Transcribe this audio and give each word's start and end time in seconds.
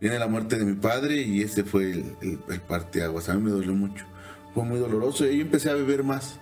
Viene 0.00 0.18
la 0.18 0.28
muerte 0.28 0.56
de 0.56 0.64
mi 0.64 0.74
padre 0.74 1.22
y 1.22 1.42
ese 1.42 1.64
fue 1.64 1.90
el, 1.90 2.16
el, 2.22 2.38
el 2.48 2.60
parteaguas. 2.60 3.28
A 3.28 3.34
mí 3.34 3.42
me 3.42 3.50
dolió 3.50 3.74
mucho. 3.74 4.04
Fue 4.54 4.64
muy 4.64 4.78
doloroso 4.78 5.26
y 5.26 5.30
ahí 5.30 5.40
empecé 5.40 5.70
a 5.70 5.74
beber 5.74 6.04
más. 6.04 6.38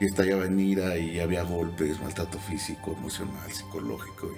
Y 0.00 0.06
estallaba 0.06 0.46
en 0.46 0.58
ira 0.58 0.96
y 0.98 1.20
había 1.20 1.44
golpes, 1.44 2.00
maltrato 2.00 2.38
físico, 2.38 2.92
emocional, 2.98 3.52
psicológico. 3.52 4.30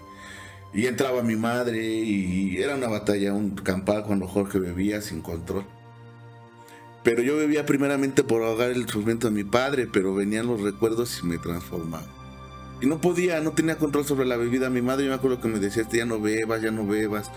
Y, 0.74 0.86
entraba 0.86 1.22
mi 1.22 1.36
madre 1.36 1.86
y 1.86 2.56
era 2.58 2.74
una 2.74 2.88
batalla, 2.88 3.32
un 3.32 3.54
campal 3.54 4.04
cuando 4.04 4.26
Jorge 4.26 4.58
bebía 4.58 5.00
sin 5.00 5.22
control. 5.22 5.64
Pero 7.04 7.22
yo 7.22 7.36
bebía 7.36 7.66
primeramente 7.66 8.24
por 8.24 8.42
ahogar 8.42 8.70
el 8.70 8.88
sufrimiento 8.88 9.28
de 9.28 9.34
mi 9.34 9.44
padre, 9.44 9.86
pero 9.86 10.14
venían 10.14 10.46
los 10.46 10.62
recuerdos 10.62 11.20
y 11.22 11.26
me 11.26 11.38
transformaba. 11.38 12.23
Y 12.80 12.86
no 12.86 13.00
podía, 13.00 13.40
no 13.40 13.52
tenía 13.52 13.76
control 13.76 14.04
sobre 14.04 14.26
la 14.26 14.36
bebida. 14.36 14.70
Mi 14.70 14.82
madre, 14.82 15.04
yo 15.04 15.10
me 15.10 15.16
acuerdo 15.16 15.40
que 15.40 15.48
me 15.48 15.58
decía, 15.58 15.82
este, 15.82 15.98
ya 15.98 16.04
no 16.04 16.20
bebas, 16.20 16.60
ya 16.62 16.70
no 16.70 16.86
bebas. 16.86 17.30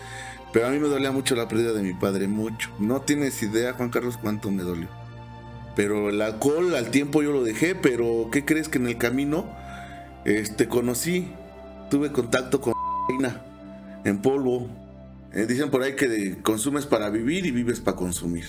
Pero 0.52 0.68
a 0.68 0.70
mí 0.70 0.80
me 0.80 0.88
dolía 0.88 1.12
mucho 1.12 1.36
la 1.36 1.48
pérdida 1.48 1.74
de 1.74 1.84
mi 1.84 1.94
padre, 1.94 2.28
mucho. 2.28 2.70
No 2.80 3.02
tienes 3.02 3.42
idea, 3.44 3.74
Juan 3.74 3.90
Carlos, 3.90 4.18
cuánto 4.18 4.50
me 4.50 4.64
dolió. 4.64 4.88
Pero 5.76 6.10
el 6.10 6.22
alcohol 6.22 6.74
al 6.76 6.90
tiempo 6.90 7.22
yo 7.22 7.32
lo 7.32 7.44
dejé, 7.44 7.76
pero 7.76 8.30
¿qué 8.32 8.46
crees 8.46 8.68
que 8.68 8.80
en 8.80 8.88
el 8.88 8.98
camino 8.98 9.48
este, 10.26 10.68
conocí, 10.68 11.32
tuve 11.92 12.12
contacto 12.12 12.62
con 12.62 12.74
en 14.04 14.22
polvo? 14.22 14.68
Eh, 15.34 15.46
dicen 15.46 15.70
por 15.70 15.84
ahí 15.84 15.96
que 15.96 16.38
consumes 16.42 16.86
para 16.88 17.10
vivir 17.10 17.46
y 17.46 17.52
vives 17.52 17.80
para 17.80 17.96
consumir. 17.96 18.46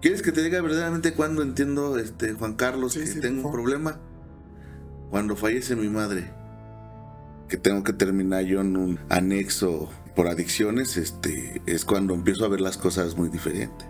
¿Quieres 0.00 0.22
que 0.22 0.32
te 0.32 0.42
diga 0.42 0.60
verdaderamente 0.62 1.12
cuando 1.12 1.42
entiendo, 1.42 1.98
este, 1.98 2.32
Juan 2.32 2.54
Carlos, 2.54 2.94
Sí, 2.94 3.00
que 3.00 3.06
sí, 3.06 3.20
tengo 3.20 3.46
un 3.46 3.52
problema? 3.52 4.00
Cuando 5.10 5.36
fallece 5.36 5.76
mi 5.76 5.88
madre, 5.88 6.30
que 7.48 7.56
tengo 7.56 7.82
que 7.82 7.92
terminar 7.92 8.44
yo 8.44 8.60
en 8.60 8.76
un 8.76 8.98
anexo 9.08 9.90
por 10.14 10.28
adicciones, 10.28 10.96
este, 10.96 11.60
es 11.66 11.84
cuando 11.84 12.14
empiezo 12.14 12.44
a 12.44 12.48
ver 12.48 12.60
las 12.60 12.76
cosas 12.76 13.16
muy 13.16 13.28
diferente. 13.28 13.84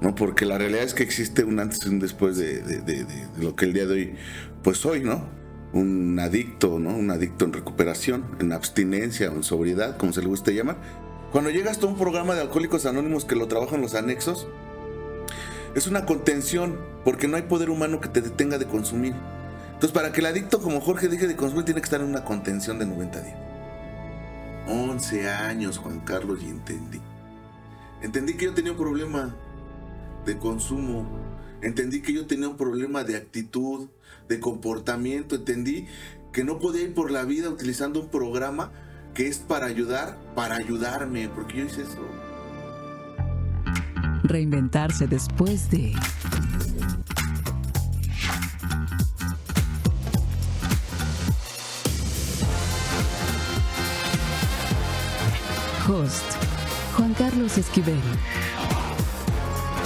¿no? 0.00 0.14
Porque 0.14 0.44
la 0.44 0.58
realidad 0.58 0.82
es 0.82 0.92
que 0.92 1.02
existe 1.02 1.42
un 1.44 1.58
antes 1.58 1.80
y 1.86 1.88
un 1.88 1.98
después 2.00 2.36
de, 2.36 2.60
de- 2.60 2.80
de- 2.82 3.04
de- 3.04 3.28
lo 3.42 3.56
que 3.56 3.64
el 3.64 3.72
día 3.72 3.86
de 3.86 3.94
hoy, 3.94 4.14
pues 4.62 4.76
soy, 4.78 5.00
¿no? 5.02 5.24
Un 5.72 6.18
adicto, 6.18 6.78
¿no? 6.78 6.94
Un 6.94 7.10
adicto 7.10 7.44
en 7.46 7.52
recuperación, 7.54 8.24
en 8.40 8.52
abstinencia 8.52 9.28
en 9.28 9.42
sobriedad, 9.42 9.96
como 9.96 10.12
se 10.12 10.20
le 10.20 10.26
guste 10.26 10.54
llamar. 10.54 10.76
Cuando 11.32 11.50
llegas 11.50 11.82
a 11.82 11.86
un 11.86 11.96
programa 11.96 12.34
de 12.34 12.42
Alcohólicos 12.42 12.84
Anónimos 12.86 13.24
que 13.24 13.36
lo 13.36 13.48
trabajan 13.48 13.80
los 13.80 13.94
anexos, 13.94 14.46
es 15.74 15.86
una 15.86 16.04
contención, 16.06 16.76
porque 17.04 17.26
no 17.28 17.36
hay 17.36 17.42
poder 17.42 17.70
humano 17.70 18.00
que 18.00 18.08
te 18.08 18.20
detenga 18.20 18.58
de 18.58 18.66
consumir. 18.66 19.14
Entonces, 19.76 19.92
para 19.92 20.10
que 20.10 20.20
el 20.20 20.26
adicto 20.26 20.62
como 20.62 20.80
Jorge 20.80 21.06
deje 21.08 21.26
de 21.26 21.36
consumir, 21.36 21.66
tiene 21.66 21.82
que 21.82 21.84
estar 21.84 22.00
en 22.00 22.06
una 22.06 22.24
contención 22.24 22.78
de 22.78 22.86
90 22.86 23.20
días. 23.20 23.36
11 24.68 25.28
años, 25.28 25.76
Juan 25.76 26.00
Carlos, 26.00 26.38
y 26.42 26.48
entendí. 26.48 26.98
Entendí 28.00 28.38
que 28.38 28.46
yo 28.46 28.54
tenía 28.54 28.72
un 28.72 28.78
problema 28.78 29.36
de 30.24 30.38
consumo. 30.38 31.06
Entendí 31.60 32.00
que 32.00 32.14
yo 32.14 32.26
tenía 32.26 32.48
un 32.48 32.56
problema 32.56 33.04
de 33.04 33.16
actitud, 33.18 33.90
de 34.30 34.40
comportamiento. 34.40 35.34
Entendí 35.34 35.86
que 36.32 36.42
no 36.42 36.58
podía 36.58 36.84
ir 36.84 36.94
por 36.94 37.10
la 37.10 37.24
vida 37.24 37.50
utilizando 37.50 38.00
un 38.00 38.08
programa 38.08 38.72
que 39.12 39.28
es 39.28 39.36
para 39.36 39.66
ayudar, 39.66 40.16
para 40.34 40.56
ayudarme, 40.56 41.28
porque 41.28 41.58
yo 41.58 41.64
hice 41.66 41.82
eso. 41.82 42.00
Reinventarse 44.22 45.06
después 45.06 45.70
de 45.70 45.92
Host 55.88 56.24
Juan 56.96 57.14
Carlos 57.14 57.58
Esquivel. 57.58 58.00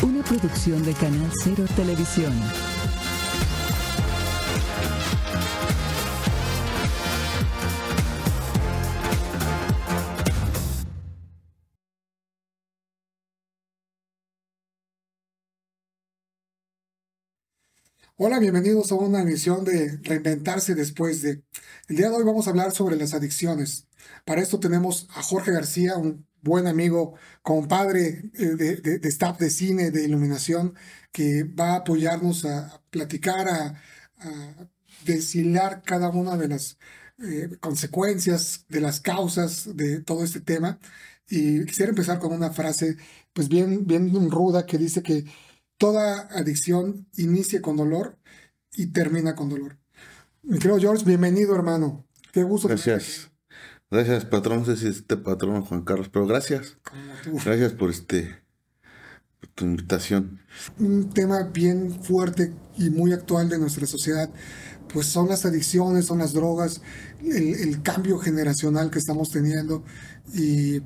Una 0.02 0.22
producción 0.24 0.82
de 0.82 0.94
Canal 0.94 1.30
Cero 1.44 1.66
Televisión. 1.76 2.32
Hola, 18.16 18.38
bienvenidos 18.38 18.90
a 18.92 18.94
una 18.94 19.20
emisión 19.20 19.64
de 19.64 19.98
Reinventarse 20.02 20.74
después 20.74 21.20
de. 21.20 21.42
El 21.88 21.96
día 21.96 22.08
de 22.08 22.16
hoy 22.16 22.24
vamos 22.24 22.46
a 22.46 22.50
hablar 22.50 22.72
sobre 22.72 22.96
las 22.96 23.12
adicciones. 23.12 23.89
Para 24.24 24.40
esto 24.42 24.58
tenemos 24.60 25.08
a 25.14 25.22
Jorge 25.22 25.52
García, 25.52 25.96
un 25.96 26.26
buen 26.42 26.66
amigo, 26.66 27.14
compadre 27.42 28.30
eh, 28.34 28.46
de, 28.56 28.76
de- 28.76 28.98
de 28.98 29.08
staff 29.08 29.38
de 29.38 29.50
cine, 29.50 29.90
de 29.90 30.04
iluminación, 30.04 30.74
que 31.12 31.44
va 31.44 31.72
a 31.72 31.76
apoyarnos 31.76 32.44
a 32.44 32.82
platicar, 32.90 33.48
a, 33.48 33.80
a 34.18 34.54
deshilar 35.04 35.82
cada 35.82 36.08
una 36.10 36.36
de 36.36 36.48
las 36.48 36.78
eh, 37.18 37.50
consecuencias, 37.60 38.64
de 38.68 38.80
las 38.80 39.00
causas 39.00 39.76
de 39.76 40.00
todo 40.00 40.24
este 40.24 40.40
tema. 40.40 40.78
Y 41.28 41.64
quisiera 41.66 41.90
empezar 41.90 42.18
con 42.18 42.32
una 42.32 42.50
frase, 42.50 42.96
pues 43.32 43.48
bien, 43.48 43.86
bien 43.86 44.30
ruda, 44.30 44.66
que 44.66 44.78
dice 44.78 45.02
que 45.02 45.26
toda 45.76 46.22
adicción 46.32 47.06
inicia 47.16 47.62
con 47.62 47.76
dolor 47.76 48.18
y 48.72 48.86
termina 48.88 49.34
con 49.34 49.48
dolor. 49.48 49.78
Mi 50.42 50.58
querido 50.58 50.78
George, 50.78 51.04
bienvenido, 51.04 51.54
hermano. 51.54 52.04
Qué 52.32 52.42
gusto. 52.42 52.68
Gracias. 52.68 53.29
Gracias, 53.90 54.24
patrón. 54.24 54.60
No 54.60 54.64
sé 54.66 54.76
si 54.76 54.86
es 54.86 54.96
este 54.98 55.16
patrón 55.16 55.62
Juan 55.62 55.82
Carlos, 55.82 56.08
pero 56.12 56.26
gracias. 56.26 56.78
aquí, 56.84 56.90
como 56.90 57.14
tú. 57.22 57.40
Gracias 57.44 57.72
por 57.72 57.90
este 57.90 58.42
por 59.40 59.48
tu 59.50 59.64
invitación. 59.64 60.40
Un 60.78 61.10
tema 61.10 61.42
bien 61.44 62.02
fuerte 62.02 62.52
y 62.76 62.90
muy 62.90 63.12
actual 63.12 63.48
de 63.48 63.58
nuestra 63.58 63.86
sociedad, 63.86 64.30
pues 64.92 65.06
son 65.06 65.28
las 65.28 65.44
adicciones, 65.46 66.06
son 66.06 66.18
las 66.18 66.32
drogas, 66.32 66.82
el, 67.22 67.54
el 67.54 67.82
cambio 67.82 68.18
generacional 68.18 68.90
que 68.90 68.98
estamos 68.98 69.30
teniendo. 69.30 69.82
Y 70.34 70.80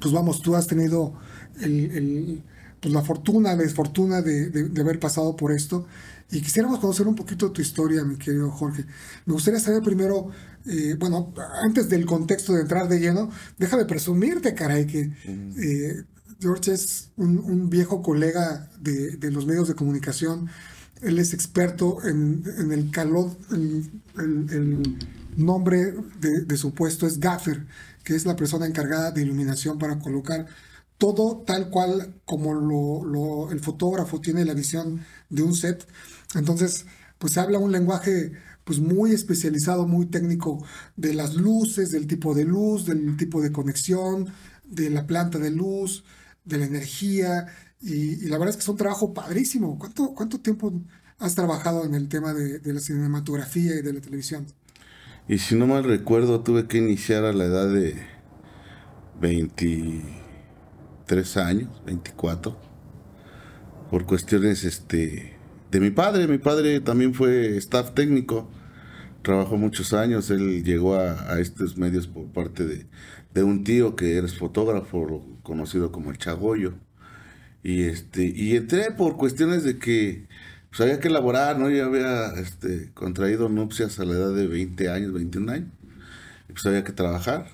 pues 0.00 0.12
vamos, 0.12 0.42
tú 0.42 0.54
has 0.56 0.66
tenido 0.66 1.14
el, 1.60 1.90
el, 1.96 2.42
pues 2.80 2.94
la 2.94 3.02
fortuna, 3.02 3.50
la 3.50 3.62
desfortuna 3.62 4.22
de, 4.22 4.50
de, 4.50 4.68
de 4.68 4.80
haber 4.80 4.98
pasado 5.00 5.36
por 5.36 5.52
esto. 5.52 5.86
Y 6.32 6.40
quisiéramos 6.40 6.78
conocer 6.80 7.06
un 7.06 7.14
poquito 7.14 7.52
tu 7.52 7.60
historia, 7.60 8.02
mi 8.04 8.16
querido 8.16 8.50
Jorge. 8.50 8.86
Me 9.26 9.34
gustaría 9.34 9.60
saber 9.60 9.82
primero, 9.82 10.30
eh, 10.66 10.96
bueno, 10.98 11.34
antes 11.62 11.88
del 11.90 12.06
contexto 12.06 12.54
de 12.54 12.62
entrar 12.62 12.88
de 12.88 12.98
lleno, 13.00 13.30
déjame 13.58 13.84
presumirte, 13.84 14.54
caray, 14.54 14.86
que 14.86 15.12
eh, 15.26 16.04
George 16.40 16.72
es 16.72 17.10
un, 17.16 17.38
un 17.38 17.68
viejo 17.68 18.00
colega 18.02 18.70
de, 18.80 19.16
de 19.18 19.30
los 19.30 19.44
medios 19.46 19.68
de 19.68 19.74
comunicación. 19.74 20.48
Él 21.02 21.18
es 21.18 21.34
experto 21.34 21.98
en, 22.04 22.42
en 22.58 22.72
el 22.72 22.90
calor, 22.90 23.36
el, 23.50 23.90
el- 24.18 24.50
el 24.50 24.98
nombre 25.36 25.94
de, 26.20 26.42
de 26.46 26.56
su 26.56 26.72
puesto 26.72 27.06
es 27.06 27.18
gaffer, 27.20 27.66
que 28.04 28.14
es 28.16 28.24
la 28.24 28.36
persona 28.36 28.66
encargada 28.66 29.10
de 29.10 29.22
iluminación 29.22 29.78
para 29.78 29.98
colocar 29.98 30.46
todo 30.98 31.42
tal 31.46 31.68
cual 31.70 32.14
como 32.24 32.54
lo, 32.54 33.04
lo- 33.04 33.50
el 33.50 33.60
fotógrafo 33.60 34.20
tiene 34.20 34.44
la 34.44 34.54
visión 34.54 35.00
de 35.30 35.42
un 35.42 35.54
set. 35.54 35.86
Entonces, 36.34 36.86
pues 37.18 37.34
se 37.34 37.40
habla 37.40 37.58
un 37.58 37.72
lenguaje 37.72 38.32
pues 38.64 38.78
muy 38.78 39.12
especializado, 39.12 39.86
muy 39.86 40.06
técnico 40.06 40.64
de 40.96 41.14
las 41.14 41.34
luces, 41.34 41.90
del 41.90 42.06
tipo 42.06 42.34
de 42.34 42.44
luz, 42.44 42.86
del 42.86 43.16
tipo 43.16 43.42
de 43.42 43.52
conexión, 43.52 44.28
de 44.64 44.90
la 44.90 45.06
planta 45.06 45.38
de 45.38 45.50
luz, 45.50 46.04
de 46.44 46.58
la 46.58 46.66
energía. 46.66 47.46
Y, 47.80 48.28
la 48.28 48.38
verdad 48.38 48.50
es 48.50 48.56
que 48.56 48.62
es 48.62 48.68
un 48.68 48.76
trabajo 48.76 49.12
padrísimo. 49.12 49.78
¿Cuánto, 49.78 50.14
cuánto 50.14 50.40
tiempo 50.40 50.72
has 51.18 51.34
trabajado 51.34 51.84
en 51.84 51.94
el 51.94 52.08
tema 52.08 52.32
de, 52.34 52.60
de 52.60 52.72
la 52.72 52.80
cinematografía 52.80 53.76
y 53.76 53.82
de 53.82 53.92
la 53.92 54.00
televisión? 54.00 54.46
Y 55.28 55.38
si 55.38 55.54
no 55.54 55.66
mal 55.66 55.84
recuerdo, 55.84 56.40
tuve 56.40 56.66
que 56.66 56.78
iniciar 56.78 57.24
a 57.24 57.32
la 57.32 57.44
edad 57.44 57.72
de 57.72 57.94
23 59.20 61.36
años, 61.36 61.82
24, 61.86 62.58
por 63.90 64.04
cuestiones 64.04 64.64
este, 64.64 65.36
de 65.72 65.80
mi 65.80 65.90
padre. 65.90 66.28
Mi 66.28 66.38
padre 66.38 66.80
también 66.80 67.14
fue 67.14 67.56
staff 67.56 67.94
técnico, 67.94 68.48
trabajó 69.22 69.56
muchos 69.56 69.92
años. 69.94 70.30
Él 70.30 70.62
llegó 70.62 70.94
a, 70.96 71.40
estos 71.40 71.76
medios 71.76 72.06
por 72.06 72.26
parte 72.26 72.64
de, 72.64 72.86
de 73.34 73.42
un 73.42 73.64
tío 73.64 73.96
que 73.96 74.16
era 74.18 74.28
fotógrafo, 74.28 75.26
conocido 75.42 75.90
como 75.90 76.10
el 76.10 76.18
Chagoyo. 76.18 76.74
Y 77.64 77.84
este, 77.84 78.24
y 78.24 78.56
entré 78.56 78.92
por 78.92 79.16
cuestiones 79.16 79.64
de 79.64 79.78
que 79.78 80.26
pues 80.70 80.80
había 80.80 81.00
que 81.00 81.08
elaborar, 81.08 81.58
¿no? 81.58 81.70
Yo 81.70 81.86
había 81.86 82.32
este, 82.34 82.90
contraído 82.92 83.48
nupcias 83.48 83.98
a 83.98 84.04
la 84.04 84.14
edad 84.14 84.34
de 84.34 84.46
20 84.46 84.88
años, 84.90 85.12
21 85.12 85.52
años. 85.52 85.68
Y 86.48 86.52
pues 86.52 86.66
había 86.66 86.84
que 86.84 86.92
trabajar. 86.92 87.46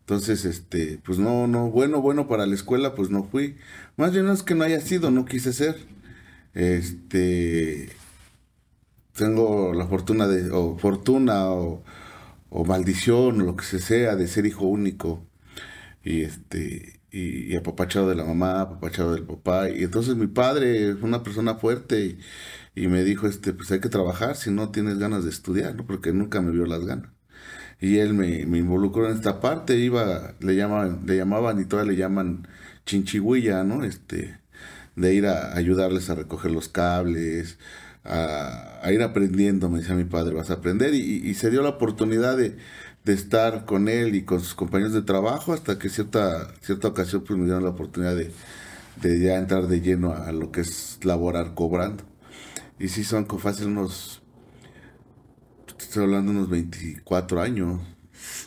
Entonces, 0.00 0.44
este, 0.44 1.00
pues 1.04 1.18
no, 1.18 1.46
no, 1.46 1.70
bueno, 1.70 2.00
bueno 2.00 2.28
para 2.28 2.46
la 2.46 2.54
escuela, 2.54 2.94
pues 2.94 3.10
no 3.10 3.24
fui. 3.24 3.56
Más 3.96 4.12
bien 4.12 4.26
no 4.26 4.32
es 4.32 4.42
que 4.42 4.54
no 4.54 4.64
haya 4.64 4.80
sido, 4.80 5.10
no 5.10 5.24
quise 5.24 5.52
ser. 5.52 5.76
Este, 6.56 7.90
tengo 9.14 9.74
la 9.74 9.86
fortuna 9.86 10.26
de, 10.26 10.50
o 10.50 10.78
fortuna, 10.78 11.50
o, 11.50 11.84
maldición, 12.66 13.42
o 13.42 13.44
lo 13.44 13.56
que 13.56 13.64
se 13.64 13.78
sea, 13.78 14.16
de 14.16 14.26
ser 14.28 14.46
hijo 14.46 14.66
único. 14.66 15.26
Y 16.04 16.22
este, 16.22 17.00
y, 17.10 17.56
apapachado 17.56 18.08
de 18.08 18.14
la 18.16 18.24
mamá, 18.24 18.62
apapachado 18.62 19.14
del 19.14 19.24
papá. 19.24 19.70
Y 19.70 19.84
entonces 19.84 20.16
mi 20.16 20.28
padre 20.28 20.94
fue 20.96 21.08
una 21.08 21.22
persona 21.22 21.56
fuerte 21.56 22.18
y, 22.74 22.88
me 22.88 23.04
dijo, 23.04 23.26
este, 23.28 23.52
pues 23.52 23.70
hay 23.72 23.80
que 23.80 23.88
trabajar 23.90 24.36
si 24.36 24.50
no 24.50 24.70
tienes 24.70 24.98
ganas 24.98 25.24
de 25.24 25.30
estudiar, 25.30 25.74
¿no? 25.76 25.86
Porque 25.86 26.12
nunca 26.12 26.40
me 26.42 26.52
vio 26.52 26.66
las 26.66 26.84
ganas. 26.86 27.10
Y 27.80 27.98
él 27.98 28.14
me, 28.14 28.46
me 28.46 28.58
involucró 28.58 29.10
en 29.10 29.16
esta 29.16 29.40
parte, 29.40 29.76
iba, 29.78 30.34
le 30.40 30.56
llamaban, 30.56 31.06
le 31.06 31.16
llamaban 31.16 31.60
y 31.60 31.66
todavía 31.66 31.92
le 31.92 31.98
llaman 31.98 32.48
chinchihuilla, 32.86 33.64
¿no? 33.64 33.84
Este, 33.84 34.38
de 34.96 35.14
ir 35.14 35.26
a 35.26 35.54
ayudarles 35.54 36.10
a 36.10 36.14
recoger 36.14 36.50
los 36.50 36.68
cables, 36.68 37.58
a, 38.04 38.90
ir 38.92 39.02
aprendiendo, 39.02 39.68
me 39.68 39.80
decía 39.80 39.94
mi 39.94 40.04
padre, 40.04 40.34
vas 40.34 40.50
a 40.50 40.54
aprender. 40.54 40.94
Y, 40.94 41.28
y 41.28 41.34
se 41.34 41.50
dio 41.50 41.62
la 41.62 41.70
oportunidad 41.70 42.36
de, 42.36 42.56
estar 43.04 43.66
con 43.66 43.88
él 43.88 44.16
y 44.16 44.24
con 44.24 44.40
sus 44.40 44.54
compañeros 44.54 44.92
de 44.92 45.02
trabajo 45.02 45.52
hasta 45.52 45.78
que 45.78 45.88
cierta, 45.88 46.52
cierta 46.60 46.88
ocasión 46.88 47.22
pues 47.24 47.38
me 47.38 47.44
dieron 47.44 47.62
la 47.62 47.70
oportunidad 47.70 48.16
de, 48.16 49.20
ya 49.20 49.36
entrar 49.36 49.68
de 49.68 49.80
lleno 49.80 50.12
a, 50.12 50.32
lo 50.32 50.50
que 50.50 50.62
es 50.62 50.98
laborar 51.04 51.54
cobrando. 51.54 52.02
Y 52.80 52.88
sí 52.88 53.04
son 53.04 53.24
con 53.24 53.38
fácil 53.38 53.68
unos, 53.68 54.22
estoy 55.78 56.02
hablando 56.02 56.32
unos 56.32 56.50
24 56.50 57.40
años. 57.40 57.80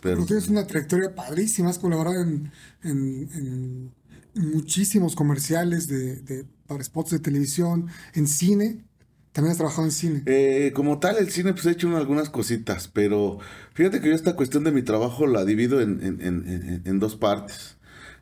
Pero 0.01 0.17
Tú 0.17 0.25
tienes 0.25 0.49
una 0.49 0.67
trayectoria 0.67 1.15
padrísima, 1.15 1.69
has 1.69 1.79
colaborado 1.79 2.21
en 2.21 3.93
muchísimos 4.35 5.15
comerciales 5.15 5.87
de, 5.87 6.17
de- 6.17 6.45
para 6.67 6.83
spots 6.83 7.11
de 7.11 7.19
televisión, 7.19 7.87
en 8.13 8.27
cine, 8.27 8.85
también 9.31 9.51
has 9.51 9.57
trabajado 9.57 9.85
en 9.85 9.91
cine. 9.91 10.23
Eh, 10.25 10.71
como 10.75 10.99
tal, 10.99 11.17
el 11.17 11.31
cine, 11.31 11.53
pues 11.53 11.65
he 11.65 11.71
hecho 11.71 11.87
un- 11.87 11.95
algunas 11.95 12.29
cositas, 12.29 12.87
pero 12.87 13.39
fíjate 13.73 13.99
que 14.01 14.09
yo 14.09 14.15
esta 14.15 14.35
cuestión 14.35 14.63
de 14.63 14.71
mi 14.71 14.83
trabajo 14.83 15.25
la 15.27 15.45
divido 15.45 15.81
en, 15.81 16.03
en- 16.03 16.21
en- 16.21 16.81
en- 16.85 16.99
dos 16.99 17.15
partes, 17.15 17.77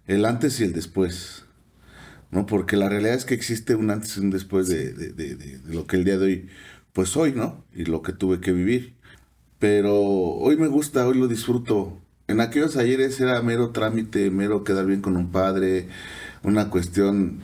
el 0.06 0.24
antes 0.26 0.60
y 0.62 0.64
el 0.64 0.74
después, 0.74 1.46
¿no? 2.32 2.46
Porque 2.48 2.78
la 2.78 2.90
realidad 2.90 3.16
es 3.16 3.26
que 3.26 3.36
existe 3.36 3.76
un 3.76 3.92
antes 3.92 4.18
y 4.18 4.22
un 4.22 4.32
después 4.32 4.68
de, 4.70 4.94
de- 4.94 5.14
de- 5.14 5.60
lo 5.66 5.88
que 5.88 5.98
el 5.98 6.06
día 6.06 6.18
de 6.18 6.26
hoy, 6.26 6.50
pues 6.94 7.10
soy, 7.10 7.34
¿no? 7.34 7.66
Y 7.74 7.86
lo 7.86 8.02
que 8.04 8.14
tuve 8.14 8.42
que 8.42 8.52
vivir. 8.54 8.98
Pero 9.60 9.96
hoy 10.04 10.58
me 10.58 10.68
gusta, 10.68 11.08
hoy 11.08 11.18
lo 11.20 11.28
disfruto. 11.28 12.02
En 12.28 12.42
aquellos 12.42 12.76
ayeres 12.78 13.20
era 13.22 13.42
mero 13.42 13.72
trámite, 13.72 14.30
mero 14.32 14.64
quedar 14.64 14.86
bien 14.86 15.02
con 15.02 15.16
un 15.16 15.32
padre, 15.32 15.88
una 16.44 16.70
cuestión, 16.70 17.40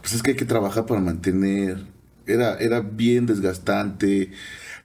pues 0.00 0.14
es 0.14 0.22
que 0.22 0.32
hay 0.32 0.36
que 0.36 0.44
trabajar 0.44 0.86
para 0.86 1.00
mantener. 1.00 1.86
Era, 2.26 2.56
era 2.58 2.80
bien 2.80 3.26
desgastante. 3.26 4.32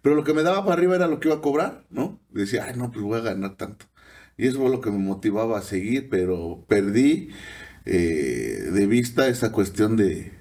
Pero 0.03 0.15
lo 0.15 0.23
que 0.23 0.33
me 0.33 0.43
daba 0.43 0.63
para 0.65 0.73
arriba 0.75 0.95
era 0.95 1.07
lo 1.07 1.19
que 1.19 1.29
iba 1.29 1.37
a 1.37 1.41
cobrar, 1.41 1.85
¿no? 1.91 2.19
Decía, 2.31 2.65
ay, 2.67 2.75
no, 2.77 2.91
pues 2.91 3.03
voy 3.05 3.19
a 3.19 3.23
ganar 3.23 3.57
tanto. 3.57 3.85
Y 4.37 4.47
eso 4.47 4.59
fue 4.59 4.69
lo 4.71 4.81
que 4.81 4.91
me 4.91 4.99
motivaba 4.99 5.59
a 5.59 5.61
seguir, 5.63 6.09
pero 6.09 6.65
perdí 6.67 7.29
eh, 7.85 8.69
de 8.73 8.87
vista 8.87 9.27
esa 9.27 9.51
cuestión 9.51 9.97
de, 9.97 10.33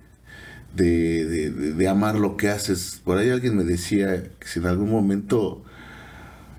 de, 0.76 1.50
de- 1.74 1.88
amar 1.88 2.16
lo 2.18 2.36
que 2.38 2.48
haces. 2.50 3.00
Por 3.04 3.18
ahí 3.18 3.30
alguien 3.30 3.56
me 3.56 3.64
decía 3.64 4.24
que 4.40 4.46
si 4.48 4.60
en 4.60 4.66
algún 4.66 4.90
momento 4.90 5.64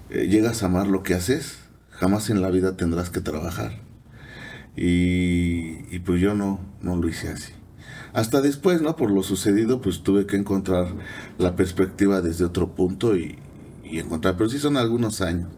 eh, 0.09 0.27
llegas 0.27 0.63
a 0.63 0.67
amar 0.67 0.87
lo 0.87 1.03
que 1.03 1.13
haces, 1.13 1.57
jamás 2.01 2.31
en 2.31 2.41
la 2.41 2.49
vida 2.49 2.75
tendrás 2.75 3.11
que 3.11 3.21
trabajar. 3.21 3.79
Y, 4.75 5.99
pues 5.99 6.19
yo 6.19 6.33
no, 6.33 6.59
no 6.81 6.95
lo 6.95 7.07
hice 7.07 7.29
así. 7.29 7.53
Hasta 8.11 8.41
después, 8.41 8.81
¿no? 8.81 8.95
Por 8.95 9.11
lo 9.11 9.21
sucedido, 9.21 9.81
pues 9.81 10.01
tuve 10.01 10.25
que 10.25 10.35
encontrar 10.35 10.87
la 11.37 11.55
perspectiva 11.55 12.21
desde 12.21 12.43
otro 12.43 12.73
punto 12.73 13.15
y, 13.15 13.37
encontrar, 13.83 14.35
pero 14.35 14.49
sí 14.49 14.57
son 14.57 14.77
algunos 14.77 15.21
años. 15.21 15.49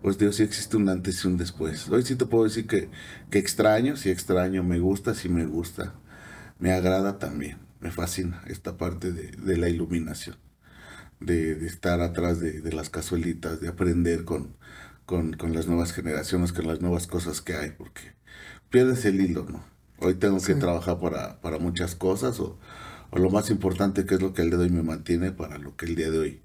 Pues 0.00 0.18
Dios, 0.18 0.36
sí 0.36 0.44
existe 0.44 0.76
un 0.76 0.88
antes 0.88 1.24
y 1.24 1.26
un 1.26 1.36
después. 1.36 1.88
Hoy 1.88 2.04
sí 2.04 2.14
te 2.14 2.26
puedo 2.26 2.44
decir 2.44 2.68
que, 2.68 2.90
que 3.28 3.40
extraño, 3.40 3.96
sí 3.96 4.10
extraño, 4.10 4.62
me 4.62 4.78
gusta, 4.78 5.14
sí 5.14 5.28
me 5.28 5.46
gusta, 5.46 5.94
me 6.60 6.70
agrada 6.70 7.18
también, 7.18 7.58
me 7.80 7.90
fascina 7.90 8.42
esta 8.46 8.76
parte 8.76 9.10
de, 9.10 9.56
la 9.56 9.68
iluminación 9.68 10.36
de, 11.18 11.56
de 11.56 11.66
estar 11.66 12.00
atrás 12.02 12.38
de, 12.38 12.60
de 12.60 12.72
las 12.72 12.88
cazuelitas, 12.90 13.60
de 13.60 13.68
aprender 13.68 14.24
con, 14.24 14.57
con, 15.08 15.32
con 15.32 15.54
las 15.54 15.66
nuevas 15.66 15.92
generaciones, 15.94 16.52
con 16.52 16.66
las 16.66 16.82
nuevas 16.82 17.06
cosas 17.06 17.40
que 17.40 17.54
hay, 17.54 17.70
porque 17.70 18.02
pierdes 18.68 19.06
el 19.06 19.18
hilo, 19.22 19.46
¿no? 19.48 19.64
Hoy 20.00 20.14
tengo 20.16 20.36
que 20.38 20.52
trabajar 20.60 21.00
para, 21.00 21.40
para 21.40 21.58
muchas 21.58 21.94
cosas, 21.94 22.38
o, 22.40 22.58
o 23.10 23.18
lo 23.18 23.30
más 23.30 23.48
importante 23.48 24.04
que 24.04 24.16
es 24.16 24.20
lo 24.20 24.34
que 24.34 24.42
el 24.42 24.50
día 24.50 24.58
de 24.58 24.64
hoy 24.64 24.70
me 24.70 24.82
mantiene 24.82 25.32
para 25.32 25.56
lo 25.56 25.74
que 25.76 25.86
el 25.86 25.94
día 25.96 26.10
de 26.10 26.18
hoy 26.18 26.42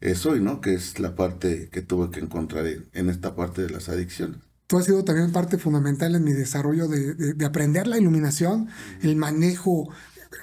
es 0.00 0.24
hoy, 0.26 0.40
¿no? 0.40 0.60
Que 0.60 0.74
es 0.74 1.00
la 1.00 1.16
parte 1.16 1.68
que 1.72 1.82
tuve 1.82 2.10
que 2.12 2.20
encontrar 2.20 2.66
en, 2.68 2.86
en 2.92 3.10
esta 3.10 3.34
parte 3.34 3.62
de 3.62 3.70
las 3.70 3.88
adicciones. 3.88 4.38
Tú 4.68 4.78
has 4.78 4.84
sido 4.84 5.02
también 5.02 5.32
parte 5.32 5.58
fundamental 5.58 6.14
en 6.14 6.22
mi 6.22 6.32
desarrollo 6.32 6.86
de, 6.86 7.14
de- 7.14 7.34
de 7.34 7.44
aprender 7.44 7.88
la 7.88 7.98
iluminación, 7.98 8.68
el 9.02 9.16
manejo 9.16 9.88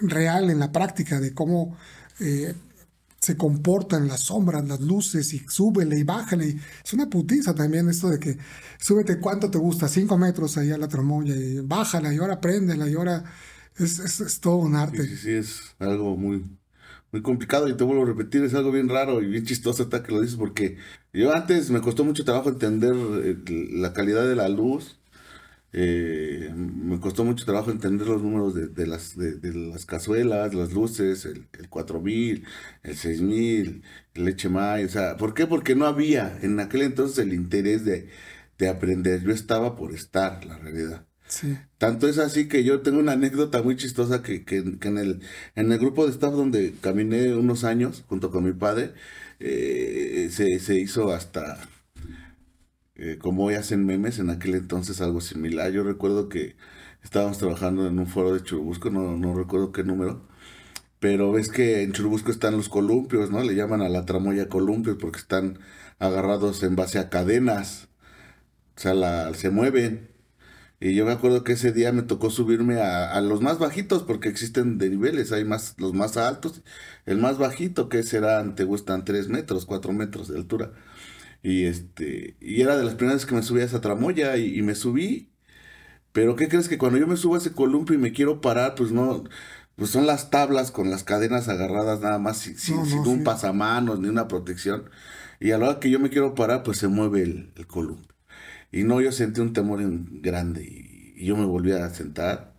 real 0.02 0.50
en 0.50 0.60
la 0.60 0.74
práctica 0.74 1.22
de 1.22 1.34
cómo 1.34 1.78
eh, 2.20 2.54
se 3.22 3.38
comportan 3.38 4.08
las 4.08 4.22
sombras, 4.22 4.68
las 4.68 4.82
luces, 4.82 5.34
y 5.34 5.40
súbele 5.48 6.00
y 6.00 6.04
bájale. 6.04 6.48
Y 6.50 6.60
es 6.84 6.94
una 6.94 7.10
putiza 7.10 7.54
también 7.56 7.90
esto 7.90 8.10
de 8.10 8.20
que 8.20 8.38
súbete 8.80 9.20
cuánto 9.20 9.50
te 9.52 9.58
gusta, 9.60 9.88
cinco 9.88 10.18
metros 10.18 10.58
ahí 10.58 10.72
a 10.72 10.78
la 10.78 10.88
tramoya, 10.88 11.36
y 11.36 11.60
bájala, 11.62 12.14
y 12.14 12.18
ahora 12.18 12.42
préndela, 12.42 12.90
y 12.90 12.96
ahora 12.96 13.24
es, 13.78 14.00
es- 14.00 14.22
es 14.22 14.40
todo 14.40 14.58
un 14.58 14.76
arte. 14.76 15.08
sí, 15.08 15.18
sí, 15.18 15.32
es 15.32 15.76
algo 15.80 16.16
muy, 16.18 16.46
muy 17.12 17.22
complicado 17.22 17.68
y 17.70 17.78
te 17.78 17.84
vuelvo 17.84 18.04
a 18.04 18.08
repetir, 18.08 18.44
es 18.44 18.54
algo 18.54 18.72
bien 18.72 18.90
raro 18.90 19.22
y 19.22 19.28
bien 19.28 19.46
chistoso 19.46 19.84
hasta 19.84 20.04
que 20.04 20.12
lo 20.14 20.22
dices 20.22 20.38
porque 20.38 20.78
yo 21.14 21.34
antes 21.34 21.72
me 21.72 21.82
costó 21.82 22.04
mucho 22.06 22.26
trabajo 22.26 22.50
entender 22.50 22.94
eh, 23.24 23.70
la 23.74 23.94
calidad 23.94 24.28
de 24.28 24.36
la 24.36 24.50
luz, 24.50 25.01
eh, 25.74 26.52
me 26.56 27.00
costó 27.00 27.24
mucho 27.24 27.46
trabajo 27.46 27.72
entender 27.72 28.08
los 28.08 28.22
números 28.22 28.54
de, 28.56 28.68
de 28.68 28.88
las, 28.88 29.16
de, 29.18 29.34
de 29.36 29.54
las 29.54 29.86
cazuelas, 29.86 30.54
las 30.54 30.74
luces, 30.74 31.26
el, 31.26 31.48
el 31.58 31.70
4000, 31.70 32.46
el 32.84 32.96
6000, 32.98 33.84
el 34.14 34.26
leche 34.26 34.48
o 34.50 34.90
sea, 34.90 35.18
¿por 35.18 35.34
qué? 35.34 35.48
Porque 35.48 35.76
no 35.76 35.86
había 35.86 36.38
en 36.42 36.60
aquel 36.60 36.82
entonces 36.84 37.20
el 37.20 37.34
interés 37.34 37.86
de, 37.86 38.10
de 38.58 38.68
aprender, 38.70 39.24
yo 39.24 39.32
estaba 39.32 39.76
por 39.76 39.94
estar, 39.94 40.46
la 40.46 40.58
realidad. 40.58 41.06
Sí. 41.28 41.58
Tanto 41.78 42.08
es 42.08 42.18
así 42.20 42.48
que 42.48 42.64
yo 42.64 42.82
tengo 42.82 43.00
una 43.00 43.14
anécdota 43.14 43.62
muy 43.64 43.76
chistosa 43.76 44.22
que, 44.22 44.46
que- 44.46 44.78
que 44.80 44.88
en, 44.90 44.98
el, 44.98 45.22
en 45.56 45.72
el 45.72 45.80
grupo 45.80 46.06
de 46.06 46.12
staff 46.12 46.34
donde 46.34 46.76
caminé 46.82 47.34
unos 47.36 47.64
años 47.64 48.04
junto 48.08 48.30
con 48.32 48.44
mi 48.44 48.54
padre, 48.54 48.94
eh, 49.40 50.30
se, 50.32 50.60
se 50.60 50.76
hizo 50.80 51.12
hasta, 51.12 51.58
eh, 53.02 53.18
como 53.18 53.46
hoy 53.46 53.56
hacen 53.56 53.86
memes, 53.86 54.20
en 54.20 54.30
aquel 54.30 54.54
entonces 54.56 55.02
algo 55.02 55.22
similar. 55.22 55.72
Yo 55.72 55.84
recuerdo 55.84 56.30
que 56.30 56.56
estábamos 57.04 57.40
trabajando 57.40 57.88
en 57.88 57.98
un 58.00 58.06
foro 58.08 58.34
de 58.34 58.44
Churubusco, 58.44 58.92
no, 58.92 59.18
no 59.18 59.34
recuerdo 59.36 59.72
qué 59.72 59.84
número, 59.84 60.28
pero 61.00 61.32
ves 61.32 61.50
que 61.50 61.84
en 61.84 61.94
Churubusco 61.94 62.32
están 62.32 62.58
los 62.58 62.70
columpios, 62.70 63.32
¿no? 63.32 63.44
Le 63.44 63.56
llaman 63.56 63.82
a 63.82 63.90
la 63.90 64.06
tramoya 64.06 64.50
columpios 64.50 64.98
porque 65.00 65.20
están 65.20 65.60
agarrados 66.00 66.64
en 66.64 66.76
base 66.76 67.00
a 67.00 67.10
cadenas, 67.10 67.90
o 68.78 68.82
sea, 68.82 69.34
se 69.34 69.50
mueven. 69.52 70.10
Y 70.80 70.96
yo 70.96 71.06
me 71.06 71.12
acuerdo 71.14 71.44
que 71.44 71.54
ese 71.54 71.72
día 71.72 71.92
me 71.92 72.04
tocó 72.04 72.32
subirme 72.32 72.82
a, 72.82 73.20
los 73.22 73.42
más 73.42 73.60
bajitos, 73.60 74.04
porque 74.04 74.30
existen 74.30 74.78
de 74.80 74.90
niveles, 74.90 75.32
hay 75.32 75.46
más, 75.46 75.76
los 75.80 75.94
más 75.94 76.18
altos, 76.18 76.62
el 77.06 77.20
más 77.20 77.38
bajito 77.38 77.90
que 77.90 78.04
serán, 78.04 78.56
te 78.56 78.64
gustan 78.64 79.06
3 79.06 79.30
metros, 79.30 79.66
4 79.66 79.94
metros 79.94 80.28
de 80.30 80.38
altura. 80.38 80.72
Y 81.44 81.66
este, 81.66 82.36
y 82.40 82.62
era 82.62 82.78
de 82.78 82.84
las 82.86 82.96
primeras 82.96 83.26
que 83.26 83.36
me 83.36 83.44
subí 83.44 83.62
a 83.62 83.66
esa 83.66 83.82
tramoya 83.82 84.38
y, 84.38 84.58
y 84.60 84.62
me 84.62 84.76
subí. 84.76 85.30
Pero 86.12 86.36
¿qué 86.36 86.48
crees 86.50 86.68
que 86.70 86.78
cuando 86.78 86.98
yo 87.00 87.08
me 87.08 87.18
subo 87.18 87.36
a 87.36 87.38
ese 87.40 87.54
columpio 87.54 87.96
y 87.96 88.00
me 88.00 88.12
quiero 88.14 88.42
parar, 88.42 88.76
pues 88.76 88.92
no, 88.92 89.24
pues 89.76 89.92
son 89.92 90.06
las 90.08 90.30
tablas 90.30 90.72
con 90.72 90.90
las 90.92 91.04
cadenas 91.04 91.48
agarradas 91.50 92.02
nada 92.02 92.20
más, 92.20 92.38
sin, 92.40 92.58
sin- 92.58 92.76
No, 92.78 92.84
no, 92.84 92.90
sin 92.90 93.08
un 93.08 93.18
sí. 93.20 93.24
pasamanos 93.26 94.00
ni 94.00 94.10
una 94.10 94.28
protección. 94.28 94.90
Y 95.40 95.52
a 95.52 95.58
la 95.58 95.70
hora 95.70 95.80
que 95.80 95.90
yo 95.90 96.00
me 96.00 96.10
quiero 96.10 96.36
parar, 96.36 96.64
pues 96.64 96.78
se 96.80 96.88
mueve 96.88 97.24
el, 97.24 97.52
el 97.56 97.68
columpio. 97.68 98.16
Y 98.72 98.84
no, 98.84 99.02
yo 99.02 99.12
sentí 99.12 99.42
un 99.42 99.54
temor 99.54 99.82
grande 100.22 100.64
y, 100.66 101.14
y 101.24 101.26
yo 101.28 101.38
me 101.38 101.46
volví 101.46 101.72
a 101.74 101.90
sentar 101.92 102.56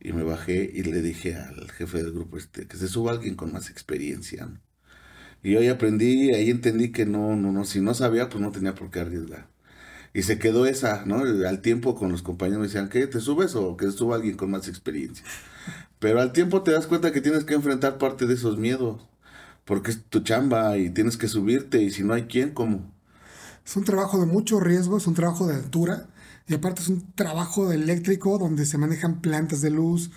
y 0.00 0.12
me 0.12 0.22
bajé 0.24 0.70
y 0.74 0.82
le 0.84 1.02
dije 1.02 1.36
al 1.36 1.70
jefe 1.72 1.98
del 1.98 2.12
grupo 2.12 2.38
este 2.38 2.66
que 2.68 2.76
se 2.78 2.88
suba 2.88 3.12
alguien 3.12 3.36
con 3.36 3.52
más 3.52 3.70
experiencia. 3.70 4.46
¿no? 4.46 4.60
Y 5.42 5.56
hoy 5.56 5.68
aprendí, 5.68 6.32
ahí 6.32 6.50
entendí 6.50 6.90
que 6.92 7.06
no, 7.06 7.36
no, 7.36 7.52
no, 7.52 7.64
si 7.64 7.80
no 7.80 7.94
sabía, 7.94 8.28
pues 8.28 8.40
no 8.40 8.50
tenía 8.50 8.74
por 8.74 8.90
qué 8.90 9.00
arriesgar. 9.00 9.48
Y 10.12 10.22
se 10.22 10.38
quedó 10.38 10.66
esa, 10.66 11.04
¿no? 11.04 11.22
Al 11.46 11.60
tiempo 11.60 11.94
con 11.94 12.10
los 12.10 12.22
compañeros 12.22 12.60
me 12.60 12.66
decían, 12.66 12.88
¿qué? 12.88 13.06
¿Te 13.06 13.20
subes 13.20 13.54
o 13.54 13.76
que 13.76 13.90
suba 13.90 14.16
alguien 14.16 14.36
con 14.36 14.50
más 14.50 14.66
experiencia? 14.66 15.24
Pero 15.98 16.20
al 16.20 16.32
tiempo 16.32 16.62
te 16.62 16.72
das 16.72 16.86
cuenta 16.86 17.12
que 17.12 17.20
tienes 17.20 17.44
que 17.44 17.54
enfrentar 17.54 17.98
parte 17.98 18.26
de 18.26 18.34
esos 18.34 18.58
miedos, 18.58 19.06
porque 19.64 19.90
es 19.90 20.04
tu 20.04 20.20
chamba 20.20 20.76
y 20.78 20.90
tienes 20.90 21.16
que 21.16 21.28
subirte 21.28 21.82
y 21.82 21.90
si 21.90 22.02
no 22.02 22.14
hay 22.14 22.24
quien, 22.24 22.50
¿cómo? 22.50 22.90
Es 23.64 23.76
un 23.76 23.84
trabajo 23.84 24.18
de 24.18 24.26
mucho 24.26 24.60
riesgo, 24.60 24.96
es 24.96 25.06
un 25.06 25.14
trabajo 25.14 25.46
de 25.46 25.54
altura 25.54 26.06
y 26.48 26.54
aparte 26.54 26.82
es 26.82 26.88
un 26.88 27.12
trabajo 27.14 27.68
de 27.68 27.74
eléctrico 27.76 28.38
donde 28.38 28.64
se 28.66 28.78
manejan 28.78 29.20
plantas 29.20 29.60
de 29.60 29.70
luz, 29.70 30.10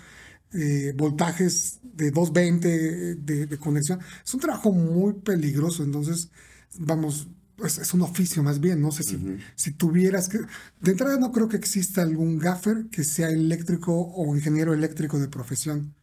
eh, 0.52 0.92
voltajes 0.96 1.80
de 1.82 2.10
220 2.10 3.14
de, 3.16 3.46
de 3.46 3.58
conexión. 3.58 4.00
Es 4.24 4.34
un 4.34 4.40
trabajo 4.40 4.72
muy 4.72 5.14
peligroso, 5.14 5.82
entonces, 5.82 6.30
vamos, 6.78 7.28
pues 7.60 7.78
es 7.78 7.92
un 7.92 8.02
oficio 8.02 8.42
más 8.42 8.58
bien, 8.58 8.80
no 8.80 8.90
sé 8.90 9.02
si, 9.02 9.18
si 9.54 9.72
tuvieras 9.72 10.28
que... 10.28 10.38
De 10.80 10.92
entrada 10.92 11.18
no 11.18 11.30
creo 11.30 11.48
que 11.48 11.58
exista 11.58 12.02
algún 12.02 12.38
gaffer 12.38 12.86
que 12.90 13.04
sea 13.04 13.28
eléctrico 13.28 13.92
o 13.92 14.34
ingeniero 14.34 14.72
eléctrico 14.72 15.18
de 15.18 15.28
profesión. 15.28 15.94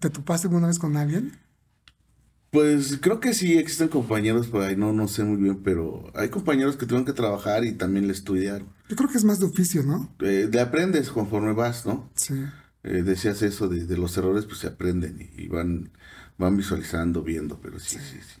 ¿Te 0.00 0.10
topaste 0.10 0.48
alguna 0.48 0.66
vez 0.68 0.78
con 0.78 0.96
alguien? 0.96 1.32
Pues 2.50 2.98
creo 3.00 3.18
que 3.20 3.32
sí 3.32 3.56
existen 3.56 3.88
compañeros 3.88 4.48
por 4.48 4.60
ahí, 4.60 4.76
no, 4.76 4.92
no 4.92 5.08
sé 5.08 5.24
muy 5.24 5.42
bien, 5.42 5.62
pero 5.62 6.12
hay 6.14 6.28
compañeros 6.28 6.76
que 6.76 6.84
tienen 6.84 7.06
que 7.06 7.14
trabajar 7.14 7.64
y 7.64 7.72
también 7.72 8.06
le 8.06 8.12
estudiar. 8.12 8.62
Yo 8.90 8.96
creo 8.96 9.08
que 9.08 9.16
es 9.16 9.24
más 9.24 9.40
de 9.40 9.46
oficio, 9.46 9.82
¿no? 9.82 10.14
Eh, 10.20 10.48
de 10.50 10.60
aprendes 10.60 11.08
conforme 11.08 11.54
vas, 11.54 11.86
¿no? 11.86 12.10
Sí. 12.14 12.34
Eh, 12.84 13.02
decías 13.02 13.42
eso 13.42 13.68
de, 13.68 13.86
de, 13.86 13.96
los 13.96 14.16
errores, 14.16 14.44
pues 14.46 14.58
se 14.58 14.66
aprenden 14.66 15.30
y, 15.36 15.48
van, 15.48 15.92
van 16.38 16.56
visualizando, 16.56 17.22
viendo, 17.22 17.60
pero 17.60 17.78
sí, 17.78 17.98
sí, 17.98 18.18
sí. 18.20 18.40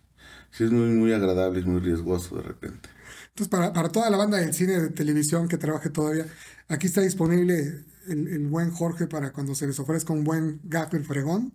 Sí, 0.50 0.64
es 0.64 0.70
muy, 0.70 0.88
muy 0.90 1.12
agradable, 1.12 1.60
es 1.60 1.66
muy 1.66 1.80
riesgoso 1.80 2.36
de 2.36 2.42
repente. 2.42 2.88
Entonces, 3.28 3.48
para, 3.48 3.72
para 3.72 3.88
toda 3.88 4.10
la 4.10 4.18
banda 4.18 4.38
del 4.38 4.52
cine 4.52 4.78
de 4.78 4.90
televisión 4.90 5.48
que 5.48 5.56
trabaje 5.56 5.88
todavía, 5.88 6.26
aquí 6.68 6.88
está 6.88 7.00
disponible 7.00 7.84
el, 8.08 8.28
el 8.28 8.46
buen 8.48 8.70
Jorge 8.70 9.06
para 9.06 9.32
cuando 9.32 9.54
se 9.54 9.66
les 9.66 9.78
ofrezca 9.78 10.12
un 10.12 10.24
buen 10.24 10.60
gaffer 10.64 11.04
fregón. 11.04 11.54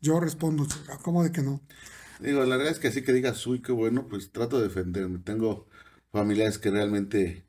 Yo 0.00 0.18
respondo, 0.20 0.66
¿cómo 1.02 1.22
de 1.22 1.32
que 1.32 1.42
no? 1.42 1.60
Digo, 2.20 2.44
la 2.44 2.56
verdad 2.56 2.72
es 2.72 2.78
que 2.78 2.88
así 2.88 3.02
que 3.02 3.12
digas, 3.12 3.46
uy, 3.46 3.60
qué 3.62 3.72
bueno, 3.72 4.06
pues 4.08 4.30
trato 4.32 4.58
de 4.58 4.68
defenderme. 4.68 5.18
Tengo 5.18 5.66
familiares 6.12 6.58
que 6.58 6.70
realmente 6.70 7.44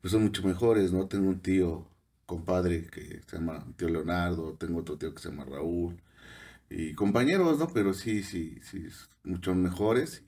pues 0.00 0.12
son 0.12 0.22
mucho 0.22 0.42
mejores, 0.46 0.92
¿no? 0.92 1.08
Tengo 1.08 1.28
un 1.28 1.40
tío, 1.40 1.89
compadre 2.30 2.86
que 2.86 3.22
se 3.28 3.38
llama 3.38 3.66
tío 3.76 3.88
Leonardo, 3.88 4.54
tengo 4.56 4.78
otro 4.78 4.96
tío 4.96 5.12
que 5.12 5.20
se 5.20 5.30
llama 5.30 5.44
Raúl, 5.44 6.00
y 6.70 6.94
compañeros, 6.94 7.58
¿no? 7.58 7.66
Pero 7.66 7.92
sí, 7.92 8.22
sí, 8.22 8.60
sí, 8.70 8.86
mucho 9.24 9.52
mejores. 9.56 10.22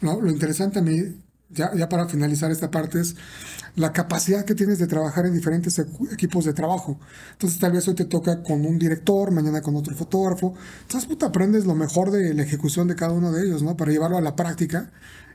No, 0.00 0.20
lo 0.20 0.30
interesante 0.30 0.78
a 0.78 0.82
mí, 0.82 1.16
ya, 1.50 1.74
ya 1.74 1.88
para 1.88 2.06
finalizar 2.06 2.52
esta 2.52 2.70
parte, 2.70 3.00
es 3.00 3.16
la 3.74 3.92
capacidad 3.92 4.44
que 4.44 4.54
tienes 4.54 4.78
de 4.78 4.86
trabajar 4.86 5.26
en 5.26 5.34
diferentes 5.34 5.80
equipos 6.12 6.44
de 6.44 6.52
trabajo. 6.52 7.00
Entonces 7.32 7.58
tal 7.58 7.72
vez 7.72 7.88
hoy 7.88 7.96
te 7.96 8.04
toca 8.04 8.44
con 8.44 8.64
un 8.64 8.78
director, 8.78 9.32
mañana 9.32 9.60
con 9.60 9.74
otro 9.74 9.96
fotógrafo. 9.96 10.54
Entonces 10.82 11.08
puta, 11.08 11.26
aprendes 11.26 11.66
lo 11.66 11.74
mejor 11.74 12.12
de 12.12 12.34
la 12.34 12.44
ejecución 12.44 12.86
de 12.86 12.94
cada 12.94 13.14
uno 13.14 13.32
de 13.32 13.44
ellos, 13.44 13.64
¿no? 13.64 13.76
Para 13.76 13.90
llevarlo 13.90 14.16
a 14.16 14.20
la 14.20 14.36
práctica. 14.36 14.92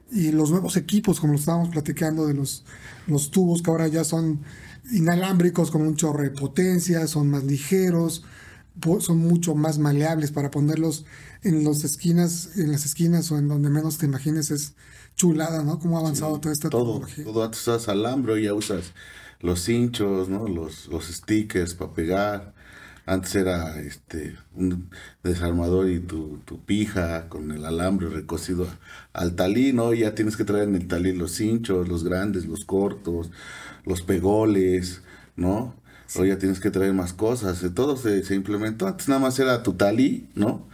Y 0.09 0.31
los 0.31 0.51
nuevos 0.51 0.77
equipos, 0.77 1.19
como 1.19 1.33
lo 1.33 1.39
estábamos 1.39 1.67
platicando 1.67 2.27
de 2.27 2.33
los 2.33 2.63
los 3.07 3.31
tubos 3.31 3.61
que 3.61 3.71
ahora 3.71 3.87
ya 3.87 4.03
son 4.03 4.41
inalámbricos 4.91 5.71
con 5.71 5.81
un 5.81 5.95
chorro 5.95 6.23
de 6.23 6.31
potencia, 6.31 7.07
son 7.07 7.29
más 7.29 7.43
ligeros, 7.43 8.23
son 8.99 9.17
mucho 9.17 9.55
más 9.55 9.79
maleables 9.79 10.31
para 10.31 10.51
ponerlos 10.51 11.05
en 11.43 11.63
las 11.63 11.83
esquinas, 11.83 12.57
en 12.57 12.71
las 12.71 12.85
esquinas 12.85 13.31
o 13.31 13.37
en 13.37 13.47
donde 13.47 13.69
menos 13.69 13.97
te 13.97 14.05
imagines 14.05 14.51
es 14.51 14.73
chulada, 15.15 15.63
¿no? 15.63 15.79
Cómo 15.79 15.97
ha 15.97 16.01
avanzado 16.01 16.39
toda 16.39 16.53
esta 16.53 16.69
todo, 16.69 16.99
tecnología. 16.99 17.23
Todo 17.25 17.43
antes 17.43 17.61
usas 17.61 17.89
alambre, 17.89 18.41
ya 18.41 18.53
usas 18.53 18.93
los 19.39 19.67
hinchos, 19.67 20.29
¿no? 20.29 20.47
Los, 20.47 20.87
los 20.87 21.05
stickers 21.07 21.73
para 21.73 21.93
pegar. 21.93 22.53
Antes 23.07 23.35
era 23.35 23.79
este 23.79 24.35
un 24.53 24.89
desarmador 25.23 25.89
y 25.89 25.99
tu, 25.99 26.39
tu 26.45 26.63
pija 26.63 27.29
con 27.29 27.51
el 27.51 27.65
alambre 27.65 28.09
recocido 28.09 28.67
al 29.13 29.35
talí, 29.35 29.73
¿no? 29.73 29.93
Ya 29.93 30.13
tienes 30.13 30.37
que 30.37 30.43
traer 30.43 30.67
en 30.69 30.75
el 30.75 30.87
talí 30.87 31.13
los 31.13 31.39
hinchos, 31.39 31.87
los 31.87 32.03
grandes, 32.03 32.45
los 32.45 32.65
cortos, 32.65 33.31
los 33.85 34.01
pegoles, 34.01 35.01
¿no? 35.37 35.73
O 36.15 36.25
ya 36.25 36.37
tienes 36.37 36.59
que 36.59 36.69
traer 36.69 36.93
más 36.93 37.13
cosas. 37.13 37.63
Todo 37.73 37.97
se, 37.97 38.23
se 38.23 38.35
implementó. 38.35 38.87
Antes 38.87 39.07
nada 39.07 39.21
más 39.21 39.39
era 39.39 39.63
tu 39.63 39.73
talí, 39.73 40.29
¿no? 40.35 40.67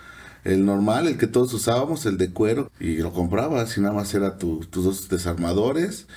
el 0.44 0.66
normal, 0.66 1.08
el 1.08 1.18
que 1.18 1.28
todos 1.28 1.54
usábamos, 1.54 2.06
el 2.06 2.18
de 2.18 2.32
cuero, 2.32 2.72
y 2.80 2.98
lo 2.98 3.14
comprabas 3.14 3.78
y 3.78 3.82
nada 3.82 3.94
más 3.94 4.14
era 4.14 4.38
tus 4.38 4.70
dos 4.72 5.08
desarmadores, 5.10 6.08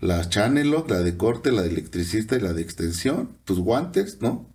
la 0.00 0.28
Chanelog, 0.28 0.90
la 0.90 1.00
de 1.00 1.16
corte, 1.16 1.52
la 1.52 1.62
de 1.62 1.68
electricista 1.68 2.36
y 2.36 2.40
la 2.40 2.52
de 2.52 2.62
extensión, 2.62 3.36
tus 3.44 3.60
guantes, 3.60 4.18
¿no? 4.20 4.46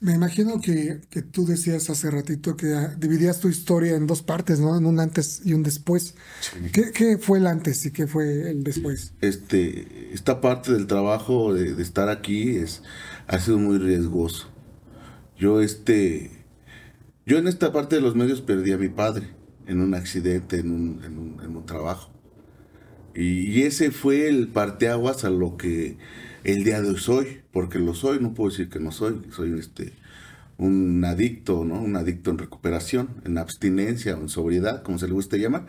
Me 0.00 0.12
imagino 0.12 0.60
que, 0.60 1.00
que, 1.10 1.22
tú 1.22 1.44
decías 1.44 1.90
hace 1.90 2.08
ratito 2.10 2.56
que 2.56 2.72
dividías 2.98 3.40
tu 3.40 3.48
historia 3.48 3.96
en 3.96 4.06
dos 4.06 4.22
partes, 4.22 4.60
¿no? 4.60 4.76
En 4.76 4.86
un 4.86 5.00
antes 5.00 5.42
y 5.44 5.54
un 5.54 5.64
después. 5.64 6.14
¿Qué, 6.72 7.18
fue 7.18 7.38
el 7.38 7.48
antes 7.48 7.84
y 7.84 7.90
qué 7.90 8.06
fue 8.06 8.50
el 8.50 8.62
después? 8.62 9.12
Este, 9.20 10.12
esta 10.12 10.40
parte 10.40 10.72
del 10.72 10.86
trabajo 10.86 11.52
de, 11.52 11.82
estar 11.82 12.08
aquí 12.08 12.58
es, 12.58 12.82
ha 13.26 13.40
sido 13.40 13.58
muy 13.58 13.78
riesgoso. 13.78 14.48
Yo, 15.36 15.60
este, 15.60 16.30
yo 17.26 17.38
en 17.38 17.48
esta 17.48 17.72
parte 17.72 17.96
de 17.96 18.02
los 18.02 18.14
medios 18.14 18.40
perdí 18.40 18.70
a 18.70 18.78
mi 18.78 18.88
padre 18.88 19.28
en 19.66 19.80
un 19.80 19.94
accidente, 19.94 20.60
en 20.60 20.70
un, 20.70 21.04
en 21.04 21.18
un, 21.18 21.40
en 21.42 21.56
un 21.56 21.66
trabajo. 21.66 22.12
Y, 23.16 23.50
y, 23.50 23.62
ese 23.62 23.90
fue 23.90 24.28
el 24.28 24.46
parteaguas 24.46 25.24
a 25.24 25.30
lo 25.30 25.56
que 25.56 25.98
el 26.44 26.64
día 26.64 26.80
de 26.80 26.90
hoy 26.90 26.98
soy, 26.98 27.42
porque 27.52 27.78
lo 27.78 27.94
soy, 27.94 28.20
no 28.20 28.34
puedo 28.34 28.50
decir 28.50 28.68
que 28.68 28.80
no 28.80 28.92
soy, 28.92 29.20
soy 29.30 29.58
este 29.58 29.92
un 30.58 31.04
adicto, 31.04 31.64
¿no? 31.64 31.80
Un 31.80 31.96
adicto 31.96 32.30
en 32.30 32.38
recuperación, 32.38 33.22
en 33.24 33.38
abstinencia 33.38 34.16
o 34.16 34.20
en 34.20 34.28
sobriedad, 34.28 34.82
como 34.82 34.98
se 34.98 35.06
le 35.08 35.14
gusta 35.14 35.36
llamar. 35.36 35.66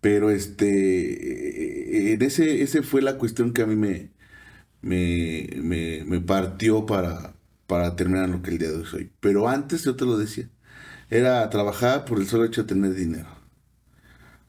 Pero 0.00 0.30
este, 0.30 2.14
en 2.14 2.22
ese, 2.22 2.62
ese 2.62 2.82
fue 2.82 3.02
la 3.02 3.18
cuestión 3.18 3.52
que 3.52 3.62
a 3.62 3.66
mí 3.66 3.76
me, 3.76 4.10
me, 4.82 6.04
me, 6.06 6.20
partió 6.20 6.86
para, 6.86 7.34
para 7.66 7.96
terminar 7.96 8.28
lo 8.30 8.42
que 8.42 8.50
el 8.52 8.58
día 8.58 8.70
de 8.70 8.78
hoy 8.78 8.86
soy. 8.86 9.12
Pero 9.20 9.48
antes, 9.48 9.84
yo 9.84 9.96
te 9.96 10.04
lo 10.06 10.18
decía, 10.18 10.48
era 11.10 11.48
trabajar 11.50 12.04
por 12.06 12.18
el 12.20 12.26
solo 12.28 12.44
hecho 12.44 12.62
de 12.62 12.68
tener 12.68 12.94
dinero. 12.94 13.28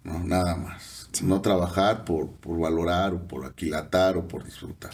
No, 0.03 0.19
nada 0.23 0.55
más. 0.55 1.09
No 1.23 1.41
trabajar 1.41 2.05
por, 2.05 2.31
por 2.37 2.59
valorar 2.59 3.13
o 3.13 3.27
por 3.27 3.45
aquilatar 3.45 4.17
o 4.17 4.27
por 4.27 4.43
disfrutar 4.43 4.93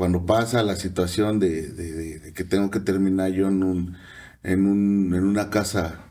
cuando 0.00 0.24
pasa 0.24 0.62
la 0.62 0.76
situación 0.76 1.38
de, 1.40 2.32
que 2.34 2.44
tengo 2.44 2.70
que 2.70 2.80
terminar 2.80 3.32
yo 3.32 3.48
en, 3.48 3.62
un, 3.62 3.98
en, 4.42 4.66
un, 4.66 5.14
en 5.14 5.24
una 5.24 5.50
casa 5.50 6.06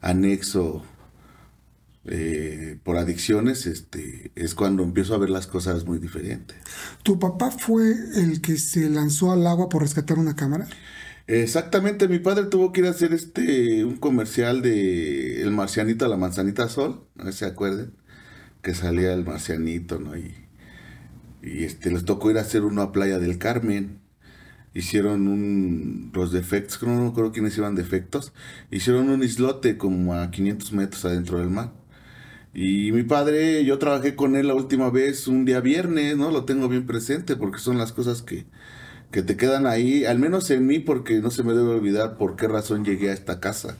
anexo 0.00 0.82
eh, 2.06 2.78
por 2.82 2.96
adicciones, 2.96 3.66
este, 3.66 4.32
es 4.36 4.54
cuando 4.54 4.84
empiezo 4.84 5.14
a 5.14 5.18
ver 5.18 5.28
las 5.28 5.46
cosas 5.46 5.84
muy 5.84 5.98
diferentes. 5.98 6.56
¿Tu 7.02 7.18
papá 7.18 7.50
fue 7.50 7.92
el 8.14 8.40
que 8.40 8.56
se 8.56 8.88
lanzó 8.88 9.32
al 9.32 9.46
agua 9.46 9.68
por 9.68 9.82
rescatar 9.82 10.18
una 10.18 10.34
cámara? 10.34 10.66
Exactamente, 11.26 12.08
mi 12.08 12.20
padre 12.20 12.44
tuvo 12.46 12.72
que 12.72 12.80
ir 12.80 12.86
a 12.86 12.90
hacer 12.92 13.12
este 13.12 13.84
un 13.84 13.96
comercial 13.96 14.62
de 14.62 15.42
El 15.42 15.50
Marcianito 15.50 16.06
a 16.06 16.08
la 16.08 16.16
Manzanita 16.16 16.70
Sol, 16.70 17.04
no 17.16 17.30
se 17.32 17.44
acuerden, 17.44 17.92
que 18.62 18.72
salía 18.72 19.12
el 19.12 19.26
Marcianito, 19.26 19.98
¿no? 19.98 20.16
Y 20.16 20.45
y 21.46 21.64
este, 21.64 21.90
les 21.92 22.04
tocó 22.04 22.30
ir 22.30 22.38
a 22.38 22.40
hacer 22.40 22.64
uno 22.64 22.82
a 22.82 22.92
Playa 22.92 23.18
del 23.18 23.38
Carmen. 23.38 24.00
Hicieron 24.74 25.28
un, 25.28 26.10
los 26.12 26.32
defectos, 26.32 26.82
no 26.82 27.00
me 27.02 27.08
acuerdo 27.08 27.32
quiénes 27.32 27.56
iban 27.56 27.76
defectos, 27.76 28.32
hicieron 28.70 29.08
un 29.08 29.22
islote 29.22 29.78
como 29.78 30.14
a 30.14 30.30
500 30.30 30.72
metros 30.72 31.04
adentro 31.04 31.38
del 31.38 31.48
mar. 31.48 31.72
Y 32.52 32.90
mi 32.92 33.04
padre, 33.04 33.64
yo 33.64 33.78
trabajé 33.78 34.16
con 34.16 34.34
él 34.34 34.48
la 34.48 34.54
última 34.54 34.90
vez 34.90 35.28
un 35.28 35.44
día 35.44 35.60
viernes, 35.60 36.16
¿no? 36.16 36.30
Lo 36.30 36.44
tengo 36.44 36.68
bien 36.68 36.86
presente 36.86 37.36
porque 37.36 37.58
son 37.58 37.78
las 37.78 37.92
cosas 37.92 38.22
que, 38.22 38.46
que 39.10 39.22
te 39.22 39.36
quedan 39.36 39.66
ahí, 39.66 40.04
al 40.04 40.18
menos 40.18 40.50
en 40.50 40.66
mí, 40.66 40.78
porque 40.78 41.20
no 41.20 41.30
se 41.30 41.42
me 41.42 41.52
debe 41.52 41.70
olvidar 41.70 42.18
por 42.18 42.36
qué 42.36 42.48
razón 42.48 42.84
llegué 42.84 43.10
a 43.10 43.14
esta 43.14 43.40
casa. 43.40 43.78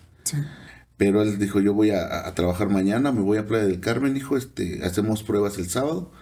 Pero 0.96 1.22
él 1.22 1.38
dijo, 1.38 1.60
yo 1.60 1.74
voy 1.74 1.90
a, 1.90 2.26
a, 2.26 2.34
trabajar 2.34 2.70
mañana, 2.70 3.12
me 3.12 3.20
voy 3.20 3.38
a 3.38 3.46
Playa 3.46 3.66
del 3.66 3.80
Carmen, 3.80 4.14
dijo, 4.14 4.36
este, 4.36 4.84
hacemos 4.84 5.22
pruebas 5.22 5.58
el 5.58 5.68
sábado 5.68 6.12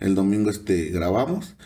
el 0.00 0.14
domingo 0.14 0.50
este, 0.50 0.90
grabamos, 0.90 1.56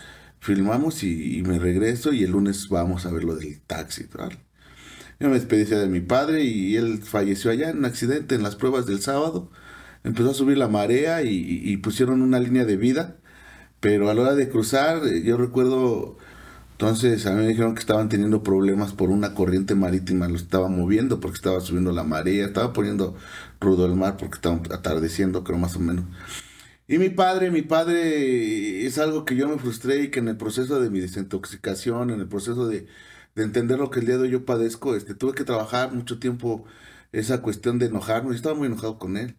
filmamos 0.40 1.02
y, 1.04 1.42
me 1.46 1.58
regreso 1.58 2.12
y 2.12 2.24
el 2.24 2.32
lunes 2.32 2.68
vamos 2.68 3.06
a 3.06 3.12
ver 3.12 3.24
lo 3.24 3.36
del 3.36 3.60
taxi. 3.60 4.06
Yo 5.20 5.28
me 5.28 5.34
despedí 5.34 5.64
de 5.64 5.86
mi 5.86 6.00
padre 6.00 6.44
y 6.44 6.76
él 6.76 6.98
falleció 7.02 7.50
allá 7.50 7.70
en 7.70 7.78
un 7.78 7.84
accidente 7.84 8.34
en 8.34 8.42
las 8.42 8.56
pruebas 8.56 8.86
del 8.86 9.00
sábado. 9.00 9.50
Empezó 10.04 10.30
a 10.32 10.34
subir 10.34 10.58
la 10.58 10.68
marea 10.68 11.22
y, 11.22 11.76
pusieron 11.76 12.22
una 12.22 12.40
línea 12.40 12.64
de 12.64 12.76
vida, 12.76 13.18
pero 13.80 14.10
a 14.10 14.14
la 14.14 14.22
hora 14.22 14.34
de 14.34 14.48
cruzar, 14.48 15.06
eh, 15.06 15.22
yo 15.22 15.36
recuerdo, 15.36 16.18
entonces 16.72 17.26
a 17.26 17.32
mí 17.34 17.42
me 17.42 17.48
dijeron 17.48 17.74
que 17.74 17.80
estaban 17.80 18.08
teniendo 18.08 18.42
problemas 18.42 18.92
por 18.92 19.10
una 19.10 19.34
corriente 19.34 19.74
marítima, 19.76 20.28
lo 20.28 20.36
estaba 20.36 20.68
moviendo 20.68 21.20
porque 21.20 21.36
estaba 21.36 21.60
subiendo 21.60 21.92
la 21.92 22.02
marea, 22.04 22.46
estaba 22.46 22.72
poniendo 22.72 23.16
rudo 23.60 23.86
el 23.86 23.94
mar 23.94 24.16
porque 24.16 24.36
estaba 24.36 24.60
atardeciendo, 24.72 25.44
creo 25.44 25.58
más 25.58 25.76
o 25.76 25.80
menos. 25.80 26.04
Y 26.92 26.98
mi 26.98 27.08
padre, 27.08 27.50
mi 27.50 27.62
padre 27.62 28.84
es 28.84 28.98
algo 28.98 29.24
que 29.24 29.34
yo 29.34 29.48
me 29.48 29.56
frustré 29.58 30.02
y 30.02 30.10
que 30.10 30.18
en 30.18 30.28
el 30.28 30.36
proceso 30.36 30.78
de 30.78 30.90
mi 30.90 31.00
desintoxicación, 31.00 32.10
en 32.10 32.20
el 32.20 32.28
proceso 32.28 32.68
de, 32.68 32.86
entender 33.34 33.78
lo 33.78 33.90
que 33.90 34.00
el 34.00 34.06
día 34.06 34.18
de 34.18 34.24
hoy 34.24 34.30
yo 34.30 34.44
padezco, 34.44 34.94
este, 34.94 35.14
tuve 35.14 35.32
que 35.32 35.44
trabajar 35.44 35.94
mucho 35.94 36.18
tiempo 36.18 36.66
esa 37.12 37.40
cuestión 37.40 37.78
de 37.78 37.86
enojarme. 37.86 38.28
Yo 38.30 38.36
estaba 38.36 38.54
muy 38.54 38.66
enojado 38.66 38.98
con 38.98 39.16
él, 39.16 39.38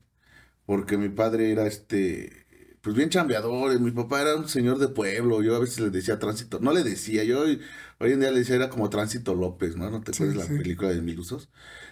porque 0.66 0.98
mi 0.98 1.10
padre 1.10 1.52
era 1.52 1.68
este, 1.68 2.48
pues 2.82 2.96
bien 2.96 3.10
chambeador, 3.12 3.80
mi 3.80 3.92
papá 3.92 4.22
era 4.24 4.36
un 4.36 4.50
señor 4.50 4.80
de 4.80 4.88
pueblo, 4.88 5.44
yo 5.44 5.56
a 5.56 5.60
veces 5.60 5.80
le 5.80 5.92
decía 5.92 6.18
tránsito, 6.18 6.60
no 6.60 6.74
le 6.74 6.84
decía, 6.84 7.24
yo 7.24 7.42
hoy, 7.42 7.62
en 8.00 8.20
día 8.20 8.32
le 8.32 8.40
decía 8.40 8.56
era 8.56 8.70
como 8.70 8.90
tránsito 8.90 9.36
López, 9.36 9.76
¿no? 9.78 9.92
¿No 9.92 10.02
te 10.02 10.12
acuerdas 10.12 10.50
la 10.50 10.58
película 10.58 10.90
de 10.90 11.02
Mil 11.04 11.20
Usos? 11.20 11.50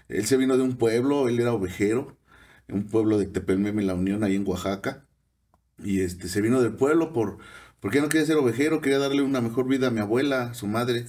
Él 0.10 0.26
se 0.26 0.38
vino 0.38 0.58
de 0.58 0.64
un 0.64 0.78
pueblo, 0.78 1.30
él 1.30 1.40
era 1.40 1.54
ovejero, 1.54 2.18
un 2.68 2.88
pueblo 2.88 3.20
de 3.20 3.28
Tepelmeme, 3.28 3.84
La 3.84 3.94
Unión, 3.94 4.24
ahí 4.24 4.36
en 4.36 4.48
Oaxaca 4.48 5.06
Y 5.84 6.02
este, 6.02 6.28
se 6.28 6.42
vino 6.42 6.62
del 6.62 6.74
pueblo 6.74 7.14
por, 7.14 7.38
porque 7.80 8.02
no 8.02 8.10
quería 8.10 8.28
ser 8.28 8.38
ovejero, 8.38 8.82
quería 8.82 9.00
darle 9.00 9.22
una 9.22 9.42
mejor 9.42 9.68
vida 9.68 9.88
a 9.88 9.92
mi 9.92 10.00
abuela, 10.00 10.52
a 10.52 10.54
su 10.54 10.68
madre. 10.68 11.06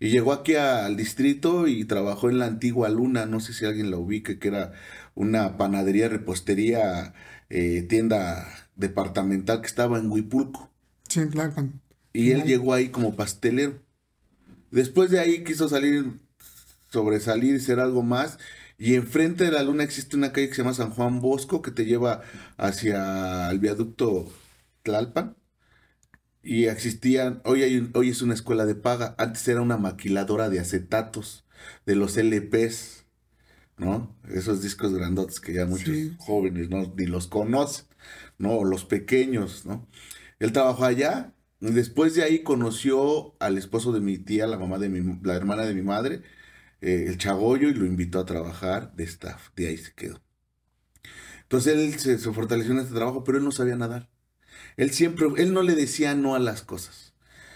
Y 0.00 0.10
llegó 0.10 0.32
aquí 0.32 0.54
al 0.54 0.96
distrito 0.96 1.66
y 1.66 1.84
trabajó 1.84 2.30
en 2.30 2.38
la 2.38 2.46
antigua 2.46 2.88
Luna, 2.88 3.26
no 3.26 3.40
sé 3.40 3.52
si 3.52 3.64
alguien 3.64 3.90
la 3.90 3.96
ubique, 3.96 4.38
que 4.38 4.48
era 4.48 4.72
una 5.14 5.56
panadería, 5.56 6.08
repostería, 6.08 7.14
eh, 7.50 7.82
tienda 7.88 8.46
departamental 8.76 9.60
que 9.60 9.66
estaba 9.66 9.98
en 9.98 10.10
Huipulco. 10.10 10.70
Sí, 11.08 11.26
Tlalpan. 11.26 11.80
Y 12.12 12.30
él 12.30 12.44
llegó 12.44 12.74
ahí 12.74 12.88
como 12.88 13.16
pastelero. 13.16 13.74
Después 14.70 15.10
de 15.10 15.18
ahí 15.18 15.44
quiso 15.44 15.68
salir, 15.68 16.18
sobresalir 16.90 17.54
y 17.54 17.60
ser 17.60 17.80
algo 17.80 18.02
más. 18.02 18.38
Y 18.78 18.94
enfrente 18.94 19.44
de 19.44 19.50
la 19.52 19.62
luna 19.62 19.82
existe 19.84 20.16
una 20.16 20.32
calle 20.32 20.48
que 20.48 20.54
se 20.54 20.62
llama 20.62 20.74
San 20.74 20.90
Juan 20.90 21.20
Bosco, 21.20 21.62
que 21.62 21.70
te 21.72 21.84
lleva 21.84 22.22
hacia 22.56 23.50
el 23.50 23.58
viaducto 23.58 24.30
Tlalpan. 24.82 25.36
Y 26.42 26.66
existían, 26.66 27.42
hoy, 27.44 27.62
hay, 27.62 27.90
hoy 27.94 28.10
es 28.10 28.22
una 28.22 28.34
escuela 28.34 28.64
de 28.64 28.74
paga, 28.74 29.14
antes 29.18 29.46
era 29.48 29.60
una 29.60 29.76
maquiladora 29.76 30.48
de 30.48 30.60
acetatos, 30.60 31.44
de 31.84 31.96
los 31.96 32.16
LPs, 32.16 33.04
¿no? 33.78 34.16
Esos 34.28 34.62
discos 34.62 34.94
grandotes 34.94 35.40
que 35.40 35.54
ya 35.54 35.66
muchos 35.66 35.86
Sí. 35.96 36.16
jóvenes 36.18 36.70
no 36.70 36.94
ni 36.96 37.06
los 37.06 37.28
conocen, 37.28 37.86
¿no? 38.38 38.64
Los 38.64 38.84
pequeños, 38.84 39.66
¿no? 39.66 39.88
Él 40.38 40.52
trabajó 40.52 40.84
allá, 40.84 41.34
y 41.60 41.70
después 41.72 42.14
de 42.14 42.24
ahí 42.24 42.42
conoció 42.44 43.36
al 43.40 43.58
esposo 43.58 43.92
de 43.92 44.00
mi 44.00 44.18
tía, 44.18 44.46
la 44.46 44.58
mamá 44.58 44.78
de 44.78 44.88
mi, 44.90 45.20
la 45.22 45.34
hermana 45.36 45.64
de 45.66 45.74
mi 45.74 45.82
madre, 45.82 46.22
eh, 46.80 47.06
el 47.08 47.18
Chagoyo, 47.18 47.68
y 47.68 47.74
lo 47.74 47.86
invitó 47.86 48.20
a 48.20 48.26
trabajar 48.26 48.94
de 48.96 49.04
staff, 49.04 49.50
de 49.56 49.68
ahí 49.68 49.78
se 49.78 49.94
quedó. 49.94 50.22
Entonces 51.42 51.74
él 51.76 51.98
se, 51.98 52.18
fortaleció 52.32 52.72
en 52.72 52.80
este 52.80 52.94
trabajo, 52.94 53.24
pero 53.24 53.38
él 53.38 53.44
no 53.44 53.52
sabía 53.52 53.76
nadar. 53.76 54.10
Él 54.76 54.90
siempre, 54.92 55.26
él 55.38 55.54
no 55.54 55.62
le 55.62 55.74
decía 55.74 56.14
no 56.14 56.34
a 56.34 56.38
las 56.38 56.62
cosas. 56.62 57.14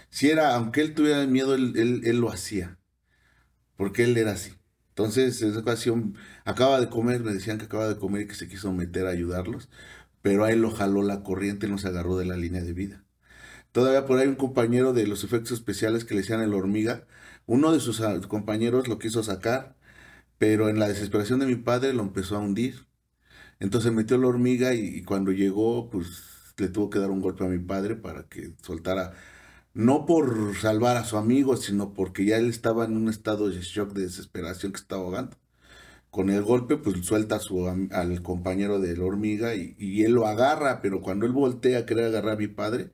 Si 0.09 0.29
era, 0.29 0.55
aunque 0.55 0.81
él 0.81 0.95
tuviera 0.95 1.25
miedo, 1.27 1.55
él, 1.55 1.73
él- 2.05 2.17
lo 2.19 2.31
hacía. 2.31 2.79
Porque 3.77 4.03
él 4.03 4.17
era 4.17 4.31
así. 4.33 4.53
Entonces, 4.89 5.41
en 5.41 5.51
esa 5.51 5.59
ocasión, 5.59 6.15
acaba 6.45 6.79
de 6.79 6.89
comer, 6.89 7.21
me 7.21 7.33
decían 7.33 7.57
que 7.57 7.65
acaba 7.65 7.87
de 7.89 7.97
comer 7.97 8.23
y 8.23 8.27
que 8.27 8.35
se 8.35 8.47
quiso 8.47 8.71
meter 8.73 9.07
a 9.07 9.11
ayudarlos. 9.11 9.69
Pero 10.21 10.45
a 10.45 10.51
él 10.51 10.61
lo 10.61 10.71
jaló 10.71 11.03
la 11.03 11.23
corriente, 11.23 11.67
no 11.67 11.77
se 11.77 11.87
agarró 11.89 12.17
de 12.17 12.25
la 12.25 12.37
línea 12.37 12.61
de 12.63 12.73
vida. 12.73 13.03
Todavía 13.71 14.05
por 14.05 14.19
ahí 14.19 14.27
un 14.27 14.35
compañero 14.35 14.93
de 14.93 15.07
los 15.07 15.23
efectos 15.23 15.53
especiales 15.53 16.05
que 16.05 16.15
le 16.15 16.21
decían 16.21 16.41
el 16.41 16.53
hormiga, 16.53 17.05
uno 17.45 17.71
de 17.73 17.79
sus 17.79 18.01
ah, 18.01 18.19
compañeros 18.27 18.87
lo 18.87 18.99
quiso 18.99 19.23
sacar, 19.23 19.75
pero 20.37 20.69
en 20.69 20.79
la 20.79 20.87
desesperación 20.87 21.39
de 21.39 21.47
mi 21.47 21.55
padre 21.55 21.93
lo 21.93 22.03
empezó 22.03 22.35
a 22.35 22.39
hundir. 22.39 22.87
Entonces 23.59 23.91
metió 23.93 24.17
la 24.17 24.27
hormiga 24.27 24.73
y, 24.73 25.03
cuando 25.03 25.31
llegó, 25.31 25.89
pues 25.89 26.53
le 26.57 26.69
tuvo 26.69 26.89
que 26.89 26.99
dar 26.99 27.11
un 27.11 27.21
golpe 27.21 27.45
a 27.45 27.47
mi 27.49 27.59
padre 27.59 27.95
para 27.95 28.27
que 28.27 28.53
soltara, 28.61 29.13
no 29.73 30.05
por 30.05 30.55
salvar 30.57 30.97
a 30.97 31.05
su 31.05 31.17
amigo, 31.17 31.57
sino 31.57 31.93
porque 31.93 32.25
ya 32.25 32.37
él 32.37 32.49
estaba 32.49 32.85
en 32.85 32.97
un 32.97 33.09
estado 33.09 33.49
de 33.49 33.61
shock, 33.61 33.93
de 33.93 34.03
desesperación 34.03 34.71
que 34.73 34.79
estaba 34.81 35.03
ahogando. 35.03 35.37
Con 36.11 36.29
el 36.29 36.43
golpe, 36.43 36.77
pues 36.77 37.05
suelta 37.05 37.37
a 37.37 37.39
su, 37.39 37.67
al 37.67 38.21
compañero 38.23 38.79
de 38.79 38.95
la 38.97 39.05
hormiga 39.05 39.55
y, 39.55 39.75
y 39.79 40.03
él 40.03 40.13
lo 40.13 40.27
agarra, 40.27 40.81
pero 40.81 41.01
cuando 41.01 41.25
él 41.25 41.31
voltea 41.33 41.79
a 41.79 41.85
querer 41.85 42.05
agarrar 42.05 42.33
a 42.35 42.37
mi 42.37 42.47
padre, 42.47 42.91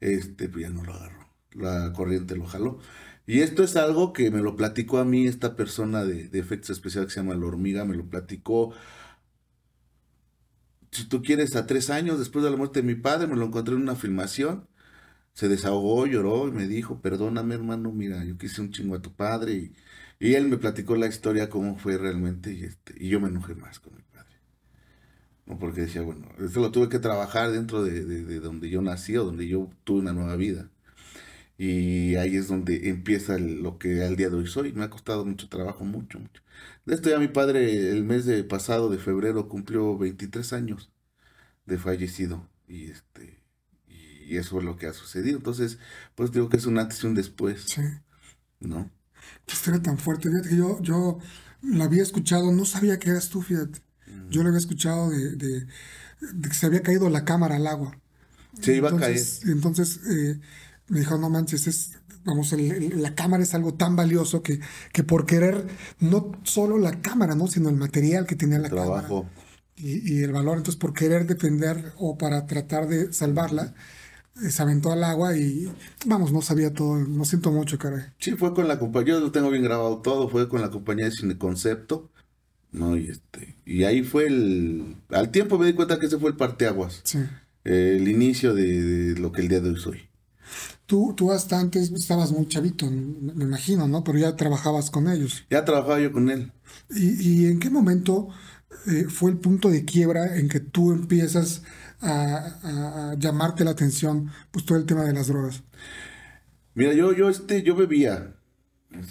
este, 0.00 0.48
pues 0.48 0.64
ya 0.64 0.70
no 0.70 0.84
lo 0.84 0.94
agarró. 0.94 1.26
La 1.52 1.92
corriente 1.94 2.36
lo 2.36 2.46
jaló. 2.46 2.80
Y 3.26 3.40
esto 3.40 3.62
es 3.64 3.76
algo 3.76 4.12
que 4.12 4.30
me 4.30 4.40
lo 4.40 4.56
platicó 4.56 4.98
a 4.98 5.04
mí 5.04 5.26
esta 5.26 5.56
persona 5.56 6.04
de, 6.04 6.28
de 6.28 6.38
efectos 6.38 6.70
especiales 6.70 7.08
que 7.08 7.14
se 7.14 7.20
llama 7.20 7.34
La 7.34 7.46
Hormiga, 7.46 7.84
me 7.84 7.96
lo 7.96 8.08
platicó 8.08 8.72
si 10.90 11.04
tú 11.08 11.22
quieres, 11.22 11.56
a 11.56 11.66
tres 11.66 11.90
años 11.90 12.18
después 12.18 12.44
de 12.44 12.50
la 12.50 12.56
muerte 12.56 12.80
de 12.80 12.86
mi 12.86 12.94
padre, 12.94 13.26
me 13.26 13.36
lo 13.36 13.46
encontré 13.46 13.74
en 13.74 13.82
una 13.82 13.96
filmación. 13.96 14.68
Se 15.34 15.48
desahogó, 15.48 16.06
lloró 16.06 16.48
y 16.48 16.52
me 16.52 16.68
dijo, 16.68 17.00
perdóname 17.02 17.54
hermano, 17.56 17.92
mira, 17.92 18.24
yo 18.24 18.38
quise 18.38 18.62
un 18.62 18.72
chingo 18.72 18.96
a 18.96 19.02
tu 19.02 19.14
padre. 19.14 19.72
Y, 20.20 20.34
él 20.34 20.48
me 20.48 20.58
platicó 20.58 20.96
la 20.96 21.08
historia, 21.08 21.50
cómo 21.50 21.78
fue 21.78 21.98
realmente, 21.98 22.52
y, 22.54 22.64
este, 22.64 22.94
y 22.98 23.08
yo 23.10 23.20
me 23.20 23.28
enojé 23.28 23.54
más 23.56 23.80
con 23.80 23.94
mi 23.96 24.02
padre. 24.02 24.36
¿No? 25.46 25.58
Porque 25.58 25.82
decía, 25.82 26.02
bueno, 26.02 26.28
esto 26.38 26.60
lo 26.60 26.70
tuve 26.72 26.88
que 26.88 26.98
trabajar 26.98 27.50
dentro 27.52 27.82
de, 27.84 28.04
de- 28.04 28.24
de 28.24 28.40
donde 28.40 28.68
yo 28.68 28.82
nací 28.82 29.16
o 29.16 29.24
donde 29.24 29.46
yo 29.48 29.70
tuve 29.84 30.00
una 30.00 30.12
nueva 30.12 30.36
vida. 30.36 30.70
Y 31.58 32.16
ahí 32.16 32.36
es 32.36 32.48
donde 32.48 32.88
empieza 32.90 33.38
lo 33.38 33.78
que 33.78 34.04
al 34.04 34.16
día 34.16 34.28
de 34.30 34.36
hoy 34.36 34.46
soy. 34.46 34.72
Me 34.72 34.84
ha 34.84 34.90
costado 34.90 35.24
mucho 35.24 35.48
trabajo, 35.48 35.84
mucho, 35.84 36.18
mucho. 36.18 36.42
De 36.84 36.94
esto 36.94 37.08
ya 37.10 37.18
mi 37.18 37.28
padre 37.28 37.90
el 37.90 38.04
mes 38.04 38.26
de 38.26 38.44
pasado 38.44 38.90
de 38.90 38.98
febrero 38.98 39.48
cumplió 39.48 39.96
23 39.98 40.52
años 40.52 40.90
de 41.66 41.78
fallecido 41.78 42.48
y 42.68 42.90
este 42.90 43.42
y 43.88 44.36
eso 44.38 44.58
es 44.58 44.64
lo 44.64 44.76
que 44.76 44.86
ha 44.86 44.92
sucedido. 44.92 45.36
Entonces, 45.38 45.78
pues 46.16 46.32
digo 46.32 46.48
que 46.48 46.56
es 46.56 46.66
un 46.66 46.78
antes 46.78 47.02
y 47.02 47.06
un 47.06 47.14
después, 47.14 47.62
Sí. 47.66 47.82
¿no? 48.60 48.90
Qué 49.46 49.54
historia 49.54 49.80
tan 49.80 49.98
fuerte. 49.98 50.28
Fíjate 50.28 50.48
que 50.50 50.56
yo, 50.56 50.80
yo 50.82 51.18
la 51.62 51.84
había 51.84 52.02
escuchado, 52.02 52.50
no 52.52 52.64
sabía 52.64 52.98
que 52.98 53.10
eras 53.10 53.28
tú, 53.28 53.40
fíjate. 53.42 53.80
Yo 54.30 54.42
lo 54.42 54.48
había 54.48 54.58
escuchado 54.58 55.10
de, 55.10 55.36
de- 55.36 55.66
de 56.20 56.48
que 56.48 56.54
se 56.54 56.66
había 56.66 56.82
caído 56.82 57.08
la 57.10 57.24
cámara 57.24 57.56
al 57.56 57.66
agua. 57.66 57.98
Se 58.60 58.74
iba 58.74 58.88
a 58.88 58.92
Entonces, 58.92 59.44
entonces 59.44 60.00
eh, 60.10 60.40
me 60.88 61.00
dijo, 61.00 61.18
no 61.18 61.28
manches, 61.30 61.66
es, 61.66 61.92
vamos, 62.24 62.52
el- 62.52 62.70
el- 62.72 63.02
la 63.02 63.14
cámara 63.14 63.42
es 63.42 63.54
algo 63.54 63.74
tan 63.74 63.96
valioso 63.96 64.42
que, 64.42 64.60
que 64.92 65.02
por 65.04 65.26
querer, 65.26 65.66
no 66.00 66.32
solo 66.44 66.78
la 66.78 67.00
cámara, 67.00 67.34
¿no? 67.34 67.46
sino 67.48 67.68
el 67.68 67.76
material 67.76 68.26
que 68.26 68.36
tenía 68.36 68.58
la 68.58 68.68
cámara 68.68 68.86
trabajo. 69.06 69.28
y, 69.76 70.14
y 70.14 70.22
el 70.22 70.32
valor. 70.32 70.56
Entonces, 70.58 70.78
por 70.78 70.92
querer 70.94 71.26
defender 71.26 71.92
o 71.98 72.16
para 72.16 72.46
tratar 72.46 72.88
de 72.88 73.12
salvarla, 73.12 73.74
eh, 74.42 74.50
se 74.50 74.62
aventó 74.62 74.92
al 74.92 75.02
agua 75.04 75.36
y, 75.36 75.70
vamos, 76.06 76.32
no 76.32 76.40
sabía 76.42 76.72
todo. 76.72 76.96
Lo 76.96 77.24
siento 77.24 77.50
mucho, 77.52 77.78
caray. 77.78 78.04
Sí, 78.18 78.32
fue 78.32 78.54
con 78.54 78.68
la 78.68 78.78
compañía, 78.78 79.14
yo 79.14 79.20
lo 79.20 79.32
tengo 79.32 79.50
bien 79.50 79.62
grabado 79.64 79.98
todo, 80.02 80.28
fue 80.28 80.48
con 80.48 80.60
la 80.60 80.70
compañía 80.70 81.06
de 81.06 81.10
Cine 81.12 81.36
Concepto, 81.38 82.10
¿no? 82.72 82.96
Y 82.96 83.08
este, 83.08 83.56
y 83.64 83.84
ahí 83.84 84.02
fue 84.02 84.26
el, 84.26 84.96
al 85.10 85.30
tiempo 85.30 85.58
me 85.58 85.66
di 85.66 85.72
cuenta 85.72 85.98
que 85.98 86.06
ese 86.06 86.18
fue 86.18 86.30
el 86.30 86.36
parteaguas, 86.36 87.00
Sí. 87.04 87.18
eh, 87.64 87.96
el 87.98 88.08
inicio 88.08 88.54
de, 88.54 88.82
de 89.14 89.20
lo 89.20 89.32
que 89.32 89.40
el 89.42 89.48
día 89.48 89.60
de 89.60 89.70
hoy 89.70 89.80
soy. 89.80 90.00
Tú, 90.86 91.14
tú 91.16 91.32
hasta 91.32 91.58
antes 91.58 91.90
estabas 91.92 92.30
muy 92.32 92.46
chavito, 92.48 92.86
me 92.90 93.44
imagino, 93.44 93.88
¿no? 93.88 94.04
Pero 94.04 94.18
ya 94.18 94.36
trabajabas 94.36 94.90
con 94.90 95.08
ellos. 95.08 95.44
Ya 95.50 95.64
trabajaba 95.64 96.00
yo 96.00 96.12
con 96.12 96.30
él. 96.30 96.52
¿Y, 96.90 97.42
y 97.44 97.46
en 97.46 97.58
qué 97.58 97.70
momento 97.70 98.28
eh, 98.86 99.06
fue 99.08 99.30
el 99.32 99.38
punto 99.38 99.68
de 99.68 99.84
quiebra 99.84 100.36
en 100.38 100.48
que 100.48 100.60
tú 100.60 100.92
empiezas 100.92 101.62
a, 102.00 102.36
a- 102.62 103.10
a 103.12 103.14
llamarte 103.18 103.64
la 103.64 103.72
atención, 103.72 104.30
pues 104.52 104.64
todo 104.64 104.78
el 104.78 104.86
tema 104.86 105.04
de 105.04 105.12
las 105.12 105.26
drogas? 105.28 105.62
Mira, 106.74 106.92
yo, 106.92 107.12
yo, 107.12 107.28
este, 107.30 107.62
yo 107.62 107.74
bebía, 107.74 108.34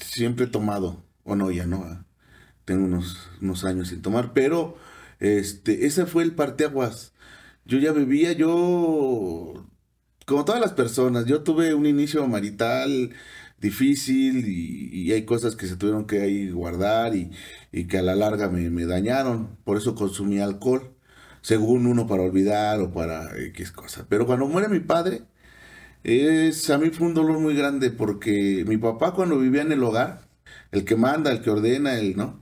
siempre 0.04 0.46
he 0.46 0.48
tomado, 0.50 1.06
o 1.24 1.36
no, 1.36 1.52
ya 1.52 1.66
no, 1.68 1.84
ah, 1.86 2.06
tengo 2.66 2.86
unos, 2.86 3.30
unos 3.42 3.66
años 3.66 3.90
sin 3.90 4.02
tomar, 4.02 4.34
pero 4.34 4.78
este, 5.20 5.86
ese 5.88 6.06
fue 6.08 6.24
el 6.24 6.36
parteaguas. 6.36 7.14
Yo 7.66 7.80
ya 7.80 7.92
bebía, 7.94 8.34
yo, 8.34 9.68
como 10.26 10.46
todas 10.46 10.62
las 10.62 10.74
personas, 10.74 11.26
yo 11.26 11.44
tuve 11.44 11.74
un 11.74 11.86
inicio 11.86 12.28
marital 12.28 13.12
difícil 13.60 14.48
y, 14.48 15.12
hay 15.14 15.26
cosas 15.26 15.56
que 15.56 15.68
se 15.68 15.78
tuvieron 15.78 16.06
que 16.08 16.22
ahí 16.22 16.50
guardar 16.52 17.14
y, 17.16 17.32
que 17.88 17.98
a 17.98 18.02
la 18.02 18.16
larga 18.16 18.50
me, 18.50 18.86
dañaron, 18.86 19.58
por 19.64 19.78
eso 19.78 19.96
consumí 19.96 20.40
alcohol, 20.40 20.92
según 21.42 21.86
uno 21.88 22.08
para 22.08 22.24
olvidar 22.24 22.80
o 22.82 22.92
para 22.94 23.38
X 23.38 23.72
cosa. 23.72 24.06
Pero 24.10 24.26
cuando 24.26 24.48
muere 24.48 24.68
mi 24.70 24.80
padre, 24.80 25.24
a 26.04 26.78
mí 26.78 26.90
fue 26.92 27.08
un 27.08 27.14
dolor 27.14 27.40
muy 27.40 27.56
grande 27.56 27.92
porque 27.92 28.64
mi 28.68 28.78
papá 28.78 29.14
cuando 29.14 29.40
vivía 29.40 29.62
en 29.62 29.72
el 29.72 29.84
hogar, 29.84 30.22
el 30.72 30.86
que 30.86 30.96
manda, 30.96 31.32
el 31.32 31.42
que 31.42 31.50
ordena, 31.52 31.98
el 32.00 32.16
no. 32.18 32.42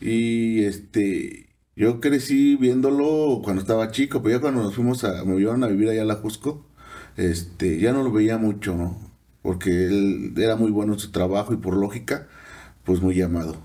Y 0.00 0.64
este, 0.64 1.48
yo 1.76 2.00
crecí 2.00 2.56
viéndolo 2.56 3.40
cuando 3.44 3.62
estaba 3.62 3.90
chico, 3.90 4.22
pero 4.22 4.36
ya 4.36 4.40
cuando 4.40 4.62
nos 4.62 4.74
fuimos 4.74 5.04
a, 5.04 5.24
me 5.24 5.38
llevaron 5.38 5.64
a 5.64 5.68
vivir 5.68 5.88
allá 5.90 6.02
a 6.02 6.04
la 6.04 6.16
Jusco, 6.16 6.67
este, 7.18 7.78
ya 7.78 7.92
no 7.92 8.02
lo 8.02 8.10
veía 8.10 8.38
mucho. 8.38 8.96
Porque 9.42 9.86
él 9.86 10.32
era 10.36 10.56
muy 10.56 10.70
bueno 10.70 10.94
en 10.94 10.98
su 10.98 11.10
trabajo 11.10 11.52
y 11.52 11.58
por 11.58 11.76
lógica, 11.76 12.28
pues 12.84 13.02
muy 13.02 13.14
llamado. 13.14 13.56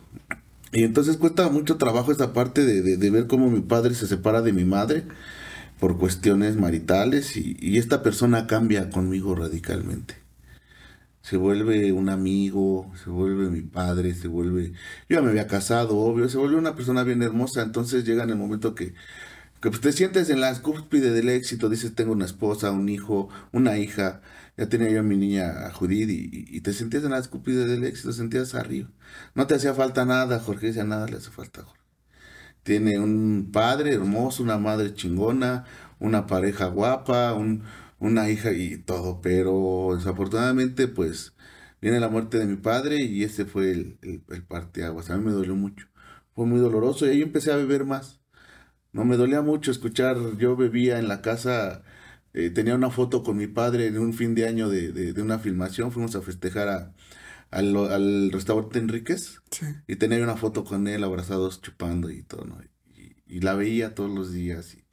Y 0.71 0.83
entonces 0.83 1.17
cuesta 1.17 1.49
mucho 1.49 1.77
trabajo 1.77 2.11
esta 2.11 2.33
parte 2.33 2.65
de 2.65 3.09
ver 3.09 3.27
cómo 3.27 3.49
mi 3.49 3.61
padre 3.61 3.95
se 3.95 4.07
separa 4.07 4.41
de 4.41 4.53
mi 4.53 4.65
madre 4.65 5.05
por 5.79 5.97
cuestiones 5.97 6.55
maritales 6.55 7.35
y, 7.35 7.57
y 7.59 7.77
esta 7.77 8.03
persona 8.03 8.47
cambia 8.47 8.89
conmigo 8.89 9.35
radicalmente. 9.35 10.15
Se 11.21 11.37
vuelve 11.37 11.91
un 11.91 12.09
amigo, 12.09 12.91
se 13.03 13.09
vuelve 13.09 13.49
mi 13.49 13.61
padre, 13.61 14.13
se 14.13 14.27
vuelve... 14.29 14.71
Yo 15.09 15.17
ya 15.17 15.21
me 15.21 15.29
había 15.29 15.47
casado, 15.47 15.97
obvio, 15.97 16.29
se 16.29 16.37
vuelve 16.37 16.57
una 16.57 16.75
persona 16.75 17.03
bien 17.03 17.21
hermosa, 17.21 17.61
entonces 17.63 18.05
llega 18.05 18.23
en 18.23 18.29
el 18.29 18.37
momento 18.37 18.75
que, 18.75 18.93
que 19.63 19.69
pues, 19.69 19.81
te 19.81 19.93
sientes 19.93 20.29
en 20.29 20.41
la 20.41 20.53
cúspide 20.61 21.11
del 21.11 21.29
éxito, 21.29 21.69
dices 21.69 21.95
tengo 21.95 22.11
una 22.11 22.25
esposa, 22.25 22.71
un 22.71 22.89
hijo, 22.89 23.29
una 23.53 23.77
hija, 23.77 24.21
ya 24.57 24.67
tenía 24.67 24.89
yo 24.89 24.99
a 24.99 25.03
mi 25.03 25.15
niña 25.15 25.71
Judith 25.71 26.09
y, 26.09 26.59
te 26.61 26.73
sentías 26.73 27.05
en 27.05 27.11
la 27.11 27.23
cúspide 27.23 27.65
del 27.65 27.85
éxito, 27.85 28.11
sentías 28.11 28.55
arriba. 28.55 28.89
No 29.35 29.47
te 29.47 29.55
hacía 29.55 29.73
falta 29.73 30.03
nada, 30.05 30.39
Jorge 30.39 30.67
decía 30.67 30.83
nada 30.83 31.07
le 31.07 31.15
hace 31.17 31.31
falta 31.31 31.61
a 31.61 31.63
Jorge. 31.63 31.81
Tiene 32.63 32.99
un 32.99 33.51
padre 33.53 33.93
hermoso, 33.93 34.43
una 34.43 34.57
madre 34.57 34.93
chingona, 34.95 35.65
una 35.99 36.27
pareja 36.27 36.67
guapa, 36.67 37.33
un, 37.33 37.63
una 37.99 38.29
hija 38.29 38.51
y 38.51 38.77
todo, 38.77 39.21
pero 39.21 39.93
desafortunadamente 39.95 40.89
pues 40.89 41.35
viene 41.81 42.01
la 42.01 42.09
muerte 42.09 42.37
de 42.39 42.47
mi 42.47 42.57
padre 42.57 43.01
y 43.03 43.23
ese 43.23 43.45
fue 43.45 43.71
el, 43.71 43.97
el, 44.01 44.23
el 44.29 44.43
parteaguas. 44.43 45.09
A 45.09 45.17
mí 45.17 45.23
me 45.23 45.31
dolió 45.31 45.55
mucho, 45.55 45.87
fue 46.35 46.45
muy 46.45 46.59
doloroso 46.59 47.05
y 47.07 47.11
ahí 47.11 47.21
empecé 47.21 47.53
a 47.53 47.57
beber 47.57 47.85
más. 47.85 48.22
No 48.93 49.05
me 49.05 49.17
dolía 49.17 49.41
mucho 49.41 49.71
escuchar, 49.71 50.17
yo 50.37 50.55
bebía 50.55 50.99
en 50.99 51.07
la 51.07 51.21
casa, 51.21 51.83
eh, 52.33 52.49
tenía 52.51 52.75
una 52.75 52.91
foto 52.91 53.23
con 53.23 53.37
mi 53.37 53.47
padre 53.47 53.87
en 53.87 53.97
un 53.99 54.13
fin 54.13 54.35
de 54.35 54.47
año 54.47 54.69
de, 54.69 54.91
de, 54.91 55.13
de 55.13 55.21
una 55.21 55.39
filmación, 55.39 55.91
fuimos 55.91 56.15
a 56.15 56.21
festejar 56.21 56.67
a, 56.69 56.93
al, 57.51 57.75
al, 57.77 58.31
restaurante 58.31 58.79
Enríquez 58.79 59.41
Sí. 59.51 59.65
y 59.87 59.95
tenía 59.97 60.23
una 60.23 60.37
foto 60.37 60.63
con 60.63 60.87
él 60.87 61.03
abrazados 61.03 61.61
chupando 61.61 62.09
y 62.11 62.23
todo, 62.23 62.45
¿no? 62.45 62.59
Y, 62.95 63.15
y 63.27 63.41
la 63.41 63.55
veía 63.55 63.95
todos 63.95 64.11
los 64.11 64.31
días 64.33 64.75
y, 64.75 64.85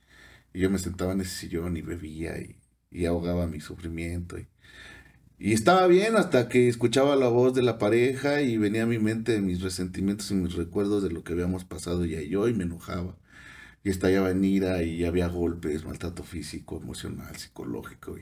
y, 0.55 0.61
yo 0.63 0.71
me 0.71 0.79
sentaba 0.79 1.13
en 1.13 1.21
ese 1.23 1.37
sillón 1.37 1.77
y 1.77 1.83
bebía 1.83 2.39
y, 2.41 2.57
y 2.91 3.07
ahogaba 3.07 3.47
mi 3.47 3.61
sufrimiento. 3.61 4.39
Y, 4.39 4.49
y, 5.39 5.53
estaba 5.53 5.87
bien 5.87 6.17
hasta 6.17 6.49
que 6.49 6.69
escuchaba 6.69 7.17
la 7.17 7.29
voz 7.29 7.55
de 7.55 7.63
la 7.63 7.79
pareja 7.79 8.43
y 8.43 8.57
venía 8.59 8.83
a 8.85 8.87
mi 8.87 8.99
mente 8.99 9.41
mis 9.41 9.63
resentimientos 9.63 10.31
y 10.31 10.35
mis 10.35 10.55
recuerdos 10.55 11.03
de 11.03 11.11
lo 11.11 11.25
que 11.25 11.33
habíamos 11.33 11.65
pasado 11.65 12.05
ella 12.05 12.21
y 12.23 12.29
yo 12.31 12.49
y 12.49 12.55
me 12.55 12.65
enojaba. 12.65 13.17
Y 13.83 13.91
estallaba 13.91 14.31
en 14.31 14.45
ira 14.45 14.83
y 14.83 15.05
había 15.05 15.29
golpes, 15.29 15.85
maltrato 15.85 16.23
físico, 16.23 16.81
emocional, 16.83 17.37
psicológico. 17.37 18.17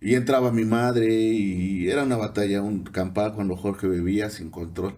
Y, 0.00 0.14
entraba 0.14 0.52
mi 0.52 0.64
madre 0.64 1.12
y 1.12 1.88
era 1.88 2.04
una 2.04 2.16
batalla, 2.16 2.62
un 2.62 2.84
campal 2.84 3.34
cuando 3.34 3.56
Jorge 3.56 3.88
bebía 3.88 4.30
sin 4.30 4.50
control. 4.50 4.94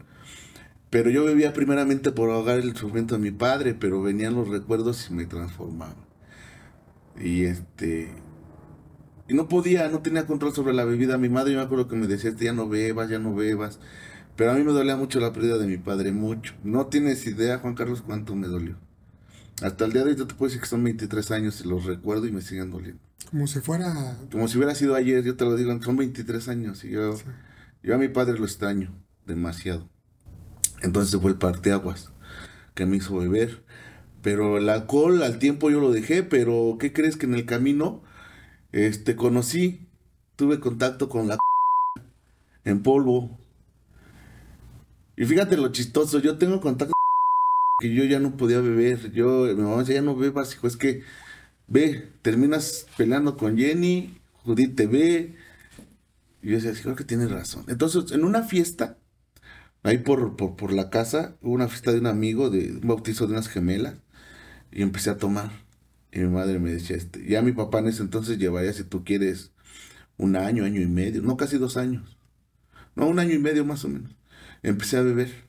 Pero 0.91 1.11
yo 1.11 1.25
bebía 1.25 1.53
primeramente 1.53 2.13
por 2.13 2.31
ahogar 2.31 2.59
el 2.59 2.75
sufrimiento 2.75 3.17
de 3.17 3.21
mi 3.21 3.31
padre, 3.31 3.75
pero 3.75 4.03
venían 4.03 4.35
los 4.35 4.49
recuerdos 4.49 5.09
y 5.11 5.15
me 5.15 5.27
transformaban. 5.27 5.97
Y 7.21 7.45
este. 7.45 8.09
Y 9.29 9.35
no 9.35 9.49
podía, 9.49 9.89
no 9.89 10.01
tenía 10.01 10.27
control 10.27 10.55
sobre 10.55 10.73
la 10.75 10.85
bebida. 10.85 11.19
Mi 11.19 11.29
madre, 11.29 11.53
yo 11.53 11.59
me 11.59 11.65
acuerdo 11.65 11.89
que 11.89 11.97
me 11.97 12.07
decía, 12.07 12.33
ya 12.39 12.53
no 12.53 12.69
bebas, 12.69 13.11
ya 13.11 13.19
no 13.19 13.35
bebas. 13.35 13.81
Pero 14.37 14.53
a 14.53 14.55
mí 14.55 14.63
me 14.63 14.73
dolía 14.73 14.97
mucho 14.97 15.21
la 15.21 15.33
pérdida 15.33 15.59
de 15.59 15.67
mi 15.67 15.79
padre, 15.79 16.13
mucho. 16.13 16.55
No 16.65 16.87
tienes 16.87 17.27
idea, 17.27 17.59
Juan 17.59 17.75
Carlos, 17.75 18.03
cuánto 18.03 18.35
me 18.37 18.47
dolió. 18.47 18.77
Hasta 19.63 19.85
el 19.85 19.93
día 19.93 20.05
de 20.05 20.11
hoy 20.11 20.17
yo 20.17 20.27
te 20.27 20.35
puedo 20.35 20.49
decir 20.49 20.61
que 20.63 20.69
son 20.69 20.85
23 20.85 21.31
años 21.33 21.61
y 21.65 21.69
los 21.69 21.85
recuerdo 21.85 22.27
y 22.27 22.33
me 22.33 22.41
siguen 22.43 22.71
doliendo. 22.71 23.03
Como 23.31 23.47
si 23.47 23.61
fuera... 23.61 24.17
Como 24.31 24.47
si 24.49 24.57
hubiera 24.57 24.75
sido 24.75 24.95
ayer, 24.95 25.25
yo 25.25 25.37
te 25.37 25.45
lo 25.45 25.57
digo, 25.57 25.77
son 25.83 25.97
23 25.97 26.49
años 26.49 26.85
y 26.85 26.91
yo, 26.91 27.17
sí. 27.17 27.25
yo 27.83 27.95
a 27.95 27.99
mi 27.99 28.09
padre 28.09 28.39
lo 28.39 28.45
extraño 28.45 28.95
demasiado. 29.27 29.89
Entonces 30.83 31.21
fue 31.21 31.33
el 31.33 31.39
parteaguas 31.39 32.13
que 32.75 32.87
me 32.87 32.97
hizo 32.97 33.17
beber. 33.17 33.65
Pero 34.23 34.59
el 34.59 34.69
alcohol 34.69 35.23
al 35.23 35.39
tiempo 35.39 35.71
yo 35.71 35.81
lo 35.81 35.93
dejé, 35.93 36.23
pero 36.23 36.77
¿qué 36.79 36.93
crees 36.93 37.17
que 37.17 37.27
en 37.27 37.35
el 37.35 37.47
camino 37.47 38.03
este 38.73 39.17
conocí, 39.17 39.89
tuve 40.37 40.61
contacto 40.61 41.09
con 41.09 41.29
la 41.29 41.39
en 42.65 42.83
polvo. 42.83 43.39
Y 45.17 45.25
fíjate 45.25 45.57
lo 45.57 45.69
chistoso, 45.73 46.19
yo 46.19 46.37
tengo 46.39 46.61
contacto 46.61 46.93
que 47.79 47.95
yo 47.95 48.05
ya 48.05 48.19
no 48.19 48.37
podía 48.37 48.61
beber. 48.61 49.13
Yo, 49.13 49.45
mi 49.47 49.63
mamá 49.63 49.79
decía, 49.79 49.97
ya 49.97 50.03
no 50.03 50.17
bebas, 50.17 50.53
hijo, 50.55 50.67
es 50.67 50.77
que 50.77 51.03
ve, 51.69 52.11
terminas 52.23 52.87
peleando 52.97 53.37
con 53.37 53.57
Jenny, 53.57 54.19
Judith 54.45 54.77
te 54.77 54.87
ve. 54.87 55.37
Y 56.43 56.51
yo 56.51 56.57
decía, 56.61 56.73
creo 56.83 56.97
que 56.97 57.05
tienes 57.05 57.31
razón. 57.31 57.65
Entonces, 57.69 58.13
en 58.13 58.25
una 58.25 58.43
fiesta, 58.43 58.99
ahí 59.83 59.99
por, 59.99 60.37
por, 60.37 60.57
por, 60.57 60.73
la 60.73 60.91
casa, 60.91 61.37
hubo 61.41 61.53
una 61.53 61.69
fiesta 61.69 61.93
de 61.93 62.01
un 62.01 62.07
amigo, 62.07 62.51
de 62.51 62.73
un 62.73 62.89
bautizo 62.89 63.27
de 63.27 63.33
unas 63.35 63.49
gemelas, 63.49 63.95
y 64.73 64.83
empecé 64.83 65.11
a 65.11 65.19
tomar. 65.19 65.51
Y 66.13 66.21
mi 66.21 66.29
madre 66.29 66.59
me 66.59 66.71
decía, 66.73 66.97
este, 66.97 67.25
ya 67.29 67.43
mi 67.43 67.53
papá 67.53 67.79
en 67.81 67.89
ese 67.89 68.03
entonces 68.03 68.39
llevaría, 68.39 68.73
si 68.73 68.85
tú 68.85 69.05
quieres, 69.05 69.53
un 70.17 70.37
año, 70.37 70.65
año 70.65 70.81
y 70.81 70.87
medio, 70.87 71.23
no 71.23 71.37
casi 71.37 71.59
dos 71.59 71.77
años. 71.77 72.19
No, 72.97 73.07
un 73.07 73.21
año 73.21 73.35
y 73.35 73.39
medio 73.39 73.65
más 73.65 73.85
o 73.85 73.89
menos. 73.89 74.17
Empecé 74.63 74.97
a 74.97 75.03
beber. 75.03 75.48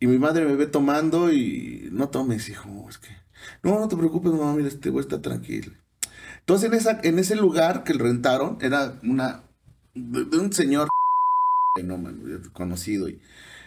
Y 0.00 0.06
mi 0.06 0.18
madre 0.18 0.44
me 0.44 0.54
ve 0.54 0.66
tomando 0.66 1.32
y 1.32 1.88
no 1.92 2.08
tomes, 2.08 2.48
hijo, 2.48 2.86
es 2.88 2.98
que... 2.98 3.08
No, 3.62 3.78
no 3.78 3.88
te 3.88 3.96
preocupes, 3.96 4.32
mamá, 4.32 4.54
mira, 4.54 4.68
este 4.68 4.90
güey 4.90 5.02
está 5.02 5.20
tranquilo. 5.22 5.72
Entonces 6.40 6.68
en, 6.68 6.74
esa, 6.74 7.00
en 7.02 7.18
ese 7.18 7.36
lugar 7.36 7.84
que 7.84 7.92
rentaron, 7.92 8.58
era 8.60 8.98
una... 9.02 9.42
de, 9.94 10.24
de 10.24 10.38
un 10.38 10.52
señor 10.52 10.88
no, 11.82 11.98
man, 11.98 12.42
conocido 12.52 13.08
y, 13.08 13.20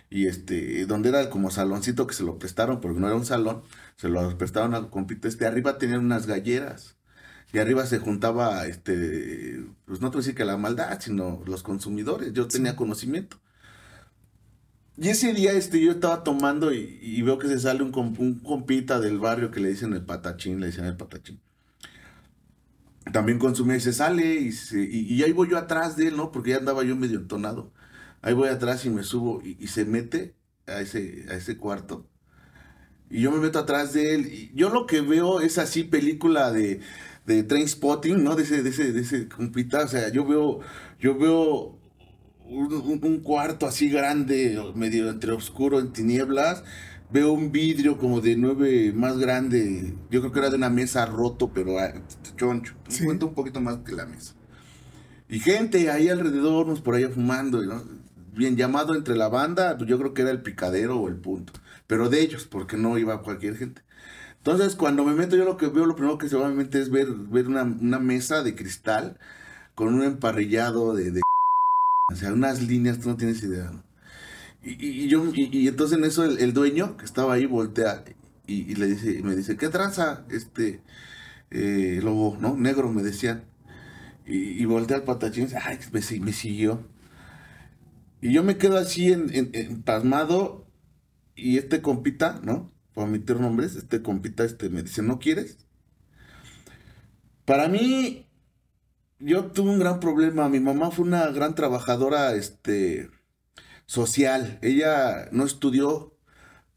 y 0.10 0.28
este, 0.28 0.86
donde 0.86 1.10
era 1.10 1.30
como 1.30 1.52
saloncito 1.52 2.08
que 2.08 2.14
se 2.14 2.24
lo 2.24 2.38
prestaron, 2.38 2.82
porque 2.82 3.00
no 3.00 3.08
era 3.08 3.16
un 3.16 3.26
salón, 3.26 3.64
se 3.96 4.10
lo 4.10 4.38
prestaron 4.38 4.74
al 4.74 4.90
compito 4.90 5.28
este, 5.28 5.46
arriba 5.46 5.78
tenían 5.78 6.02
unas 6.02 6.28
galleras, 6.28 6.98
y 7.54 7.60
arriba 7.60 7.86
se 7.86 8.00
juntaba, 8.00 8.66
este, 8.66 9.66
pues 9.86 10.00
no 10.02 10.10
te 10.10 10.16
voy 10.16 10.20
a 10.20 10.24
decir 10.24 10.36
que 10.36 10.46
la 10.46 10.58
maldad, 10.58 11.00
sino 11.02 11.42
los 11.46 11.64
consumidores, 11.64 12.34
yo 12.34 12.48
tenía 12.48 12.76
conocimiento. 12.76 13.38
Y 15.02 15.10
ese 15.10 15.34
día 15.34 15.54
este, 15.54 15.82
yo 15.82 15.94
estaba 15.94 16.24
tomando 16.24 16.72
y, 16.72 17.00
y 17.02 17.24
veo 17.24 17.40
que 17.40 17.48
se 17.48 17.58
sale 17.60 17.82
un, 17.82 17.92
un, 18.20 18.40
compita 18.40 19.00
del 19.00 19.18
barrio 19.18 19.50
que 19.50 19.60
le 19.60 19.70
dicen 19.70 19.94
el 19.94 20.06
patachín, 20.06 20.60
le 20.60 20.68
dicen 20.68 20.86
el 20.86 20.96
patachín. 20.96 21.42
También 23.12 23.40
consumía 23.40 23.78
y 23.78 23.80
se 23.80 23.94
sale 23.94 24.36
y, 24.36 24.52
se, 24.52 24.80
y, 24.80 25.12
y 25.12 25.24
ahí 25.24 25.32
voy 25.32 25.50
yo 25.50 25.58
atrás 25.58 25.98
de 25.98 26.10
él, 26.10 26.18
¿no? 26.18 26.32
Porque 26.32 26.52
ya 26.52 26.58
andaba 26.58 26.84
yo 26.84 26.96
medio 26.96 27.18
entonado. 27.18 27.74
Ahí 28.22 28.36
voy 28.36 28.50
atrás 28.50 28.86
y 28.86 28.92
me 28.92 29.02
subo 29.02 29.42
y, 29.44 29.66
se 29.70 29.86
mete 29.86 30.36
a 30.68 30.82
ese, 30.82 31.26
a 31.30 31.34
ese 31.34 31.58
cuarto. 31.58 32.06
Y 33.10 33.22
yo 33.22 33.32
me 33.32 33.40
meto 33.40 33.58
atrás 33.58 33.94
de 33.94 34.14
él. 34.14 34.28
Y 34.32 34.52
yo 34.54 34.70
lo 34.70 34.86
que 34.86 35.02
veo 35.02 35.42
es 35.42 35.58
así 35.58 35.84
película 35.84 36.52
de, 36.52 36.80
de 37.26 37.42
train 37.42 37.68
spotting, 37.68 38.24
¿no? 38.24 38.36
De 38.36 38.44
ese, 38.44 38.62
de 38.62 38.70
ese, 38.70 38.94
de 38.94 39.02
ese 39.02 39.28
compita. 39.28 39.84
O 39.84 39.88
sea, 39.88 40.10
yo 40.10 40.28
veo, 40.28 40.60
yo 41.00 41.18
veo 41.18 41.81
un, 42.52 43.22
cuarto 43.24 43.66
así 43.66 43.90
grande, 43.90 44.62
medio 44.76 45.10
entre 45.10 45.32
oscuro, 45.32 45.80
en 45.80 45.94
tinieblas. 45.94 46.64
Veo 47.12 47.34
un 47.34 47.52
vidrio 47.52 47.98
como 47.98 48.22
de 48.22 48.36
nueve 48.36 48.94
más 48.94 49.18
grande. 49.18 49.96
Yo 50.10 50.22
creo 50.22 50.32
que 50.32 50.40
era 50.40 50.50
de 50.50 50.58
una 50.58 50.70
mesa 50.70 51.06
roto, 51.06 51.52
pero 51.54 51.76
choncho. 52.38 52.76
Sí. 52.88 53.06
Cuenta 53.06 53.26
un 53.26 53.34
poquito 53.34 53.60
más 53.62 53.78
que 53.80 53.94
la 53.94 54.06
mesa. 54.06 54.34
Y 55.30 55.40
gente 55.40 55.90
ahí 55.90 56.10
alrededor, 56.10 56.68
nos 56.68 56.82
por 56.82 56.96
allá 56.96 57.10
fumando, 57.10 57.62
¿no? 57.62 58.02
bien 58.34 58.56
llamado 58.56 58.96
entre 58.96 59.16
la 59.16 59.28
banda, 59.28 59.78
yo 59.78 59.98
creo 59.98 60.14
que 60.14 60.22
era 60.22 60.32
el 60.32 60.42
picadero 60.42 61.00
o 61.00 61.08
el 61.08 61.16
punto, 61.16 61.54
pero 61.88 62.10
de 62.10 62.22
ellos, 62.22 62.46
porque 62.46 62.78
no 62.78 62.98
iba 62.98 63.22
cualquier 63.22 63.58
gente. 63.58 63.82
Entonces, 64.38 64.76
cuando 64.76 65.04
me 65.06 65.14
meto, 65.14 65.36
yo 65.36 65.46
lo 65.46 65.58
que 65.58 65.68
veo, 65.68 65.86
lo 65.86 65.96
primero 65.96 66.18
que 66.18 66.30
se 66.30 66.36
va 66.36 66.48
a 66.48 66.50
mi 66.50 66.56
mente 66.56 66.80
es 66.80 66.90
ver, 66.90 67.08
ver 67.14 67.48
una, 67.48 67.64
una, 67.64 68.00
mesa 68.00 68.42
de 68.42 68.56
cristal 68.56 69.20
con 69.76 69.94
un 69.94 70.04
emparrillado 70.04 70.96
de, 70.96 71.12
de 71.12 71.22
o 72.12 72.16
sea, 72.16 72.34
unas 72.34 72.62
líneas, 72.62 73.00
tú 73.00 73.10
no 73.10 73.18
tienes 73.18 73.42
idea, 73.44 73.72
¿no? 73.72 73.84
Y, 74.64 74.72
y, 74.86 75.06
y 75.06 75.08
yo, 75.08 75.26
y, 75.34 75.50
y, 75.58 75.68
entonces 75.68 75.98
en 75.98 76.04
eso 76.06 76.24
el, 76.24 76.54
dueño 76.54 76.96
que 76.98 77.06
estaba 77.06 77.34
ahí 77.34 77.46
voltea 77.48 78.04
y, 78.46 78.76
le 78.76 78.88
dice, 78.88 79.22
me 79.24 79.36
dice, 79.36 79.58
¿qué 79.58 79.70
traza 79.70 80.26
este 80.30 80.82
eh, 81.50 82.00
lobo, 82.04 82.38
no? 82.40 82.56
Negro, 82.56 82.92
me 82.92 83.04
decían. 83.04 83.46
Y, 84.26 84.64
voltea 84.66 84.98
al 84.98 85.04
patachín 85.04 85.44
y 85.44 85.46
dice, 85.48 85.60
ay, 85.64 85.80
me, 86.22 86.32
siguió. 86.32 86.88
Y 88.22 88.34
yo 88.34 88.44
me 88.44 88.58
quedo 88.58 88.78
así 88.78 89.12
en, 89.12 89.30
en, 89.34 89.82
pasmado 89.82 90.68
y 91.36 91.58
este 91.58 91.82
compita, 91.82 92.40
¿no? 92.44 92.72
Por 92.94 93.06
omitir 93.06 93.40
nombres, 93.40 93.76
este 93.76 94.02
compita 94.02 94.44
este, 94.44 94.70
me 94.70 94.84
dice, 94.84 95.02
¿no 95.02 95.20
quieres? 95.20 95.58
Para 97.46 97.68
mí, 97.68 98.28
yo 99.22 99.46
tuve 99.46 99.70
un 99.70 99.80
gran 99.80 100.00
problema. 100.00 100.50
Mi 100.50 100.60
mamá 100.60 100.92
fue 100.92 101.06
una 101.06 101.28
gran 101.28 101.56
trabajadora 101.56 102.34
este, 102.34 103.10
social. 103.86 104.60
Ella 104.62 105.30
no 105.32 105.46
estudió, 105.46 106.18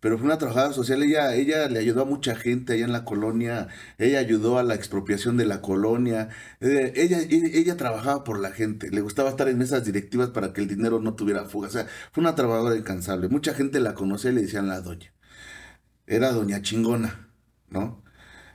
pero 0.01 0.19
fue 0.19 0.27
una 0.27 0.39
trabajadora 0.39 0.75
social. 0.75 1.03
Ella, 1.03 1.35
ella 1.35 1.69
le 1.69 1.79
ayudó 1.79 2.03
a 2.03 2.07
mucha 2.07 2.37
gente 2.37 2.75
allá 2.75 2.85
en 2.85 2.93
la 2.93 3.05
colonia. 3.05 3.69
Ella 3.99 4.19
ayudó 4.19 4.59
a 4.59 4.63
la 4.63 4.75
expropiación 4.75 5.37
de 5.37 5.47
la 5.47 5.61
colonia. 5.63 6.29
Ella, 6.61 6.91
ella, 6.95 7.19
ella, 7.53 7.77
trabajaba 7.77 8.25
por 8.25 8.39
la 8.41 8.51
gente. 8.51 8.91
Le 8.91 9.01
gustaba 9.01 9.31
estar 9.31 9.49
en 9.49 9.63
esas 9.63 9.85
directivas 9.85 10.31
para 10.31 10.53
que 10.53 10.61
el 10.61 10.69
dinero 10.69 11.01
no 11.01 11.15
tuviera 11.15 11.47
fuga. 11.47 11.69
O 11.69 11.73
sea, 11.73 11.87
fue 12.13 12.23
una 12.23 12.35
trabajadora 12.35 12.77
incansable. 12.77 13.29
Mucha 13.29 13.55
gente 13.55 13.81
la 13.81 13.95
conocía 13.95 14.31
y 14.31 14.35
le 14.35 14.43
decían 14.43 14.69
la 14.69 14.81
doña. 14.81 15.13
Era 16.07 16.33
doña 16.33 16.61
chingona, 16.63 17.31
¿no? 17.69 18.05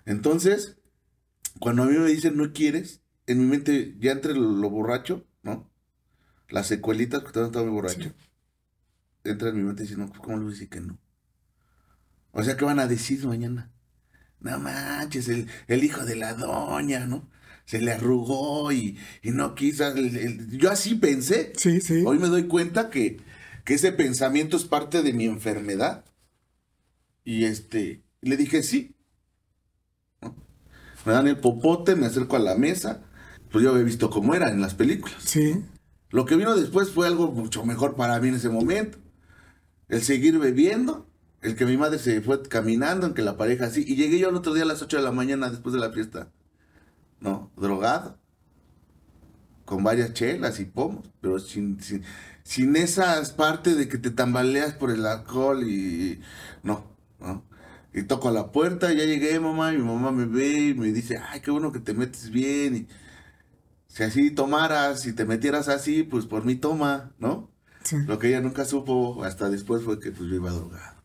Entonces, 0.05 0.77
cuando 1.59 1.83
a 1.83 1.85
mí 1.87 1.97
me 1.97 2.07
dicen 2.09 2.37
no 2.37 2.53
quieres, 2.53 3.01
en 3.29 3.39
mi 3.39 3.45
mente 3.45 3.95
ya 3.99 4.11
entre 4.11 4.33
lo, 4.33 4.51
lo 4.51 4.69
borracho, 4.69 5.25
¿no? 5.43 5.71
Las 6.49 6.67
secuelitas, 6.67 7.21
porque 7.21 7.33
todavía 7.33 7.49
estaba 7.49 7.65
muy 7.65 7.75
borracho. 7.75 8.09
Sí. 8.09 8.29
Entra 9.23 9.49
en 9.49 9.57
mi 9.57 9.63
mente 9.63 9.83
diciendo, 9.83 10.11
¿cómo 10.17 10.37
le 10.37 10.43
voy 10.43 10.51
a 10.51 10.53
decir 10.53 10.69
que 10.69 10.81
no? 10.81 10.97
O 12.31 12.43
sea, 12.43 12.57
¿qué 12.57 12.65
van 12.65 12.79
a 12.79 12.87
decir 12.87 13.23
mañana? 13.27 13.71
No 14.39 14.57
manches, 14.57 15.27
el, 15.27 15.47
el 15.67 15.83
hijo 15.83 16.05
de 16.05 16.15
la 16.15 16.33
doña, 16.33 17.05
¿no? 17.05 17.29
Se 17.65 17.79
le 17.79 17.91
arrugó 17.91 18.71
y, 18.71 18.97
y 19.21 19.29
no 19.29 19.53
quiso. 19.53 19.85
El, 19.87 20.17
el, 20.17 20.57
yo 20.57 20.71
así 20.71 20.95
pensé. 20.95 21.53
Sí, 21.55 21.81
sí. 21.81 22.03
Hoy 22.05 22.17
me 22.17 22.29
doy 22.29 22.47
cuenta 22.47 22.89
que, 22.89 23.21
que 23.63 23.75
ese 23.75 23.91
pensamiento 23.91 24.57
es 24.57 24.65
parte 24.65 25.03
de 25.03 25.13
mi 25.13 25.25
enfermedad. 25.25 26.05
Y 27.23 27.45
este, 27.45 28.03
le 28.21 28.37
dije 28.37 28.63
sí. 28.63 28.95
¿no? 30.21 30.35
Me 31.05 31.13
dan 31.13 31.27
el 31.27 31.37
popote, 31.37 31.95
me 31.95 32.07
acerco 32.07 32.37
a 32.37 32.39
la 32.39 32.55
mesa. 32.55 33.05
Pues 33.51 33.63
yo 33.63 33.71
había 33.71 33.83
visto 33.83 34.09
cómo 34.09 34.35
era 34.35 34.49
en 34.49 34.61
las 34.61 34.75
películas. 34.75 35.17
Sí. 35.19 35.63
Lo 36.11 36.25
que 36.25 36.35
vino 36.35 36.55
después 36.55 36.89
fue 36.89 37.07
algo 37.07 37.31
mucho 37.31 37.65
mejor 37.65 37.95
para 37.95 38.19
mí 38.19 38.29
en 38.29 38.35
ese 38.35 38.49
momento. 38.49 38.97
El 39.87 40.01
seguir 40.03 40.37
bebiendo, 40.37 41.07
el 41.41 41.55
que 41.55 41.65
mi 41.65 41.77
madre 41.77 41.99
se 41.99 42.21
fue 42.21 42.41
caminando, 42.43 43.07
en 43.07 43.13
que 43.13 43.21
la 43.21 43.37
pareja 43.37 43.65
así. 43.65 43.83
Y 43.87 43.95
llegué 43.95 44.19
yo 44.19 44.29
el 44.29 44.35
otro 44.35 44.53
día 44.53 44.63
a 44.63 44.67
las 44.67 44.81
8 44.81 44.97
de 44.97 45.03
la 45.03 45.11
mañana 45.11 45.49
después 45.49 45.73
de 45.73 45.79
la 45.79 45.91
fiesta. 45.91 46.31
No, 47.19 47.51
drogado. 47.57 48.17
Con 49.65 49.83
varias 49.83 50.13
chelas 50.13 50.59
y 50.59 50.65
pomos, 50.65 51.09
pero 51.21 51.39
sin, 51.39 51.79
sin, 51.81 52.03
sin 52.43 52.75
esas 52.75 53.31
partes 53.31 53.77
de 53.77 53.87
que 53.87 53.99
te 53.99 54.09
tambaleas 54.09 54.73
por 54.73 54.89
el 54.91 55.05
alcohol 55.05 55.63
y. 55.63 56.21
No, 56.63 56.85
no. 57.19 57.45
Y 57.93 58.03
toco 58.03 58.29
a 58.29 58.31
la 58.31 58.51
puerta, 58.51 58.93
ya 58.93 59.05
llegué, 59.05 59.39
mamá, 59.39 59.73
y 59.73 59.77
mi 59.77 59.83
mamá 59.83 60.11
me 60.11 60.25
ve 60.25 60.69
y 60.69 60.73
me 60.75 60.91
dice, 60.91 61.17
ay, 61.17 61.41
qué 61.41 61.49
bueno 61.51 61.71
que 61.71 61.79
te 61.79 61.93
metes 61.93 62.29
bien. 62.29 62.75
Y 62.75 62.87
si 63.99 64.19
así 64.21 64.31
tomaras, 64.31 65.01
si 65.01 65.13
te 65.13 65.25
metieras 65.25 65.67
así, 65.69 66.03
pues 66.03 66.25
por 66.25 66.45
mí 66.45 66.55
toma, 66.55 67.13
¿no? 67.19 67.51
Sí. 67.83 67.97
Lo 68.07 68.19
que 68.19 68.29
ella 68.29 68.41
nunca 68.41 68.65
supo 68.65 69.23
hasta 69.23 69.49
después 69.49 69.83
fue 69.83 69.99
que 69.99 70.11
pues 70.11 70.29
yo 70.29 70.35
iba 70.35 70.51
drogado. 70.51 71.01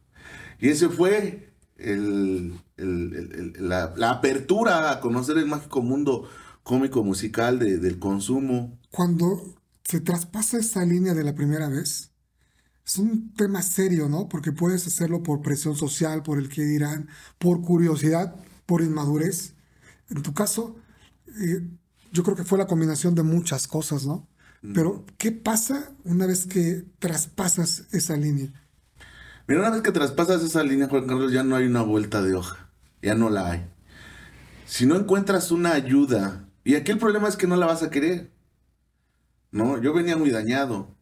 Y 0.61 0.68
ese 0.68 0.88
fue 0.88 1.52
el, 1.76 2.61
el- 2.76 3.14
el- 3.14 3.54
el- 3.57 3.68
la, 3.68 3.94
la 3.96 4.11
apertura 4.11 4.90
a 4.90 5.00
conocer 5.00 5.38
el 5.38 5.46
mágico 5.46 5.83
mundo 5.83 6.28
cómico 6.62 7.02
musical 7.04 7.59
de- 7.59 7.78
del 7.78 7.98
consumo. 7.98 8.78
Cuando 8.90 9.54
se 9.85 10.00
traspasa 10.00 10.59
esa 10.59 10.85
línea 10.85 11.14
de 11.14 11.24
la 11.24 11.35
primera 11.35 11.68
vez, 11.68 12.12
es 12.87 12.98
un 12.98 13.33
tema 13.35 13.62
serio, 13.62 14.09
¿no? 14.09 14.28
Porque 14.28 14.52
puedes 14.52 14.87
hacerlo 14.87 15.22
por 15.22 15.42
presión 15.42 15.74
social, 15.76 16.22
por 16.22 16.38
el 16.38 16.48
que 16.48 16.62
dirán, 16.64 17.09
por 17.38 17.62
curiosidad, 17.62 18.37
por 18.66 18.83
inmadurez. 18.83 19.54
En 20.11 20.22
tu 20.22 20.33
caso, 20.35 20.76
eh, 21.40 21.62
yo 22.14 22.22
creo 22.22 22.37
que 22.37 22.44
fue 22.44 22.59
la 22.59 22.68
combinación 22.68 23.16
de 23.16 23.24
muchas 23.24 23.66
cosas, 23.66 24.07
¿no? 24.07 24.29
Pero, 24.72 25.05
¿qué 25.18 25.31
pasa 25.31 25.90
una 26.05 26.27
vez 26.27 26.46
que 26.46 26.85
traspasas 26.98 27.85
esa 27.92 28.16
línea? 28.16 28.50
Mira, 29.46 29.61
una 29.61 29.70
vez 29.70 29.83
que 29.83 29.92
traspasas 29.92 30.42
esa 30.42 30.62
línea, 30.62 30.88
Juan 30.88 31.07
Carlos, 31.07 31.33
ya 31.33 31.42
no 31.42 31.57
hay 31.57 31.66
una 31.66 31.83
vuelta 31.83 32.22
de 32.22 32.35
hoja. 32.35 32.70
Ya 33.03 33.14
no 33.14 33.29
la 33.29 33.50
hay. 33.50 33.66
Si 34.64 34.87
no 34.87 34.96
encuentras 34.96 35.50
una 35.50 35.72
ayuda, 35.72 36.48
y 36.62 36.77
aquí 36.77 36.92
el 36.92 36.98
problema 36.98 37.29
es 37.29 37.37
que 37.37 37.46
no 37.46 37.57
la 37.57 37.66
vas 37.66 37.83
a 37.83 37.90
querer. 37.90 38.31
No, 39.50 39.83
yo 39.83 39.92
venía 39.92 40.16
muy 40.16 40.31
dañado, 40.31 40.96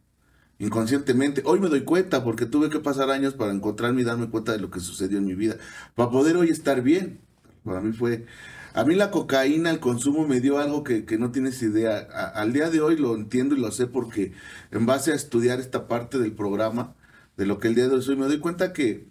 inconscientemente. 0.59 1.41
Hoy 1.45 1.61
me 1.61 1.69
doy 1.69 1.85
cuenta 1.85 2.23
porque 2.23 2.45
tuve 2.45 2.69
que 2.69 2.79
pasar 2.79 3.11
años 3.11 3.33
para 3.35 3.53
encontrarme 3.53 4.01
y 4.01 4.03
darme 4.03 4.29
cuenta 4.29 4.51
de 4.51 4.59
lo 4.59 4.71
que 4.71 4.81
sucedió 4.81 5.19
en 5.19 5.25
mi 5.25 5.35
vida. 5.35 5.55
Para 5.95 6.09
poder 6.09 6.35
hoy 6.35 6.49
estar 6.49 6.81
bien. 6.81 7.21
Para 7.63 7.79
mí 7.81 7.93
fue... 7.93 8.25
A 8.73 8.83
mí 8.85 8.95
la 8.95 9.11
cocaína, 9.11 9.69
el 9.69 9.79
consumo 9.79 10.27
me 10.27 10.41
dio 10.41 10.57
algo 10.57 10.83
que, 10.83 11.05
que 11.05 11.17
no 11.19 11.31
tienes 11.31 11.61
idea. 11.61 11.99
Al 12.33 12.53
día 12.53 12.69
de 12.71 12.81
hoy 12.81 12.97
lo 12.97 13.15
entiendo 13.15 13.55
y 13.55 13.59
lo 13.59 13.71
sé 13.71 13.85
porque 13.87 14.33
en 14.71 14.85
base 14.87 15.11
a 15.11 15.15
estudiar 15.15 15.59
esta 15.59 15.87
parte 15.87 16.17
del 16.17 16.33
programa, 16.33 16.95
de 17.37 17.45
lo 17.45 17.59
que 17.59 17.67
el 17.67 17.75
día 17.75 17.87
de 17.87 17.95
hoy 17.95 18.01
soy, 18.01 18.15
me 18.15 18.25
doy 18.25 18.39
cuenta 18.39 18.73
que, 18.73 19.07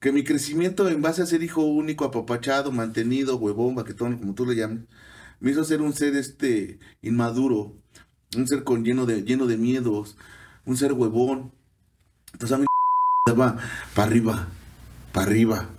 que 0.00 0.12
mi 0.12 0.24
crecimiento 0.24 0.88
en 0.88 1.00
base 1.00 1.22
a 1.22 1.26
ser 1.26 1.42
hijo 1.42 1.62
único, 1.62 2.04
apapachado, 2.04 2.72
mantenido, 2.72 3.36
huevón, 3.36 3.74
baquetón, 3.74 4.18
como 4.18 4.34
tú 4.34 4.44
le 4.46 4.56
llames, 4.56 4.80
me 5.40 5.50
hizo 5.52 5.64
ser 5.64 5.80
un 5.80 5.92
ser 5.94 6.16
este 6.16 6.78
inmaduro, 7.02 7.74
un 8.36 8.46
ser 8.46 8.64
con 8.64 8.84
lleno 8.84 9.06
de, 9.06 9.22
lleno 9.22 9.46
de 9.46 9.56
miedos, 9.56 10.16
un 10.66 10.76
ser 10.76 10.92
huevón. 10.92 11.52
Entonces 12.32 12.56
a 12.56 12.60
mí 12.60 12.66
va 13.38 13.56
para 13.94 14.08
arriba, 14.08 14.48
para 15.12 15.26
arriba. 15.26 15.70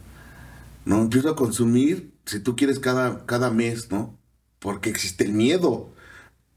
¿No? 0.85 1.01
Empiezo 1.01 1.29
a 1.29 1.35
consumir, 1.35 2.12
si 2.25 2.39
tú 2.39 2.55
quieres, 2.55 2.79
cada, 2.79 3.25
cada 3.25 3.51
mes, 3.51 3.91
¿no? 3.91 4.19
Porque 4.59 4.89
existe 4.89 5.25
el 5.25 5.33
miedo, 5.33 5.93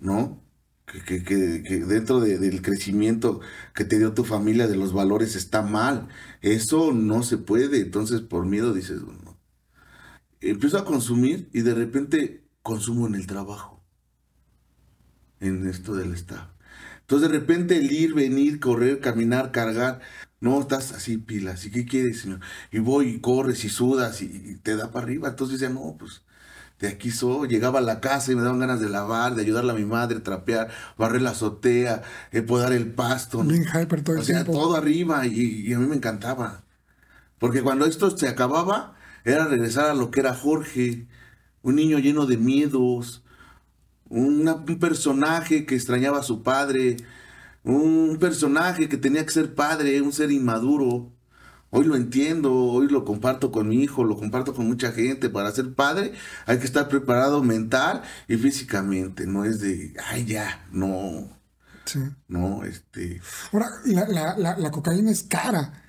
¿no? 0.01 0.43
Que, 0.87 1.25
que- 1.25 1.85
dentro 1.87 2.21
de- 2.21 2.39
del 2.39 2.63
crecimiento 2.63 3.41
que 3.75 3.85
te 3.85 3.99
dio 3.99 4.15
tu 4.15 4.25
familia, 4.25 4.69
de 4.69 4.77
los 4.77 4.93
valores, 4.95 5.37
está 5.37 5.63
mal. 5.63 6.09
Eso 6.43 6.93
no 6.93 7.23
se 7.25 7.39
puede. 7.39 7.81
Entonces, 7.83 8.21
por 8.23 8.47
miedo 8.47 8.75
dices, 8.75 9.03
no. 9.03 9.39
Empiezo 10.41 10.79
a 10.79 10.85
consumir 10.87 11.51
y 11.53 11.61
de 11.63 11.75
repente 11.75 12.49
consumo 12.63 13.07
en 13.07 13.15
el 13.17 13.27
trabajo. 13.27 13.85
En 15.41 15.67
esto 15.69 15.95
del 15.95 16.15
staff. 16.15 16.49
Entonces, 17.03 17.31
de 17.31 17.39
repente, 17.39 17.77
el 17.79 17.93
ir, 17.93 18.15
venir, 18.15 18.59
correr, 18.59 19.01
caminar, 19.01 19.53
cargar, 19.53 20.01
no 20.47 20.61
estás 20.61 20.93
así 20.93 21.19
pilas. 21.19 21.65
¿Y 21.67 21.71
qué 21.71 21.85
quieres, 21.87 22.21
señor? 22.23 22.41
Y 22.73 22.79
voy 22.81 23.09
y 23.11 23.21
corres 23.21 23.65
y 23.65 23.69
sudas 23.69 24.23
y, 24.23 24.27
y 24.27 24.57
te 24.57 24.77
da 24.77 24.91
para 24.93 25.05
arriba. 25.07 25.29
Entonces 25.29 25.61
decía, 25.61 25.75
no, 25.75 25.97
pues 25.99 26.23
de 26.81 26.89
aquí 26.89 27.11
soy. 27.11 27.49
Llegaba 27.49 27.81
a 27.81 27.83
la 27.83 28.01
casa 28.01 28.33
y 28.33 28.37
me 28.37 28.43
daban 28.43 28.61
ganas 28.61 28.81
de 28.81 28.89
lavar, 28.91 29.35
de 29.35 29.43
ayudarle 29.43 29.73
a 29.73 29.75
mi 29.75 29.85
madre, 29.87 30.21
trapear, 30.21 30.71
barrer 30.99 31.23
la 31.23 31.31
azotea, 31.31 32.03
eh, 32.33 32.43
podar 32.43 32.73
el 32.73 32.93
pasto. 32.93 33.45
hyper 33.45 34.03
todo 34.03 34.17
el 34.17 34.23
O 34.23 34.25
sea, 34.25 34.45
tiempo. 34.45 34.53
todo 34.53 34.77
arriba 34.77 35.27
y, 35.27 35.41
y 35.69 35.73
a 35.75 35.79
mí 35.79 35.87
me 35.87 35.97
encantaba. 35.97 36.65
Porque 37.39 37.63
cuando 37.63 37.87
esto 37.87 38.17
se 38.17 38.29
acababa, 38.29 38.97
era 39.25 39.47
regresar 39.47 39.91
a 39.91 39.95
lo 39.95 40.11
que 40.11 40.21
era 40.21 40.35
Jorge, 40.35 41.07
un 41.63 41.77
niño 41.77 41.99
lleno 41.99 42.27
de 42.27 42.39
miedos, 42.39 43.25
una- 44.09 44.55
un 44.57 44.79
personaje 44.79 45.67
que 45.67 45.75
extrañaba 45.75 46.21
a 46.21 46.23
su 46.23 46.43
padre, 46.43 46.97
un 47.67 48.17
personaje 48.21 48.89
que 48.89 48.97
tenía 48.97 49.25
que 49.27 49.33
ser 49.33 49.55
padre, 49.55 50.01
un 50.01 50.13
ser 50.13 50.31
inmaduro. 50.31 51.11
Hoy 51.71 51.85
lo 51.85 51.97
entiendo, 51.97 52.55
hoy 52.55 52.89
lo 52.89 53.05
comparto 53.05 53.51
con 53.51 53.69
mi 53.69 53.83
hijo, 53.83 54.05
lo 54.05 54.17
comparto 54.17 54.55
con 54.55 54.67
mucha 54.69 54.93
gente. 54.93 55.29
Para 55.29 55.51
ser 55.51 55.75
padre 55.75 56.13
hay 56.47 56.59
que 56.59 56.65
estar 56.65 56.89
preparado 56.89 57.43
mental 57.43 58.03
y 58.29 58.37
físicamente, 58.37 59.27
no 59.27 59.45
es 59.45 59.61
de, 59.61 59.93
ay 60.11 60.25
ya, 60.25 60.65
no, 60.71 61.29
Sí. 61.85 62.01
no, 62.29 62.65
este... 62.65 63.21
Ahora, 63.53 63.67
la, 63.85 64.07
la- 64.09 64.39
la- 64.39 64.57
la 64.59 64.71
cocaína 64.71 65.11
es 65.11 65.23
cara. 65.25 65.83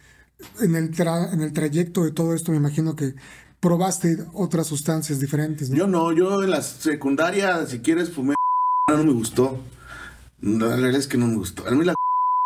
En 0.62 0.76
el, 0.76 0.92
tra- 0.96 1.32
en 1.34 1.42
el 1.42 1.52
trayecto 1.54 2.04
de 2.04 2.12
todo 2.12 2.34
esto, 2.36 2.52
me 2.52 2.58
imagino 2.58 2.96
que 2.96 3.16
probaste 3.60 4.18
otras 4.34 4.68
sustancias 4.68 5.20
diferentes, 5.20 5.70
¿no? 5.72 5.76
Yo 5.76 5.88
no, 5.88 6.12
yo 6.12 6.44
en 6.44 6.52
la 6.52 6.62
secundaria, 6.62 7.66
si 7.68 7.80
quieres, 7.80 8.12
fumé. 8.12 8.36
No 8.90 9.04
me 9.04 9.12
gustó. 9.13 9.60
La 10.41 10.67
realidad 10.67 11.00
es 11.00 11.08
que 11.08 11.17
no 11.17 11.28
me 11.28 11.36
gustó. 11.36 11.67
A 11.67 11.71
mí 11.71 11.84
la 11.84 11.95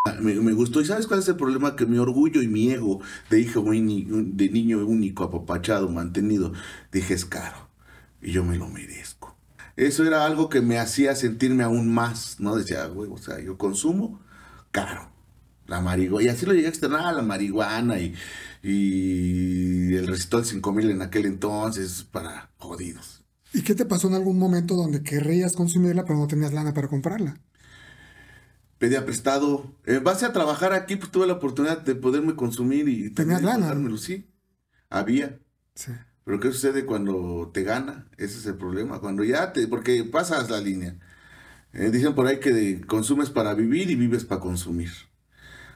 me, 0.22 0.34
me 0.36 0.54
gustó. 0.54 0.82
¿Y 0.82 0.86
sabes 0.86 1.08
cuál 1.08 1.20
es 1.20 1.28
el 1.28 1.36
problema? 1.36 1.76
Que 1.76 1.86
mi 1.86 1.98
orgullo 1.98 2.42
y 2.42 2.48
mi 2.48 2.72
ego 2.72 3.02
de 3.30 3.40
hijo 3.40 3.62
de 3.64 4.50
niño 4.50 4.86
único, 4.86 5.24
apapachado, 5.24 5.90
mantenido, 5.90 6.54
dije 6.92 7.14
es 7.14 7.26
caro. 7.26 7.70
Y 8.22 8.32
yo 8.32 8.44
me 8.44 8.58
lo 8.58 8.68
merezco. 8.68 9.36
Eso 9.76 10.06
era 10.06 10.26
algo 10.26 10.50
que 10.50 10.62
me 10.62 10.80
hacía 10.80 11.16
sentirme 11.16 11.64
aún 11.64 11.92
más, 11.92 12.40
¿no? 12.40 12.56
Decía, 12.56 12.86
güey, 12.86 13.10
o 13.12 13.18
sea, 13.18 13.40
yo 13.40 13.58
consumo 13.58 14.22
caro. 14.72 15.10
La 15.68 15.82
marihuana. 15.82 16.26
Y 16.26 16.30
así 16.30 16.46
lo 16.46 16.54
llegué 16.54 16.68
a 16.68 16.70
externar, 16.70 17.16
la 17.16 17.22
marihuana 17.22 18.00
y, 18.00 18.14
y 18.62 19.96
el 19.96 20.08
recitol 20.08 20.46
5000 20.46 20.92
en 20.92 21.02
aquel 21.02 21.26
entonces 21.26 22.04
para 22.04 22.50
jodidos. 22.58 23.24
¿Y 23.54 23.62
qué 23.64 23.76
te 23.76 23.86
pasó 23.86 24.08
en 24.08 24.16
algún 24.16 24.38
momento 24.38 24.76
donde 24.76 25.04
querrías 25.04 25.54
consumirla, 25.54 26.06
pero 26.06 26.20
no 26.20 26.28
tenías 26.28 26.54
lana 26.54 26.74
para 26.74 26.88
comprarla? 26.88 27.40
Pedía 28.82 29.06
prestado. 29.06 29.76
En 29.86 30.04
base 30.04 30.26
a 30.26 30.34
trabajar 30.34 30.74
aquí, 30.74 30.96
pues 30.96 31.12
tuve 31.12 31.28
la 31.28 31.34
oportunidad 31.34 31.82
de 31.82 31.94
poderme 31.94 32.36
consumir 32.36 32.90
y 32.90 33.12
¿Tenías 33.12 33.44
lana? 33.44 33.68
pagármelo, 33.68 33.96
Sí, 33.96 34.34
había. 34.90 35.38
Sí. 35.76 35.92
Pero 36.24 36.40
¿qué 36.40 36.52
sucede 36.52 36.88
cuando 36.88 37.52
te 37.54 37.62
gana? 37.62 38.08
Ese 38.18 38.40
es 38.40 38.46
el 38.48 38.56
problema. 38.56 39.00
Cuando 39.00 39.24
ya 39.24 39.54
te... 39.54 39.68
Porque 39.68 40.04
pasas 40.04 40.50
la 40.50 40.60
línea. 40.60 40.98
Eh, 41.74 41.92
dicen 41.92 42.16
por 42.16 42.26
ahí 42.26 42.40
que 42.40 42.82
consumes 42.88 43.30
para 43.30 43.54
vivir 43.54 43.92
y 43.92 43.96
vives 43.96 44.26
para 44.26 44.42
consumir. 44.42 44.90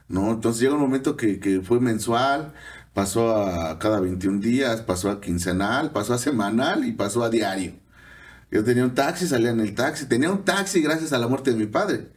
¿No? 0.08 0.32
Entonces 0.32 0.60
llega 0.60 0.74
un 0.74 0.80
momento 0.80 1.16
que, 1.16 1.38
que 1.38 1.60
fue 1.60 1.78
mensual, 1.78 2.54
pasó 2.92 3.36
a 3.36 3.78
cada 3.78 4.00
21 4.00 4.40
días, 4.40 4.80
pasó 4.82 5.12
a 5.12 5.20
quincenal, 5.20 5.92
pasó 5.92 6.12
a 6.12 6.18
semanal 6.18 6.84
y 6.84 6.90
pasó 6.90 7.22
a 7.22 7.30
diario. 7.30 7.74
Yo 8.50 8.64
tenía 8.64 8.82
un 8.82 8.94
taxi, 8.96 9.28
salía 9.28 9.50
en 9.50 9.60
el 9.60 9.76
taxi. 9.76 10.06
Tenía 10.06 10.32
un 10.32 10.44
taxi 10.44 10.82
gracias 10.82 11.12
a 11.12 11.18
la 11.18 11.28
muerte 11.28 11.52
de 11.52 11.56
mi 11.56 11.66
padre. 11.66 12.15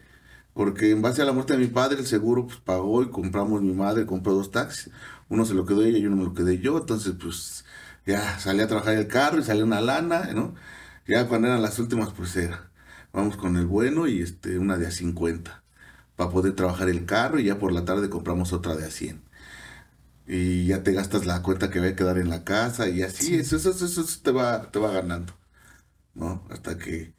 Porque 0.60 0.92
en 0.92 1.02
base 1.02 1.22
a 1.22 1.26
la 1.26 1.32
muerte 1.32 1.54
de 1.54 1.60
mi 1.60 1.68
padre, 1.68 2.00
el 2.00 2.06
seguro 2.06 2.46
pues, 2.46 2.60
pagó 2.60 3.02
y 3.02 3.10
compramos 3.12 3.62
mi 3.62 3.72
madre, 3.72 4.06
compró 4.06 4.34
dos 4.34 4.52
taxis. 4.52 4.92
Uno 5.30 5.46
se 5.46 5.54
lo 5.54 5.66
quedó 5.66 5.84
ella 5.86 6.00
y 6.00 6.06
uno 6.06 6.18
me 6.18 6.26
lo 6.26 6.34
quedé 6.34 6.60
yo. 6.60 6.78
Entonces, 6.80 7.14
pues, 7.18 7.64
ya 8.06 8.38
salí 8.40 8.60
a 8.60 8.68
trabajar 8.68 8.96
el 8.96 9.08
carro 9.08 9.40
y 9.40 9.44
salió 9.44 9.64
una 9.64 9.80
lana, 9.80 10.34
¿no? 10.34 10.56
Ya 11.08 11.30
cuando 11.30 11.48
eran 11.48 11.62
las 11.62 11.80
últimas, 11.80 12.12
pues 12.12 12.36
era. 12.36 12.72
Vamos 13.14 13.38
con 13.38 13.56
el 13.56 13.68
bueno 13.68 14.06
y 14.08 14.22
este, 14.22 14.60
una 14.60 14.76
de 14.76 14.88
a 14.88 14.92
50. 14.92 15.64
Para 16.18 16.30
poder 16.30 16.54
trabajar 16.56 16.90
el 16.90 17.06
carro 17.06 17.40
y 17.40 17.46
ya 17.46 17.58
por 17.58 17.72
la 17.72 17.86
tarde 17.86 18.10
compramos 18.10 18.52
otra 18.52 18.76
de 18.76 18.86
a 18.86 18.92
100. 18.92 19.24
Y 20.28 20.68
ya 20.68 20.84
te 20.84 20.92
gastas 20.94 21.26
la 21.26 21.42
cuenta 21.42 21.70
que 21.70 21.80
va 21.80 21.88
a 21.88 21.96
quedar 21.96 22.18
en 22.18 22.30
la 22.30 22.44
casa 22.44 22.90
y 22.90 23.02
así, 23.04 23.36
eso, 23.36 23.56
eso, 23.56 23.72
eso, 23.72 23.86
eso 23.86 24.04
te, 24.22 24.32
va, 24.32 24.70
te 24.72 24.80
va 24.80 24.92
ganando. 24.92 25.34
¿No? 26.16 26.46
Hasta 26.52 26.78
que... 26.78 27.16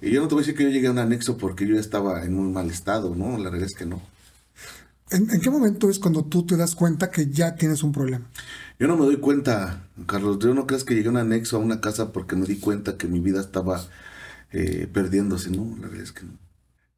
Y 0.00 0.10
yo 0.10 0.20
no 0.20 0.28
te 0.28 0.34
voy 0.34 0.42
a 0.42 0.46
decir 0.46 0.56
que 0.56 0.64
yo 0.64 0.70
llegué 0.70 0.88
a 0.88 0.90
un 0.90 0.98
anexo 0.98 1.36
porque 1.38 1.66
yo 1.66 1.74
ya 1.74 1.80
estaba 1.80 2.24
en 2.24 2.34
muy 2.34 2.52
mal 2.52 2.70
estado, 2.70 3.14
¿no? 3.14 3.38
La 3.38 3.50
realidad 3.50 3.70
es 3.70 3.74
que 3.74 3.86
no. 3.86 4.02
¿En, 5.10 5.30
en 5.30 5.40
qué 5.40 5.50
momento 5.50 5.88
es 5.88 5.98
cuando 5.98 6.24
tú 6.24 6.44
te 6.44 6.56
das 6.56 6.74
cuenta 6.74 7.10
que 7.10 7.30
ya 7.30 7.54
tienes 7.54 7.82
un 7.82 7.92
problema? 7.92 8.26
Yo 8.78 8.88
no 8.88 8.96
me 8.96 9.06
doy 9.06 9.16
cuenta, 9.18 9.88
Carlos. 10.06 10.38
Yo 10.38 10.52
no 10.52 10.66
crees 10.66 10.84
que 10.84 10.94
llegué 10.94 11.08
a 11.08 11.12
un 11.12 11.16
anexo 11.16 11.56
a 11.56 11.60
una 11.60 11.80
casa 11.80 12.12
porque 12.12 12.36
me 12.36 12.46
di 12.46 12.58
cuenta 12.58 12.98
que 12.98 13.06
mi 13.06 13.20
vida 13.20 13.40
estaba 13.40 13.80
eh, 14.52 14.88
perdiéndose. 14.92 15.50
No, 15.50 15.76
la 15.80 15.88
verdad 15.88 16.02
es 16.02 16.12
que 16.12 16.24
no. 16.24 16.38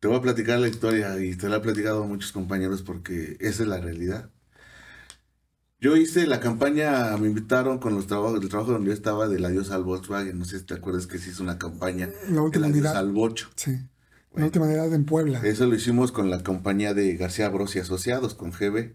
Te 0.01 0.09
voy 0.09 0.17
a 0.17 0.23
platicar 0.23 0.59
la 0.59 0.69
historia 0.69 1.19
y 1.23 1.35
te 1.35 1.49
la 1.49 1.57
he 1.57 1.61
platicado 1.61 2.05
a 2.05 2.07
muchos 2.07 2.33
compañeros 2.33 2.83
porque 2.83 3.37
esa 3.41 3.63
es 3.63 3.69
la 3.69 3.81
realidad. 3.81 4.31
Yo 5.81 5.97
hice 5.97 6.27
la 6.27 6.41
campaña, 6.41 7.17
me 7.19 7.29
invitaron 7.29 7.79
con 7.79 7.95
los 7.95 8.09
trabajos, 8.09 8.43
el 8.43 8.49
trabajo 8.49 8.73
donde 8.73 8.89
yo 8.89 8.95
estaba 8.95 9.29
del 9.29 9.45
adiós 9.45 9.71
al 9.71 9.85
Volkswagen. 9.85 10.37
No 10.37 10.45
sé 10.45 10.59
si 10.59 10.65
te 10.65 10.75
acuerdas 10.75 11.07
que 11.07 11.19
se 11.19 11.31
hizo 11.31 11.43
una 11.43 11.57
campaña. 11.59 12.11
La 12.31 12.43
última 12.43 12.67
del 12.67 12.75
adiós 12.75 12.87
unidad. 12.87 12.97
al 12.97 13.13
Bocho. 13.13 13.49
Sí. 13.55 13.79
La 14.35 14.45
última 14.45 14.67
unidad 14.67 14.93
en 14.93 15.05
Puebla. 15.05 15.41
Eso 15.45 15.67
lo 15.67 15.77
hicimos 15.77 16.11
con 16.11 16.31
la 16.31 16.43
compañía 16.43 16.95
de 16.95 17.17
García 17.17 17.49
Bros 17.49 17.77
y 17.77 17.79
Asociados, 17.79 18.35
con 18.35 18.51
GB, 18.51 18.95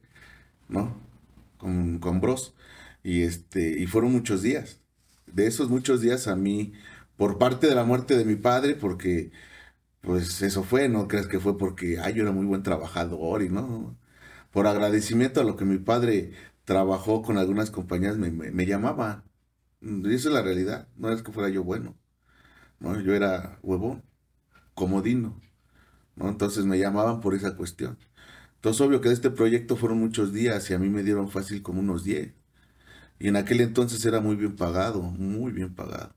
¿no? 0.68 0.98
Con, 1.58 2.00
con 2.00 2.20
Bros. 2.20 2.54
Y 3.02 3.22
este, 3.24 3.80
y 3.80 3.88
fueron 3.88 4.12
muchos 4.12 4.42
días. 4.42 4.80
De 5.26 5.48
esos 5.48 5.70
muchos 5.70 6.02
días 6.02 6.28
a 6.28 6.36
mí, 6.36 6.74
por 7.16 7.38
parte 7.38 7.68
de 7.68 7.76
la 7.76 7.86
muerte 7.86 8.18
de 8.18 8.26
mi 8.26 8.36
padre, 8.36 8.76
porque 8.76 9.32
pues 10.02 10.42
eso 10.42 10.64
fue, 10.64 10.90
no 10.90 11.08
creas 11.08 11.28
que 11.28 11.40
fue 11.40 11.58
porque 11.58 11.98
ay, 12.00 12.14
yo 12.16 12.24
era 12.24 12.34
muy 12.34 12.46
buen 12.46 12.62
trabajador 12.64 13.42
y 13.42 13.50
no. 13.50 13.98
Por 14.52 14.68
agradecimiento 14.68 15.42
a 15.42 15.44
lo 15.46 15.56
que 15.56 15.66
mi 15.66 15.78
padre 15.80 16.34
trabajó 16.66 17.22
con 17.24 17.38
algunas 17.38 17.72
compañías, 17.72 18.18
me, 18.18 18.32
me, 18.32 18.52
me 18.52 18.66
llamaban. 18.66 19.24
Y 19.82 20.14
eso 20.14 20.30
es 20.30 20.36
la 20.36 20.42
realidad, 20.42 20.88
no 20.98 21.12
es 21.12 21.24
que 21.24 21.32
fuera 21.32 21.50
yo 21.50 21.64
bueno. 21.64 21.98
¿no? 22.80 23.00
Yo 23.02 23.16
era 23.16 23.60
huevón, 23.64 24.04
comodino. 24.76 25.42
¿no? 26.16 26.30
Entonces 26.30 26.66
me 26.66 26.80
llamaban 26.80 27.22
por 27.22 27.36
esa 27.36 27.56
cuestión. 27.58 27.98
Entonces, 28.56 28.82
obvio 28.82 29.02
que 29.02 29.10
de 29.10 29.16
este 29.16 29.32
proyecto 29.32 29.76
fueron 29.78 30.00
muchos 30.00 30.34
días 30.34 30.70
y 30.70 30.74
a 30.74 30.80
mí 30.80 30.90
me 30.90 31.04
dieron 31.04 31.30
fácil 31.30 31.62
como 31.62 31.82
unos 31.82 32.04
10. 32.04 32.34
Y 33.20 33.30
en 33.30 33.36
aquel 33.38 33.62
entonces 33.62 34.06
era 34.06 34.22
muy 34.22 34.36
bien 34.36 34.56
pagado, 34.56 35.02
muy 35.02 35.52
bien 35.54 35.76
pagado. 35.76 36.16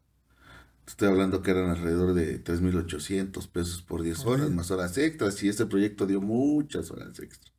Estoy 0.87 1.09
hablando 1.09 1.42
que 1.42 1.50
eran 1.52 1.70
alrededor 1.70 2.14
de 2.14 2.42
3.800 2.42 3.48
pesos 3.48 3.82
por 3.82 4.02
10 4.02 4.24
horas, 4.26 4.50
más 4.50 4.70
horas 4.70 4.98
extras, 4.98 5.42
y 5.42 5.48
ese 5.48 5.66
proyecto 5.66 6.06
dio 6.06 6.20
muchas 6.20 6.90
horas 6.90 7.18
extras. 7.20 7.52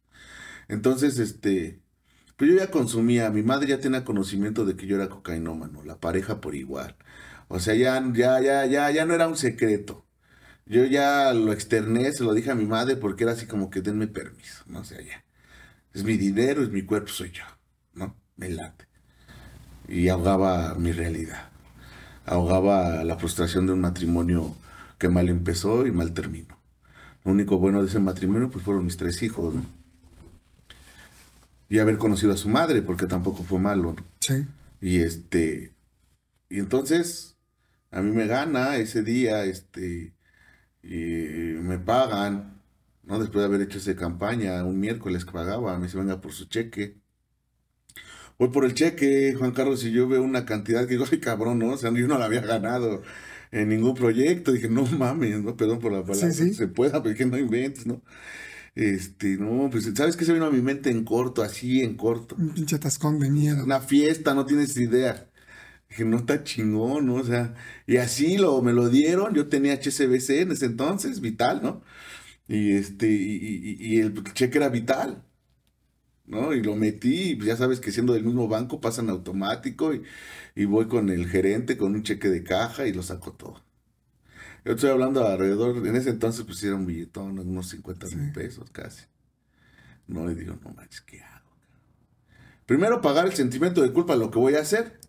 Entonces, 0.68 1.20
este, 1.20 1.82
pues 2.38 2.52
yo 2.52 2.58
ya 2.58 2.72
consumía, 2.72 3.30
mi 3.32 3.44
madre 3.44 3.70
ya 3.70 3.80
tenía 3.80 4.06
conocimiento 4.06 4.66
de 4.66 4.76
que 4.78 4.88
yo 4.88 4.96
era 4.96 5.10
cocainómano, 5.10 5.84
la 5.84 6.00
pareja 6.00 6.42
por 6.42 6.56
igual. 6.56 6.96
O 7.50 7.60
sea, 7.60 7.76
ya, 7.76 8.02
ya, 8.14 8.42
ya, 8.42 8.66
ya, 8.68 8.92
ya 8.92 9.06
no 9.06 9.14
era 9.16 9.28
un 9.28 9.38
secreto. 9.38 10.06
Yo 10.66 10.86
ya 10.86 11.34
lo 11.34 11.54
externé, 11.54 12.12
se 12.14 12.24
lo 12.24 12.34
dije 12.34 12.52
a 12.52 12.56
mi 12.56 12.66
madre 12.66 12.98
porque 12.98 13.24
era 13.24 13.34
así 13.34 13.48
como 13.48 13.70
que 13.70 13.82
denme 13.82 14.08
permiso, 14.08 14.64
no 14.68 14.82
o 14.82 14.84
sea, 14.86 15.02
ya. 15.02 15.26
Es 15.94 16.04
mi 16.04 16.18
dinero, 16.18 16.64
es 16.64 16.70
mi 16.72 16.84
cuerpo, 16.84 17.10
soy 17.10 17.32
yo, 17.32 17.44
¿no? 17.94 18.16
Me 18.38 18.50
late. 18.50 18.88
Y 19.88 20.10
ahogaba 20.10 20.76
mi 20.76 20.92
realidad. 20.92 21.50
Ahogaba 22.26 23.04
la 23.04 23.18
frustración 23.18 23.68
de 23.68 23.74
un 23.74 23.82
matrimonio 23.82 24.56
que 25.00 25.10
mal 25.10 25.30
empezó 25.30 25.88
y 25.88 25.92
mal 25.92 26.14
terminó. 26.14 26.60
Lo 27.26 27.32
único 27.34 27.58
bueno 27.60 27.82
de 27.82 27.90
ese 27.90 28.00
matrimonio 28.00 28.50
pues 28.52 28.66
fueron 28.66 28.86
mis 28.86 28.98
tres 28.98 29.24
hijos, 29.24 29.56
¿no? 29.56 29.77
Y 31.70 31.80
haber 31.80 31.98
conocido 31.98 32.34
a 32.34 32.38
su 32.38 32.50
madre, 32.50 32.82
porque 32.82 33.08
tampoco 33.08 33.44
fue 33.44 33.60
malo, 33.60 33.94
¿no? 33.98 34.06
Sí. 34.20 34.46
Y 34.80 35.00
este, 35.00 35.74
y 36.50 36.60
entonces 36.60 37.36
a 37.92 38.02
mí 38.02 38.12
me 38.12 38.28
gana 38.28 38.78
ese 38.78 39.04
día, 39.04 39.44
este, 39.46 40.14
y 40.84 40.90
me 41.62 41.78
pagan, 41.80 42.62
¿no? 43.04 43.20
Después 43.20 43.42
de 43.42 43.46
haber 43.46 43.62
hecho 43.62 43.80
esa 43.80 43.96
campaña, 43.96 44.64
un 44.64 44.80
miércoles 44.80 45.26
que 45.26 45.32
pagaba, 45.32 45.78
me 45.78 45.86
dice, 45.86 45.98
venga 45.98 46.22
por 46.22 46.32
su 46.34 46.46
cheque. 46.46 46.98
Voy 48.40 48.50
por 48.50 48.66
el 48.66 48.74
cheque, 48.76 49.34
Juan 49.38 49.52
Carlos, 49.52 49.84
y 49.84 49.92
yo 49.92 50.08
veo 50.08 50.22
una 50.22 50.46
cantidad 50.46 50.82
que 50.84 50.92
digo, 50.92 51.06
ay 51.12 51.20
cabrón, 51.20 51.58
¿no? 51.60 51.70
O 51.70 51.78
sea, 51.78 51.92
yo 51.92 52.08
no 52.08 52.20
la 52.20 52.26
había 52.26 52.42
ganado 52.42 53.02
en 53.52 53.70
ningún 53.70 53.96
proyecto. 53.96 54.52
Dije, 54.52 54.70
no 54.70 54.86
mames, 54.86 55.42
no, 55.42 55.58
perdón 55.58 55.80
por 55.80 55.92
la 55.92 56.04
palabra, 56.04 56.32
Sí, 56.32 56.50
sí. 56.50 56.54
se 56.54 56.68
pueda, 56.68 57.02
pero 57.02 57.16
que 57.16 57.26
no 57.26 57.38
inventes, 57.38 57.88
¿no? 57.88 58.02
Este, 58.78 59.38
no, 59.38 59.70
pues, 59.72 59.92
¿sabes 59.96 60.16
qué 60.16 60.24
se 60.24 60.34
vino 60.34 60.46
a 60.46 60.52
mi 60.52 60.62
mente 60.62 60.92
en 60.92 61.04
corto, 61.04 61.42
así 61.42 61.82
en 61.82 61.96
corto? 61.98 62.36
Un 62.36 62.50
pinche 62.54 62.76
atascón 62.76 63.20
de 63.20 63.30
miedo. 63.32 63.64
Una 63.64 63.80
fiesta, 63.82 64.36
no 64.36 64.46
tienes 64.46 64.78
idea. 64.78 65.28
Dije, 65.90 66.06
no 66.06 66.18
está 66.18 66.44
chingón, 66.44 67.08
¿no? 67.08 67.16
O 67.16 67.24
sea, 67.24 67.56
y 67.88 67.98
así 67.98 68.38
lo, 68.38 68.62
me 68.62 68.74
lo 68.74 68.90
dieron. 68.90 69.34
Yo 69.36 69.48
tenía 69.50 69.74
HSBC 69.74 70.42
en 70.42 70.52
ese 70.52 70.68
entonces, 70.68 71.22
vital, 71.22 71.62
¿no? 71.64 71.82
Y 72.48 72.74
este, 72.74 73.08
y, 73.10 73.78
y- 73.80 73.96
y 73.98 74.00
el 74.02 74.24
cheque 74.34 74.58
era 74.60 74.70
vital, 74.70 75.24
¿no? 76.26 76.54
Y 76.54 76.62
lo 76.64 76.76
metí, 76.76 77.32
y 77.32 77.36
pues 77.36 77.48
ya 77.48 77.58
sabes 77.58 77.80
que 77.80 77.92
siendo 77.92 78.14
del 78.14 78.24
mismo 78.26 78.48
banco 78.48 78.82
pasan 78.82 79.10
automático 79.10 79.94
y, 79.94 80.04
y 80.56 80.66
voy 80.66 80.88
con 80.88 81.10
el 81.10 81.28
gerente 81.28 81.78
con 81.78 81.96
un 81.96 82.04
cheque 82.04 82.30
de 82.30 82.44
caja 82.44 82.88
y 82.88 82.94
lo 82.94 83.04
saco 83.04 83.34
todo. 83.34 83.64
Yo 84.68 84.74
estoy 84.74 84.90
hablando 84.90 85.26
alrededor, 85.26 85.78
en 85.88 85.96
ese 85.96 86.10
entonces 86.10 86.44
pues 86.44 86.62
era 86.62 86.76
un 86.76 86.86
billetón, 86.86 87.40
unos 87.40 87.70
50 87.70 88.08
mil 88.08 88.34
pesos 88.34 88.70
casi. 88.70 89.06
No, 90.08 90.30
y 90.30 90.36
digo, 90.36 90.58
no 90.62 90.72
manches, 90.72 91.00
¿qué 91.00 91.22
hago? 91.22 91.56
Primero 92.66 93.00
pagar 93.00 93.28
el 93.28 93.34
sentimiento 93.34 93.82
de 93.82 93.94
culpa, 93.94 94.18
lo 94.18 94.30
que 94.30 94.40
voy 94.40 94.56
a 94.56 94.60
hacer. 94.60 95.00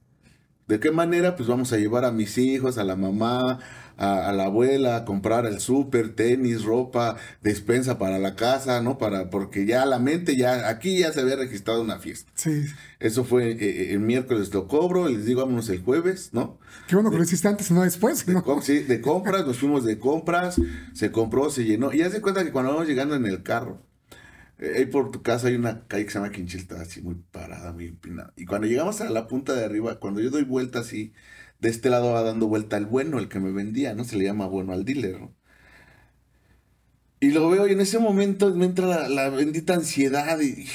¿De 0.69 0.79
qué 0.79 0.91
manera? 0.91 1.35
Pues 1.35 1.49
vamos 1.49 1.73
a 1.73 1.79
llevar 1.79 2.05
a 2.05 2.13
mis 2.13 2.37
hijos, 2.39 2.77
a 2.79 2.85
la 2.85 2.95
mamá, 2.95 3.59
a, 3.97 4.29
a 4.29 4.33
la 4.33 4.45
abuela, 4.45 4.97
a 4.97 5.05
comprar 5.07 5.47
el 5.47 5.61
súper, 5.61 6.15
tenis, 6.15 6.63
ropa, 6.63 7.17
despensa 7.43 7.99
para 7.99 8.19
la 8.19 8.37
casa, 8.37 8.81
¿no? 8.83 8.99
Para, 8.99 9.31
porque 9.31 9.65
ya 9.67 9.87
la 9.87 9.99
mente, 9.99 10.37
ya, 10.37 10.69
aquí 10.69 10.99
ya 10.99 11.11
se 11.13 11.21
había 11.21 11.37
registrado 11.37 11.81
una 11.81 11.99
fiesta. 11.99 12.31
Sí. 12.35 12.67
Eso 13.01 13.25
fue 13.25 13.53
eh, 13.53 13.57
eh, 13.61 13.93
el 13.93 14.01
miércoles 14.01 14.53
lo 14.53 14.69
cobro, 14.69 15.09
les 15.09 15.25
digo, 15.25 15.41
vámonos 15.41 15.69
el 15.71 15.83
jueves, 15.83 16.31
¿no? 16.33 16.59
Qué 16.87 16.95
bueno 16.97 17.11
que 17.11 17.17
lo 17.17 17.23
hiciste 17.25 17.49
antes 17.49 17.71
y 17.71 17.75
no 17.75 17.83
después. 17.83 18.27
De, 18.27 18.35
¿no? 18.35 18.45
com- 18.45 18.61
sí, 18.63 18.81
de 18.81 19.01
compras, 19.01 19.47
nos 19.47 19.57
fuimos 19.59 19.85
de 19.85 19.99
compras, 19.99 20.61
se 20.93 21.11
compró, 21.11 21.49
se 21.51 21.65
llenó. 21.65 21.93
Y 21.95 22.03
haz 22.03 22.13
de 22.13 22.21
cuenta 22.21 22.45
que 22.45 22.53
cuando 22.53 22.73
vamos 22.73 22.87
llegando 22.87 23.15
en 23.17 23.25
el 23.27 23.43
carro, 23.43 23.83
ahí 24.59 24.87
por 24.87 25.11
tu 25.11 25.23
casa 25.23 25.49
hay 25.49 25.55
una 25.55 25.87
calle 25.87 26.05
que 26.05 26.11
se 26.11 26.19
llama 26.19 26.33
Quinchilta, 26.33 26.81
así 26.81 27.01
muy 27.03 27.17
parada, 27.31 27.73
muy 27.73 27.87
empinada. 27.87 28.33
Y 28.37 28.47
cuando 28.47 28.67
llegamos 28.67 29.01
a 29.01 29.11
la 29.11 29.29
punta 29.29 29.55
de 29.55 29.65
arriba, 29.65 30.01
cuando 30.01 30.21
yo 30.21 30.31
doy 30.31 30.45
vuelta 30.45 30.81
así, 30.81 31.13
de 31.61 31.69
este 31.71 31.91
lado 31.91 32.13
va 32.13 32.23
dando 32.23 32.47
vuelta 32.49 32.77
el 32.77 32.87
bueno, 32.87 33.19
el 33.19 33.29
que 33.29 33.41
me 33.41 33.53
vendía, 33.53 33.95
¿no? 33.95 34.05
Se 34.05 34.17
le 34.17 34.25
llama 34.25 34.47
bueno 34.47 34.73
al 34.73 34.85
dealer, 34.85 35.21
¿no? 35.21 35.35
Y 37.21 37.31
lo 37.33 37.49
veo 37.51 37.67
y 37.67 37.73
en 37.73 37.81
ese 37.81 37.99
momento 37.99 38.55
me 38.55 38.65
entra 38.67 39.09
la, 39.09 39.29
bendita 39.31 39.75
ansiedad 39.75 40.41
y... 40.41 40.67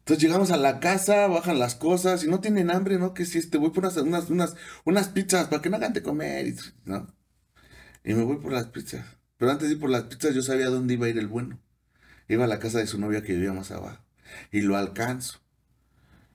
Entonces 0.00 0.22
llegamos 0.22 0.50
a 0.50 0.56
la 0.56 0.80
casa, 0.80 1.28
bajan 1.28 1.58
las 1.58 1.76
cosas 1.76 2.24
y 2.24 2.28
no 2.28 2.40
tienen 2.40 2.70
hambre, 2.70 2.98
¿no? 2.98 3.14
Que 3.14 3.24
si 3.24 3.38
este, 3.38 3.56
voy 3.58 3.70
por 3.70 3.84
unas, 3.84 3.96
unas, 3.96 4.30
unas, 4.30 4.56
unas 4.84 5.08
pizzas 5.08 5.48
para 5.48 5.62
que 5.62 5.70
no 5.70 5.76
hagan 5.76 5.92
de 5.94 6.02
comer, 6.02 6.54
¿no? 6.84 7.14
Y 8.04 8.14
me 8.14 8.22
voy 8.24 8.38
por 8.38 8.52
las 8.52 8.66
pizzas. 8.66 9.06
Pero 9.38 9.50
antes 9.52 9.68
de 9.68 9.74
ir 9.74 9.80
por 9.80 9.90
las 9.90 10.04
pizzas 10.04 10.34
yo 10.34 10.42
sabía 10.42 10.66
dónde 10.66 10.94
iba 10.94 11.06
a 11.06 11.08
ir 11.10 11.18
el 11.18 11.28
bueno. 11.28 11.58
Iba 12.28 12.44
a 12.44 12.48
la 12.48 12.58
casa 12.58 12.78
de 12.78 12.86
su 12.86 12.98
novia 12.98 13.22
que 13.22 13.34
vivía 13.34 13.52
más 13.52 13.70
abajo. 13.70 14.02
Y 14.50 14.62
lo 14.62 14.76
alcanzo. 14.76 15.40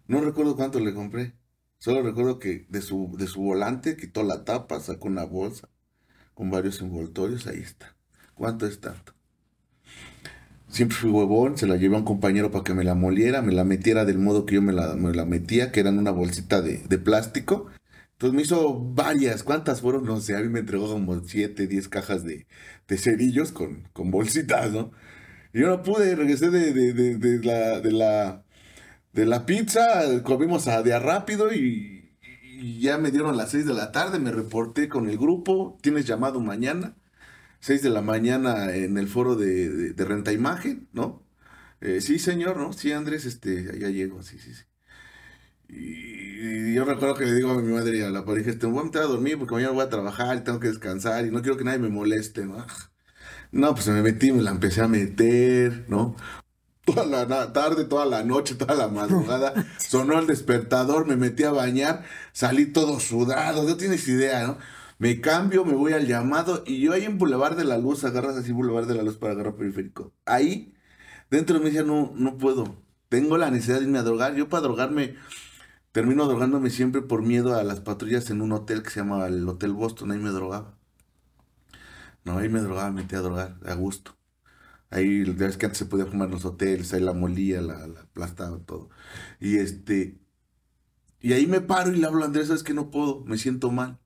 No 0.08 0.22
recuerdo 0.22 0.56
cuánto 0.56 0.80
le 0.80 0.94
compré. 0.94 1.34
Solo 1.78 2.04
recuerdo 2.04 2.40
que 2.40 2.66
de 2.70 2.82
su, 2.82 3.16
de 3.18 3.28
su 3.28 3.42
volante 3.42 3.96
quitó 3.96 4.24
la 4.24 4.44
tapa, 4.44 4.80
sacó 4.80 5.08
una 5.08 5.24
bolsa 5.24 5.70
con 6.34 6.52
varios 6.52 6.82
envoltorios. 6.82 7.48
Ahí 7.48 7.60
está. 7.60 7.96
¿Cuánto 8.36 8.66
es 8.68 8.80
tanto? 8.80 9.14
Siempre 10.68 10.98
fui 10.98 11.10
huevón, 11.10 11.58
se 11.58 11.66
la 11.66 11.78
llevé 11.78 11.96
a 11.96 12.00
un 12.00 12.06
compañero 12.06 12.52
para 12.52 12.64
que 12.64 12.74
me 12.76 12.84
la 12.84 12.94
moliera, 12.94 13.42
me 13.42 13.52
la 13.52 13.64
metiera 13.64 14.06
del 14.06 14.20
modo 14.20 14.46
que 14.46 14.56
yo 14.56 14.62
me 14.62 14.72
la, 14.72 14.96
me 14.96 15.14
la 15.14 15.26
metía, 15.26 15.72
que 15.72 15.80
era 15.80 15.90
en 15.90 15.98
una 15.98 16.12
bolsita 16.12 16.62
de, 16.62 16.78
de 16.88 16.98
plástico. 17.00 17.68
Entonces 18.14 18.36
me 18.36 18.42
hizo 18.44 18.80
varias, 18.80 19.44
¿cuántas 19.44 19.82
fueron? 19.82 20.06
No 20.06 20.20
sé, 20.22 20.36
a 20.36 20.42
mí 20.42 20.50
me 20.50 20.60
entregó 20.60 20.88
como 20.92 21.24
7, 21.24 21.68
10 21.68 21.88
cajas 21.90 22.24
de, 22.24 22.46
de 22.88 22.98
cerillos 22.98 23.52
con, 23.52 23.88
con 23.94 24.12
bolsitas, 24.12 24.72
¿no? 24.72 24.92
Yo 25.54 25.68
no 25.68 25.82
pude, 25.84 26.16
regresé 26.16 26.50
de, 26.52 26.74
de, 26.74 26.94
de, 26.94 27.18
de 27.18 27.44
la, 27.44 27.82
de, 27.82 27.92
la, 27.92 28.46
de 29.14 29.26
la 29.26 29.46
pizza, 29.46 30.24
comimos 30.24 30.68
a 30.68 30.84
día 30.84 31.00
rápido 31.00 31.54
y, 31.54 31.98
ya 32.80 32.98
me 32.98 33.12
dieron 33.12 33.38
las 33.38 33.52
6 33.52 33.66
de 33.66 33.74
la 33.74 33.92
tarde, 33.92 34.20
me 34.20 34.32
reporté 34.32 34.90
con 34.90 35.10
el 35.10 35.18
grupo, 35.18 35.78
tienes 35.82 36.06
llamado 36.06 36.42
mañana. 36.42 36.96
6 37.62 37.84
de 37.84 37.90
la 37.90 38.02
mañana 38.02 38.76
en 38.76 38.98
el 38.98 39.08
foro 39.10 39.36
de, 39.36 39.94
de, 39.94 40.06
renta 40.06 40.34
imagen, 40.34 40.90
¿no? 40.94 41.26
Eh, 41.82 42.02
sí, 42.02 42.20
señor, 42.20 42.58
¿no? 42.58 42.74
Sí, 42.74 42.92
Andrés, 42.94 43.26
este, 43.26 43.80
ya 43.80 43.90
llego, 43.90 44.24
sí, 44.24 44.40
sí, 44.40 44.54
sí. 44.54 44.64
Y, 45.70 46.72
y 46.72 46.74
yo 46.74 46.86
recuerdo 46.86 47.16
que 47.16 47.26
le 47.26 47.34
digo 47.36 47.52
a 47.52 47.62
mi 47.62 47.72
madre 47.74 47.98
y 48.00 48.02
a 48.02 48.10
la 48.10 48.26
pareja, 48.26 48.50
este, 48.52 48.66
voy 48.68 48.80
a 48.82 48.84
meter 48.86 49.02
a 49.04 49.06
dormir 49.06 49.38
porque 49.38 49.54
mañana 49.56 49.74
voy 49.74 49.84
a 49.84 49.90
trabajar 49.90 50.38
y 50.38 50.42
tengo 50.44 50.60
que 50.60 50.68
descansar 50.70 51.26
y 51.26 51.32
no 51.32 51.42
quiero 51.42 51.58
que 51.58 51.64
nadie 51.64 51.80
me 51.80 51.90
moleste, 51.90 52.46
¿no? 52.46 52.66
No, 53.52 53.74
pues 53.74 53.88
me 53.88 54.02
metí, 54.02 54.32
me 54.32 54.42
la 54.44 54.52
empecé 54.52 54.82
a 54.82 54.88
meter, 54.88 55.86
¿no? 55.90 56.16
Toda 56.86 57.06
la 57.06 57.54
tarde, 57.54 57.86
toda 57.86 58.06
la 58.06 58.24
noche, 58.24 58.56
toda 58.56 58.76
la 58.76 58.88
madrugada, 58.88 59.54
sonó 59.78 60.20
el 60.20 60.28
despertador, 60.28 61.06
me 61.08 61.16
metí 61.18 61.44
a 61.44 61.52
bañar, 61.52 62.04
salí 62.32 62.68
todo 62.68 63.00
sudado, 63.00 63.64
no 63.64 63.78
tienes 63.78 64.08
idea, 64.08 64.48
¿no? 64.48 64.58
Me 65.00 65.22
cambio, 65.22 65.66
me 65.66 65.74
voy 65.74 65.94
al 65.94 66.08
llamado 66.08 66.64
y 66.68 66.82
yo 66.82 66.94
ahí 66.94 67.06
en 67.06 67.18
Boulevard 67.18 67.56
de 67.58 67.64
la 67.66 67.78
Luz, 67.78 68.04
agarras 68.04 68.36
así 68.38 68.52
Boulevard 68.52 68.88
de 68.88 68.96
la 68.96 69.04
Luz 69.04 69.18
para 69.18 69.34
agarrar 69.34 69.56
periférico. 69.56 70.14
Ahí, 70.26 70.74
dentro 71.32 71.58
de 71.58 71.62
mí 71.64 71.68
decía, 71.72 71.84
no, 71.84 72.14
no 72.16 72.38
puedo. 72.38 72.84
Tengo 73.10 73.38
la 73.38 73.52
necesidad 73.52 73.80
de 73.80 73.86
irme 73.86 74.00
a 74.00 74.04
drogar. 74.04 74.36
Yo 74.36 74.50
para 74.50 74.64
drogarme, 74.64 75.16
termino 75.92 76.26
drogándome 76.28 76.70
siempre 76.72 77.02
por 77.02 77.24
miedo 77.24 77.56
a 77.58 77.64
las 77.64 77.82
patrullas 77.82 78.30
en 78.32 78.42
un 78.42 78.52
hotel 78.54 78.84
que 78.84 78.92
se 78.92 79.02
llama 79.02 79.28
el 79.28 79.48
Hotel 79.48 79.74
Boston. 79.74 80.12
Ahí 80.12 80.20
me 80.20 80.30
drogaba. 80.32 80.79
No, 82.26 82.38
ahí 82.38 82.50
me 82.50 82.60
drogaba, 82.62 82.92
me 82.92 83.02
metía 83.04 83.20
a 83.20 83.22
drogar, 83.22 83.60
a 83.66 83.74
gusto. 83.76 84.18
Ahí, 84.92 85.26
ya 85.26 85.34
ves 85.48 85.58
que 85.58 85.66
antes 85.68 85.80
se 85.80 85.86
podía 85.88 86.06
fumar 86.08 86.28
en 86.30 86.34
los 86.36 86.46
hoteles, 86.46 86.94
ahí 86.94 87.02
la 87.02 87.14
molía, 87.14 87.62
la, 87.62 87.88
la 87.88 88.02
aplastaba, 88.02 88.60
todo. 88.66 88.90
Y 89.40 89.58
este, 89.60 90.20
y 91.22 91.34
ahí 91.34 91.48
me 91.48 91.62
paro 91.62 91.92
y 91.94 91.98
le 91.98 92.08
hablo 92.08 92.24
a 92.24 92.28
Andrés, 92.28 92.48
sabes 92.48 92.64
que 92.64 92.74
no 92.74 92.92
puedo, 92.92 93.24
me 93.26 93.38
siento 93.38 93.72
mal. 93.72 94.00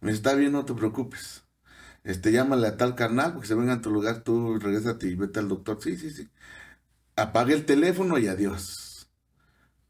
Me 0.00 0.12
está 0.12 0.34
bien, 0.34 0.52
no 0.52 0.64
te 0.64 0.74
preocupes. 0.74 1.44
Este, 2.04 2.32
llámale 2.32 2.68
a 2.68 2.76
tal 2.76 2.94
carnal, 2.96 3.32
porque 3.34 3.48
se 3.48 3.54
venga 3.54 3.74
a 3.74 3.80
tu 3.82 3.90
lugar, 3.90 4.22
tú 4.24 4.58
regresate 4.58 5.08
y 5.08 5.14
vete 5.16 5.40
al 5.40 5.48
doctor. 5.48 5.82
Sí, 5.82 5.96
sí, 5.96 6.10
sí. 6.10 6.30
Apagué 7.16 7.54
el 7.54 7.66
teléfono 7.66 8.18
y 8.18 8.28
adiós. 8.28 9.10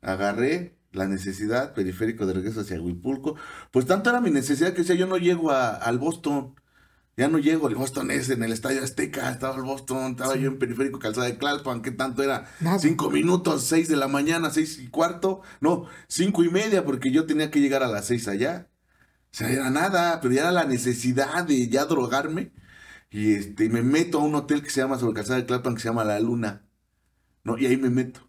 Agarré 0.03 0.76
la 0.97 1.07
necesidad, 1.07 1.75
periférico 1.75 2.27
de 2.27 2.35
regreso 2.35 2.61
hacia 2.61 2.81
Huipulco. 2.81 3.37
Pues 3.71 3.87
tanto 3.87 4.11
era 4.11 4.21
mi 4.21 4.31
necesidad 4.31 4.73
que 4.73 4.83
decía, 4.83 4.97
yo 4.97 5.07
no 5.07 5.19
llego 5.19 5.51
a, 5.51 5.71
al 5.75 5.99
Boston. 5.99 6.55
Ya 7.17 7.29
no 7.29 7.39
llego, 7.39 7.69
el 7.69 7.77
Boston 7.77 8.11
es 8.11 8.29
en 8.29 8.43
el 8.43 8.53
Estadio 8.53 8.83
Azteca, 8.85 9.31
estaba 9.31 9.57
el 9.57 9.63
Boston, 9.63 10.11
estaba 10.11 10.37
yo 10.37 10.49
en 10.49 10.59
periférico 10.59 10.99
calzada 10.99 11.27
de 11.27 11.39
Clalpan, 11.39 11.81
¿qué 11.81 11.91
tanto 11.91 12.23
era? 12.23 12.47
Cinco 12.79 13.11
minutos, 13.11 13.65
seis 13.65 13.89
de 13.89 13.97
la 13.97 14.07
mañana, 14.07 14.51
seis 14.51 14.79
y 14.79 14.89
cuarto, 14.89 15.41
no, 15.63 15.87
cinco 16.09 16.45
y 16.45 16.51
media, 16.51 16.85
porque 16.85 17.11
yo 17.11 17.25
tenía 17.25 17.51
que 17.51 17.61
llegar 17.61 17.83
a 17.83 17.89
las 17.89 18.05
seis 18.07 18.29
allá. 18.29 18.69
O 19.33 19.39
sea, 19.39 19.51
era 19.51 19.71
nada, 19.71 20.21
pero 20.21 20.35
ya 20.35 20.43
era 20.43 20.53
la 20.53 20.65
necesidad 20.67 21.45
de 21.45 21.69
ya 21.69 21.87
drogarme. 21.87 22.53
Y 23.11 23.35
este, 23.35 23.69
me 23.71 23.83
meto 23.83 24.19
a 24.21 24.25
un 24.25 24.35
hotel 24.35 24.63
que 24.63 24.71
se 24.71 24.81
llama 24.81 24.99
sobre 24.99 25.15
calzada 25.15 25.39
de 25.39 25.47
Clalpan, 25.47 25.75
que 25.75 25.81
se 25.81 25.89
llama 25.89 26.05
La 26.05 26.21
Luna. 26.21 26.67
¿No? 27.45 27.57
Y 27.59 27.67
ahí 27.67 27.77
me 27.79 27.91
meto. 27.91 28.29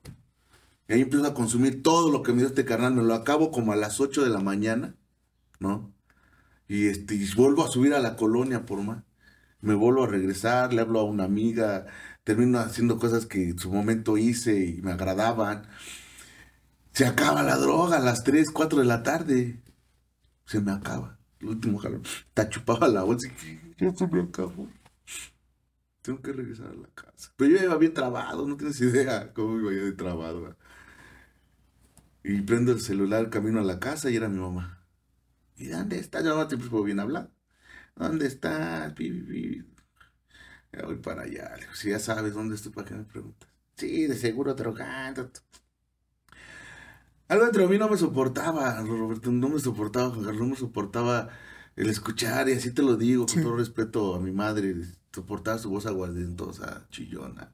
Y 0.88 0.94
ahí 0.94 1.02
empiezo 1.02 1.26
a 1.26 1.34
consumir 1.34 1.84
todo 1.84 2.12
lo 2.12 2.24
que 2.24 2.32
me 2.32 2.40
dio 2.40 2.48
este 2.48 2.66
carnal. 2.66 2.94
Me 2.94 3.04
lo 3.04 3.14
acabo 3.14 3.52
como 3.52 3.74
a 3.74 3.76
las 3.76 4.00
ocho 4.00 4.24
de 4.24 4.30
la 4.30 4.40
mañana, 4.40 4.96
¿no? 5.60 5.94
Y, 6.68 6.88
este, 6.88 7.16
y 7.16 7.34
vuelvo 7.36 7.66
a 7.66 7.70
subir 7.70 7.94
a 7.94 8.00
la 8.00 8.16
colonia 8.16 8.66
por 8.66 8.82
más. 8.84 9.04
Me 9.62 9.74
vuelvo 9.74 10.04
a 10.04 10.08
regresar, 10.08 10.74
le 10.74 10.82
hablo 10.82 11.00
a 11.00 11.04
una 11.04 11.24
amiga, 11.26 11.88
termino 12.24 12.60
haciendo 12.60 13.00
cosas 13.00 13.26
que 13.26 13.50
en 13.50 13.60
su 13.60 13.72
momento 13.72 14.18
hice 14.18 14.66
y 14.66 14.82
me 14.82 14.92
agradaban. 14.92 15.68
Se 16.94 17.06
acaba 17.06 17.44
la 17.44 17.58
droga 17.58 17.98
a 17.98 18.02
las 18.02 18.24
3, 18.24 18.52
4 18.52 18.80
de 18.80 18.86
la 18.86 19.04
tarde. 19.04 19.62
Se 20.46 20.62
me 20.62 20.72
acaba. 20.72 21.18
El 21.40 21.50
último 21.50 21.78
jalón. 21.78 22.04
Te 22.34 22.50
chupaba 22.50 22.88
la 22.88 23.04
bolsa 23.04 23.28
y 23.28 23.84
ya 23.84 23.94
se 23.94 24.08
me 24.08 24.22
acabó. 24.22 24.68
Tengo 26.02 26.22
que 26.22 26.34
regresar 26.34 26.68
a 26.68 26.74
la 26.74 26.88
casa. 26.96 27.32
Pero 27.36 27.58
yo 27.58 27.64
iba 27.64 27.78
bien 27.78 27.94
trabado, 27.94 28.48
no 28.48 28.56
tienes 28.58 28.80
idea 28.82 29.34
cómo 29.34 29.60
iba 29.60 29.74
yo 29.74 29.86
de 29.86 29.92
trabado. 29.92 30.56
Y 32.24 32.42
prendo 32.42 32.72
el 32.72 32.82
celular 32.82 33.30
camino 33.30 33.60
a 33.60 33.64
la 33.64 33.80
casa 33.80 34.10
y 34.10 34.16
era 34.16 34.30
mi 34.30 34.40
mamá. 34.40 34.84
¿Y 35.56 35.68
dónde 35.68 36.00
está? 36.00 36.22
Yo 36.22 36.36
no 36.36 36.48
siempre 36.48 36.70
bien 36.84 37.00
hablar. 37.00 37.32
¿Dónde 37.96 38.28
está? 38.28 38.94
Ya 40.72 40.86
voy 40.86 40.98
para 40.98 41.24
allá. 41.24 41.56
Si 41.74 41.90
ya 41.90 42.00
sabes 42.00 42.34
dónde 42.34 42.56
estoy, 42.56 42.72
¿para 42.72 42.88
qué 42.88 42.96
me 42.96 43.04
preguntas? 43.04 43.50
Sí, 43.76 44.08
de 44.08 44.16
seguro 44.16 44.54
drogando. 44.54 45.32
Algo 47.28 47.46
entre 47.46 47.68
mí 47.68 47.78
no 47.78 47.90
me 47.90 47.98
soportaba, 47.98 48.82
Roberto, 48.82 49.32
no 49.32 49.50
me 49.50 49.60
soportaba, 49.60 50.10
Juan 50.12 50.24
Carlos, 50.24 50.42
no 50.42 50.48
me 50.48 50.56
soportaba 50.56 51.30
el 51.76 51.90
escuchar, 51.90 52.48
y 52.50 52.54
así 52.54 52.72
te 52.72 52.82
lo 52.82 52.96
digo, 52.96 53.26
con 53.26 53.44
todo 53.44 53.58
respeto 53.58 54.16
a 54.16 54.20
mi 54.20 54.32
madre, 54.32 54.76
soportaba 55.14 55.58
su 55.58 55.70
voz 55.70 55.86
aguardentosa, 55.86 56.88
chillona, 56.90 57.52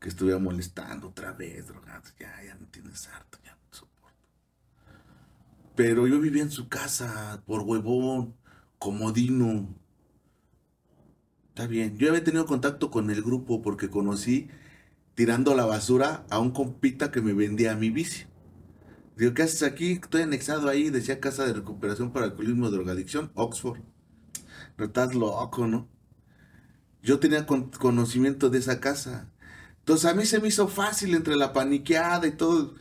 que 0.00 0.08
estuviera 0.08 0.40
molestando 0.40 1.08
otra 1.08 1.32
vez, 1.32 1.68
drogando, 1.68 2.08
ya, 2.18 2.42
ya 2.44 2.54
no 2.56 2.66
tienes 2.66 3.08
harto. 3.08 3.38
Pero 5.74 6.06
yo 6.06 6.20
vivía 6.20 6.42
en 6.42 6.50
su 6.50 6.68
casa, 6.68 7.42
por 7.46 7.62
huevón, 7.62 8.34
comodino. 8.78 9.74
Está 11.48 11.66
bien. 11.66 11.98
Yo 11.98 12.08
había 12.08 12.24
tenido 12.24 12.46
contacto 12.46 12.90
con 12.90 13.10
el 13.10 13.22
grupo 13.22 13.62
porque 13.62 13.90
conocí 13.90 14.48
tirando 15.14 15.54
la 15.54 15.66
basura 15.66 16.24
a 16.30 16.38
un 16.38 16.52
compita 16.52 17.10
que 17.10 17.20
me 17.20 17.32
vendía 17.32 17.74
mi 17.76 17.90
bici. 17.90 18.24
Digo, 19.16 19.34
¿qué 19.34 19.42
haces 19.42 19.62
aquí? 19.62 19.92
Estoy 19.92 20.22
anexado 20.22 20.68
ahí, 20.68 20.90
decía 20.90 21.20
Casa 21.20 21.44
de 21.44 21.52
Recuperación 21.52 22.12
para 22.12 22.26
Alcoholismo 22.26 22.68
y 22.68 22.70
Drogadicción, 22.70 23.30
Oxford. 23.34 23.80
No 24.78 24.86
estás 24.86 25.14
loco, 25.14 25.66
¿no? 25.66 25.88
Yo 27.02 27.18
tenía 27.18 27.46
conocimiento 27.46 28.48
de 28.48 28.58
esa 28.58 28.80
casa. 28.80 29.30
Entonces 29.80 30.10
a 30.10 30.14
mí 30.14 30.24
se 30.24 30.40
me 30.40 30.48
hizo 30.48 30.68
fácil 30.68 31.14
entre 31.14 31.36
la 31.36 31.52
paniqueada 31.52 32.26
y 32.26 32.32
todo. 32.32 32.74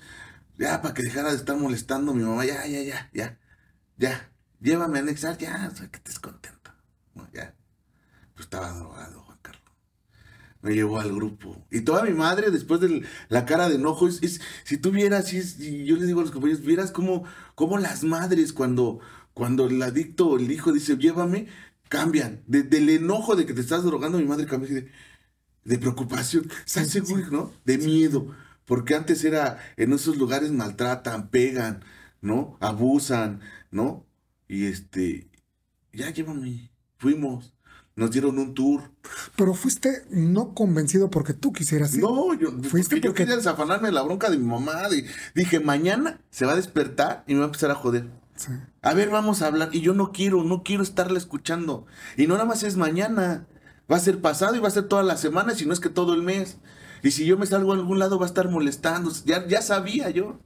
Ya, 0.57 0.81
para 0.81 0.93
que 0.93 1.03
dejara 1.03 1.31
de 1.31 1.37
estar 1.37 1.57
molestando 1.57 2.11
a 2.11 2.15
mi 2.15 2.23
mamá, 2.23 2.45
ya, 2.45 2.65
ya, 2.67 2.81
ya, 2.83 3.09
ya, 3.13 3.39
ya, 3.97 4.31
llévame 4.59 4.99
a 4.99 5.01
anexar, 5.01 5.37
ya, 5.37 5.69
o 5.71 5.75
sea, 5.75 5.89
que 5.89 5.97
estés 5.97 6.19
contento. 6.19 6.71
ya. 7.33 7.55
Pues 8.33 8.45
estaba 8.45 8.71
drogado, 8.71 9.21
Juan 9.23 9.37
Carlos. 9.41 9.63
Me 10.61 10.73
llevó 10.73 10.99
al 10.99 11.13
grupo. 11.13 11.65
Y 11.71 11.81
toda 11.81 12.03
mi 12.03 12.11
madre, 12.11 12.51
después 12.51 12.79
de 12.81 13.05
la 13.29 13.45
cara 13.45 13.69
de 13.69 13.75
enojo, 13.75 14.07
es, 14.07 14.41
si 14.63 14.77
tú 14.77 14.91
vieras, 14.91 15.33
y 15.33 15.85
yo 15.85 15.95
les 15.95 16.07
digo 16.07 16.19
a 16.19 16.23
los 16.23 16.31
compañeros, 16.31 16.63
vieras 16.63 16.91
cómo, 16.91 17.23
cómo 17.55 17.77
las 17.77 18.03
madres 18.03 18.53
cuando, 18.53 18.99
cuando 19.33 19.67
el 19.67 19.81
adicto 19.81 20.27
o 20.27 20.37
el 20.37 20.51
hijo 20.51 20.71
dice, 20.71 20.97
llévame, 20.97 21.47
cambian. 21.89 22.43
del 22.47 22.89
enojo 22.89 23.35
de 23.35 23.45
que 23.45 23.53
te 23.53 23.61
estás 23.61 23.83
drogando, 23.83 24.17
mi 24.19 24.25
madre 24.25 24.45
cambia 24.45 24.69
de, 24.73 24.91
de 25.63 25.77
preocupación, 25.77 26.49
¿estás 26.65 26.89
seguro, 26.89 27.25
no? 27.31 27.53
De 27.65 27.77
miedo. 27.77 28.27
Porque 28.65 28.95
antes 28.95 29.23
era, 29.23 29.57
en 29.77 29.93
esos 29.93 30.17
lugares 30.17 30.51
maltratan, 30.51 31.29
pegan, 31.29 31.83
¿no? 32.21 32.57
Abusan, 32.59 33.41
¿no? 33.71 34.05
Y 34.47 34.65
este, 34.65 35.29
ya 35.93 36.09
llévame, 36.09 36.71
fuimos, 36.97 37.53
nos 37.95 38.11
dieron 38.11 38.39
un 38.39 38.53
tour. 38.53 38.91
Pero 39.35 39.53
fuiste 39.53 40.05
no 40.09 40.53
convencido 40.53 41.09
porque 41.09 41.33
tú 41.33 41.51
quisieras 41.51 41.93
ir. 41.95 42.01
No, 42.01 42.33
yo, 42.33 42.51
fuiste 42.63 42.95
porque, 42.95 43.07
yo 43.07 43.13
quería 43.13 43.35
desafanarme 43.35 43.91
la 43.91 44.01
bronca 44.01 44.29
de 44.29 44.37
mi 44.37 44.45
mamá. 44.45 44.87
dije, 45.35 45.59
mañana 45.59 46.21
se 46.29 46.45
va 46.45 46.53
a 46.53 46.55
despertar 46.55 47.23
y 47.27 47.33
me 47.33 47.39
va 47.39 47.45
a 47.45 47.47
empezar 47.47 47.71
a 47.71 47.75
joder. 47.75 48.09
A 48.81 48.93
ver, 48.93 49.09
vamos 49.09 49.41
a 49.41 49.47
hablar. 49.47 49.69
Y 49.71 49.81
yo 49.81 49.93
no 49.93 50.11
quiero, 50.11 50.43
no 50.43 50.63
quiero 50.63 50.83
estarla 50.83 51.17
escuchando. 51.17 51.85
Y 52.17 52.27
no 52.27 52.33
nada 52.35 52.45
más 52.45 52.63
es 52.63 52.77
mañana. 52.77 53.47
Va 53.91 53.97
a 53.97 53.99
ser 53.99 54.21
pasado 54.21 54.55
y 54.55 54.59
va 54.59 54.69
a 54.69 54.71
ser 54.71 54.87
toda 54.87 55.03
la 55.03 55.17
semana, 55.17 55.53
si 55.53 55.65
no 55.65 55.73
es 55.73 55.79
que 55.79 55.89
todo 55.89 56.13
el 56.13 56.23
mes. 56.23 56.57
Y 57.03 57.11
si 57.11 57.25
yo 57.25 57.37
me 57.37 57.45
salgo 57.45 57.71
a 57.71 57.75
algún 57.75 57.99
lado 57.99 58.19
va 58.19 58.25
a 58.25 58.29
estar 58.29 58.49
molestando. 58.49 59.11
Ya, 59.25 59.47
ya 59.47 59.61
sabía 59.61 60.09
yo. 60.09 60.39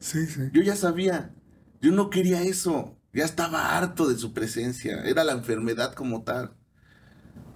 Sí, 0.00 0.26
sí. 0.26 0.42
Yo 0.52 0.62
ya 0.62 0.76
sabía. 0.76 1.34
Yo 1.80 1.92
no 1.92 2.10
quería 2.10 2.42
eso. 2.42 2.96
Ya 3.12 3.24
estaba 3.24 3.76
harto 3.76 4.08
de 4.08 4.16
su 4.16 4.32
presencia. 4.32 5.02
Era 5.04 5.24
la 5.24 5.32
enfermedad 5.32 5.94
como 5.94 6.22
tal. 6.22 6.54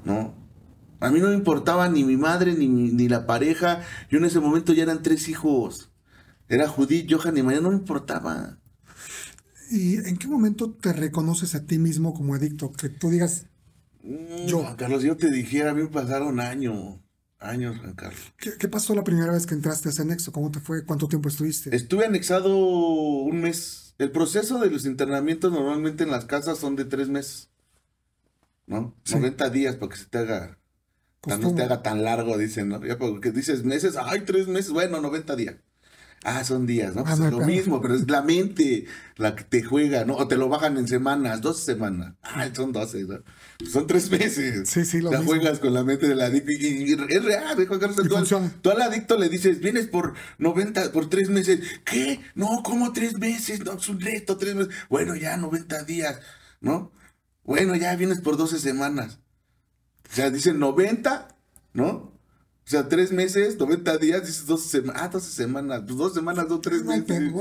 ¿No? 0.04 0.34
A 1.00 1.10
mí 1.10 1.20
no 1.20 1.28
me 1.28 1.34
importaba 1.34 1.88
ni 1.88 2.04
mi 2.04 2.16
madre 2.16 2.54
ni, 2.54 2.68
ni 2.68 3.08
la 3.08 3.26
pareja. 3.26 3.82
Yo 4.10 4.18
en 4.18 4.24
ese 4.26 4.40
momento 4.40 4.72
ya 4.72 4.82
eran 4.82 5.02
tres 5.02 5.28
hijos. 5.28 5.90
Era 6.48 6.68
Judith, 6.68 7.10
Johan 7.10 7.36
y 7.36 7.42
María. 7.42 7.60
No 7.60 7.70
me 7.70 7.76
importaba. 7.76 8.58
¿Y 9.70 9.96
en 9.96 10.18
qué 10.18 10.28
momento 10.28 10.70
te 10.70 10.92
reconoces 10.92 11.54
a 11.54 11.64
ti 11.64 11.78
mismo 11.78 12.12
como 12.12 12.34
adicto? 12.34 12.70
Que 12.72 12.90
tú 12.90 13.08
digas, 13.08 13.46
mm, 14.02 14.46
yo. 14.46 14.76
Carlos, 14.76 15.02
yo 15.02 15.16
te 15.16 15.30
dijera, 15.30 15.70
a 15.70 15.74
mí 15.74 15.82
me 15.82 15.88
pasaron 15.88 16.40
años 16.40 17.01
años, 17.42 17.76
Carlos. 17.96 18.32
¿Qué, 18.38 18.68
pasó 18.68 18.94
la 18.94 19.04
primera 19.04 19.32
vez 19.32 19.46
que 19.46 19.54
entraste 19.54 19.88
a 19.88 19.92
ese 19.92 20.02
anexo? 20.02 20.32
¿Cómo 20.32 20.50
te 20.50 20.60
fue? 20.60 20.84
¿Cuánto 20.84 21.08
tiempo 21.08 21.28
estuviste? 21.28 21.74
Estuve 21.74 22.06
anexado 22.06 22.56
un 22.56 23.40
mes. 23.40 23.94
El 23.98 24.10
proceso 24.10 24.58
de 24.58 24.70
los 24.70 24.86
internamientos 24.86 25.52
normalmente 25.52 26.04
en 26.04 26.10
las 26.10 26.24
casas 26.24 26.58
son 26.58 26.76
de 26.76 26.84
tres 26.84 27.08
meses. 27.08 27.50
¿No? 28.66 28.94
90 29.10 29.50
días 29.50 29.76
para 29.76 29.90
que 29.90 29.98
se 29.98 30.06
te 30.06 30.18
haga. 30.18 30.58
Pues 31.20 31.38
no 31.38 31.54
te 31.54 31.62
haga 31.62 31.82
tan 31.82 32.02
largo, 32.02 32.36
dicen, 32.36 32.68
¿no? 32.68 32.84
Ya 32.84 32.98
porque 32.98 33.30
dices 33.30 33.64
meses, 33.64 33.96
ay, 33.96 34.22
tres 34.24 34.48
meses, 34.48 34.72
bueno, 34.72 35.00
90 35.00 35.36
días. 35.36 35.56
Ah, 36.24 36.44
son 36.44 36.66
días, 36.66 36.94
¿no? 36.94 37.02
Pues 37.02 37.18
ah, 37.18 37.26
es 37.26 37.32
lo 37.32 37.40
mismo, 37.40 37.80
pero 37.80 37.96
es 37.96 38.08
la 38.08 38.22
mente 38.22 38.86
la 39.16 39.34
que 39.34 39.42
te 39.42 39.62
juega, 39.62 40.04
¿no? 40.04 40.14
O 40.16 40.28
te 40.28 40.36
lo 40.36 40.48
bajan 40.48 40.76
en 40.76 40.86
semanas, 40.86 41.40
dos 41.40 41.58
semanas. 41.58 42.14
Ah, 42.22 42.48
son 42.54 42.72
12, 42.72 43.04
¿no? 43.04 43.18
Son 43.68 43.88
tres 43.88 44.08
meses. 44.08 44.68
Sí, 44.68 44.84
sí, 44.84 45.00
lo 45.00 45.10
La 45.10 45.22
juegas 45.22 45.58
con 45.58 45.74
la 45.74 45.82
mente 45.82 46.06
del 46.06 46.20
adicto. 46.20 46.52
Y, 46.52 46.92
es 46.92 47.24
real, 47.24 47.60
¿eh, 47.60 47.66
Juan 47.66 47.80
Carlos. 47.80 47.98
Tú, 48.62 48.70
al 48.70 48.82
adicto 48.82 49.18
le 49.18 49.28
dices, 49.28 49.58
vienes 49.60 49.88
por 49.88 50.14
90, 50.38 50.92
por 50.92 51.08
tres 51.08 51.28
meses. 51.28 51.60
¿Qué? 51.84 52.20
No, 52.36 52.62
¿cómo 52.62 52.92
tres 52.92 53.18
meses? 53.18 53.64
No, 53.64 53.72
es 53.72 53.88
un 53.88 54.00
reto, 54.00 54.36
tres 54.36 54.54
meses. 54.54 54.72
Bueno, 54.88 55.16
ya 55.16 55.36
90 55.36 55.82
días, 55.84 56.20
¿no? 56.60 56.92
Bueno, 57.42 57.74
ya 57.74 57.96
vienes 57.96 58.20
por 58.20 58.36
12 58.36 58.60
semanas. 58.60 59.18
O 60.08 60.14
sea, 60.14 60.30
dicen 60.30 60.60
90, 60.60 61.36
¿no? 61.72 62.11
O 62.64 62.70
sea, 62.70 62.88
tres 62.88 63.12
meses, 63.12 63.58
90 63.58 63.98
días, 63.98 64.26
dices 64.26 64.46
dos 64.46 64.62
semanas. 64.62 65.02
Ah, 65.02 65.08
dos 65.08 65.24
semanas. 65.24 65.82
Pues 65.84 65.96
dos 65.96 66.14
semanas, 66.14 66.48
dos, 66.48 66.60
tres 66.60 66.84
meses. 66.84 67.32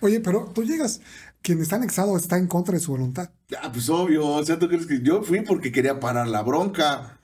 Oye, 0.00 0.20
pero 0.20 0.50
tú 0.54 0.62
llegas, 0.64 1.00
quien 1.42 1.60
está 1.60 1.76
anexado 1.76 2.16
está 2.16 2.38
en 2.38 2.46
contra 2.46 2.74
de 2.74 2.80
su 2.80 2.92
voluntad. 2.92 3.30
Ah, 3.62 3.70
pues 3.70 3.88
obvio. 3.90 4.26
O 4.26 4.44
sea, 4.44 4.58
tú 4.58 4.68
crees 4.68 4.86
que 4.86 5.00
yo 5.02 5.22
fui 5.22 5.42
porque 5.42 5.70
quería 5.70 6.00
parar 6.00 6.28
la 6.28 6.42
bronca. 6.42 7.16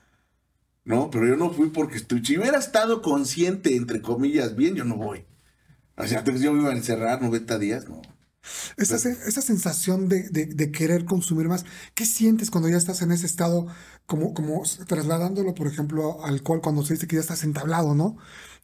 ¿no? 0.85 1.09
Pero 1.09 1.27
yo 1.27 1.35
no 1.35 1.49
fui 1.49 1.69
porque 1.69 1.97
estoy, 1.97 2.23
si 2.25 2.37
hubiera 2.37 2.57
estado 2.57 3.01
consciente, 3.01 3.75
entre 3.75 4.01
comillas, 4.01 4.55
bien, 4.55 4.75
yo 4.75 4.83
no 4.83 4.97
voy. 4.97 5.25
O 5.95 6.05
sea, 6.05 6.23
yo 6.23 6.53
me 6.53 6.61
iba 6.61 6.71
a 6.71 6.75
encerrar 6.75 7.21
90 7.21 7.59
días, 7.59 7.87
no. 7.87 8.01
Esa, 8.75 8.95
esa 8.95 9.41
sensación 9.41 10.09
de, 10.09 10.23
de, 10.29 10.71
querer 10.71 11.05
consumir 11.05 11.47
más, 11.47 11.65
¿qué 11.95 12.05
sientes 12.05 12.51
cuando 12.51 12.69
ya 12.69 12.77
estás 12.77 13.01
en 13.01 13.11
ese 13.11 13.25
estado, 13.25 13.67
como, 14.05 14.33
como 14.33 14.61
trasladándolo, 14.85 15.55
por 15.55 15.67
ejemplo, 15.67 16.23
alcohol, 16.25 16.61
cuando 16.61 16.83
se 16.83 16.95
dice 16.95 17.07
que 17.07 17.15
ya 17.15 17.21
estás 17.21 17.43
entablado, 17.43 17.95
¿no? 17.95 18.17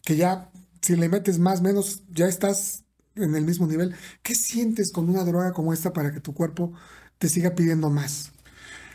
Que 0.03 0.17
ya, 0.17 0.51
si 0.81 0.95
le 0.95 1.07
metes 1.07 1.39
más, 1.39 1.61
menos, 1.61 2.03
ya 2.09 2.27
estás 2.27 2.83
en 3.15 3.35
el 3.35 3.45
mismo 3.45 3.67
nivel. 3.67 3.95
¿Qué 4.21 4.35
sientes 4.35 4.91
con 4.91 5.09
una 5.09 5.23
droga 5.23 5.53
como 5.53 5.73
esta 5.73 5.93
para 5.93 6.13
que 6.13 6.19
tu 6.19 6.33
cuerpo 6.33 6.73
te 7.17 7.29
siga 7.29 7.55
pidiendo 7.55 7.89
más? 7.89 8.31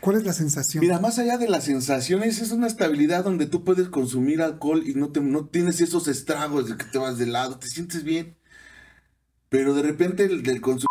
¿Cuál 0.01 0.17
es 0.17 0.23
la 0.23 0.33
sensación? 0.33 0.81
Mira, 0.81 0.99
más 0.99 1.17
allá 1.17 1.39
de 1.39 1.49
las 1.49 1.63
sensaciones, 1.63 2.39
es 2.39 2.51
una 2.51 2.67
estabilidad 2.67 3.23
donde 3.23 3.47
tú 3.47 3.63
puedes 3.63 3.89
consumir 3.89 4.41
alcohol 4.41 4.83
y 4.85 4.93
no, 4.93 5.09
te, 5.09 5.19
no 5.19 5.47
tienes 5.47 5.81
esos 5.81 6.07
estragos 6.07 6.69
de 6.69 6.77
que 6.77 6.85
te 6.85 6.99
vas 6.99 7.17
de 7.17 7.25
lado, 7.25 7.57
te 7.57 7.67
sientes 7.67 8.03
bien. 8.03 8.37
Pero 9.55 9.73
de 9.73 9.83
repente 9.83 10.25
el 10.25 10.43
del 10.43 10.59
consumo 10.59 10.89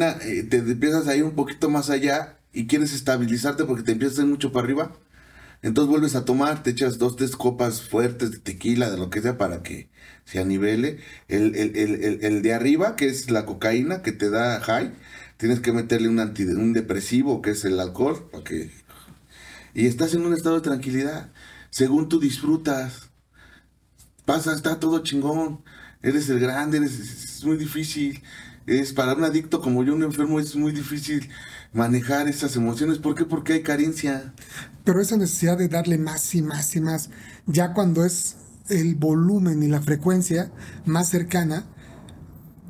eh, 0.00 0.42
te 0.42 0.56
empiezas 0.56 1.08
a 1.08 1.14
ir 1.14 1.24
un 1.24 1.34
poquito 1.34 1.68
más 1.68 1.90
allá 1.90 2.38
y 2.54 2.66
quieres 2.66 2.94
estabilizarte 2.94 3.66
porque 3.66 3.82
te 3.82 3.92
empiezas 3.92 4.18
a 4.18 4.22
ir 4.22 4.28
mucho 4.28 4.50
para 4.50 4.64
arriba. 4.64 4.96
Entonces 5.60 5.90
vuelves 5.90 6.14
a 6.14 6.24
tomar, 6.24 6.62
te 6.62 6.70
echas 6.70 6.96
dos, 6.96 7.16
tres 7.16 7.36
copas 7.36 7.82
fuertes 7.82 8.30
de 8.30 8.38
tequila, 8.38 8.90
de 8.90 8.96
lo 8.96 9.10
que 9.10 9.20
sea, 9.20 9.36
para 9.36 9.62
que 9.62 9.90
se 10.24 10.38
anivele. 10.38 11.00
El, 11.28 11.54
el, 11.54 11.76
el, 11.76 12.24
el 12.24 12.40
de 12.40 12.54
arriba, 12.54 12.96
que 12.96 13.08
es 13.08 13.30
la 13.30 13.44
cocaína, 13.44 14.00
que 14.00 14.12
te 14.12 14.30
da 14.30 14.58
high, 14.62 14.90
tienes 15.36 15.60
que 15.60 15.72
meterle 15.72 16.08
un, 16.08 16.18
un 16.18 16.72
depresivo, 16.72 17.42
que 17.42 17.50
es 17.50 17.66
el 17.66 17.78
alcohol, 17.78 18.30
para. 18.32 18.70
Y 19.74 19.86
estás 19.86 20.14
en 20.14 20.24
un 20.24 20.32
estado 20.32 20.54
de 20.54 20.62
tranquilidad. 20.62 21.30
Según 21.68 22.08
tú 22.08 22.20
disfrutas, 22.20 23.10
pasa, 24.24 24.54
está 24.54 24.80
todo 24.80 25.02
chingón. 25.02 25.60
Eres 26.02 26.28
el 26.28 26.38
grande, 26.38 26.78
eres, 26.78 26.98
es 26.98 27.44
muy 27.44 27.56
difícil. 27.56 28.22
Es 28.66 28.92
para 28.92 29.14
un 29.14 29.24
adicto 29.24 29.60
como 29.60 29.82
yo, 29.82 29.94
un 29.94 30.02
enfermo, 30.02 30.38
es 30.38 30.54
muy 30.54 30.72
difícil 30.72 31.28
manejar 31.72 32.28
esas 32.28 32.54
emociones. 32.56 32.98
¿Por 32.98 33.14
qué? 33.14 33.24
Porque 33.24 33.54
hay 33.54 33.62
carencia. 33.62 34.34
Pero 34.84 35.00
esa 35.00 35.16
necesidad 35.16 35.56
de 35.56 35.68
darle 35.68 35.98
más 35.98 36.34
y 36.34 36.42
más 36.42 36.76
y 36.76 36.80
más, 36.80 37.10
ya 37.46 37.72
cuando 37.72 38.04
es 38.04 38.36
el 38.68 38.94
volumen 38.94 39.62
y 39.62 39.68
la 39.68 39.80
frecuencia 39.80 40.50
más 40.84 41.08
cercana, 41.08 41.64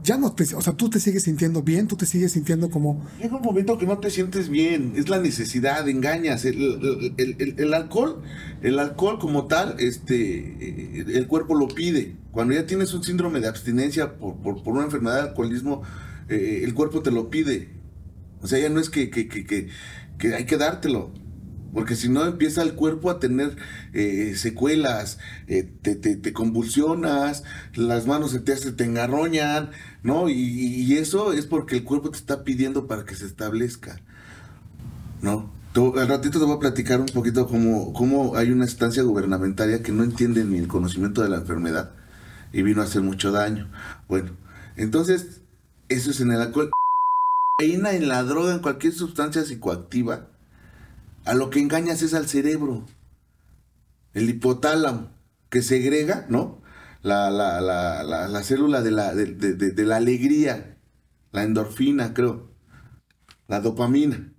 ya 0.09 0.17
no 0.17 0.33
te, 0.33 0.55
o 0.55 0.63
sea, 0.63 0.73
tú 0.73 0.89
te 0.89 1.01
sigues 1.01 1.25
sintiendo 1.25 1.63
bien, 1.63 1.87
tú 1.87 1.95
te 1.95 2.07
sigues 2.07 2.33
sintiendo 2.33 2.71
como... 2.71 3.07
Llega 3.21 3.37
un 3.37 3.43
momento 3.43 3.77
que 3.77 3.87
no 3.87 3.99
te 3.99 4.09
sientes 4.09 4.49
bien, 4.49 4.95
es 4.97 5.11
la 5.11 5.19
necesidad, 5.19 5.87
engañas, 5.87 6.47
el, 6.47 7.75
alcohol, 7.75 8.23
el 8.63 8.79
alcohol 8.79 9.19
como 9.19 9.49
tal, 9.49 9.77
este, 9.79 11.03
el 11.15 11.27
cuerpo 11.27 11.55
lo 11.55 11.69
pide. 11.69 12.17
Cuando 12.31 12.55
ya 12.55 12.65
tienes 12.65 12.95
un 12.95 13.05
síndrome 13.05 13.41
de 13.41 13.49
abstinencia 13.49 14.17
por, 14.17 14.41
por, 14.41 14.69
una 14.69 14.85
enfermedad 14.85 15.17
de 15.17 15.29
alcoholismo, 15.29 15.83
eh, 16.31 16.63
el 16.65 16.73
cuerpo 16.73 17.03
te 17.03 17.11
lo 17.11 17.29
pide. 17.29 17.69
O 18.41 18.47
sea, 18.47 18.59
ya 18.59 18.71
no 18.71 18.81
es 18.81 18.89
que, 18.89 19.11
que, 19.11 19.29
que, 19.29 19.69
que 20.19 20.35
hay 20.35 20.47
que 20.47 20.57
dártelo. 20.57 21.13
Porque 21.73 21.97
si 21.97 22.09
no 22.09 22.25
empieza 22.25 22.63
el 22.63 22.75
cuerpo 22.75 23.11
a 23.11 23.21
tener 23.21 23.57
eh, 23.93 24.33
secuelas, 24.37 25.19
eh, 25.49 25.71
te, 25.83 25.97
te, 25.97 26.33
convulsionas, 26.33 27.45
las 27.75 28.07
manos 28.07 28.31
se 28.31 28.41
te, 28.41 28.57
te 28.57 28.85
engarroñan, 28.85 29.71
¿no? 30.03 30.29
Y, 30.29 30.97
eso 30.97 31.33
es 31.33 31.47
porque 31.47 31.77
el 31.77 31.85
cuerpo 31.85 32.11
te 32.11 32.19
está 32.19 32.45
pidiendo 32.45 32.87
para 32.87 33.05
que 33.05 33.15
se 33.15 33.27
establezca, 33.27 34.01
¿no? 35.23 35.57
al 35.97 36.09
ratito 36.09 36.41
te 36.41 36.45
voy 36.45 36.57
a 36.57 36.59
platicar 36.59 37.01
un 37.01 37.07
poquito 37.07 37.47
cómo, 37.47 37.93
cómo 37.93 38.35
hay 38.35 38.51
una 38.51 38.65
estancia 38.65 39.05
gubernamentaria 39.05 39.81
que 39.81 39.93
no 39.93 40.03
entiende 40.03 40.45
ni 40.45 40.59
el 40.59 40.67
conocimiento 40.67 41.23
de 41.23 41.29
la 41.29 41.37
enfermedad 41.37 41.93
y 42.53 42.63
vino 42.63 42.81
a 42.81 42.85
hacer 42.85 43.03
mucho 43.03 43.31
daño. 43.31 43.69
Bueno, 44.09 44.33
entonces, 44.77 45.41
eso 45.89 46.11
es 46.11 46.21
en 46.21 46.33
el 46.33 46.41
alcohol. 46.41 46.71
En 47.61 48.09
la 48.09 48.23
droga, 48.23 48.55
en 48.55 48.61
cualquier 48.61 48.93
sustancia 48.93 49.45
psicoactiva, 49.45 50.29
a 51.25 51.35
lo 51.35 51.51
que 51.51 51.61
engañas 51.61 52.03
es 52.03 52.15
al 52.15 52.27
cerebro. 52.27 52.85
El 54.15 54.31
hipotálamo, 54.31 55.11
que 55.51 55.63
segrega, 55.63 56.27
¿no? 56.29 56.61
La, 57.03 57.31
la, 57.31 57.61
la, 57.61 58.29
la 58.29 58.43
célula 58.43 58.83
de 58.83 58.91
la, 58.91 59.15
de, 59.15 59.85
la 59.85 59.97
alegría, 59.97 60.77
la 61.33 61.45
endorfina, 61.45 62.13
creo. 62.15 62.51
La 63.47 63.61
dopamina. 63.61 64.33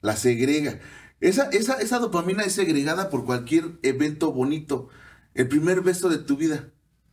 La 0.00 0.16
segrega. 0.16 0.80
Esa, 1.20 1.50
esa, 1.50 1.74
esa 1.74 1.98
dopamina 1.98 2.42
es 2.44 2.52
segregada 2.52 3.10
por 3.10 3.24
cualquier 3.24 3.78
evento 3.82 4.32
bonito. 4.32 4.88
El 5.34 5.48
primer 5.48 5.82
beso 5.82 6.08
de 6.08 6.18
tu 6.18 6.36
vida, 6.36 6.70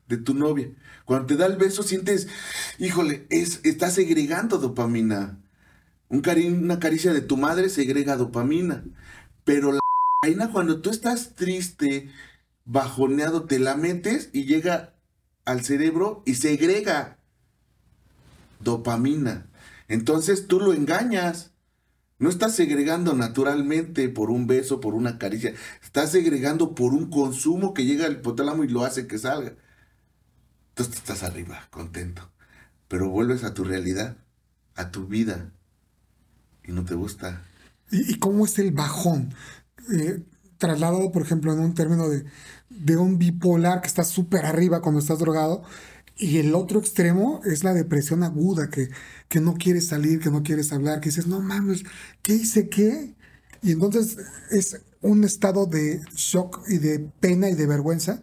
de 0.08 0.18
tu 0.18 0.34
novia. 0.34 0.72
Cuando 1.06 1.28
te 1.28 1.36
da 1.36 1.48
el 1.48 1.58
beso 1.58 1.84
sientes, 1.84 2.28
híjole, 2.80 3.28
es, 3.30 3.60
está 3.64 3.90
segregando 3.90 4.58
dopamina. 4.58 5.42
Un 6.08 6.24
una 6.64 6.80
caricia 6.80 7.14
de 7.14 7.22
tu 7.22 7.38
madre 7.38 7.70
segrega 7.70 8.16
dopamina. 8.16 8.84
Pero 9.44 9.72
la 9.72 9.80
cuando 10.52 10.82
tú 10.82 10.90
estás 10.90 11.36
triste, 11.36 12.10
bajoneado, 12.66 13.46
te 13.46 13.60
la 13.60 13.76
metes 13.76 14.30
y 14.34 14.46
llega 14.46 14.94
al 15.46 15.64
cerebro 15.64 16.24
y 16.26 16.36
segrega 16.36 17.20
dopamina. 18.60 19.48
Entonces 19.88 20.48
tú 20.48 20.60
lo 20.60 20.74
engañas. 20.74 21.52
No 22.18 22.30
estás 22.30 22.56
segregando 22.56 23.14
naturalmente 23.14 24.08
por 24.10 24.32
un 24.32 24.48
beso, 24.48 24.80
por 24.80 24.94
una 24.94 25.18
caricia. 25.18 25.54
Estás 25.84 26.12
segregando 26.12 26.74
por 26.74 26.94
un 26.94 27.10
consumo 27.10 27.74
que 27.74 27.86
llega 27.86 28.06
al 28.06 28.14
hipotálamo 28.14 28.64
y 28.64 28.70
lo 28.70 28.84
hace 28.84 29.06
que 29.06 29.18
salga. 29.18 29.54
Entonces 30.70 30.96
estás 30.96 31.24
arriba, 31.24 31.68
contento. 31.72 32.32
Pero 32.88 33.10
vuelves 33.10 33.44
a 33.44 33.54
tu 33.54 33.64
realidad, 33.64 34.18
a 34.76 34.92
tu 34.92 35.08
vida, 35.08 35.52
y 36.64 36.72
no 36.72 36.86
te 36.86 36.96
gusta. 36.96 37.44
¿Y, 37.92 38.18
cómo 38.20 38.46
es 38.46 38.58
el 38.60 38.72
bajón? 38.72 39.34
Eh, 39.94 40.24
trasladado, 40.58 41.12
por 41.12 41.22
ejemplo, 41.22 41.54
en 41.54 41.60
un 41.60 41.74
término 41.74 42.10
de, 42.10 42.26
de 42.70 42.98
un 42.98 43.18
bipolar 43.18 43.82
que 43.82 43.88
está 43.88 44.04
súper 44.04 44.46
arriba 44.46 44.82
cuando 44.82 45.00
estás 45.00 45.20
drogado, 45.20 45.64
y 46.18 46.38
el 46.38 46.56
otro 46.56 46.80
extremo 46.80 47.42
es 47.44 47.64
la 47.64 47.74
depresión 47.74 48.24
aguda, 48.24 48.70
que, 48.70 48.90
que 49.28 49.42
no 49.42 49.56
quieres 49.56 49.88
salir, 49.88 50.20
que 50.20 50.32
no 50.32 50.44
quieres 50.44 50.72
hablar, 50.72 51.02
que 51.02 51.10
dices, 51.10 51.28
no 51.28 51.42
mames, 51.42 51.84
¿qué 52.22 52.34
hice 52.34 52.70
qué? 52.70 53.14
Y 53.62 53.72
entonces 53.72 54.18
es 54.52 54.80
un 55.02 55.24
estado 55.24 55.66
de 55.66 56.02
shock 56.16 56.62
y 56.68 56.78
de 56.78 57.00
pena 57.00 57.50
y 57.50 57.56
de 57.56 57.68
vergüenza 57.68 58.22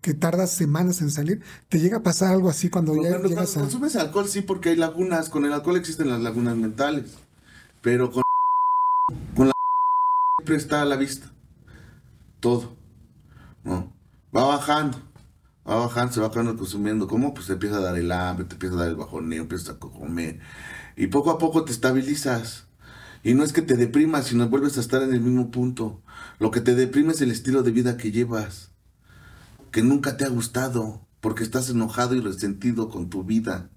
que 0.00 0.14
tardas 0.14 0.50
semanas 0.50 1.00
en 1.00 1.10
salir. 1.10 1.40
¿Te 1.68 1.80
llega 1.80 1.98
a 1.98 2.02
pasar 2.02 2.32
algo 2.32 2.50
así 2.50 2.68
cuando 2.68 2.94
ya 3.02 3.18
llegas 3.18 3.56
a... 3.56 3.60
consumes 3.60 3.96
alcohol, 3.96 4.28
sí, 4.28 4.42
porque 4.42 4.70
hay 4.70 4.76
lagunas. 4.76 5.30
Con 5.30 5.46
el 5.46 5.52
alcohol 5.52 5.76
existen 5.76 6.10
las 6.10 6.20
lagunas 6.20 6.56
mentales. 6.56 7.12
Pero 7.80 8.10
con, 8.10 8.22
con 9.34 9.46
la 9.48 9.52
siempre 10.38 10.56
está 10.56 10.82
a 10.82 10.84
la 10.84 10.96
vista. 10.96 11.33
Todo. 12.44 12.76
¿No? 13.62 13.96
Va 14.36 14.44
bajando. 14.44 14.98
Va 15.66 15.76
bajando, 15.76 16.12
se 16.12 16.20
va 16.20 16.30
consumiendo. 16.30 17.08
¿Cómo? 17.08 17.32
Pues 17.32 17.46
te 17.46 17.54
empieza 17.54 17.78
a 17.78 17.80
dar 17.80 17.96
el 17.96 18.12
hambre, 18.12 18.44
te 18.44 18.52
empieza 18.52 18.74
a 18.74 18.80
dar 18.80 18.88
el 18.88 18.96
bajoneo, 18.96 19.44
empiezas 19.44 19.70
a 19.70 19.78
comer. 19.78 20.40
Y 20.94 21.06
poco 21.06 21.30
a 21.30 21.38
poco 21.38 21.64
te 21.64 21.72
estabilizas. 21.72 22.66
Y 23.22 23.32
no 23.32 23.44
es 23.44 23.54
que 23.54 23.62
te 23.62 23.78
deprimas, 23.78 24.26
sino 24.26 24.46
vuelves 24.50 24.76
a 24.76 24.80
estar 24.80 25.02
en 25.02 25.14
el 25.14 25.22
mismo 25.22 25.50
punto. 25.50 26.02
Lo 26.38 26.50
que 26.50 26.60
te 26.60 26.74
deprime 26.74 27.14
es 27.14 27.22
el 27.22 27.30
estilo 27.30 27.62
de 27.62 27.70
vida 27.70 27.96
que 27.96 28.12
llevas. 28.12 28.72
Que 29.70 29.82
nunca 29.82 30.18
te 30.18 30.26
ha 30.26 30.28
gustado. 30.28 31.08
Porque 31.22 31.44
estás 31.44 31.70
enojado 31.70 32.14
y 32.14 32.20
resentido 32.20 32.90
con 32.90 33.08
tu 33.08 33.24
vida. 33.24 33.70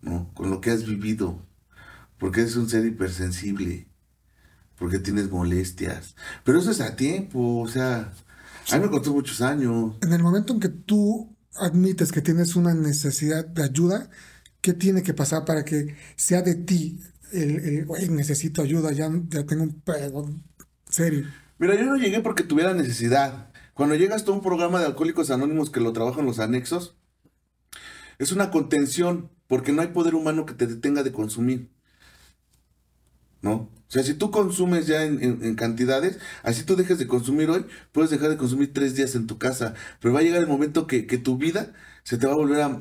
¿no? 0.00 0.32
Con 0.34 0.50
lo 0.50 0.60
que 0.60 0.72
has 0.72 0.84
vivido 0.84 1.46
porque 2.18 2.40
eres 2.40 2.56
un 2.56 2.68
ser 2.68 2.86
hipersensible, 2.86 3.88
porque 4.78 4.98
tienes 4.98 5.30
molestias. 5.30 6.14
Pero 6.44 6.58
eso 6.58 6.70
es 6.70 6.80
a 6.80 6.96
tiempo, 6.96 7.60
o 7.60 7.68
sea, 7.68 8.12
a 8.70 8.76
mí 8.76 8.84
me 8.84 8.90
costó 8.90 9.12
muchos 9.12 9.40
años. 9.40 9.96
En 10.00 10.12
el 10.12 10.22
momento 10.22 10.52
en 10.52 10.60
que 10.60 10.68
tú 10.68 11.34
admites 11.56 12.12
que 12.12 12.22
tienes 12.22 12.56
una 12.56 12.74
necesidad 12.74 13.44
de 13.46 13.64
ayuda, 13.64 14.10
¿qué 14.60 14.72
tiene 14.72 15.02
que 15.02 15.14
pasar 15.14 15.44
para 15.44 15.64
que 15.64 15.96
sea 16.16 16.42
de 16.42 16.54
ti 16.54 17.00
el, 17.32 17.86
necesito 18.10 18.62
ayuda, 18.62 18.92
ya, 18.92 19.10
ya 19.28 19.44
tengo 19.44 19.64
un 19.64 19.80
pedo 19.80 20.30
serio? 20.88 21.26
Mira, 21.58 21.74
yo 21.76 21.84
no 21.84 21.96
llegué 21.96 22.20
porque 22.20 22.42
tuviera 22.42 22.74
necesidad. 22.74 23.50
Cuando 23.74 23.94
llegas 23.96 24.26
a 24.26 24.30
un 24.30 24.42
programa 24.42 24.80
de 24.80 24.86
alcohólicos 24.86 25.30
anónimos 25.30 25.70
que 25.70 25.80
lo 25.80 25.92
trabajan 25.92 26.26
los 26.26 26.38
anexos, 26.38 26.96
es 28.18 28.32
una 28.32 28.50
contención, 28.50 29.30
porque 29.48 29.72
no 29.72 29.82
hay 29.82 29.88
poder 29.88 30.14
humano 30.14 30.46
que 30.46 30.54
te 30.54 30.66
detenga 30.66 31.02
de 31.02 31.12
consumir. 31.12 31.73
¿No? 33.44 33.52
O 33.54 33.90
sea, 33.94 34.02
si 34.02 34.14
tú 34.14 34.30
consumes 34.30 34.86
ya 34.86 35.04
en, 35.04 35.54
cantidades, 35.54 36.18
así 36.42 36.64
tú 36.64 36.76
dejes 36.76 36.98
de 36.98 37.06
consumir 37.06 37.50
hoy, 37.50 37.66
puedes 37.92 38.10
dejar 38.10 38.30
de 38.30 38.38
consumir 38.38 38.72
tres 38.72 38.96
días 38.96 39.14
en 39.14 39.26
tu 39.26 39.38
casa, 39.38 39.74
pero 40.00 40.14
va 40.14 40.20
a 40.20 40.22
llegar 40.22 40.40
el 40.40 40.48
momento 40.48 40.86
que, 40.86 41.02
tu 41.18 41.36
vida 41.36 41.74
se 42.04 42.16
te 42.16 42.26
va 42.26 42.32
a 42.32 42.36
volver 42.36 42.62
a 42.62 42.78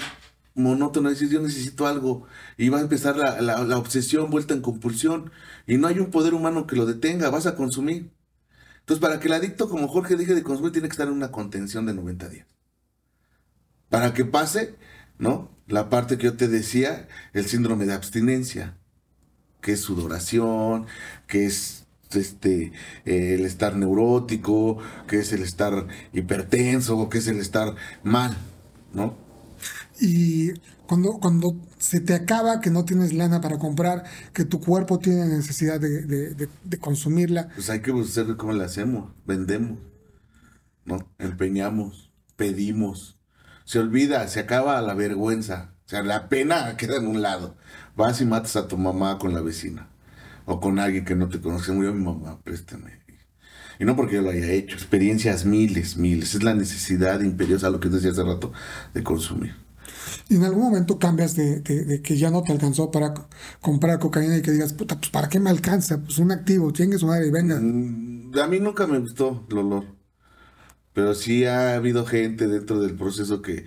monótono, 0.55 1.09
decir 1.09 1.29
yo 1.29 1.41
necesito 1.41 1.85
algo, 1.85 2.25
y 2.57 2.69
va 2.69 2.77
a 2.79 2.81
empezar 2.81 3.17
la, 3.17 3.41
la, 3.41 3.77
obsesión 3.77 4.29
vuelta 4.31 4.53
en 4.53 4.61
compulsión, 4.61 5.31
y 5.67 5.77
no 5.77 5.87
hay 5.87 5.99
un 5.99 6.11
poder 6.11 6.33
humano 6.33 6.65
que 6.65 6.77
lo 6.77 6.85
detenga, 6.85 7.29
vas 7.29 7.45
a 7.45 7.55
consumir. 7.55 8.11
Entonces, 8.79 9.01
para 9.01 9.19
que 9.19 9.27
el 9.27 9.33
adicto 9.33 9.69
como 9.69 9.89
Jorge 9.89 10.15
deje 10.15 10.33
de 10.33 10.43
consumir, 10.43 10.71
tiene 10.71 10.87
que 10.87 10.93
estar 10.93 11.07
en 11.07 11.13
una 11.13 11.31
contención 11.31 11.85
de 11.85 11.93
90 11.93 12.29
días. 12.29 12.47
Para 13.89 14.13
que 14.13 14.25
pase, 14.25 14.75
¿no? 15.17 15.51
La 15.67 15.89
parte 15.89 16.17
que 16.17 16.25
yo 16.25 16.37
te 16.37 16.47
decía, 16.47 17.07
el 17.33 17.45
síndrome 17.45 17.85
de 17.85 17.93
abstinencia, 17.93 18.77
que 19.63 19.73
es 19.73 19.81
sudoración, 19.81 20.87
que 21.27 21.45
es 21.47 21.85
este 22.11 22.73
eh, 23.05 23.35
el 23.35 23.45
estar 23.45 23.75
neurótico, 23.77 24.77
que 25.07 25.19
es 25.19 25.33
el 25.33 25.43
estar 25.43 25.87
hipertenso, 26.13 27.09
que 27.09 27.19
es 27.19 27.27
el 27.27 27.39
estar 27.39 27.75
mal, 28.03 28.37
¿no? 28.93 29.15
Y 29.99 30.51
cuando, 30.87 31.13
cuando 31.19 31.55
se 31.77 31.99
te 32.01 32.13
acaba, 32.13 32.59
que 32.61 32.69
no 32.69 32.85
tienes 32.85 33.13
lana 33.13 33.41
para 33.41 33.59
comprar, 33.59 34.03
que 34.33 34.45
tu 34.45 34.59
cuerpo 34.59 34.99
tiene 34.99 35.25
necesidad 35.27 35.79
de, 35.79 36.01
de- 36.03 36.49
de 36.63 36.79
consumirla, 36.79 37.49
Pues 37.55 37.69
hay 37.71 37.81
que 37.81 37.91
buscar 37.91 38.35
cómo 38.37 38.53
le 38.53 38.63
hacemos, 38.63 39.11
vendemos, 39.25 39.79
¿no? 40.85 41.13
Empeñamos, 41.19 42.11
pedimos. 42.35 43.19
Se 43.65 43.79
olvida, 43.79 44.27
se 44.27 44.39
acaba 44.41 44.81
la 44.81 44.93
vergüenza. 44.93 45.72
O 45.93 45.95
sea, 45.95 46.03
la 46.03 46.27
pena 46.29 46.75
queda 46.77 46.97
en 46.97 47.07
un 47.07 47.21
lado. 47.21 47.55
Vas 47.95 48.19
y 48.21 48.25
matas 48.25 48.55
a 48.55 48.67
tu 48.67 48.77
mamá 48.77 49.19
con 49.19 49.33
la 49.33 49.41
vecina. 49.41 49.89
O 50.45 50.59
con 50.59 50.79
alguien 50.79 51.05
que 51.05 51.15
no 51.15 51.29
te 51.29 51.39
conoce. 51.39 51.71
Murió 51.71 51.93
mi 51.93 52.03
mamá, 52.03 52.41
préstame. 52.43 53.01
Y 53.79 53.85
no 53.85 53.95
porque 53.95 54.15
yo 54.15 54.21
lo 54.23 54.31
haya 54.31 54.51
hecho. 54.51 54.75
Experiencias 54.75 55.45
miles, 55.45 55.97
miles. 55.97 56.35
Es 56.35 56.43
la 56.43 56.53
necesidad 56.55 57.21
imperiosa, 57.21 57.69
lo 57.69 57.79
que 57.79 57.89
decía 57.89 58.11
hace 58.11 58.23
rato, 58.23 58.51
de 58.93 59.03
consumir. 59.03 59.55
y 60.29 60.35
en 60.35 60.43
algún 60.43 60.63
momento 60.63 60.99
cambias 60.99 61.35
de, 61.35 61.61
de- 61.61 61.85
de 61.85 62.01
que 62.01 62.17
ya 62.17 62.29
no 62.31 62.43
te 62.43 62.51
alcanzó 62.51 62.91
para 62.91 63.13
co- 63.13 63.27
comprar 63.61 63.99
cocaína 63.99 64.37
y 64.37 64.41
que 64.41 64.51
digas, 64.51 64.73
puta, 64.73 64.97
pues 64.97 65.09
¿para 65.11 65.29
qué 65.29 65.39
me 65.39 65.49
alcanza? 65.49 66.01
Pues 66.03 66.17
un 66.19 66.31
activo, 66.31 66.71
chingue 66.71 66.97
su 66.97 67.07
madre 67.07 67.27
y 67.27 67.31
venga. 67.31 67.59
Mm, 67.59 68.31
A 68.39 68.47
mí 68.47 68.59
nunca 68.59 68.87
me 68.87 68.99
gustó 68.99 69.45
el 69.49 69.57
olor. 69.59 69.85
Pero 70.93 71.15
sí 71.15 71.45
ha 71.45 71.75
habido 71.75 72.05
gente 72.05 72.47
dentro 72.47 72.79
del 72.81 72.95
proceso 72.95 73.41
que, 73.41 73.65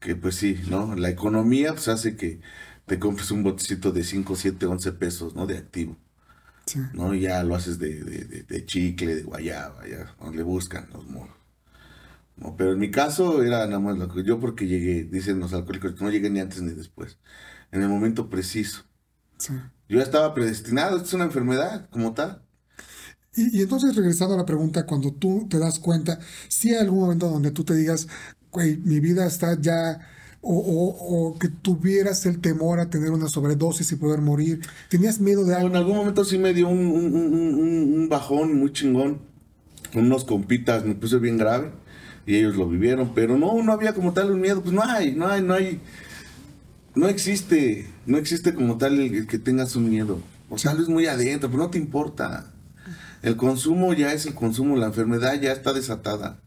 que 0.00 0.16
pues 0.16 0.36
sí, 0.36 0.60
¿no? 0.68 0.96
La 0.96 1.10
economía 1.10 1.72
pues 1.74 1.88
hace 1.88 2.16
que 2.16 2.40
te 2.86 2.98
compres 2.98 3.30
un 3.30 3.42
botecito 3.44 3.92
de 3.92 4.04
5, 4.04 4.36
7, 4.36 4.66
11 4.66 4.92
pesos, 4.92 5.34
¿no? 5.36 5.46
De 5.46 5.58
activo, 5.58 5.96
Sí. 6.66 6.80
¿no? 6.92 7.14
Y 7.14 7.22
ya 7.22 7.42
lo 7.44 7.54
haces 7.56 7.78
de, 7.78 8.02
de- 8.04 8.24
de- 8.26 8.42
de 8.44 8.66
chicle, 8.66 9.14
de 9.16 9.22
guayaba, 9.24 9.86
ya. 9.88 10.14
Le 10.32 10.42
buscan 10.42 10.88
los 10.92 11.06
moros. 11.08 11.36
¿no? 12.36 12.56
Pero 12.56 12.72
en 12.72 12.78
mi 12.78 12.90
caso 12.90 13.42
era 13.42 13.66
nada 13.66 13.78
más 13.80 13.98
lo 13.98 14.08
que 14.12 14.22
yo 14.24 14.40
porque 14.40 14.66
llegué, 14.66 15.04
dicen 15.04 15.40
los 15.40 15.52
alcohólicos, 15.52 16.00
no 16.00 16.10
llegué 16.10 16.30
ni 16.30 16.40
antes 16.40 16.62
ni 16.62 16.72
después. 16.72 17.18
En 17.72 17.82
el 17.82 17.88
momento 17.88 18.28
preciso. 18.30 18.84
sí. 19.38 19.54
Yo 19.88 19.98
ya 19.98 20.04
estaba 20.04 20.32
predestinado, 20.34 20.96
esto 20.96 21.08
es 21.08 21.14
una 21.14 21.24
enfermedad 21.24 21.88
como 21.90 22.14
tal. 22.14 22.42
Y, 23.34 23.58
y 23.58 23.62
entonces, 23.62 23.94
regresando 23.94 24.34
a 24.34 24.38
la 24.38 24.44
pregunta, 24.46 24.86
cuando 24.86 25.12
tú 25.12 25.46
te 25.48 25.58
das 25.58 25.78
cuenta, 25.78 26.18
si 26.48 26.70
hay 26.70 26.80
algún 26.80 27.00
momento 27.00 27.28
donde 27.28 27.50
tú 27.52 27.64
te 27.64 27.74
digas, 27.74 28.08
güey, 28.52 28.76
mi 28.78 29.00
vida 29.00 29.26
está 29.26 29.58
ya, 29.60 30.00
o, 30.42 30.54
o- 30.56 31.28
o 31.32 31.38
que 31.38 31.48
tuvieras 31.48 32.24
el 32.26 32.40
temor 32.40 32.80
a 32.80 32.88
tener 32.90 33.10
una 33.10 33.28
sobredosis 33.28 33.92
y 33.92 33.96
poder 33.96 34.20
morir, 34.20 34.60
¿tenías 34.88 35.20
miedo 35.20 35.44
de 35.44 35.54
algo? 35.54 35.68
En 35.68 35.76
algún 35.76 35.96
momento 35.96 36.24
sí 36.24 36.38
me 36.38 36.54
dio 36.54 36.68
un, 36.68 36.78
un- 36.86 37.14
un- 37.14 38.08
bajón 38.08 38.58
muy 38.58 38.72
chingón. 38.72 39.18
Con 39.92 40.04
unos 40.06 40.24
compitas 40.24 40.84
me 40.84 40.94
puse 40.94 41.18
bien 41.18 41.36
grave 41.36 41.70
y 42.26 42.36
ellos 42.36 42.56
lo 42.56 42.68
vivieron, 42.68 43.12
pero 43.14 43.36
no, 43.38 43.60
no 43.62 43.72
había 43.72 43.92
como 43.92 44.12
tal 44.12 44.30
un 44.30 44.40
miedo. 44.40 44.62
Pues 44.62 44.72
no 44.74 44.82
hay, 44.84 45.12
no 45.14 45.26
hay, 45.28 45.42
no 45.42 45.54
hay. 45.54 45.80
No 46.94 47.08
existe, 47.08 47.86
no 48.06 48.18
existe 48.18 48.54
como 48.54 48.78
tal 48.78 48.98
el, 49.00 49.14
el 49.14 49.26
que 49.26 49.38
tengas 49.38 49.76
un 49.76 49.88
miedo. 49.90 50.20
O 50.48 50.58
sea, 50.58 50.72
es 50.72 50.88
muy 50.88 51.06
adentro, 51.06 51.50
pero 51.50 51.62
no 51.64 51.70
te 51.70 51.78
importa. 51.78 52.50
El 53.22 53.36
consumo 53.36 53.92
ya 53.94 54.12
es 54.12 54.26
el 54.26 54.34
consumo, 54.34 54.76
la 54.76 54.86
enfermedad 54.86 55.40
ya 55.40 55.52
está 55.52 55.72
desatada. 55.72 56.38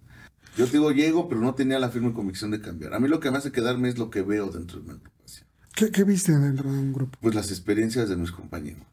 Yo 0.58 0.68
digo, 0.68 0.92
llego, 0.92 1.28
pero 1.28 1.42
no 1.42 1.56
tenía 1.56 1.80
la 1.80 1.90
firme 1.90 2.14
convicción 2.14 2.52
de 2.52 2.62
cambiar. 2.62 2.94
A 2.94 3.00
mí 3.00 3.08
lo 3.08 3.20
que 3.20 3.32
me 3.32 3.38
hace 3.38 3.52
quedarme 3.52 3.90
es 3.90 3.98
lo 3.98 4.10
que 4.10 4.22
veo 4.22 4.48
dentro 4.48 4.80
de 4.80 4.86
una 4.86 4.94
agrupación. 4.94 5.48
¿Qué, 5.76 5.92
qué 5.92 6.04
viste 6.04 6.32
dentro 6.32 6.72
de 6.72 6.78
un 6.78 6.94
grupo? 6.94 7.18
Pues 7.22 7.34
las 7.34 7.50
experiencias 7.50 8.10
de 8.10 8.16
mis 8.16 8.32
compañeros. 8.32 8.84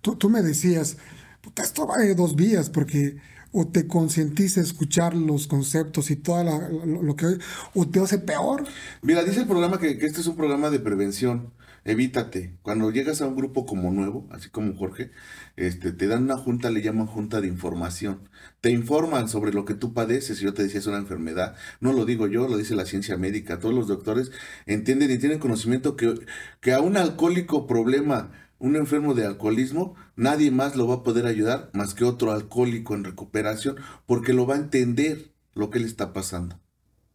Tú, 0.00 0.16
tú 0.16 0.28
me 0.28 0.42
decías, 0.42 0.96
puta, 1.40 1.62
esto 1.62 1.86
va 1.86 1.98
de 1.98 2.14
dos 2.14 2.34
vías, 2.34 2.70
porque 2.70 3.16
o 3.56 3.68
te 3.68 3.86
concientiza 3.86 4.60
escuchar 4.60 5.14
los 5.14 5.46
conceptos 5.46 6.10
y 6.10 6.16
todo 6.16 6.42
lo, 6.42 7.02
lo 7.02 7.14
que 7.14 7.38
o 7.74 7.86
te 7.86 8.00
hace 8.00 8.18
peor. 8.18 8.64
Mira, 9.00 9.22
dice 9.22 9.42
el 9.42 9.46
programa 9.46 9.78
que, 9.78 9.96
que 9.96 10.06
este 10.06 10.20
es 10.20 10.26
un 10.26 10.34
programa 10.34 10.70
de 10.70 10.80
prevención. 10.80 11.52
Evítate. 11.84 12.56
Cuando 12.62 12.90
llegas 12.90 13.20
a 13.20 13.26
un 13.26 13.36
grupo 13.36 13.66
como 13.66 13.90
nuevo, 13.92 14.26
así 14.30 14.48
como 14.48 14.74
Jorge, 14.74 15.10
este, 15.56 15.92
te 15.92 16.06
dan 16.06 16.22
una 16.22 16.38
junta, 16.38 16.70
le 16.70 16.80
llaman 16.80 17.06
junta 17.06 17.42
de 17.42 17.46
información. 17.46 18.30
Te 18.62 18.70
informan 18.70 19.28
sobre 19.28 19.52
lo 19.52 19.66
que 19.66 19.74
tú 19.74 19.92
padeces. 19.92 20.40
Yo 20.40 20.54
te 20.54 20.62
decía, 20.62 20.80
es 20.80 20.86
una 20.86 20.96
enfermedad. 20.96 21.56
No 21.80 21.92
lo 21.92 22.06
digo 22.06 22.26
yo, 22.26 22.48
lo 22.48 22.56
dice 22.56 22.74
la 22.74 22.86
ciencia 22.86 23.18
médica. 23.18 23.58
Todos 23.58 23.74
los 23.74 23.86
doctores 23.86 24.32
entienden 24.64 25.10
y 25.10 25.18
tienen 25.18 25.38
conocimiento 25.38 25.94
que, 25.94 26.14
que 26.62 26.72
a 26.72 26.80
un 26.80 26.96
alcohólico 26.96 27.66
problema, 27.66 28.32
un 28.58 28.76
enfermo 28.76 29.12
de 29.12 29.26
alcoholismo, 29.26 29.94
nadie 30.16 30.50
más 30.50 30.76
lo 30.76 30.88
va 30.88 30.96
a 30.96 31.02
poder 31.02 31.26
ayudar 31.26 31.68
más 31.74 31.92
que 31.92 32.04
otro 32.04 32.32
alcohólico 32.32 32.94
en 32.94 33.04
recuperación, 33.04 33.76
porque 34.06 34.32
lo 34.32 34.46
va 34.46 34.54
a 34.54 34.58
entender 34.58 35.32
lo 35.52 35.68
que 35.68 35.80
le 35.80 35.86
está 35.86 36.14
pasando. 36.14 36.58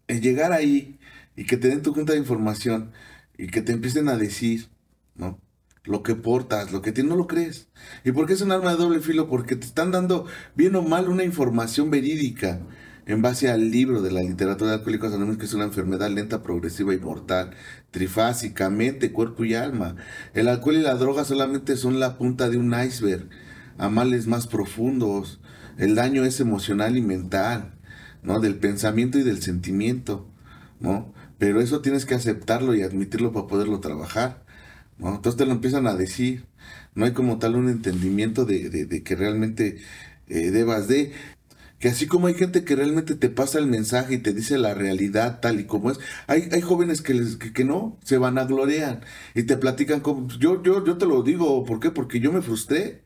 El 0.08 0.22
llegar 0.22 0.52
ahí 0.52 1.00
y 1.36 1.46
que 1.46 1.58
te 1.58 1.70
den 1.70 1.82
tu 1.82 1.94
junta 1.94 2.14
de 2.14 2.20
información 2.20 2.92
y 3.40 3.48
que 3.48 3.62
te 3.62 3.72
empiecen 3.72 4.10
a 4.10 4.18
decir, 4.18 4.68
¿no? 5.16 5.40
Lo 5.86 6.04
que 6.04 6.14
portas, 6.14 6.74
lo 6.74 6.82
que 6.82 6.92
tienes, 6.92 7.10
no 7.10 7.16
lo 7.16 7.26
crees. 7.26 7.70
¿Y 8.04 8.12
por 8.12 8.28
qué 8.28 8.34
es 8.34 8.42
un 8.42 8.52
arma 8.52 8.72
de 8.72 8.78
doble 8.78 9.00
filo? 9.00 9.30
Porque 9.30 9.56
te 9.56 9.66
están 9.66 9.92
dando, 9.92 10.26
bien 10.56 10.76
o 10.76 10.82
mal, 10.82 11.08
una 11.08 11.24
información 11.24 11.90
verídica 11.90 12.60
en 13.06 13.22
base 13.22 13.50
al 13.50 13.72
libro 13.72 14.02
de 14.02 14.12
la 14.12 14.20
literatura 14.20 14.72
de 14.72 14.76
Alcohólicos 14.76 15.38
que 15.38 15.46
es 15.46 15.54
una 15.54 15.64
enfermedad 15.64 16.12
lenta, 16.12 16.44
progresiva 16.44 16.94
y 16.94 17.00
mortal, 17.00 17.52
trifásica, 17.92 18.70
mente, 18.70 19.14
cuerpo 19.14 19.46
y 19.46 19.56
alma. 19.56 19.96
El 20.34 20.50
alcohol 20.50 20.76
y 20.76 20.82
la 20.82 20.96
droga 20.96 21.24
solamente 21.24 21.78
son 21.78 22.02
la 22.02 22.18
punta 22.18 22.50
de 22.50 22.58
un 22.58 22.76
iceberg 22.78 23.30
a 23.78 23.88
males 23.88 24.28
más 24.28 24.48
profundos. 24.48 25.40
El 25.78 25.96
daño 25.96 26.26
es 26.26 26.42
emocional 26.42 26.98
y 26.98 27.02
mental, 27.02 27.74
¿no? 28.22 28.42
Del 28.42 28.58
pensamiento 28.58 29.18
y 29.18 29.24
del 29.24 29.42
sentimiento, 29.42 30.30
¿no? 30.82 31.14
Pero 31.40 31.62
eso 31.62 31.82
tienes 31.82 32.06
que 32.06 32.16
aceptarlo 32.16 32.76
y 32.76 32.84
admitirlo 32.84 33.32
para 33.34 33.48
poderlo 33.48 33.80
trabajar, 33.82 34.44
¿no? 35.00 35.16
Entonces 35.16 35.38
te 35.38 35.46
lo 35.46 35.54
empiezan 35.54 35.88
a 35.88 35.96
decir. 35.96 36.46
No 36.96 37.06
hay 37.06 37.14
como 37.14 37.40
tal 37.40 37.56
un 37.56 37.70
entendimiento 37.70 38.46
de, 38.46 38.70
de- 38.70 38.86
de 38.86 39.04
que 39.04 39.16
realmente 39.16 39.80
eh, 40.30 40.52
debas 40.52 40.88
de... 40.88 41.14
Que 41.80 41.88
así 41.90 42.08
como 42.08 42.28
hay 42.28 42.34
gente 42.36 42.66
que 42.66 42.76
realmente 42.76 43.16
te 43.16 43.30
pasa 43.30 43.58
el 43.60 43.68
mensaje 43.68 44.16
y 44.16 44.18
te 44.20 44.34
dice 44.34 44.58
la 44.58 44.74
realidad 44.74 45.40
tal 45.42 45.60
y 45.62 45.66
como 45.66 45.92
es, 45.92 46.00
hay, 46.28 46.50
hay 46.52 46.62
jóvenes 46.62 47.02
que, 47.02 47.14
les, 47.14 47.38
que, 47.38 47.54
que 47.54 47.64
no, 47.66 47.98
se 48.04 48.18
van 48.18 48.38
a 48.38 48.46
gloriar 48.46 49.02
y 49.36 49.44
te 49.44 49.58
platican 49.58 50.02
como... 50.02 50.28
Yo, 50.40 50.62
yo, 50.64 50.86
yo 50.86 50.98
te 50.98 51.06
lo 51.06 51.24
digo, 51.24 51.64
¿por 51.66 51.80
qué? 51.80 51.92
Porque 51.92 52.20
yo 52.20 52.34
me 52.34 52.42
frustré. 52.42 53.04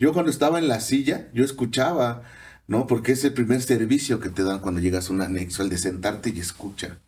Yo 0.00 0.12
cuando 0.12 0.30
estaba 0.30 0.58
en 0.60 0.68
la 0.68 0.80
silla, 0.80 1.28
yo 1.34 1.44
escuchaba, 1.44 2.22
¿no? 2.68 2.86
Porque 2.86 3.12
es 3.12 3.24
el 3.24 3.34
primer 3.34 3.62
servicio 3.62 4.20
que 4.20 4.30
te 4.30 4.44
dan 4.44 4.60
cuando 4.60 4.80
llegas 4.80 5.10
a 5.10 5.12
un 5.14 5.22
anexo, 5.22 5.62
el 5.64 5.70
de 5.70 5.78
sentarte 5.78 6.30
y 6.34 6.40
escuchar. 6.40 6.98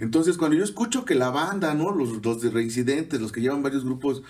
Entonces, 0.00 0.38
cuando 0.38 0.56
yo 0.56 0.64
escucho 0.64 1.04
que 1.04 1.14
la 1.14 1.28
banda, 1.28 1.74
¿no? 1.74 1.90
Los, 1.90 2.24
los 2.24 2.40
de 2.40 2.50
reincidentes, 2.50 3.20
los 3.20 3.32
que 3.32 3.42
llevan 3.42 3.62
varios 3.62 3.84
grupos, 3.84 4.22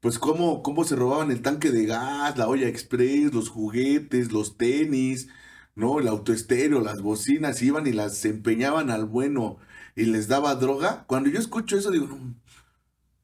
pues 0.00 0.18
cómo, 0.18 0.62
cómo 0.62 0.84
se 0.84 0.96
robaban 0.96 1.30
el 1.30 1.40
tanque 1.40 1.70
de 1.70 1.86
gas, 1.86 2.36
la 2.36 2.46
olla 2.46 2.68
express, 2.68 3.32
los 3.32 3.48
juguetes, 3.48 4.32
los 4.32 4.58
tenis, 4.58 5.28
¿no? 5.74 5.98
El 5.98 6.08
autoestéreo, 6.08 6.80
las 6.80 7.00
bocinas, 7.00 7.62
iban 7.62 7.86
y 7.86 7.92
las 7.92 8.22
empeñaban 8.26 8.90
al 8.90 9.06
bueno 9.06 9.56
y 9.96 10.04
les 10.04 10.28
daba 10.28 10.54
droga. 10.56 11.04
Cuando 11.06 11.30
yo 11.30 11.38
escucho 11.38 11.78
eso, 11.78 11.90
digo, 11.90 12.06
no, 12.06 12.34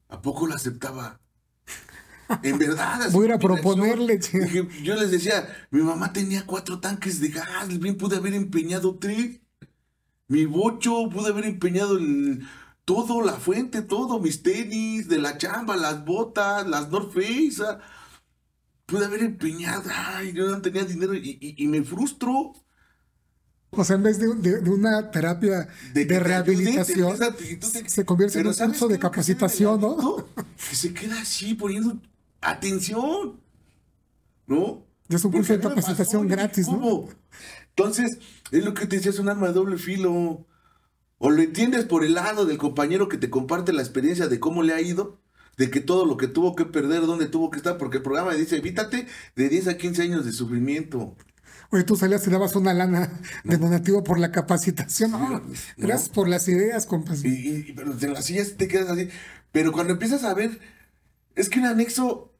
¿a 0.09 0.21
poco 0.23 0.47
lo 0.47 0.55
aceptaba? 0.55 1.19
En 2.41 2.57
verdad, 2.57 3.11
Voy 3.11 3.29
a 3.29 3.37
proponerle, 3.37 4.19
yo 4.81 4.95
les 4.95 5.11
decía, 5.11 5.47
mi 5.69 5.83
mamá 5.83 6.11
tenía 6.11 6.47
cuatro 6.47 6.79
tanques 6.79 7.21
de 7.21 7.29
gas, 7.29 7.67
bien 7.79 7.97
pude 7.97 8.15
haber 8.15 8.33
empeñado 8.33 8.97
tres. 8.97 9.41
Mi 10.27 10.45
bocho, 10.45 11.09
pude 11.09 11.29
haber 11.29 11.45
empeñado 11.45 11.97
el, 11.97 12.45
todo, 12.83 13.21
la 13.21 13.33
fuente, 13.33 13.81
todo, 13.81 14.19
mis 14.19 14.41
tenis, 14.43 15.07
de 15.07 15.19
la 15.19 15.37
chamba, 15.37 15.75
las 15.77 16.03
botas, 16.05 16.67
las 16.67 16.89
North 16.89 17.13
Face. 17.13 17.57
ah, 17.63 17.79
Pude 18.87 19.05
haber 19.05 19.23
empeñado, 19.23 19.89
ay, 19.91 20.33
yo 20.33 20.47
no 20.49 20.61
tenía 20.61 20.83
dinero 20.85 21.15
y, 21.15 21.37
y- 21.41 21.55
y 21.63 21.67
me 21.67 21.83
frustro. 21.83 22.53
O 23.71 23.83
sea, 23.83 23.95
en 23.95 24.03
vez 24.03 24.19
de, 24.19 24.33
de- 24.35 24.61
de 24.61 24.69
una 24.69 25.09
terapia 25.11 25.67
de, 25.93 26.19
rehabilitación, 26.19 27.17
se 27.87 28.05
convierte 28.05 28.39
en 28.39 28.47
un 28.47 28.53
¿sabes 28.53 28.73
curso 28.73 28.87
de 28.87 28.99
capacitación, 28.99 29.81
¿no? 29.81 30.27
Que 30.69 30.75
se 30.75 30.93
queda 30.93 31.19
así 31.19 31.55
poniendo 31.55 31.99
atención. 32.41 33.41
¿No? 34.47 34.85
Es 35.09 35.25
un 35.25 35.31
curso 35.31 35.53
de 35.53 35.59
capacitación 35.59 36.27
gratis, 36.27 36.67
¿no? 36.67 37.07
Entonces, 37.77 38.19
es 38.51 38.63
lo 38.63 38.73
que 38.73 38.85
te 38.87 38.95
decía, 38.97 39.11
es 39.11 39.19
un 39.19 39.27
arma 39.29 39.47
de 39.47 39.53
doble 39.53 39.77
filo. 39.77 40.45
O 41.17 41.29
lo 41.29 41.41
entiendes 41.41 41.85
por 41.85 42.03
el 42.05 42.13
lado 42.13 42.45
del 42.45 42.57
compañero 42.57 43.09
que 43.09 43.17
te 43.17 43.29
comparte 43.29 43.73
la 43.73 43.81
experiencia 43.81 44.27
de 44.27 44.39
cómo 44.39 44.63
le 44.63 44.73
ha 44.73 44.81
ido, 44.81 45.19
de 45.57 45.69
que 45.69 45.81
todo 45.81 46.05
lo 46.05 46.17
que 46.17 46.27
tuvo 46.27 46.55
que 46.55 46.65
perder, 46.65 47.01
dónde 47.05 47.27
tuvo 47.27 47.49
que 47.51 47.57
estar, 47.57 47.77
porque 47.77 47.97
el 47.97 48.03
programa 48.03 48.33
dice, 48.33 48.57
evítate 48.57 49.07
de 49.35 49.49
10 49.49 49.67
a 49.69 49.77
15 49.77 50.01
años 50.03 50.25
de 50.25 50.31
sufrimiento. 50.31 51.15
Oye, 51.71 51.83
tú 51.83 51.95
salías 51.95 52.25
y 52.27 52.29
dabas 52.29 52.55
una 52.55 52.73
lana 52.73 53.19
de 53.43 53.57
donativo 53.57 54.03
por 54.03 54.19
la 54.19 54.31
capacitación. 54.31 55.11
No, 55.11 55.41
gracias 55.77 56.09
por 56.09 56.27
las 56.29 56.47
ideas, 56.47 56.85
compas. 56.85 57.23
Y, 57.25 57.29
y- 57.69 57.73
pero 57.73 57.91
en 57.99 58.13
las 58.13 58.25
sillas 58.25 58.55
te 58.55 58.67
quedas 58.67 58.89
así. 58.89 59.09
Pero 59.51 59.71
cuando 59.71 59.93
empiezas 59.93 60.23
a 60.25 60.33
ver, 60.33 60.59
es 61.35 61.49
que 61.49 61.59
un 61.59 61.65
anexo, 61.65 62.33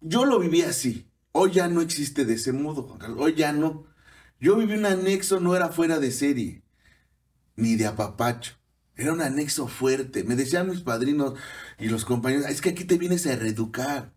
yo 0.00 0.24
lo 0.24 0.38
viví 0.38 0.62
así. 0.62 1.08
Hoy 1.32 1.52
ya 1.52 1.68
no 1.68 1.80
existe 1.80 2.24
de 2.24 2.34
ese 2.34 2.52
modo, 2.52 2.82
Juan 2.82 2.98
Carlos. 2.98 3.18
Hoy 3.20 3.34
ya 3.34 3.52
no. 3.52 3.84
Yo 4.42 4.56
viví 4.56 4.74
un 4.74 4.86
anexo, 4.86 5.38
no 5.38 5.54
era 5.54 5.68
fuera 5.68 6.00
de 6.00 6.10
serie, 6.10 6.64
ni 7.54 7.76
de 7.76 7.86
apapacho. 7.86 8.56
Era 8.96 9.12
un 9.12 9.20
anexo 9.20 9.68
fuerte. 9.68 10.24
Me 10.24 10.34
decían 10.34 10.68
mis 10.68 10.80
padrinos 10.80 11.34
y 11.78 11.88
los 11.88 12.04
compañeros, 12.04 12.46
es 12.46 12.60
que 12.60 12.70
aquí 12.70 12.84
te 12.84 12.98
vienes 12.98 13.24
a 13.28 13.36
reeducar. 13.36 14.12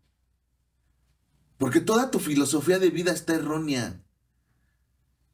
Porque 1.60 1.80
toda 1.80 2.10
tu 2.10 2.18
filosofía 2.18 2.80
de 2.80 2.90
vida 2.90 3.12
está 3.12 3.36
errónea. 3.36 4.02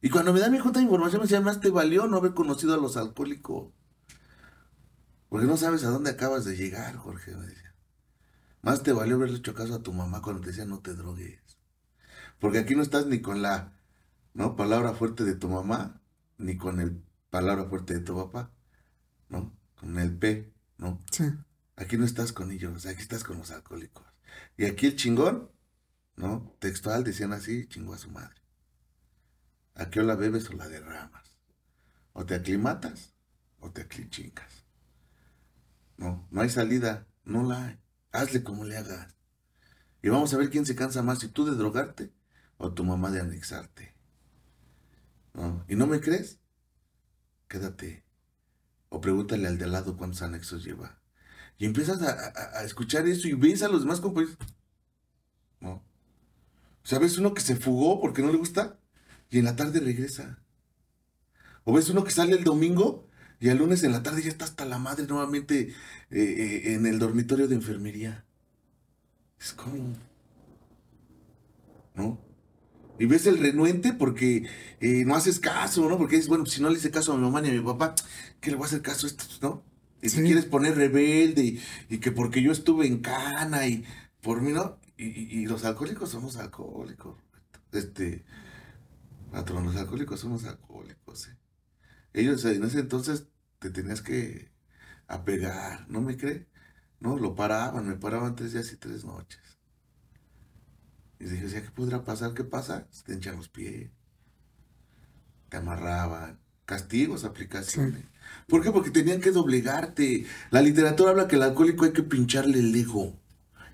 Y 0.02 0.10
cuando 0.10 0.34
me 0.34 0.42
da 0.42 0.50
mi 0.50 0.60
junta 0.60 0.80
de 0.80 0.84
información 0.84 1.22
me 1.22 1.26
decían, 1.26 1.46
más 1.46 1.62
te 1.62 1.70
valió 1.70 2.08
no 2.08 2.18
haber 2.18 2.34
conocido 2.34 2.74
a 2.74 2.78
los 2.78 2.98
alcohólicos. 2.98 3.72
Porque 5.30 5.48
no 5.48 5.56
sabes 5.56 5.86
a 5.86 5.90
dónde 5.90 6.10
acabas 6.10 6.44
de 6.44 6.58
llegar, 6.58 6.98
Jorge. 6.98 7.34
Me 7.34 7.46
decía. 7.46 7.74
Más 8.62 8.84
te 8.84 8.92
valió 8.92 9.16
haberle 9.16 9.38
hecho 9.38 9.54
caso 9.54 9.74
a 9.74 9.84
tu 9.84 9.94
mamá 9.94 10.22
cuando 10.22 10.42
te 10.42 10.48
decía 10.48 10.66
no 10.66 10.82
te 10.82 10.96
drogues. 10.96 11.40
Porque 12.40 12.60
aquí 12.60 12.76
no 12.76 12.82
estás 12.82 13.06
ni 13.06 13.22
con 13.22 13.42
la 13.42 13.78
¿no? 14.34 14.56
palabra 14.56 14.94
fuerte 14.94 15.24
de 15.24 15.36
tu 15.36 15.50
mamá, 15.50 16.02
ni 16.38 16.58
con 16.58 16.80
el 16.80 17.04
palabra 17.30 17.66
fuerte 17.66 17.94
de 17.94 18.00
tu 18.02 18.16
papá, 18.16 18.52
¿no? 19.30 19.56
Con 19.80 19.98
el 20.00 20.16
P, 20.18 20.54
¿no? 20.78 21.00
Sí. 21.12 21.26
Aquí 21.76 21.98
no 21.98 22.06
estás 22.06 22.34
con 22.34 22.52
ellos, 22.52 22.86
aquí 22.86 23.02
estás 23.02 23.24
con 23.24 23.38
los 23.38 23.52
alcohólicos. 23.52 24.06
Y 24.58 24.66
aquí 24.66 24.88
el 24.88 24.96
chingón, 24.96 25.50
¿no? 26.16 26.56
Textual 26.60 27.04
decían 27.04 27.34
así, 27.34 27.68
chingó 27.68 27.94
a 27.94 27.98
su 27.98 28.12
madre. 28.12 28.42
Aquí 29.76 30.00
o 30.00 30.04
la 30.04 30.16
bebes 30.16 30.50
o 30.50 30.54
la 30.54 30.68
derramas. 30.68 31.36
O 32.14 32.26
te 32.26 32.36
aclimatas 32.36 33.14
o 33.60 33.72
te 33.72 33.82
aclichingas. 33.82 34.66
No, 35.98 36.28
no 36.30 36.42
hay 36.42 36.50
salida, 36.50 37.08
no 37.24 37.44
la 37.44 37.66
hay. 37.66 37.80
Hazle 38.12 38.44
como 38.44 38.66
le 38.66 38.78
hagas. 38.78 39.16
Y 40.04 40.10
vamos 40.10 40.34
a 40.34 40.38
ver 40.38 40.50
quién 40.50 40.66
se 40.66 40.76
cansa 40.76 41.04
más, 41.04 41.20
si 41.20 41.30
tú 41.30 41.46
de 41.46 41.56
drogarte 41.56 42.12
o 42.58 42.74
tu 42.74 42.84
mamá 42.84 43.12
de 43.12 43.22
anexarte. 43.22 43.91
¿Y 45.68 45.76
no 45.76 45.88
me 45.88 46.02
crees? 46.02 46.40
Quédate. 47.48 48.04
O 48.90 49.00
pregúntale 49.00 49.48
al 49.48 49.58
de 49.58 49.66
al 49.66 49.72
lado 49.72 49.98
cuántos 49.98 50.22
anexos 50.22 50.64
lleva. 50.64 51.00
Y 51.58 51.66
empiezas 51.66 52.02
a, 52.02 52.64
escuchar 52.64 53.08
eso 53.08 53.28
y 53.28 53.34
ves 53.34 53.64
a 53.64 53.70
los 53.70 53.82
demás 53.82 54.02
compañeros. 54.02 54.38
No. 55.60 55.84
¿Sabes 56.84 57.18
uno 57.18 57.34
que 57.34 57.42
se 57.42 57.56
fugó 57.56 58.02
porque 58.02 58.22
no 58.22 58.32
le 58.32 58.38
gusta? 58.38 58.80
Y 59.30 59.40
en 59.40 59.46
la 59.46 59.56
tarde 59.56 59.80
regresa. 59.80 60.40
O 61.64 61.74
ves 61.74 61.90
uno 61.90 62.04
que 62.04 62.12
sale 62.12 62.34
el 62.34 62.44
domingo 62.44 63.08
y 63.40 63.50
el 63.50 63.60
lunes 63.60 63.84
en 63.84 63.92
la 63.92 64.04
tarde 64.04 64.24
ya 64.24 64.30
está 64.30 64.46
hasta 64.46 64.66
la 64.66 64.80
madre 64.80 65.06
nuevamente 65.08 65.70
eh, 65.70 65.74
eh, 66.12 66.74
en 66.74 66.86
el 66.86 67.00
dormitorio 67.00 67.48
de 67.48 67.56
enfermería. 67.56 68.26
Es 69.40 69.54
como. 69.54 69.96
¿No? 71.94 72.31
Y 73.02 73.06
ves 73.08 73.26
el 73.28 73.40
renuente 73.40 73.94
porque 73.94 74.46
eh, 74.80 75.04
no 75.06 75.16
haces 75.16 75.40
caso, 75.40 75.90
¿no? 75.90 75.98
Porque 75.98 76.16
dices, 76.18 76.30
bueno, 76.30 76.46
si 76.46 76.62
no 76.62 76.70
le 76.70 76.78
hice 76.78 76.92
caso 76.92 77.14
a 77.14 77.18
mi 77.18 77.24
mamá 77.24 77.42
ni 77.42 77.50
a 77.50 77.54
mi 77.54 77.62
papá, 77.62 77.96
¿qué 78.42 78.52
le 78.52 78.58
voy 78.58 78.66
a 78.66 78.68
hacer 78.68 78.82
caso 78.82 79.08
a 79.08 79.10
esto, 79.10 79.26
no? 79.42 79.64
Y 80.02 80.10
te 80.10 80.10
Sí. 80.10 80.24
quieres 80.24 80.46
poner 80.46 80.76
rebelde 80.76 81.44
y, 81.44 81.62
y 81.90 82.00
que 82.00 82.12
porque 82.12 82.42
yo 82.42 82.52
estuve 82.52 82.88
en 82.88 83.00
cana 83.00 83.68
y 83.68 83.86
por 84.22 84.42
mí, 84.42 84.52
¿no? 84.54 84.80
Y, 84.98 85.06
y- 85.08 85.42
y 85.44 85.46
los 85.48 85.66
alcohólicos 85.66 86.10
somos 86.12 86.38
alcohólicos. 86.38 87.18
Este, 87.72 88.24
patrón, 89.32 89.66
los 89.66 89.76
alcohólicos 89.76 90.20
somos 90.20 90.44
alcohólicos, 90.46 91.28
¿eh? 91.28 91.38
Ellos 92.14 92.46
en 92.46 92.64
ese 92.66 92.80
entonces 92.80 93.28
te 93.60 93.72
tenías 93.72 94.02
que 94.02 94.52
apegar, 95.08 95.90
¿no 95.90 96.02
me 96.02 96.18
cree? 96.18 96.48
No, 97.00 97.18
lo 97.20 97.36
paraban, 97.36 97.88
me 97.88 97.96
paraban 97.98 98.36
tres 98.36 98.54
días 98.54 98.72
y 98.74 98.78
tres 98.78 99.06
noches. 99.06 99.51
Y 101.22 101.26
dije, 101.26 101.50
sea, 101.50 101.62
¿qué 101.62 101.70
podrá 101.70 102.04
pasar? 102.04 102.34
¿Qué 102.34 102.44
pasa? 102.44 102.88
Se 102.90 103.04
te 103.04 103.14
hinchan 103.14 103.38
los 103.38 103.48
pies. 103.48 103.92
Te 105.50 105.58
amarraban. 105.58 106.40
Castigos, 106.66 107.26
aplicaciones. 107.26 108.06
¿Por 108.48 108.64
qué? 108.64 108.72
Porque 108.72 108.90
tenían 108.90 109.22
que 109.22 109.32
doblegarte. 109.32 110.26
La 110.50 110.64
literatura 110.64 111.12
habla 111.12 111.28
que 111.28 111.36
al 111.36 111.44
alcohólico 111.44 111.86
hay 111.86 111.94
que 111.94 112.02
pincharle 112.02 112.58
el 112.60 112.76
ego, 112.76 113.20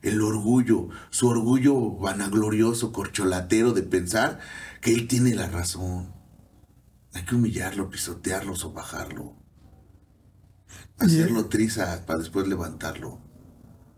el 0.01 0.21
orgullo, 0.21 0.89
su 1.09 1.27
orgullo 1.27 1.91
vanaglorioso, 1.91 2.91
corcholatero 2.91 3.71
de 3.71 3.83
pensar 3.83 4.39
que 4.81 4.93
él 4.93 5.07
tiene 5.07 5.33
la 5.33 5.47
razón. 5.47 6.13
Hay 7.13 7.23
que 7.23 7.35
humillarlo, 7.35 7.89
pisotearlo, 7.89 8.55
sobajarlo. 8.55 9.37
Hacerlo 10.97 11.45
trizas 11.45 12.01
para 12.01 12.19
después 12.19 12.47
levantarlo. 12.47 13.21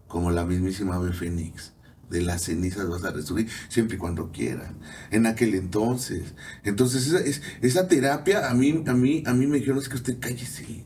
Como 0.08 0.30
la 0.30 0.46
mismísima 0.46 0.96
ave 0.96 1.14
fénix. 1.14 1.74
De 2.10 2.22
las 2.22 2.44
cenizas 2.44 2.88
vas 2.90 3.04
a 3.04 3.12
resurgir 3.12 3.50
siempre 3.70 3.96
y 3.98 4.00
cuando 4.00 4.32
quieras. 4.32 4.72
En 5.12 5.26
aquel 5.28 5.56
entonces. 5.56 6.34
Entonces 6.64 7.08
esa, 7.08 7.20
es- 7.20 7.42
esa 7.62 7.88
terapia 7.88 8.50
a 8.50 8.54
mí, 8.54 8.84
a 8.88 8.94
mí, 8.94 9.24
a 9.26 9.34
mí 9.34 9.48
me 9.48 9.58
dijeron 9.58 9.78
es 9.80 9.90
que 9.90 9.96
usted 9.96 10.18
cállese. 10.20 10.86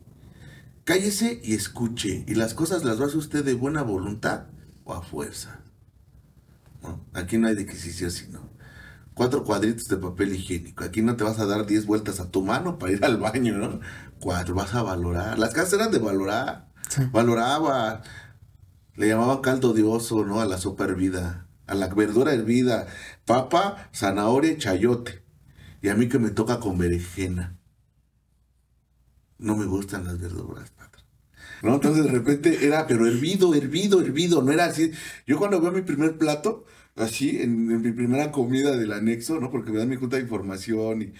Cállese 0.86 1.40
y 1.44 1.54
escuche. 1.56 2.26
Y 2.28 2.36
las 2.36 2.54
cosas 2.54 2.84
las 2.84 3.00
va 3.00 3.06
a 3.06 3.08
hacer 3.08 3.20
usted 3.20 3.46
de 3.46 3.54
buena 3.54 3.84
voluntad 3.84 4.48
o 4.84 4.94
a 4.94 5.02
fuerza. 5.02 5.62
¿No? 6.82 7.06
Aquí 7.14 7.38
no 7.38 7.48
hay 7.48 7.56
de 7.56 7.66
que 7.66 7.76
sí 7.76 7.92
sí 7.92 8.06
o 8.06 8.10
sí 8.10 8.26
no. 8.30 8.42
Cuatro 9.14 9.44
cuadritos 9.44 9.86
de 9.88 9.98
papel 9.98 10.34
higiénico. 10.36 10.84
Aquí 10.84 11.02
no 11.02 11.16
te 11.16 11.24
vas 11.24 11.40
a 11.40 11.46
dar 11.46 11.66
diez 11.68 11.86
vueltas 11.86 12.20
a 12.20 12.32
tu 12.32 12.42
mano 12.44 12.80
para 12.80 12.94
ir 12.94 13.06
al 13.06 13.18
baño, 13.18 13.58
¿no? 13.58 13.80
Cuatro, 14.20 14.56
vas 14.56 14.74
a 14.74 14.82
valorar. 14.84 15.38
Las 15.40 15.54
casas 15.54 15.74
eran 15.74 15.92
de 15.92 16.00
valorar. 16.00 16.70
Sí. 16.90 17.04
Valoraba. 17.12 18.02
Le 18.96 19.08
llamaban 19.08 19.42
caldo 19.42 19.74
de 19.74 19.84
oso, 19.84 20.24
¿no? 20.26 20.40
A 20.40 20.46
la 20.46 20.58
sopa 20.58 20.86
hervida. 20.86 21.48
A 21.68 21.74
la 21.76 21.88
verdura 21.88 22.34
hervida. 22.34 22.88
Papa, 23.26 23.90
zanahoria 23.94 24.52
y 24.52 24.58
chayote. 24.58 25.24
Y 25.82 25.90
a 25.90 25.96
mí 25.96 26.08
que 26.08 26.20
me 26.20 26.30
toca 26.30 26.60
con 26.60 26.78
berenjena. 26.78 27.58
No 29.40 29.58
me 29.58 29.66
gustan 29.66 30.06
las 30.06 30.20
verduras, 30.20 30.70
patrón. 30.72 31.04
¿No? 31.62 31.76
Entonces 31.76 32.04
de 32.06 32.12
repente 32.12 32.66
era, 32.66 32.88
pero 32.88 33.08
hervido, 33.08 33.54
hervido, 33.56 34.02
hervido. 34.02 34.42
No 34.42 34.52
era 34.52 34.66
así. 34.66 34.92
Yo 35.26 35.38
cuando 35.38 35.60
veo 35.60 35.72
mi 35.72 35.82
primer 35.82 36.18
plato, 36.18 36.66
así, 36.96 37.42
en, 37.42 37.72
en 37.72 37.82
mi 37.82 37.92
primera 37.92 38.32
comida 38.32 38.78
del 38.78 38.92
anexo, 38.94 39.40
¿no? 39.40 39.50
Porque 39.50 39.72
me 39.72 39.80
dan 39.80 39.90
mi 39.90 39.96
junta 39.96 40.18
de 40.18 40.24
información 40.24 41.14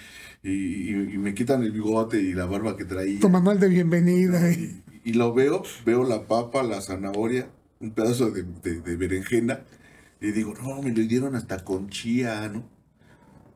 y, 0.44 0.50
y- 0.50 1.18
me 1.18 1.34
quitan 1.34 1.64
el 1.64 1.72
bigote 1.72 2.22
y 2.22 2.34
la 2.34 2.46
barba 2.46 2.78
que 2.78 2.86
traía. 2.86 3.20
Tu 3.20 3.30
manual 3.30 3.60
de 3.60 3.68
bienvenida. 3.70 4.52
y- 4.52 4.84
Y, 5.06 5.10
y 5.12 5.14
lo 5.14 5.34
veo, 5.34 5.64
veo 5.86 6.04
la 6.06 6.28
papa, 6.28 6.64
la 6.64 6.82
zanahoria, 6.82 7.50
un 7.84 7.92
pedazo 7.92 8.32
de, 8.32 8.44
de- 8.44 8.82
de 8.82 8.96
berenjena. 8.96 9.62
Y 10.22 10.32
digo, 10.32 10.54
no, 10.62 10.82
me 10.82 10.90
lo 10.92 11.02
dieron 11.04 11.36
hasta 11.36 11.64
con 11.64 11.90
chía, 11.90 12.48
¿no? 12.50 12.64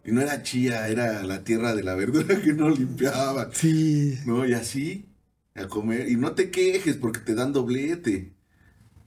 Y 0.04 0.12
no 0.12 0.22
era 0.22 0.44
chía, 0.44 0.88
era 0.88 1.24
la 1.24 1.44
tierra 1.44 1.74
de 1.76 1.84
la 1.84 1.96
verdura 1.96 2.42
que 2.44 2.54
no 2.54 2.70
limpiaban. 2.70 3.50
Sí. 3.54 4.20
¿no? 4.26 4.46
Y 4.46 4.54
así, 4.54 5.10
a 5.56 5.68
comer. 5.68 6.10
Y 6.10 6.16
no 6.16 6.34
te 6.34 6.52
quejes 6.52 6.98
porque 6.98 7.20
te 7.20 7.36
dan 7.36 7.54
doblete, 7.54 8.34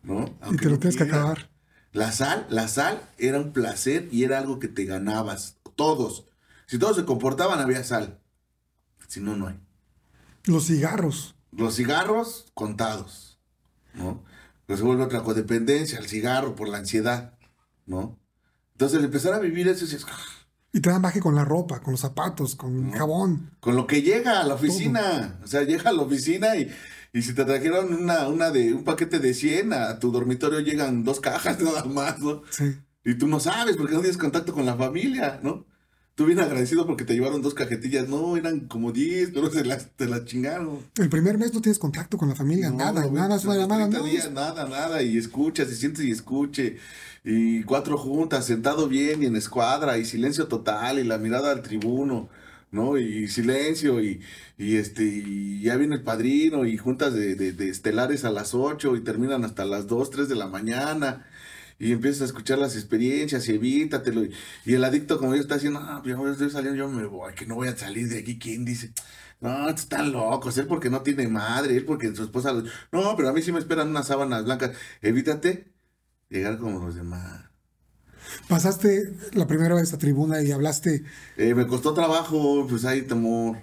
¿no? 0.03 0.37
Y 0.51 0.57
te 0.57 0.69
lo 0.69 0.79
tienes 0.79 0.97
que 0.97 1.05
acabar. 1.05 1.51
La 1.93 2.13
sal, 2.13 2.47
la 2.51 2.69
sal 2.69 3.01
era 3.19 3.39
un 3.41 3.53
placer 3.53 4.09
y 4.13 4.25
era 4.25 4.39
algo 4.39 4.59
que 4.59 4.69
te 4.69 4.85
ganabas. 4.85 5.59
Todos. 5.75 6.27
Si 6.67 6.79
todos 6.79 6.97
se 6.97 7.05
comportaban, 7.05 7.59
había 7.61 7.83
sal. 7.83 8.21
Si 9.09 9.21
no, 9.21 9.37
no 9.37 9.49
hay. 9.49 9.59
Los 10.45 10.67
cigarros. 10.69 11.35
Los 11.53 11.77
cigarros, 11.77 12.47
contados, 12.55 13.41
¿no? 13.95 14.23
Se 14.77 14.83
vuelve 14.83 15.05
otra 15.05 15.23
codependencia, 15.23 15.99
el 15.99 16.07
cigarro 16.09 16.55
por 16.55 16.69
la 16.69 16.79
ansiedad, 16.79 17.35
¿no? 17.87 18.19
Entonces, 18.73 18.99
al 18.99 19.05
empezar 19.05 19.35
a 19.35 19.39
vivir 19.39 19.69
eso, 19.69 19.85
"Ah, 20.09 20.17
Y 20.73 20.81
te 20.81 20.89
dan 20.91 21.03
baje 21.03 21.21
con 21.21 21.35
la 21.35 21.45
ropa, 21.45 21.81
con 21.81 21.93
los 21.93 22.01
zapatos, 22.01 22.55
con 22.55 22.91
el 22.91 22.97
jabón. 22.99 23.57
con 23.61 23.75
lo 23.77 23.87
que 23.87 24.03
llega 24.03 24.41
a 24.41 24.45
la 24.45 24.55
oficina. 24.55 25.39
O 25.43 25.47
sea, 25.47 25.63
llega 25.63 25.91
a 25.91 25.93
la 25.93 26.03
oficina 26.03 26.57
y, 26.57 26.71
y 27.13 27.23
si 27.23 27.35
te 27.35 27.45
trajeron 27.45 27.93
una, 27.93 28.29
una 28.29 28.51
de, 28.51 28.73
un 28.73 28.85
paquete 28.85 29.19
de 29.19 29.35
100, 29.35 29.73
a 29.73 29.99
tu 29.99 30.13
dormitorio 30.13 30.61
llegan 30.61 31.03
dos 31.05 31.21
cajas 31.21 31.59
nada 31.61 31.85
más, 31.85 32.21
¿no? 32.21 32.43
Sí. 32.51 32.77
Y 33.05 33.15
tú 33.15 33.27
no 33.27 33.41
sabes 33.41 33.77
porque 33.77 33.95
no 33.95 34.01
tienes 34.01 34.19
contacto 34.19 34.53
con 34.53 34.65
la 34.67 34.77
familia, 34.77 35.41
¿no? 35.43 35.67
Tú 36.21 36.27
bien 36.27 36.39
agradecido 36.41 36.87
porque 36.87 37.07
te 37.07 37.15
llevaron 37.15 37.41
dos 37.41 37.55
cajetillas. 37.55 38.07
No, 38.07 38.37
eran 38.37 38.61
como 38.69 38.93
10, 38.93 39.31
pero 39.33 39.49
se 39.51 39.65
las, 39.65 39.87
te 39.97 40.05
las 40.07 40.27
chingaron. 40.27 40.81
El 40.99 41.09
primer 41.09 41.39
mes 41.39 41.55
no 41.55 41.63
tienes 41.63 41.79
contacto 41.79 42.19
con 42.19 42.29
la 42.29 42.35
familia, 42.35 42.69
No, 42.69 42.77
nada, 42.77 43.07
no, 43.07 43.11
nada 43.13 43.39
30 43.39 43.59
llamada, 43.59 43.89
no. 43.89 44.05
días, 44.05 44.31
nada, 44.31 44.69
nada, 44.69 45.03
y 45.03 45.17
escuchas, 45.17 45.71
y 45.73 45.77
sientes 45.77 46.05
y 46.05 46.11
escuche, 46.11 46.77
y 47.25 47.63
cuatro 47.63 47.97
juntas, 47.97 48.45
sentado 48.45 48.87
bien 48.87 49.23
y 49.23 49.27
en 49.27 49.35
escuadra, 49.37 49.97
y 49.97 50.05
silencio 50.05 50.47
total, 50.47 50.99
y 50.99 51.05
la 51.05 51.17
mirada 51.17 51.53
al 51.53 51.63
tribuno, 51.63 52.29
¿no? 52.71 52.99
Y 52.99 53.27
silencio, 53.29 54.03
y, 54.03 54.21
y 54.59 54.77
este, 54.77 55.05
y 55.05 55.63
ya 55.63 55.79
viene 55.79 55.95
el 55.95 56.03
padrino, 56.03 56.67
y 56.67 56.77
juntas 56.77 57.15
de, 57.15 57.35
de- 57.35 57.53
de 57.55 57.71
estelares 57.71 58.27
a 58.27 58.31
las 58.31 58.55
ocho, 58.55 58.95
y 58.95 59.01
terminan 59.01 59.43
hasta 59.47 59.65
las 59.65 59.87
dos, 59.87 60.11
tres 60.11 60.29
de 60.29 60.35
la 60.37 60.49
mañana, 60.49 61.25
y 61.81 61.93
empiezas 61.93 62.21
a 62.21 62.25
escuchar 62.27 62.59
las 62.59 62.77
experiencias 62.77 63.49
y 63.49 63.55
evítatelo. 63.55 64.23
Y 64.67 64.75
el 64.75 64.85
adicto, 64.85 65.19
como 65.19 65.35
yo, 65.35 65.41
está 65.41 65.55
diciendo, 65.55 65.81
ah, 65.83 66.01
pues 66.03 66.15
yo 66.15 66.31
estoy 66.31 66.51
saliendo, 66.51 66.77
yo 66.77 66.89
me 66.91 67.07
voy, 67.07 67.33
que 67.35 67.47
no 67.47 67.55
voy 67.55 67.69
a 67.69 67.77
salir 67.77 68.07
de 68.11 68.19
aquí. 68.19 68.39
¿Quién 68.39 68.67
dice? 68.67 68.93
No, 69.41 69.67
están 69.71 70.13
locos, 70.13 70.59
él 70.59 70.67
porque 70.67 70.91
no 70.91 71.01
tiene 71.01 71.27
madre, 71.27 71.75
él 71.75 71.87
porque 71.87 72.15
su 72.15 72.23
esposa... 72.23 72.53
No, 72.93 73.17
pero 73.17 73.31
a 73.31 73.33
mí 73.33 73.41
sí 73.41 73.51
me 73.51 73.59
esperan 73.59 73.89
unas 73.89 74.09
sábanas 74.09 74.45
blancas. 74.45 74.73
Evítate 75.01 75.73
llegar 76.29 76.59
como 76.59 76.85
los 76.85 76.97
demás. 76.97 77.45
Pasaste 78.47 79.17
la 79.33 79.47
primera 79.47 79.75
vez 79.75 79.95
a 79.95 79.99
tribuna 79.99 80.43
y 80.43 80.53
hablaste. 80.53 81.05
Eh, 81.39 81.55
me 81.55 81.67
costó 81.67 81.95
trabajo, 81.95 82.67
pues 82.69 82.85
hay 82.85 83.03
temor. 83.03 83.57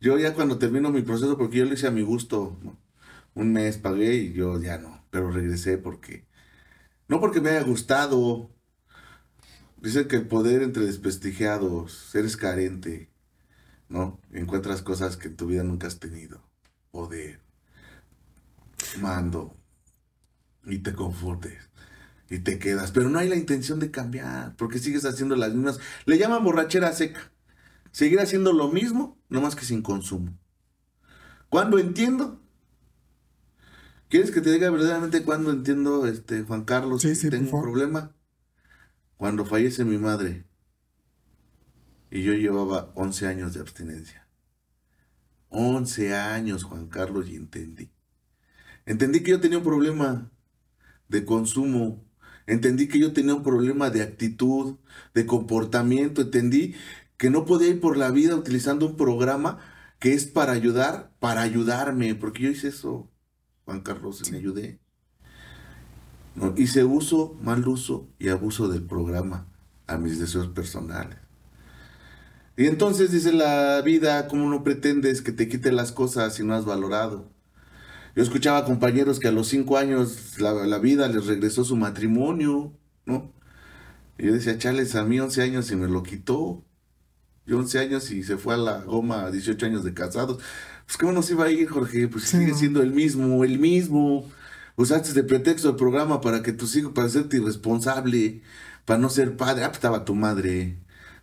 Yo 0.00 0.18
ya 0.18 0.34
cuando 0.34 0.58
termino 0.58 0.90
mi 0.90 1.02
proceso, 1.02 1.38
porque 1.38 1.58
yo 1.58 1.64
lo 1.66 1.74
hice 1.74 1.86
a 1.86 1.92
mi 1.92 2.02
gusto, 2.02 2.58
un 3.34 3.52
mes 3.52 3.78
pagué 3.78 4.16
y 4.16 4.32
yo 4.32 4.60
ya 4.60 4.78
no, 4.78 5.06
pero 5.10 5.30
regresé 5.30 5.78
porque 5.78 6.26
no 7.08 7.20
porque 7.20 7.40
me 7.40 7.50
haya 7.50 7.62
gustado. 7.62 8.50
Dicen 9.76 10.08
que 10.08 10.16
el 10.16 10.28
poder 10.28 10.62
entre 10.62 10.84
desprestigiados, 10.84 12.14
eres 12.14 12.36
carente, 12.36 13.10
¿no? 13.88 14.20
Encuentras 14.32 14.82
cosas 14.82 15.16
que 15.16 15.28
en 15.28 15.36
tu 15.36 15.46
vida 15.46 15.62
nunca 15.64 15.86
has 15.86 15.98
tenido. 15.98 16.42
Poder, 16.90 17.40
mando, 19.00 19.56
y 20.64 20.78
te 20.78 20.92
confundes 20.92 21.72
y 22.32 22.38
te 22.38 22.58
quedas. 22.58 22.92
Pero 22.92 23.10
no 23.10 23.18
hay 23.18 23.28
la 23.28 23.36
intención 23.36 23.78
de 23.78 23.90
cambiar, 23.90 24.56
porque 24.56 24.78
sigues 24.78 25.04
haciendo 25.04 25.36
las 25.36 25.52
mismas. 25.52 25.78
Le 26.06 26.18
llaman 26.18 26.44
borrachera 26.44 26.92
seca. 26.92 27.30
Seguir 27.90 28.20
haciendo 28.20 28.54
lo 28.54 28.68
mismo, 28.68 29.18
no 29.28 29.42
más 29.42 29.54
que 29.54 29.66
sin 29.66 29.82
consumo. 29.82 30.32
¿Cuándo 31.50 31.78
entiendo? 31.78 32.40
¿Quieres 34.12 34.30
que 34.30 34.42
te 34.42 34.52
diga 34.52 34.68
verdaderamente 34.68 35.22
cuándo 35.22 35.50
entiendo, 35.50 36.06
este, 36.06 36.42
Juan 36.42 36.64
Carlos, 36.64 37.00
sí, 37.00 37.14
sí, 37.14 37.30
tengo 37.30 37.56
un 37.56 37.62
problema? 37.62 38.14
Cuando 39.16 39.46
fallece 39.46 39.86
mi 39.86 39.96
madre 39.96 40.44
y 42.10 42.22
yo 42.22 42.34
llevaba 42.34 42.92
11 42.94 43.26
años 43.26 43.54
de 43.54 43.60
abstinencia. 43.60 44.28
11 45.48 46.14
años, 46.14 46.64
Juan 46.64 46.88
Carlos, 46.88 47.26
y 47.30 47.36
entendí. 47.36 47.90
Entendí 48.84 49.22
que 49.22 49.30
yo 49.30 49.40
tenía 49.40 49.56
un 49.56 49.64
problema 49.64 50.30
de 51.08 51.24
consumo. 51.24 52.04
Entendí 52.46 52.88
que 52.88 52.98
yo 52.98 53.14
tenía 53.14 53.34
un 53.34 53.42
problema 53.42 53.88
de 53.88 54.02
actitud, 54.02 54.76
de 55.14 55.24
comportamiento. 55.24 56.20
Entendí 56.20 56.74
que 57.16 57.30
no 57.30 57.46
podía 57.46 57.68
ir 57.68 57.80
por 57.80 57.96
la 57.96 58.10
vida 58.10 58.36
utilizando 58.36 58.84
un 58.84 58.98
programa 58.98 59.58
que 59.98 60.12
es 60.12 60.26
para 60.26 60.52
ayudar, 60.52 61.14
para 61.18 61.40
ayudarme, 61.40 62.14
porque 62.14 62.42
yo 62.42 62.50
hice 62.50 62.68
eso. 62.68 63.08
Juan 63.72 63.80
Carlos, 63.80 64.30
me 64.30 64.36
ayudé. 64.36 64.78
No, 66.34 66.52
hice 66.58 66.84
uso, 66.84 67.38
mal 67.40 67.66
uso 67.66 68.06
y 68.18 68.28
abuso 68.28 68.68
del 68.68 68.82
programa 68.82 69.46
a 69.86 69.96
mis 69.96 70.18
deseos 70.18 70.48
personales. 70.48 71.16
Y 72.54 72.66
entonces 72.66 73.12
dice 73.12 73.32
la 73.32 73.80
vida, 73.80 74.28
¿cómo 74.28 74.50
no 74.50 74.62
pretendes 74.62 75.22
que 75.22 75.32
te 75.32 75.48
quite 75.48 75.72
las 75.72 75.90
cosas 75.90 76.34
si 76.34 76.44
no 76.44 76.52
has 76.54 76.66
valorado? 76.66 77.32
Yo 78.14 78.22
escuchaba 78.22 78.66
compañeros 78.66 79.18
que 79.18 79.28
a 79.28 79.32
los 79.32 79.48
cinco 79.48 79.78
años 79.78 80.38
la, 80.38 80.78
vida 80.78 81.08
les 81.08 81.24
regresó 81.24 81.64
su 81.64 81.76
matrimonio, 81.76 82.76
¿no? 83.06 83.32
Y 84.18 84.26
yo 84.26 84.34
decía, 84.34 84.58
chales, 84.58 84.96
a 84.96 85.04
mí 85.04 85.18
11 85.18 85.40
años 85.40 85.70
y 85.70 85.76
me 85.76 85.88
lo 85.88 86.02
quitó. 86.02 86.62
Yo 87.46 87.56
11 87.56 87.78
años 87.78 88.10
y 88.10 88.22
se 88.22 88.36
fue 88.36 88.52
a 88.52 88.58
la 88.58 88.82
goma, 88.82 89.30
18 89.30 89.64
años 89.64 89.82
de 89.82 89.94
casados. 89.94 90.42
Pues 90.92 90.98
cómo 90.98 91.12
nos 91.12 91.30
iba 91.30 91.46
a 91.46 91.50
ir, 91.50 91.70
Jorge, 91.70 92.06
pues 92.06 92.24
sigue 92.24 92.52
siendo 92.52 92.82
el 92.82 92.92
mismo, 92.92 93.44
el 93.44 93.58
mismo. 93.58 94.30
Usaste 94.76 95.14
de 95.14 95.24
pretexto 95.24 95.70
el 95.70 95.76
programa 95.76 96.20
para 96.20 96.42
que 96.42 96.52
tus 96.52 96.76
hijos, 96.76 96.92
para 96.92 97.06
hacerte 97.06 97.38
irresponsable, 97.38 98.42
para 98.84 98.98
no 98.98 99.08
ser 99.08 99.34
padre. 99.38 99.64
Ah, 99.64 99.68
pues 99.68 99.78
estaba 99.78 100.04
tu 100.04 100.14
madre, 100.14 100.76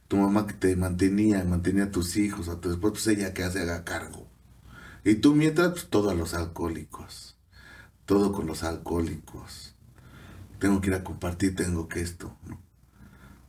tu 0.08 0.18
mamá 0.18 0.48
que 0.48 0.54
te 0.54 0.76
mantenía, 0.76 1.44
mantenía 1.44 1.84
a 1.84 1.92
tus 1.92 2.18
hijos, 2.18 2.50
a 2.50 2.60
tu 2.60 2.70
después 2.70 2.94
pues 2.94 3.06
ella 3.06 3.32
que 3.36 3.44
hace 3.44 3.62
haga 3.62 3.84
cargo. 3.84 4.28
Y 5.04 5.16
tú 5.16 5.36
mientras, 5.36 5.70
pues 5.70 5.88
todo 5.88 6.10
a 6.10 6.16
los 6.16 6.34
alcohólicos. 6.34 7.38
Todo 8.08 8.32
con 8.32 8.48
los 8.48 8.64
alcohólicos. 8.64 9.76
Tengo 10.58 10.82
que 10.82 10.88
ir 10.88 10.96
a 10.96 11.04
compartir, 11.04 11.56
tengo 11.56 11.88
que 11.88 12.02
esto, 12.02 12.36
¿no? 12.48 12.60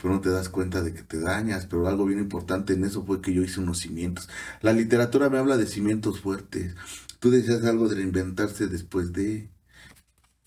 Pero 0.00 0.14
no 0.14 0.20
te 0.20 0.30
das 0.30 0.48
cuenta 0.48 0.82
de 0.82 0.94
que 0.94 1.02
te 1.02 1.20
dañas. 1.20 1.66
Pero 1.66 1.88
algo 1.88 2.06
bien 2.06 2.18
importante 2.20 2.74
en 2.74 2.84
eso 2.84 3.04
fue 3.04 3.20
que 3.20 3.32
yo 3.32 3.42
hice 3.42 3.60
unos 3.60 3.78
cimientos. 3.78 4.28
La 4.62 4.72
literatura 4.72 5.30
me 5.30 5.38
habla 5.38 5.56
de 5.56 5.66
cimientos 5.66 6.20
fuertes. 6.20 6.74
Tú 7.20 7.30
decías 7.30 7.64
algo 7.64 7.88
de 7.88 7.96
reinventarse 7.96 8.66
después 8.66 9.12
de... 9.12 9.50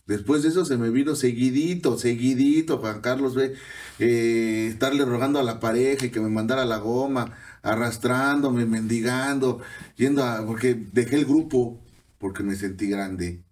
Después 0.05 0.43
de 0.43 0.49
eso 0.49 0.65
se 0.65 0.77
me 0.77 0.89
vino 0.89 1.15
seguidito, 1.15 1.97
seguidito, 1.97 2.79
Juan 2.79 2.99
Carlos, 2.99 3.35
ve, 3.35 3.53
eh, 3.99 4.67
estarle 4.69 5.05
rogando 5.05 5.39
a 5.39 5.43
la 5.43 5.61
pareja 5.61 6.05
y 6.05 6.09
que 6.09 6.19
me 6.19 6.27
mandara 6.27 6.65
la 6.65 6.77
goma, 6.77 7.37
arrastrándome, 7.61 8.65
mendigando, 8.65 9.61
yendo 9.95 10.25
a, 10.25 10.45
porque 10.45 10.75
dejé 10.91 11.15
el 11.15 11.25
grupo, 11.25 11.81
porque 12.17 12.43
me 12.43 12.55
sentí 12.55 12.89
grande, 12.89 13.45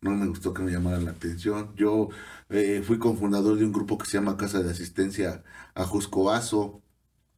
no 0.00 0.12
me 0.12 0.26
gustó 0.26 0.54
que 0.54 0.62
me 0.62 0.72
llamaran 0.72 1.04
la 1.04 1.10
atención. 1.10 1.74
Yo 1.76 2.08
eh, 2.50 2.82
fui 2.84 2.98
cofundador 2.98 3.58
de 3.58 3.64
un 3.64 3.72
grupo 3.72 3.98
que 3.98 4.06
se 4.06 4.18
llama 4.18 4.36
Casa 4.36 4.62
de 4.62 4.70
Asistencia 4.70 5.44
a 5.74 5.84
Juscoazo. 5.84 6.82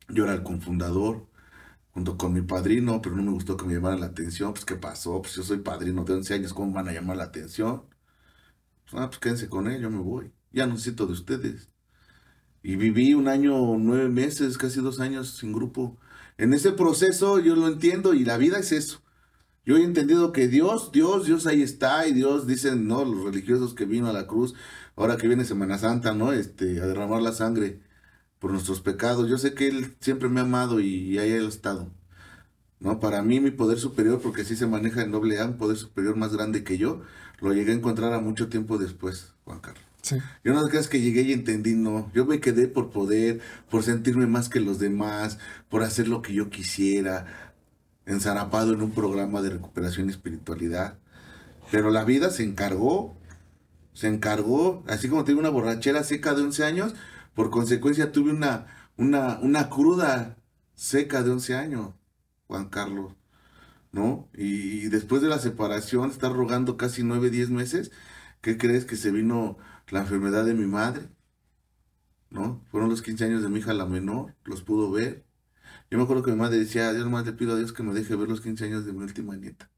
Yo 0.08 0.24
era 0.24 0.34
el 0.34 0.42
cofundador 0.42 1.28
junto 1.90 2.16
con 2.16 2.32
mi 2.32 2.42
padrino, 2.42 3.00
pero 3.02 3.16
no 3.16 3.22
me 3.22 3.32
gustó 3.32 3.56
que 3.56 3.66
me 3.66 3.74
llamaran 3.74 4.00
la 4.00 4.06
atención. 4.06 4.52
Pues, 4.52 4.64
¿qué 4.64 4.76
pasó? 4.76 5.20
Pues 5.22 5.34
yo 5.34 5.42
soy 5.42 5.58
padrino 5.58 6.04
de 6.04 6.14
11 6.14 6.34
años, 6.34 6.54
¿cómo 6.54 6.72
van 6.72 6.88
a 6.88 6.92
llamar 6.92 7.16
la 7.16 7.24
atención? 7.24 7.84
Pues, 8.90 9.02
ah, 9.02 9.08
pues 9.08 9.18
quédense 9.20 9.48
con 9.48 9.68
él, 9.68 9.82
yo 9.82 9.90
me 9.90 9.98
voy. 9.98 10.32
Ya 10.52 10.66
necesito 10.66 11.06
de 11.06 11.12
ustedes. 11.12 11.70
Y 12.62 12.76
viví 12.76 13.14
un 13.14 13.28
año, 13.28 13.78
nueve 13.78 14.08
meses, 14.08 14.58
casi 14.58 14.80
dos 14.80 15.00
años 15.00 15.36
sin 15.38 15.52
grupo. 15.52 15.98
En 16.38 16.52
ese 16.54 16.72
proceso 16.72 17.38
yo 17.38 17.56
lo 17.56 17.68
entiendo 17.68 18.14
y 18.14 18.24
la 18.24 18.36
vida 18.36 18.58
es 18.58 18.72
eso. 18.72 19.02
Yo 19.64 19.76
he 19.76 19.84
entendido 19.84 20.32
que 20.32 20.48
Dios, 20.48 20.90
Dios, 20.92 21.26
Dios 21.26 21.46
ahí 21.46 21.62
está 21.62 22.06
y 22.08 22.12
Dios, 22.12 22.46
dicen, 22.46 22.88
¿no? 22.88 23.04
Los 23.04 23.24
religiosos 23.24 23.74
que 23.74 23.84
vino 23.84 24.08
a 24.08 24.12
la 24.12 24.26
cruz, 24.26 24.54
ahora 25.00 25.16
que 25.16 25.26
viene 25.26 25.44
Semana 25.44 25.78
Santa, 25.78 26.12
¿no? 26.12 26.32
Este, 26.32 26.80
a 26.80 26.86
derramar 26.86 27.22
la 27.22 27.32
sangre 27.32 27.80
por 28.38 28.52
nuestros 28.52 28.80
pecados. 28.80 29.28
Yo 29.28 29.38
sé 29.38 29.54
que 29.54 29.68
Él 29.68 29.96
siempre 30.00 30.28
me 30.28 30.40
ha 30.40 30.42
amado 30.44 30.80
y, 30.80 31.18
ahí 31.18 31.32
ha 31.32 31.48
estado. 31.48 31.88
¿No? 32.80 33.00
Para 33.00 33.22
mí 33.22 33.40
mi 33.40 33.50
poder 33.50 33.78
superior, 33.78 34.20
porque 34.22 34.42
así 34.42 34.56
se 34.56 34.66
maneja 34.66 35.02
en 35.02 35.10
doble 35.10 35.38
A, 35.38 35.46
un 35.46 35.58
poder 35.58 35.76
superior 35.76 36.16
más 36.16 36.34
grande 36.34 36.64
que 36.64 36.78
yo, 36.78 37.02
lo 37.40 37.52
llegué 37.52 37.72
a 37.72 37.74
encontrar 37.74 38.12
a 38.12 38.20
mucho 38.20 38.48
tiempo 38.48 38.78
después, 38.78 39.32
Juan 39.44 39.60
Carlos. 39.60 39.82
Sí. 40.02 40.16
Yo 40.44 40.54
no 40.54 40.66
creas 40.68 40.88
que 40.88 41.00
llegué 41.00 41.22
y 41.22 41.32
entendí, 41.32 41.74
no. 41.74 42.10
Yo 42.14 42.24
me 42.24 42.40
quedé 42.40 42.68
por 42.68 42.90
poder, 42.90 43.40
por 43.70 43.82
sentirme 43.82 44.26
más 44.26 44.48
que 44.48 44.60
los 44.60 44.78
demás, 44.78 45.38
por 45.68 45.82
hacer 45.82 46.08
lo 46.08 46.22
que 46.22 46.32
yo 46.32 46.48
quisiera, 46.48 47.26
enzarapado 48.06 48.72
en 48.72 48.82
un 48.82 48.92
programa 48.92 49.42
de 49.42 49.50
recuperación 49.50 50.08
y 50.08 50.10
espiritualidad. 50.12 50.98
Pero 51.70 51.90
la 51.90 52.04
vida 52.04 52.30
se 52.30 52.44
encargó 52.44 53.19
se 54.00 54.08
encargó, 54.08 54.82
así 54.88 55.10
como 55.10 55.24
tengo 55.24 55.40
una 55.40 55.50
borrachera 55.50 56.04
seca 56.04 56.32
de 56.34 56.40
11 56.42 56.64
años, 56.64 56.94
por 57.34 57.50
consecuencia 57.50 58.12
tuve 58.12 58.30
una, 58.32 58.66
una, 58.96 59.38
una 59.40 59.68
cruda 59.68 60.38
seca 60.74 61.22
de 61.22 61.30
11 61.32 61.54
años, 61.54 61.94
Juan 62.46 62.70
Carlos, 62.70 63.12
¿no? 63.92 64.30
Y, 64.32 64.88
después 64.88 65.20
de 65.20 65.28
la 65.28 65.38
separación, 65.38 66.10
estar 66.10 66.32
rogando 66.32 66.78
casi 66.78 67.02
9, 67.04 67.28
10 67.28 67.50
meses, 67.50 67.92
¿qué 68.40 68.56
crees 68.56 68.86
que 68.86 68.96
se 68.96 69.10
vino 69.10 69.58
la 69.90 70.00
enfermedad 70.00 70.46
de 70.46 70.54
mi 70.54 70.66
madre? 70.66 71.10
¿No? 72.30 72.64
Fueron 72.70 72.88
los 72.88 73.02
15 73.02 73.24
años 73.26 73.42
de 73.42 73.50
mi 73.50 73.58
hija 73.58 73.74
la 73.74 73.84
menor, 73.84 74.34
los 74.44 74.62
pudo 74.62 74.90
ver. 74.90 75.26
Yo 75.90 75.98
me 75.98 76.04
acuerdo 76.04 76.22
que 76.22 76.30
mi 76.30 76.38
madre 76.38 76.58
decía, 76.58 76.92
Dios 76.94 77.10
más 77.10 77.30
pido 77.32 77.52
a 77.52 77.58
Dios 77.58 77.74
que 77.74 77.82
me 77.82 77.92
deje 77.92 78.16
ver 78.16 78.28
los 78.30 78.40
15 78.40 78.64
años 78.64 78.86
de 78.86 78.94
mi 78.94 79.02
última 79.04 79.36
nieta. 79.36 79.70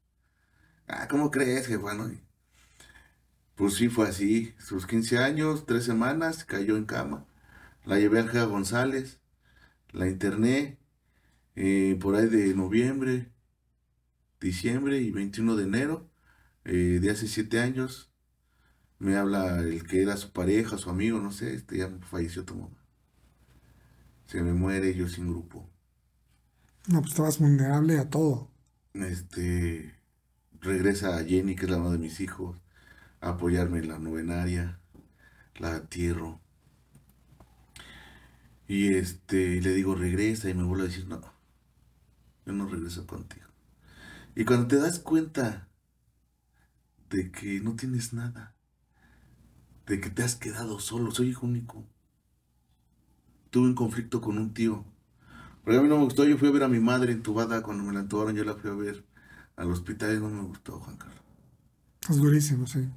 Ah, 0.87 1.07
¿cómo 1.09 1.29
crees, 1.31 1.67
bueno? 1.81 2.09
Pues 3.55 3.75
sí, 3.75 3.89
fue 3.89 4.07
así. 4.07 4.55
Sus 4.57 4.87
15 4.87 5.19
años, 5.19 5.65
tres 5.65 5.83
semanas, 5.83 6.43
cayó 6.45 6.75
en 6.77 6.85
cama. 6.85 7.25
La 7.85 7.99
llevé 7.99 8.19
a 8.19 8.27
Gea 8.27 8.45
González, 8.45 9.19
la 9.91 10.07
interné 10.07 10.79
eh, 11.55 11.97
por 12.01 12.15
ahí 12.15 12.27
de 12.27 12.55
noviembre, 12.55 13.31
diciembre 14.41 14.99
y 15.01 15.11
21 15.11 15.55
de 15.55 15.63
enero 15.65 16.09
eh, 16.65 16.99
de 17.01 17.11
hace 17.11 17.27
siete 17.27 17.59
años. 17.59 18.11
Me 18.99 19.17
habla 19.17 19.59
el 19.59 19.83
que 19.85 20.01
era 20.01 20.17
su 20.17 20.31
pareja, 20.31 20.77
su 20.77 20.89
amigo, 20.89 21.19
no 21.19 21.31
sé, 21.31 21.53
este 21.53 21.77
ya 21.79 21.89
falleció 22.09 22.45
tu 22.45 22.55
mamá. 22.55 22.77
Se 24.27 24.41
me 24.41 24.53
muere 24.53 24.95
yo 24.95 25.07
sin 25.09 25.27
grupo. 25.27 25.69
No, 26.87 27.01
pues 27.01 27.11
estabas 27.11 27.39
vulnerable 27.39 27.99
a 27.99 28.09
todo. 28.09 28.49
Este, 28.93 29.93
regresa 30.61 31.17
a 31.17 31.23
Jenny, 31.23 31.55
que 31.55 31.65
es 31.65 31.71
la 31.71 31.77
mamá 31.77 31.91
de 31.91 31.99
mis 31.99 32.19
hijos 32.19 32.62
apoyarme 33.29 33.79
en 33.79 33.87
la 33.87 33.99
novenaria, 33.99 34.79
la 35.55 35.77
entierro. 35.77 36.41
Y 38.67 38.93
este, 38.93 39.61
le 39.61 39.73
digo, 39.73 39.95
regresa, 39.95 40.49
y 40.49 40.53
me 40.53 40.63
vuelve 40.63 40.85
a 40.85 40.87
decir, 40.87 41.07
no, 41.07 41.21
yo 42.45 42.53
no 42.53 42.67
regreso 42.67 43.05
contigo. 43.05 43.47
Y 44.35 44.45
cuando 44.45 44.67
te 44.67 44.77
das 44.77 44.99
cuenta 44.99 45.67
de 47.09 47.31
que 47.31 47.59
no 47.59 47.75
tienes 47.75 48.13
nada, 48.13 48.55
de 49.85 49.99
que 49.99 50.09
te 50.09 50.23
has 50.23 50.35
quedado 50.35 50.79
solo. 50.79 51.11
Soy 51.11 51.29
hijo 51.29 51.45
único. 51.45 51.85
Tuve 53.49 53.67
un 53.67 53.75
conflicto 53.75 54.21
con 54.21 54.37
un 54.37 54.53
tío. 54.53 54.85
Porque 55.63 55.77
a 55.77 55.81
mí 55.81 55.87
no 55.87 55.97
me 55.97 56.05
gustó. 56.05 56.25
Yo 56.25 56.37
fui 56.37 56.47
a 56.47 56.51
ver 56.51 56.63
a 56.63 56.67
mi 56.67 56.79
madre 56.79 57.13
entubada. 57.13 57.61
Cuando 57.61 57.83
me 57.83 57.93
la 57.93 58.01
entubaron, 58.01 58.35
yo 58.35 58.43
la 58.43 58.55
fui 58.55 58.71
a 58.71 58.73
ver 58.73 59.05
al 59.55 59.71
hospital 59.71 60.15
y 60.15 60.19
no 60.19 60.29
me 60.29 60.41
gustó, 60.41 60.79
Juan 60.79 60.97
Carlos. 60.97 61.21
Es 62.09 62.17
durísimo, 62.17 62.65
sí. 62.65 62.89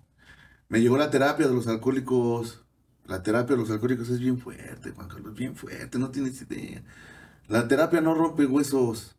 Me 0.68 0.80
llegó 0.80 0.96
la 0.96 1.10
terapia 1.10 1.46
de 1.46 1.54
los 1.54 1.68
alcohólicos. 1.68 2.64
La 3.04 3.22
terapia 3.22 3.54
de 3.54 3.62
los 3.62 3.70
alcohólicos 3.70 4.08
es 4.08 4.18
bien 4.18 4.38
fuerte, 4.38 4.90
Juan 4.90 5.08
Carlos, 5.08 5.34
bien 5.34 5.54
fuerte, 5.54 5.98
no 5.98 6.10
tienes 6.10 6.42
idea. 6.42 6.82
La 7.46 7.68
terapia 7.68 8.00
no 8.00 8.14
rompe 8.14 8.46
huesos, 8.46 9.16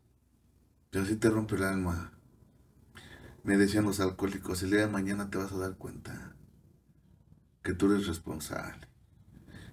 pero 0.90 1.06
sí 1.06 1.16
te 1.16 1.30
rompe 1.30 1.56
el 1.56 1.64
alma. 1.64 2.12
Me 3.44 3.56
decían 3.56 3.84
los 3.84 4.00
alcohólicos, 4.00 4.62
el 4.62 4.72
día 4.72 4.80
de 4.80 4.88
mañana 4.88 5.30
te 5.30 5.38
vas 5.38 5.52
a 5.52 5.56
dar 5.58 5.76
cuenta 5.78 6.36
que 7.62 7.72
tú 7.72 7.90
eres 7.90 8.06
responsable. 8.06 8.86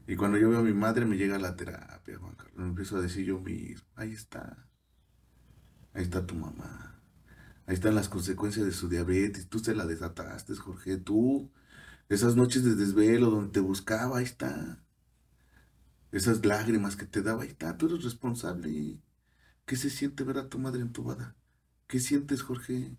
Y 0.07 0.15
cuando 0.15 0.37
yo 0.37 0.49
veo 0.49 0.59
a 0.59 0.63
mi 0.63 0.73
madre 0.73 1.05
me 1.05 1.17
llega 1.17 1.37
la 1.37 1.57
terapia, 1.57 2.17
Juan 2.17 2.35
Carlos. 2.35 2.55
Me 2.55 2.67
empiezo 2.67 2.95
a 2.95 3.01
decir 3.01 3.25
yo 3.25 3.39
mismo, 3.41 3.85
ahí 3.95 4.13
está. 4.13 4.69
Ahí 5.93 6.03
está 6.03 6.25
tu 6.25 6.35
mamá. 6.35 7.01
Ahí 7.65 7.73
están 7.73 7.95
las 7.95 8.07
consecuencias 8.07 8.65
de 8.65 8.71
su 8.71 8.87
diabetes. 8.87 9.49
Tú 9.49 9.59
se 9.59 9.75
la 9.75 9.85
desataste, 9.85 10.55
Jorge. 10.55 10.97
Tú 10.97 11.51
esas 12.09 12.35
noches 12.35 12.63
de 12.63 12.75
desvelo 12.75 13.29
donde 13.29 13.51
te 13.51 13.59
buscaba, 13.59 14.19
ahí 14.19 14.23
está. 14.23 14.83
Esas 16.11 16.45
lágrimas 16.45 16.95
que 16.95 17.05
te 17.05 17.21
daba, 17.21 17.43
ahí 17.43 17.49
está. 17.49 17.77
Tú 17.77 17.87
eres 17.87 18.03
responsable. 18.03 18.99
¿Qué 19.65 19.75
se 19.75 19.89
siente 19.89 20.23
ver 20.23 20.37
a 20.37 20.47
tu 20.47 20.59
madre 20.59 20.81
entubada? 20.81 21.35
¿Qué 21.87 21.99
sientes, 21.99 22.41
Jorge? 22.41 22.95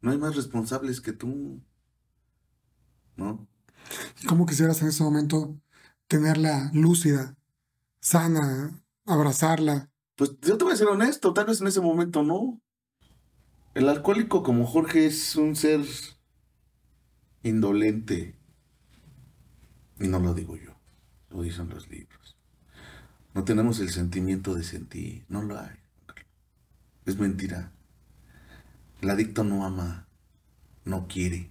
No 0.00 0.10
hay 0.10 0.18
más 0.18 0.36
responsables 0.36 1.00
que 1.00 1.12
tú. 1.12 1.60
¿No? 3.16 3.46
¿Cómo 4.26 4.46
quisieras 4.46 4.82
en 4.82 4.88
ese 4.88 5.02
momento 5.02 5.58
tenerla 6.06 6.70
lúcida, 6.74 7.36
sana, 8.00 8.82
abrazarla? 9.04 9.90
Pues 10.16 10.32
yo 10.40 10.56
te 10.56 10.64
voy 10.64 10.72
a 10.72 10.76
ser 10.76 10.88
honesto, 10.88 11.34
tal 11.34 11.46
vez 11.46 11.60
en 11.60 11.66
ese 11.66 11.80
momento 11.80 12.22
no. 12.22 12.60
El 13.74 13.88
alcohólico 13.88 14.42
como 14.42 14.66
Jorge 14.66 15.06
es 15.06 15.36
un 15.36 15.54
ser 15.54 15.82
indolente. 17.48 18.34
Y 19.98 20.08
no 20.08 20.18
lo 20.18 20.34
digo 20.34 20.56
yo, 20.56 20.78
lo 21.30 21.42
dicen 21.42 21.68
los 21.68 21.88
libros. 21.88 22.36
No 23.34 23.44
tenemos 23.44 23.80
el 23.80 23.90
sentimiento 23.90 24.54
de 24.54 24.62
sentir, 24.62 25.24
no 25.28 25.42
lo 25.42 25.58
hay. 25.58 25.76
Es 27.04 27.18
mentira. 27.18 27.72
El 29.00 29.10
adicto 29.10 29.44
no 29.44 29.64
ama, 29.64 30.08
no 30.84 31.06
quiere. 31.06 31.50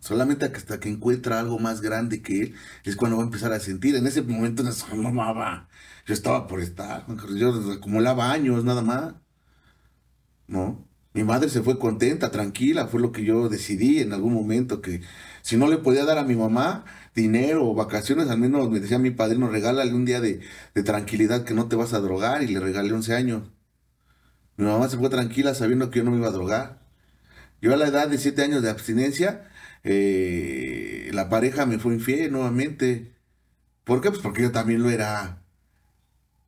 Solamente 0.00 0.44
hasta 0.44 0.80
que 0.80 0.90
encuentra 0.90 1.40
algo 1.40 1.58
más 1.58 1.80
grande 1.80 2.20
que 2.20 2.42
él 2.42 2.54
es 2.84 2.94
cuando 2.94 3.16
va 3.16 3.22
a 3.22 3.26
empezar 3.26 3.52
a 3.52 3.60
sentir. 3.60 3.96
En 3.96 4.06
ese 4.06 4.20
momento 4.20 4.62
no 4.62 5.08
amaba. 5.08 5.68
Yo 6.04 6.12
estaba 6.12 6.46
por 6.46 6.60
estar. 6.60 7.06
Yo 7.34 7.72
acumulaba 7.72 8.30
años 8.30 8.64
nada 8.64 8.82
más. 8.82 9.14
¿No? 10.46 10.86
Mi 11.14 11.22
madre 11.22 11.48
se 11.48 11.62
fue 11.62 11.78
contenta, 11.78 12.30
tranquila, 12.32 12.88
fue 12.88 13.00
lo 13.00 13.12
que 13.12 13.24
yo 13.24 13.48
decidí 13.48 14.00
en 14.00 14.12
algún 14.12 14.34
momento, 14.34 14.82
que 14.82 15.00
si 15.42 15.56
no 15.56 15.68
le 15.68 15.78
podía 15.78 16.04
dar 16.04 16.18
a 16.18 16.24
mi 16.24 16.34
mamá 16.34 16.84
dinero 17.14 17.68
o 17.68 17.74
vacaciones, 17.74 18.28
al 18.28 18.38
menos 18.38 18.68
me 18.68 18.80
decía 18.80 18.98
mi 18.98 19.12
padrino, 19.12 19.48
regálale 19.48 19.94
un 19.94 20.04
día 20.04 20.20
de, 20.20 20.40
tranquilidad 20.84 21.44
que 21.44 21.54
no 21.54 21.68
te 21.68 21.76
vas 21.76 21.92
a 21.94 22.00
drogar 22.00 22.42
y 22.42 22.48
le 22.48 22.60
regalé 22.60 22.92
11 22.92 23.14
años. 23.14 23.42
Mi 24.56 24.66
mamá 24.66 24.88
se 24.88 24.98
fue 24.98 25.08
tranquila 25.10 25.54
sabiendo 25.54 25.90
que 25.90 25.98
yo 26.00 26.04
no 26.04 26.10
me 26.10 26.18
iba 26.18 26.28
a 26.28 26.30
drogar. 26.32 26.80
Yo 27.60 27.72
a 27.74 27.76
la 27.76 27.88
edad 27.88 28.08
de 28.08 28.18
7 28.18 28.42
años 28.42 28.62
de 28.62 28.70
abstinencia, 28.70 29.48
eh, 29.84 31.10
la 31.12 31.28
pareja 31.28 31.66
me 31.66 31.78
fue 31.78 31.94
infiel 31.94 32.32
nuevamente. 32.32 33.14
¿Por 33.84 34.00
qué? 34.00 34.10
Pues 34.10 34.22
porque 34.22 34.42
yo 34.42 34.52
también 34.52 34.82
lo 34.82 34.90
era. 34.90 35.42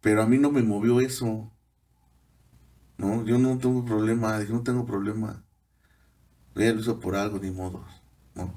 Pero 0.00 0.22
a 0.22 0.26
mí 0.26 0.38
no 0.38 0.50
me 0.52 0.62
movió 0.62 1.00
eso. 1.00 1.52
No, 2.98 3.24
yo 3.24 3.38
no 3.38 3.58
tengo 3.58 3.84
problema, 3.84 4.42
yo 4.42 4.54
no 4.54 4.62
tengo 4.62 4.86
problema. 4.86 5.44
Ella 6.54 6.72
lo 6.72 6.80
hizo 6.80 6.98
por 7.00 7.16
algo, 7.16 7.38
ni 7.38 7.50
modo. 7.50 7.84
No. 8.34 8.54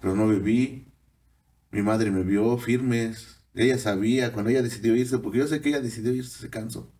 Pero 0.00 0.14
no 0.14 0.26
bebí. 0.26 0.92
Mi 1.70 1.82
madre 1.82 2.10
me 2.10 2.22
vio 2.22 2.58
firmes. 2.58 3.40
Ella 3.54 3.78
sabía 3.78 4.32
cuando 4.32 4.50
ella 4.50 4.62
decidió 4.62 4.94
irse, 4.94 5.18
porque 5.18 5.38
yo 5.38 5.46
sé 5.46 5.60
que 5.60 5.70
ella 5.70 5.80
decidió 5.80 6.12
irse, 6.12 6.38
se 6.38 6.50
cansó. 6.50 6.92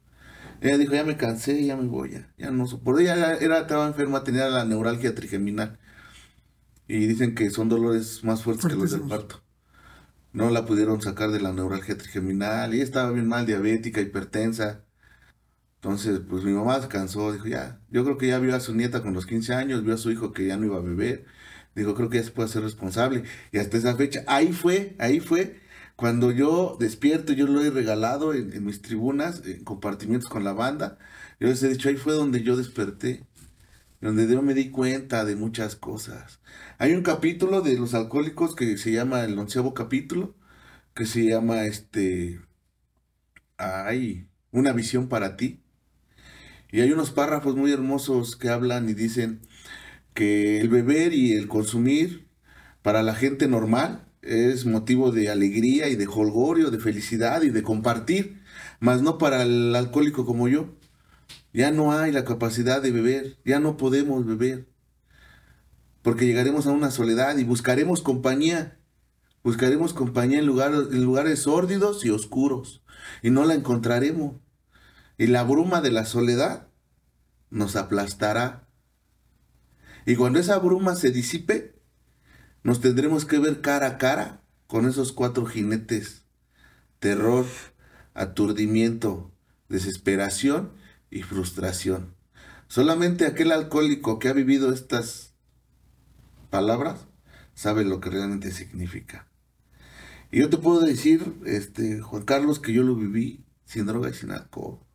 Ella 0.61 0.79
dijo, 0.79 0.95
ya 0.95 1.05
me 1.05 1.19
cansé, 1.19 1.65
ya 1.65 1.77
me 1.77 1.87
voy, 1.87 2.13
ya, 2.13 2.33
ya 2.39 2.51
no 2.51 2.67
Por 2.83 3.01
Ella 3.01 3.37
era, 3.37 3.61
estaba 3.61 3.87
enferma, 3.87 4.25
tenía 4.25 4.49
la 4.49 4.65
neuralgia 4.65 5.15
trigeminal. 5.15 5.79
Y 6.89 7.07
dicen 7.07 7.35
que 7.35 7.51
son 7.51 7.69
dolores 7.69 8.25
más 8.25 8.43
fuertes 8.43 8.67
que 8.67 8.75
los 8.75 8.91
del 8.93 9.03
parto. 9.03 9.43
No 10.33 10.51
la 10.51 10.65
pudieron 10.65 11.03
sacar 11.03 11.31
de 11.31 11.41
la 11.41 11.53
neuralgia 11.53 11.99
trigeminal. 11.99 12.73
Ella 12.73 12.85
estaba 12.85 13.11
bien 13.11 13.27
mal, 13.29 13.45
diabética, 13.45 14.01
hipertensa. 14.01 14.86
Entonces, 15.87 16.21
pues 16.29 16.43
mi 16.43 16.51
mamá 16.53 16.81
se 16.83 16.89
cansó, 16.89 17.33
dijo, 17.33 17.47
ya, 17.47 17.79
yo 17.91 18.03
creo 18.03 18.19
que 18.19 18.27
ya 18.27 18.41
vio 18.41 18.57
a 18.57 18.61
su 18.61 18.75
nieta 18.75 19.03
con 19.03 19.15
los 19.15 19.25
15 19.25 19.55
años, 19.55 19.85
vio 19.85 19.95
a 19.95 19.99
su 19.99 20.11
hijo 20.11 20.33
que 20.33 20.45
ya 20.45 20.57
no 20.57 20.67
iba 20.67 20.79
a 20.79 20.81
beber, 20.81 21.27
dijo, 21.77 21.95
creo 21.95 22.11
que 22.11 22.19
ya 22.19 22.25
se 22.25 22.33
puede 22.33 22.49
hacer 22.49 22.63
responsable. 22.63 23.23
Y 23.53 23.59
hasta 23.59 23.77
esa 23.77 23.95
fecha, 23.95 24.25
ahí 24.27 24.53
fue, 24.53 24.97
ahí 24.99 25.21
fue, 25.21 25.61
cuando 25.95 26.33
yo 26.33 26.77
despierto, 26.81 27.35
yo 27.35 27.47
lo 27.47 27.63
he 27.63 27.71
regalado 27.71 28.35
en, 28.35 28.65
mis 28.65 28.83
tribunas, 28.83 29.43
en 29.47 29.63
compartimientos 29.63 30.29
con 30.29 30.43
la 30.43 30.55
banda, 30.55 30.99
yo 31.39 31.47
les 31.47 31.63
he 31.63 31.69
dicho, 31.69 31.89
ahí 31.89 31.95
fue 31.95 32.15
donde 32.15 32.43
yo 32.43 32.57
desperté, 32.57 33.25
donde 34.01 34.27
yo 34.27 34.43
me 34.43 34.55
di 34.55 34.71
cuenta 34.71 35.25
de 35.25 35.37
muchas 35.37 35.77
cosas. 35.77 36.41
Hay 36.79 36.95
un 36.95 37.03
capítulo 37.05 37.61
de 37.61 37.79
los 37.79 37.95
alcohólicos 37.95 38.57
que 38.57 38.77
se 38.77 38.91
llama 38.91 39.23
el 39.23 39.39
onceavo 39.39 39.73
capítulo, 39.73 40.35
que 40.95 41.07
se 41.07 41.27
llama 41.27 41.65
este, 41.67 42.41
ay, 43.57 44.27
una 44.51 44.73
visión 44.73 45.09
para 45.09 45.37
ti 45.37 45.63
y 46.77 46.83
hay 46.83 46.93
unos 46.93 47.11
párrafos 47.11 47.57
muy 47.57 47.73
hermosos 47.73 48.37
que 48.37 48.51
hablan 48.51 48.91
y 48.91 48.93
dicen 48.93 49.41
que 50.13 50.61
el 50.61 50.69
beber 50.69 51.15
y 51.15 51.33
el 51.33 51.49
consumir 51.49 52.29
para 52.83 53.03
la 53.03 53.15
gente 53.15 53.49
normal 53.49 54.13
es 54.21 54.67
motivo 54.67 55.11
de 55.11 55.31
alegría 55.31 55.89
y 55.89 55.97
de 55.97 56.07
holgorio, 56.07 56.71
de 56.71 56.79
felicidad 56.79 57.41
y 57.41 57.49
de 57.49 57.63
compartir, 57.63 58.43
mas 58.79 59.01
no 59.01 59.17
para 59.17 59.45
el 59.45 59.75
alcohólico 59.75 60.27
como 60.27 60.49
yo. 60.49 60.75
Ya 61.55 61.71
no 61.71 61.93
hay 61.93 62.13
la 62.13 62.27
capacidad 62.27 62.83
de 62.83 62.91
beber, 62.91 63.39
ya 63.43 63.59
no 63.59 63.79
podemos 63.79 64.27
beber, 64.27 64.69
porque 66.03 66.27
llegaremos 66.27 66.67
a 66.67 66.73
una 66.73 66.91
soledad 66.91 67.39
y 67.39 67.45
buscaremos 67.45 68.03
compañía, 68.03 68.79
buscaremos 69.43 69.95
compañía 69.95 70.41
en 70.41 70.51
en 70.51 71.05
lugares 71.05 71.39
sórdidos 71.39 72.05
y 72.05 72.11
oscuros, 72.11 72.83
y 73.23 73.31
no 73.31 73.47
la 73.47 73.55
encontraremos. 73.55 74.35
Y 75.17 75.29
la 75.29 75.43
bruma 75.43 75.81
de 75.81 75.91
la 75.91 76.05
soledad 76.05 76.66
nos 77.51 77.77
aplastará. 77.77 78.69
Y 80.05 80.17
cuando 80.17 80.39
esa 80.39 80.59
bruma 80.59 80.95
se 80.97 81.11
disipe, 81.11 81.81
nos 82.63 82.81
tendremos 82.81 83.25
que 83.25 83.39
ver 83.39 83.61
cara 83.61 83.87
a 83.87 83.99
cara 83.99 84.43
con 84.67 84.87
esos 84.87 85.13
cuatro 85.13 85.47
jinetes. 85.47 86.25
Terror, 86.99 87.47
aturdimiento, 88.15 89.33
desesperación 89.69 90.73
y 91.11 91.23
frustración. 91.23 92.15
Solamente 92.69 93.27
aquel 93.27 93.53
alcohólico 93.53 94.19
que 94.19 94.29
ha 94.29 94.33
vivido 94.33 94.73
estas 94.73 95.35
palabras 96.51 97.07
sabe 97.55 97.85
lo 97.85 98.01
que 98.01 98.11
realmente 98.11 98.51
significa. 98.51 99.29
Y 100.31 100.41
yo 100.41 100.51
te 100.51 100.59
puedo 100.59 100.81
decir, 100.81 101.35
este, 101.47 102.01
Juan 102.01 102.25
Carlos, 102.25 102.59
que 102.59 102.73
yo 102.73 102.83
lo 102.83 102.97
viví 102.97 103.45
sin 103.65 103.87
droga 103.87 104.11
y 104.11 104.15
sin 104.15 104.33
alcohol. 104.33 104.86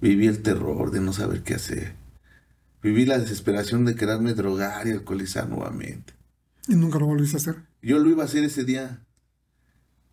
Viví 0.00 0.26
el 0.26 0.42
terror 0.42 0.90
de 0.90 1.00
no 1.00 1.12
saber 1.12 1.42
qué 1.42 1.54
hacer. 1.54 1.94
Viví 2.82 3.06
la 3.06 3.18
desesperación 3.18 3.84
de 3.84 3.94
quererme 3.94 4.34
drogar 4.34 4.86
y 4.86 4.90
alcoholizar 4.90 5.48
nuevamente. 5.48 6.14
¿Y 6.68 6.74
nunca 6.74 6.98
lo 6.98 7.06
volviste 7.06 7.36
a 7.36 7.40
hacer? 7.40 7.62
Yo 7.80 7.98
lo 7.98 8.10
iba 8.10 8.22
a 8.22 8.26
hacer 8.26 8.44
ese 8.44 8.64
día. 8.64 9.06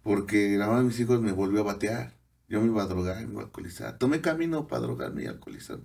Porque 0.02 0.58
la 0.58 0.68
mamá 0.68 0.80
de 0.80 0.86
mis 0.86 1.00
hijos 1.00 1.22
me 1.22 1.32
volvió 1.32 1.62
a 1.62 1.64
batear. 1.64 2.18
Yo 2.48 2.62
me 2.62 2.68
iba 2.68 2.84
a 2.84 2.88
drogar, 2.88 3.26
me 3.26 3.34
iba 3.34 3.42
a 3.42 3.46
alcoholizar. 3.46 3.98
Tomé 3.98 4.22
camino 4.22 4.68
para 4.68 4.84
drogarme 4.84 5.24
y 5.24 5.28
alcoholizar. 5.28 5.80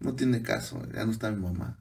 No 0.00 0.14
tiene 0.14 0.42
caso, 0.42 0.82
ya 0.92 1.04
no 1.04 1.12
está 1.12 1.30
mi 1.30 1.40
mamá. 1.40 1.78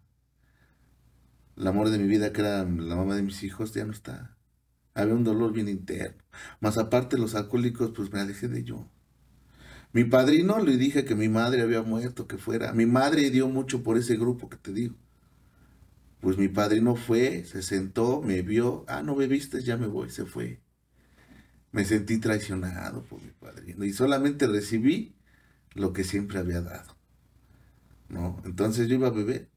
El 1.57 1.67
amor 1.67 1.89
de 1.89 1.97
mi 1.97 2.07
vida, 2.07 2.31
que 2.31 2.41
era 2.41 2.63
la 2.63 2.95
mamá 2.95 3.15
de 3.15 3.21
mis 3.21 3.43
hijos, 3.43 3.73
ya 3.73 3.85
no 3.85 3.91
está. 3.91 4.37
Había 4.93 5.13
un 5.13 5.23
dolor 5.23 5.53
bien 5.53 5.67
interno. 5.69 6.21
Más 6.59 6.77
aparte, 6.77 7.17
los 7.17 7.35
alcohólicos, 7.35 7.91
pues 7.95 8.11
me 8.11 8.19
alejé 8.19 8.47
de 8.47 8.63
yo. 8.63 8.89
Mi 9.91 10.03
padrino 10.03 10.59
le 10.59 10.77
dije 10.77 11.03
que 11.05 11.15
mi 11.15 11.29
madre 11.29 11.61
había 11.61 11.81
muerto, 11.81 12.27
que 12.27 12.37
fuera. 12.37 12.73
Mi 12.73 12.85
madre 12.85 13.29
dio 13.31 13.47
mucho 13.49 13.81
por 13.83 13.97
ese 13.97 14.17
grupo 14.17 14.49
que 14.49 14.57
te 14.57 14.71
digo. 14.71 14.95
Pues 16.21 16.37
mi 16.37 16.47
padrino 16.47 16.95
fue, 16.95 17.45
se 17.45 17.61
sentó, 17.63 18.21
me 18.21 18.41
vio. 18.41 18.85
Ah, 18.87 19.01
no 19.03 19.15
bebiste, 19.15 19.63
ya 19.63 19.77
me 19.77 19.87
voy, 19.87 20.09
se 20.09 20.25
fue. 20.25 20.61
Me 21.71 21.85
sentí 21.85 22.19
traicionado 22.19 23.03
por 23.05 23.21
mi 23.21 23.31
padrino 23.31 23.85
y 23.85 23.93
solamente 23.93 24.47
recibí 24.47 25.15
lo 25.73 25.93
que 25.93 26.03
siempre 26.03 26.39
había 26.39 26.61
dado. 26.61 26.97
¿No? 28.09 28.41
Entonces 28.45 28.87
yo 28.87 28.95
iba 28.95 29.07
a 29.07 29.11
beber. 29.11 29.49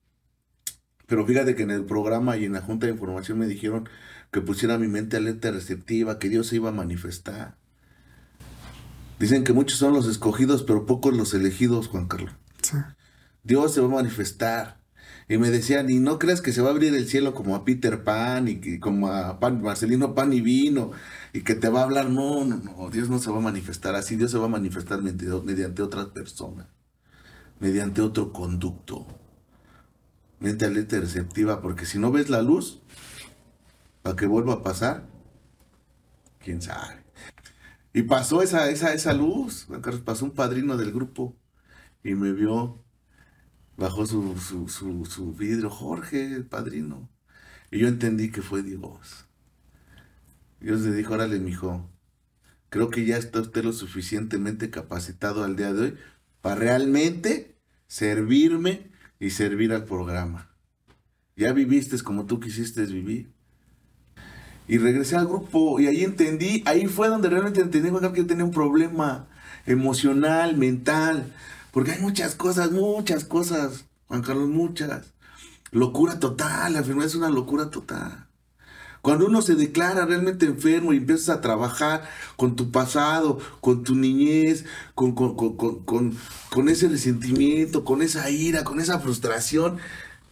Pero 1.07 1.27
fíjate 1.27 1.55
que 1.57 1.65
en 1.65 1.71
el 1.71 1.85
programa 1.85 2.37
y 2.37 2.45
en 2.47 2.53
la 2.53 2.63
Junta 2.63 2.87
de 2.87 2.93
Información 2.93 3.39
me 3.39 3.47
dijeron 3.47 3.89
que 4.31 4.41
pusiera 4.41 4.79
mi 4.79 4.89
mente 4.89 5.17
alerta 5.17 5.51
receptiva, 5.51 6.19
que 6.19 6.29
Dios 6.29 6.47
se 6.49 6.57
iba 6.57 6.71
a 6.71 6.73
manifestar. 6.73 7.59
Dicen 9.23 9.45
que 9.45 9.53
muchos 9.53 9.79
son 9.79 9.93
los 9.93 10.09
escogidos, 10.09 10.65
pero 10.65 10.85
pocos 10.85 11.17
los 11.17 11.33
elegidos, 11.33 11.87
Juan 11.87 12.09
Carlos. 12.09 12.35
Sí. 12.61 12.77
Dios 13.45 13.73
se 13.73 13.81
va 13.81 13.87
a 13.87 14.03
manifestar. 14.03 14.81
Y 15.29 15.39
me 15.39 15.51
decían, 15.51 15.89
y 15.91 16.01
no 16.01 16.19
creas 16.19 16.41
que 16.41 16.51
se 16.51 16.61
va 16.61 16.71
a 16.71 16.73
abrir 16.73 16.93
el 16.93 17.07
cielo 17.07 17.33
como 17.33 17.55
a 17.55 17.65
Peter 17.65 18.03
Pan 18.03 18.49
y 18.49 18.57
que, 18.57 18.81
como 18.81 19.07
a 19.07 19.39
Pan, 19.39 19.63
Marcelino 19.63 20.17
Pan 20.17 20.33
y 20.33 20.41
Vino 20.41 20.91
y 21.33 21.43
que 21.43 21.55
te 21.55 21.69
va 21.69 21.83
a 21.83 21.85
hablar. 21.85 22.11
No, 22.11 22.45
no, 22.45 22.57
no, 22.57 22.91
Dios 22.91 23.11
no 23.11 23.21
se 23.21 23.31
va 23.31 23.37
a 23.37 23.43
manifestar 23.43 23.95
así. 23.95 24.17
Dios 24.17 24.33
se 24.33 24.39
va 24.39 24.47
a 24.47 24.49
manifestar 24.49 25.01
mediante, 25.03 25.47
mediante 25.47 25.83
otras 25.83 26.07
personas, 26.07 26.67
mediante 27.61 28.03
otro 28.03 28.33
conducto. 28.33 29.07
Mente 30.41 30.65
alerta 30.65 30.99
receptiva, 30.99 31.63
porque 31.63 31.87
si 31.87 32.01
no 32.01 32.11
ves 32.11 32.29
la 32.29 32.43
luz, 32.43 32.83
para 34.03 34.17
que 34.17 34.27
vuelva 34.27 34.55
a 34.55 34.63
pasar, 34.65 35.07
quién 36.41 36.61
sabe. 36.61 37.02
Y 37.95 38.03
pasó 38.03 38.43
esa, 38.43 38.71
esa, 38.71 38.95
esa 38.95 39.13
luz, 39.13 39.67
pasó 40.05 40.25
un 40.25 40.31
padrino 40.33 40.77
del 40.77 40.93
grupo 40.93 41.37
y 42.03 42.15
me 42.15 42.33
vio 42.33 42.83
bajó 43.77 44.07
su, 44.07 44.39
su, 44.39 44.69
su, 44.69 45.05
su, 45.07 45.33
vidrio, 45.35 45.71
Jorge, 45.71 46.35
el 46.35 46.47
padrino. 46.47 47.11
Y 47.71 47.79
yo 47.81 47.89
entendí 47.89 48.31
que 48.31 48.43
fue 48.43 48.63
Dios. 48.63 49.27
Dios 50.61 50.83
le 50.83 50.93
dijo, 50.93 51.15
órale, 51.15 51.39
mijo, 51.41 51.91
creo 52.69 52.91
que 52.91 53.05
ya 53.05 53.17
está 53.17 53.41
usted 53.41 53.65
lo 53.65 53.73
suficientemente 53.73 54.71
capacitado 54.71 55.43
al 55.45 55.57
día 55.57 55.73
de 55.73 55.83
hoy 55.83 55.99
para 56.41 56.57
realmente 56.57 57.57
servirme 57.89 58.91
y 59.19 59.31
servir 59.31 59.73
al 59.73 59.85
programa. 59.85 60.55
Ya 61.37 61.53
viviste 61.53 62.01
como 62.03 62.27
tú 62.27 62.41
quisiste 62.41 62.85
vivir. 62.87 63.33
Y 64.69 64.79
regresé 64.79 65.17
al 65.17 65.27
grupo 65.27 65.81
y 65.81 65.87
ahí 65.87 66.05
entendí, 66.05 66.63
ahí 66.67 66.87
fue 66.87 67.09
donde 67.09 67.29
realmente 67.29 67.61
entendí 67.61 67.91
que 67.91 68.19
yo 68.19 68.27
tenía 68.27 68.45
un 68.45 68.53
problema 68.53 69.27
emocional, 69.67 70.57
mental, 70.57 71.33
porque 71.73 71.93
hay 71.93 72.01
muchas 72.01 72.35
cosas, 72.35 72.71
muchas 72.71 73.25
cosas, 73.25 73.87
Juan 74.07 74.23
Carlos, 74.23 74.49
muchas. 74.49 75.13
Locura 75.71 76.19
total, 76.19 76.75
la 76.75 76.81
enfermedad 76.81 77.07
es 77.09 77.15
una 77.15 77.31
locura 77.31 77.71
total. 77.71 78.29
Cuando 79.01 79.27
uno 79.27 79.43
se 79.43 79.57
declara 79.57 80.07
realmente 80.07 80.47
enfermo 80.47 80.93
y 80.93 80.99
empiezas 80.99 81.31
a 81.31 81.41
trabajar 81.41 82.09
con 82.37 82.55
tu 82.55 82.71
pasado, 82.71 83.39
con 83.61 83.83
tu 83.83 83.97
niñez, 83.97 84.65
con, 84.95 85.15
con, 85.15 85.35
con, 85.35 86.17
con 86.51 86.69
ese 86.69 86.89
resentimiento, 86.89 87.85
con 87.85 88.01
esa 88.01 88.31
ira, 88.31 88.63
con 88.63 88.79
esa 88.79 89.01
frustración, 89.01 89.79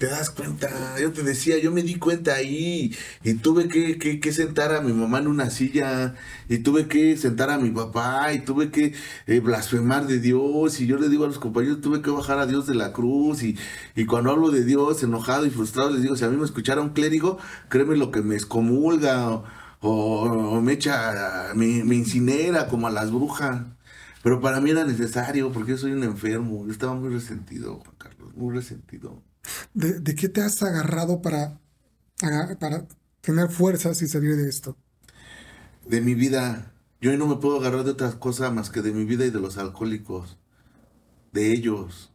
te 0.01 0.07
das 0.07 0.30
cuenta, 0.30 0.98
yo 0.98 1.12
te 1.12 1.22
decía, 1.22 1.59
yo 1.59 1.70
me 1.72 1.82
di 1.82 1.96
cuenta 1.96 2.32
ahí 2.32 2.96
y 3.22 3.34
tuve 3.34 3.68
que, 3.68 3.98
que, 3.98 4.32
sentar 4.32 4.74
a 4.74 4.80
mi 4.80 4.94
mamá 4.94 5.18
en 5.18 5.26
una 5.26 5.51
silla 5.51 6.14
y 6.48 6.61
tuve 6.61 6.88
que 6.88 7.18
sentar 7.18 7.51
a 7.51 7.59
mi 7.59 7.68
papá 7.68 8.32
y 8.32 8.40
tuve 8.40 8.70
que 8.70 8.94
eh, 9.26 9.40
blasfemar 9.40 10.07
de 10.07 10.18
Dios 10.18 10.80
y 10.80 10.86
yo 10.86 10.96
le 10.96 11.11
digo 11.11 11.24
a 11.24 11.26
los 11.26 11.38
compañeros, 11.38 11.82
tuve 11.82 12.01
que 12.01 12.09
bajar 12.11 12.38
a 12.38 12.46
Dios 12.46 12.66
de 12.66 12.76
la 12.76 12.94
cruz 12.94 13.42
y, 13.42 13.59
y 13.94 14.07
cuando 14.07 14.30
hablo 14.30 14.51
de 14.51 14.64
Dios 14.64 15.03
enojado 15.03 15.44
y 15.44 15.51
frustrado 15.51 15.90
les 15.90 16.01
digo, 16.01 16.16
si 16.16 16.24
a 16.24 16.30
mí 16.30 16.36
me 16.38 16.46
escuchara 16.46 16.80
un 16.80 16.94
clérigo, 16.94 17.36
créeme 17.68 17.98
lo 17.98 18.11
que 18.11 18.22
me 18.22 18.36
excomulga 18.36 19.42
o, 19.80 20.62
me 20.62 20.72
echa, 20.72 21.53
me, 21.55 21.84
me 21.84 21.96
incinera 21.96 22.68
como 22.68 22.86
a 22.86 22.90
las 22.90 23.12
brujas. 23.12 23.64
Pero 24.22 24.40
para 24.40 24.62
mí 24.62 24.70
era 24.70 24.84
necesario 24.84 25.53
porque 25.53 25.72
yo 25.72 25.76
soy 25.78 25.92
un 25.92 26.05
enfermo, 26.05 26.64
yo 26.64 26.72
estaba 26.72 26.94
muy 26.94 27.11
resentido, 27.11 27.80
Juan 27.80 27.96
Carlos, 27.98 28.34
muy 28.34 28.55
resentido. 28.55 29.22
¿De, 29.74 30.14
qué 30.14 30.28
te 30.28 30.43
has 30.43 30.62
agarrado 30.62 31.22
para, 31.22 31.61
para 32.59 32.86
tener 33.20 33.51
fuerzas 33.51 34.03
y 34.03 34.09
salir 34.09 34.36
de 34.36 34.49
esto? 34.49 34.76
De 35.86 36.01
mi 36.01 36.14
vida. 36.14 36.72
Yo 37.01 37.16
no 37.16 37.26
me 37.26 37.36
puedo 37.36 37.59
agarrar 37.59 37.84
de 37.84 37.93
otras 37.93 38.14
cosas 38.14 38.53
más 38.53 38.68
que 38.70 38.82
de 38.82 38.93
mi 38.93 39.05
vida 39.05 39.24
y 39.24 39.30
de 39.30 39.41
los 39.41 39.57
alcohólicos. 39.59 40.38
De 41.32 41.53
ellos. 41.53 42.12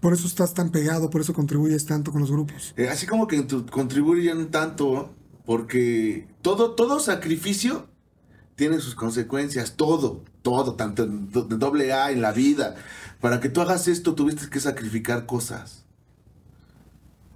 Por 0.00 0.12
eso 0.12 0.26
estás 0.26 0.54
tan 0.54 0.70
pegado, 0.70 1.10
por 1.10 1.20
eso 1.20 1.34
contribuyes 1.34 1.86
tanto 1.86 2.12
con 2.12 2.20
los 2.20 2.30
grupos. 2.30 2.72
Eh, 2.76 2.88
así 2.88 3.06
como 3.06 3.26
que 3.26 3.46
contribuyen 3.70 4.50
tanto, 4.50 5.14
porque 5.44 6.28
todo, 6.42 6.74
todo 6.74 7.00
sacrificio 7.00 7.88
tiene 8.54 8.80
sus 8.80 8.94
consecuencias, 8.94 9.74
todo, 9.76 10.24
todo, 10.42 10.74
tanto 10.74 11.06
de 11.06 11.56
doble 11.56 11.92
A 11.92 12.10
en 12.10 12.22
la 12.22 12.32
vida. 12.32 12.76
Para 13.20 13.40
que 13.40 13.48
tú 13.48 13.60
hagas 13.60 13.88
esto 13.88 14.14
tuviste 14.14 14.48
que 14.48 14.60
sacrificar 14.60 15.26
cosas. 15.26 15.84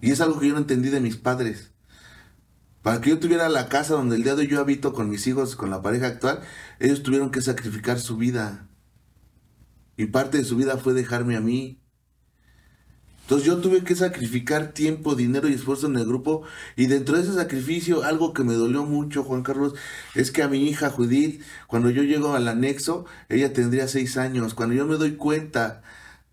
Y 0.02 0.10
es 0.10 0.20
algo 0.20 0.40
que 0.40 0.48
yo 0.48 0.54
no 0.54 0.58
entendí 0.58 0.90
de 0.90 1.00
mis 1.00 1.16
padres. 1.16 1.70
Para 2.82 3.00
que 3.00 3.10
yo 3.10 3.20
tuviera 3.20 3.48
la 3.48 3.68
casa 3.68 3.94
donde 3.94 4.16
el 4.16 4.24
día 4.24 4.34
de 4.34 4.42
hoy 4.42 4.48
yo 4.48 4.60
habito 4.60 4.92
con 4.92 5.08
mis 5.08 5.28
hijos, 5.28 5.54
con 5.54 5.70
la 5.70 5.80
pareja 5.80 6.08
actual, 6.08 6.40
ellos 6.80 7.04
tuvieron 7.04 7.30
que 7.30 7.40
sacrificar 7.40 8.00
su 8.00 8.16
vida. 8.16 8.68
Y 9.96 10.06
parte 10.06 10.38
de 10.38 10.44
su 10.44 10.56
vida 10.56 10.76
fue 10.76 10.92
dejarme 10.92 11.36
a 11.36 11.40
mí. 11.40 11.80
Entonces 13.20 13.46
yo 13.46 13.58
tuve 13.58 13.84
que 13.84 13.94
sacrificar 13.94 14.72
tiempo, 14.72 15.14
dinero 15.14 15.48
y 15.48 15.52
esfuerzo 15.52 15.86
en 15.86 15.94
el 15.94 16.04
grupo. 16.04 16.42
Y 16.74 16.86
dentro 16.86 17.16
de 17.16 17.22
ese 17.22 17.34
sacrificio, 17.34 18.02
algo 18.02 18.32
que 18.32 18.42
me 18.42 18.54
dolió 18.54 18.82
mucho, 18.82 19.22
Juan 19.22 19.44
Carlos, 19.44 19.74
es 20.16 20.32
que 20.32 20.42
a 20.42 20.48
mi 20.48 20.68
hija 20.68 20.90
Judith, 20.90 21.40
cuando 21.68 21.90
yo 21.90 22.02
llego 22.02 22.34
al 22.34 22.48
anexo, 22.48 23.06
ella 23.28 23.52
tendría 23.52 23.86
seis 23.86 24.16
años. 24.16 24.54
Cuando 24.54 24.74
yo 24.74 24.84
me 24.84 24.96
doy 24.96 25.14
cuenta 25.14 25.84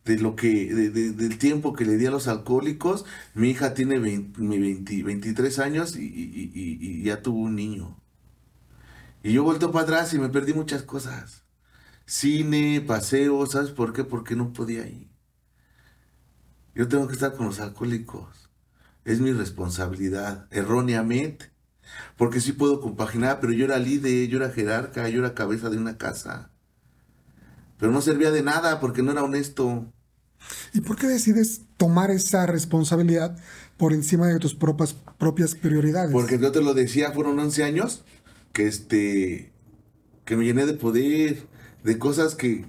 de 0.10 0.20
lo 0.20 0.36
que, 0.36 0.74
del 0.74 1.38
tiempo 1.38 1.74
que 1.74 1.86
le 1.86 1.96
di 1.98 2.08
a 2.08 2.12
los 2.12 2.28
alcohólicos, 2.28 3.06
mi 3.36 3.52
hija 3.52 3.76
tiene 3.76 4.00
23 4.00 5.60
años 5.60 5.96
y, 5.96 7.04
ya 7.04 7.22
tuvo 7.22 7.42
un 7.42 7.56
niño. 7.56 8.02
Y 9.22 9.34
yo 9.34 9.44
vuelto 9.44 9.72
para 9.72 9.84
atrás 9.84 10.14
y 10.16 10.20
me 10.20 10.30
perdí 10.30 10.54
muchas 10.54 10.82
cosas. 10.82 11.44
Cine, 12.06 12.82
paseo, 12.82 13.46
¿sabes 13.46 13.70
por 13.70 13.94
qué? 13.94 14.04
Porque 14.04 14.36
no 14.36 14.52
podía 14.52 14.88
ir. 14.88 15.12
Yo 16.74 16.88
tengo 16.88 17.08
que 17.08 17.14
estar 17.14 17.36
con 17.36 17.46
los 17.46 17.60
alcohólicos. 17.60 18.50
Es 19.06 19.20
mi 19.20 19.32
responsabilidad, 19.32 20.48
erróneamente. 20.50 21.52
Porque 22.18 22.42
sí 22.42 22.54
puedo 22.54 22.82
compaginar, 22.82 23.40
pero 23.40 23.54
yo 23.54 23.66
era 23.66 23.78
líder, 23.78 24.28
yo 24.28 24.38
era 24.38 24.50
jerarca, 24.50 25.08
yo 25.08 25.20
era 25.20 25.36
cabeza 25.36 25.70
de 25.70 25.78
una 25.78 25.98
casa. 25.98 26.52
Pero 27.78 27.92
no 27.92 28.02
servía 28.02 28.32
de 28.32 28.42
nada 28.42 28.80
porque 28.80 29.04
no 29.04 29.12
era 29.12 29.24
honesto. 29.24 29.94
¿Y 30.74 30.82
por 30.82 30.98
qué 30.98 31.08
decides 31.08 31.62
tomar 31.78 32.12
esa 32.12 32.46
responsabilidad 32.46 33.38
por 33.78 33.94
encima 33.94 34.28
de 34.28 34.40
tus 34.40 34.56
propias, 34.56 34.96
propias 35.18 35.56
prioridades? 35.56 36.12
Porque 36.12 36.40
yo 36.40 36.52
te 36.52 36.62
lo 36.62 36.74
decía, 36.74 37.12
fueron 37.12 37.40
11 37.40 37.64
años 37.64 38.04
que, 38.54 38.68
este, 38.68 39.52
que 40.26 40.36
me 40.36 40.46
llené 40.46 40.66
de 40.66 40.74
poder, 40.74 41.48
de 41.84 41.98
cosas 41.98 42.36
que, 42.36 42.66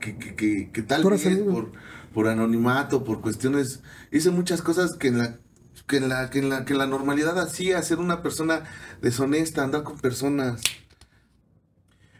que, 0.00 0.84
tal 0.86 1.04
vez 1.04 1.26
por, 1.38 1.72
por 2.12 2.28
anonimato, 2.28 3.04
por 3.04 3.20
cuestiones, 3.20 3.80
hice 4.10 4.30
muchas 4.30 4.62
cosas 4.62 4.94
que 4.94 5.08
en 5.08 5.18
la 5.18 5.38
que 5.90 5.96
en 5.96 6.08
la, 6.08 6.30
que 6.30 6.38
en 6.38 6.48
la, 6.48 6.64
que 6.64 6.74
la 6.74 6.86
normalidad 6.86 7.38
hacía, 7.38 7.82
ser 7.82 7.98
una 7.98 8.22
persona 8.22 8.62
deshonesta, 9.02 9.64
andar 9.64 9.82
con 9.82 9.98
personas. 9.98 10.60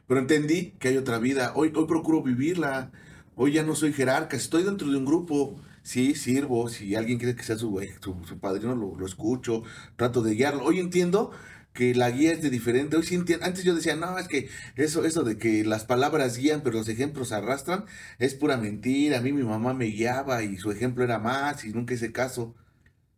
Pero 0.09 0.21
entendí 0.21 0.73
que 0.81 0.89
hay 0.89 0.97
otra 0.97 1.21
vida. 1.21 1.53
Hoy, 1.55 1.73
hoy 1.77 1.87
procuro 1.87 2.21
vivirla. 2.21 2.91
Hoy 3.37 3.53
ya 3.53 3.63
no 3.63 3.75
soy 3.75 3.93
jerarca, 3.93 4.37
estoy 4.37 4.65
dentro 4.65 4.91
de 4.91 4.97
un 4.97 5.05
grupo, 5.05 5.61
sí, 5.83 6.15
sirvo, 6.15 6.69
si 6.69 6.95
alguien 6.95 7.19
quiere 7.19 7.35
que 7.35 7.43
sea 7.43 7.57
su, 7.57 7.81
su, 8.01 8.39
padrino, 8.39 8.75
lo, 8.75 9.07
escucho, 9.07 9.63
trato 9.97 10.23
de 10.23 10.35
guiarlo. 10.35 10.65
Hoy 10.65 10.79
entiendo 10.79 11.31
que 11.73 11.95
la 11.95 12.11
guía 12.11 12.33
es 12.33 12.43
de 12.43 12.51
diferente. 12.51 12.97
Hoy 12.97 13.05
sí 13.05 13.15
entiendo. 13.15 13.47
Antes 13.47 13.65
yo 13.65 13.75
decía, 13.75 13.97
no, 13.97 14.19
es 14.19 14.29
que 14.29 14.49
eso, 14.77 15.05
eso 15.05 15.23
de 15.23 15.39
que 15.39 15.65
las 15.65 15.85
palabras 15.85 16.37
guían, 16.37 16.63
pero 16.63 16.79
los 16.79 16.89
ejemplos 16.89 17.33
arrastran, 17.33 17.85
es 18.19 18.35
pura 18.35 18.57
mentira. 18.57 19.19
A 19.19 19.23
mí 19.23 19.33
mi 19.33 19.43
mamá 19.45 19.75
me 19.75 19.87
guiaba 19.87 20.43
y 20.43 20.59
su 20.59 20.71
ejemplo 20.71 21.05
era 21.05 21.19
más 21.19 21.65
y 21.65 21.73
nunca 21.73 21.95
hice 21.95 22.13
caso, 22.13 22.55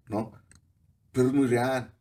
¿no? 0.08 0.32
Pero 1.12 1.28
es 1.28 1.34
muy 1.34 1.46
real. 1.48 1.94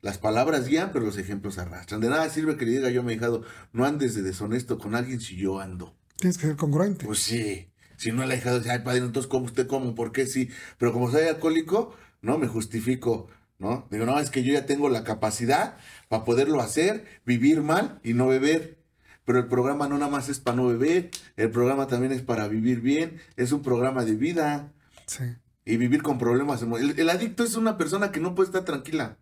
Las 0.00 0.18
palabras 0.18 0.68
guían, 0.68 0.92
pero 0.92 1.04
los 1.04 1.18
ejemplos 1.18 1.58
arrastran. 1.58 2.00
De 2.00 2.08
nada 2.08 2.28
sirve 2.30 2.56
que 2.56 2.64
le 2.64 2.72
diga 2.72 2.90
yo 2.90 3.00
a 3.00 3.04
mi 3.04 3.14
hijado, 3.14 3.44
no 3.72 3.84
andes 3.84 4.14
de 4.14 4.22
deshonesto 4.22 4.78
con 4.78 4.94
alguien 4.94 5.20
si 5.20 5.36
yo 5.36 5.60
ando. 5.60 5.97
Tienes 6.18 6.36
que 6.36 6.46
ser 6.46 6.56
congruente. 6.56 7.06
Pues 7.06 7.20
sí. 7.20 7.70
Si 7.96 8.12
no, 8.12 8.22
el 8.22 8.30
ahijado 8.30 8.58
dice, 8.58 8.70
ay, 8.70 8.80
padre, 8.80 8.98
entonces, 8.98 9.28
¿cómo 9.28 9.46
usted 9.46 9.66
cómo? 9.66 9.94
¿Por 9.94 10.12
qué 10.12 10.26
sí? 10.26 10.50
Pero 10.78 10.92
como 10.92 11.10
soy 11.10 11.22
alcohólico, 11.22 11.94
no 12.22 12.38
me 12.38 12.46
justifico, 12.46 13.28
¿no? 13.58 13.88
Digo, 13.90 14.06
no, 14.06 14.20
es 14.20 14.30
que 14.30 14.44
yo 14.44 14.52
ya 14.52 14.66
tengo 14.66 14.88
la 14.88 15.02
capacidad 15.02 15.78
para 16.08 16.24
poderlo 16.24 16.60
hacer, 16.60 17.04
vivir 17.26 17.62
mal 17.62 18.00
y 18.04 18.14
no 18.14 18.28
beber. 18.28 18.78
Pero 19.24 19.40
el 19.40 19.46
programa 19.46 19.88
no 19.88 19.98
nada 19.98 20.10
más 20.10 20.28
es 20.28 20.38
para 20.38 20.56
no 20.56 20.66
beber, 20.66 21.10
el 21.36 21.50
programa 21.50 21.86
también 21.86 22.12
es 22.12 22.22
para 22.22 22.48
vivir 22.48 22.80
bien, 22.80 23.20
es 23.36 23.52
un 23.52 23.62
programa 23.62 24.04
de 24.04 24.14
vida. 24.14 24.72
Sí. 25.06 25.24
Y 25.64 25.76
vivir 25.76 26.02
con 26.02 26.18
problemas. 26.18 26.62
El, 26.62 26.98
el 26.98 27.10
adicto 27.10 27.44
es 27.44 27.56
una 27.56 27.76
persona 27.76 28.10
que 28.10 28.20
no 28.20 28.34
puede 28.34 28.48
estar 28.48 28.64
tranquila. 28.64 29.18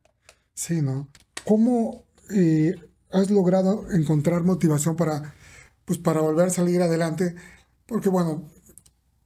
Sí, 0.54 0.80
¿no? 0.80 1.08
¿Cómo 1.44 2.04
eh, 2.30 2.74
has 3.10 3.30
logrado 3.30 3.90
encontrar 3.90 4.42
motivación 4.42 4.96
para 4.96 5.34
pues 5.86 5.98
para 5.98 6.20
volver 6.20 6.48
a 6.48 6.50
salir 6.50 6.82
adelante, 6.82 7.34
porque 7.86 8.10
bueno, 8.10 8.42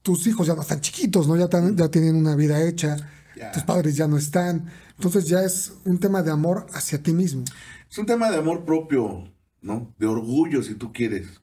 tus 0.02 0.26
hijos 0.28 0.46
ya 0.46 0.54
no 0.54 0.62
están 0.62 0.80
chiquitos, 0.80 1.26
¿no? 1.26 1.36
Ya, 1.36 1.48
ya 1.74 1.90
tienen 1.90 2.14
una 2.14 2.36
vida 2.36 2.62
hecha. 2.62 2.96
Tus 3.52 3.62
padres 3.62 3.96
ya 3.96 4.06
no 4.06 4.18
están. 4.18 4.70
Entonces 4.96 5.24
ya 5.24 5.42
es 5.42 5.72
un 5.84 5.98
tema 5.98 6.22
de 6.22 6.30
amor 6.30 6.66
hacia 6.74 7.02
ti 7.02 7.12
mismo. 7.12 7.44
Es 7.90 7.96
un 7.98 8.06
tema 8.06 8.30
de 8.30 8.36
amor 8.36 8.64
propio, 8.64 9.32
¿no? 9.62 9.94
De 9.98 10.06
orgullo, 10.06 10.62
si 10.62 10.74
tú 10.74 10.92
quieres. 10.92 11.40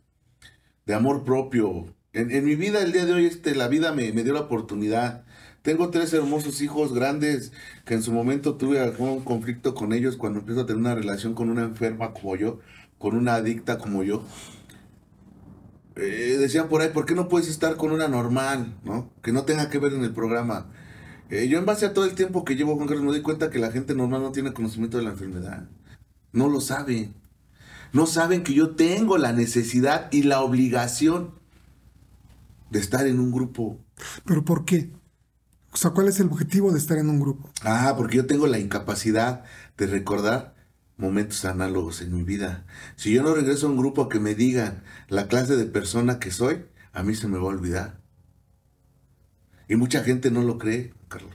De 0.85 0.93
amor 0.93 1.23
propio. 1.23 1.95
En, 2.13 2.29
en 2.31 2.45
mi 2.45 2.55
vida, 2.55 2.81
el 2.81 2.91
día 2.91 3.05
de 3.05 3.13
hoy, 3.13 3.25
este, 3.25 3.55
la 3.55 3.67
vida 3.67 3.93
me, 3.93 4.11
me 4.13 4.23
dio 4.23 4.33
la 4.33 4.41
oportunidad. 4.41 5.25
Tengo 5.63 5.89
tres 5.89 6.13
hermosos 6.13 6.61
hijos 6.61 6.93
grandes 6.93 7.51
que 7.83 7.95
en 7.95 8.03
su 8.03 8.11
momento 8.13 8.55
tuve 8.55 8.79
algún 8.79 9.23
conflicto 9.23 9.73
con 9.73 9.91
ellos 9.91 10.17
cuando 10.17 10.39
empiezo 10.39 10.61
a 10.61 10.65
tener 10.65 10.79
una 10.79 10.95
relación 10.95 11.33
con 11.33 11.49
una 11.49 11.63
enferma 11.63 12.13
como 12.13 12.35
yo, 12.35 12.59
con 12.99 13.15
una 13.15 13.35
adicta 13.35 13.79
como 13.79 14.03
yo. 14.03 14.23
Eh, 15.99 16.37
decían 16.39 16.69
por 16.69 16.81
ahí, 16.81 16.89
¿por 16.89 17.05
qué 17.05 17.15
no 17.15 17.27
puedes 17.27 17.47
estar 17.47 17.75
con 17.75 17.91
una 17.91 18.07
normal, 18.07 18.77
¿no? 18.83 19.11
Que 19.23 19.31
no 19.31 19.43
tenga 19.43 19.69
que 19.69 19.79
ver 19.79 19.93
en 19.93 20.03
el 20.03 20.13
programa. 20.13 20.67
Eh, 21.29 21.47
yo 21.47 21.57
en 21.57 21.65
base 21.65 21.85
a 21.85 21.93
todo 21.93 22.05
el 22.05 22.13
tiempo 22.13 22.45
que 22.45 22.55
llevo 22.55 22.75
Juan 22.75 22.87
Carlos 22.87 23.05
me 23.05 23.11
doy 23.11 23.21
cuenta 23.21 23.49
que 23.49 23.59
la 23.59 23.71
gente 23.71 23.95
normal 23.95 24.21
no 24.21 24.31
tiene 24.31 24.53
conocimiento 24.53 24.97
de 24.97 25.03
la 25.03 25.09
enfermedad. 25.09 25.67
No 26.31 26.49
lo 26.49 26.61
saben. 26.61 27.15
No 27.93 28.05
saben 28.05 28.43
que 28.43 28.53
yo 28.53 28.75
tengo 28.75 29.17
la 29.17 29.33
necesidad 29.33 30.07
y 30.11 30.23
la 30.23 30.41
obligación 30.41 31.33
de 32.69 32.79
estar 32.79 33.07
en 33.07 33.19
un 33.19 33.31
grupo. 33.31 33.79
¿Pero 34.25 34.45
por 34.45 34.65
qué? 34.65 34.91
O 35.71 35.77
sea, 35.77 35.91
¿cuál 35.91 36.07
es 36.07 36.19
el 36.19 36.27
objetivo 36.27 36.71
de 36.71 36.79
estar 36.79 36.97
en 36.97 37.09
un 37.09 37.19
grupo? 37.19 37.49
Ah, 37.63 37.93
porque 37.97 38.17
yo 38.17 38.27
tengo 38.27 38.45
la 38.47 38.59
incapacidad 38.59 39.43
de 39.77 39.87
recordar 39.87 40.56
momentos 40.97 41.45
análogos 41.45 42.01
en 42.01 42.13
mi 42.13 42.23
vida. 42.23 42.65
Si 42.95 43.13
yo 43.13 43.23
no 43.23 43.33
regreso 43.33 43.67
a 43.67 43.69
un 43.69 43.77
grupo 43.77 44.09
que 44.09 44.19
me 44.19 44.35
digan 44.35 44.83
la 45.07 45.27
clase 45.27 45.55
de 45.55 45.65
persona 45.65 46.19
que 46.19 46.31
soy, 46.31 46.65
a 46.93 47.03
mí 47.03 47.15
se 47.15 47.27
me 47.27 47.37
va 47.37 47.45
a 47.45 47.55
olvidar. 47.55 48.01
Y 49.69 49.75
mucha 49.75 50.03
gente 50.03 50.31
no 50.31 50.41
lo 50.43 50.57
cree, 50.57 50.93
Carlos. 51.07 51.33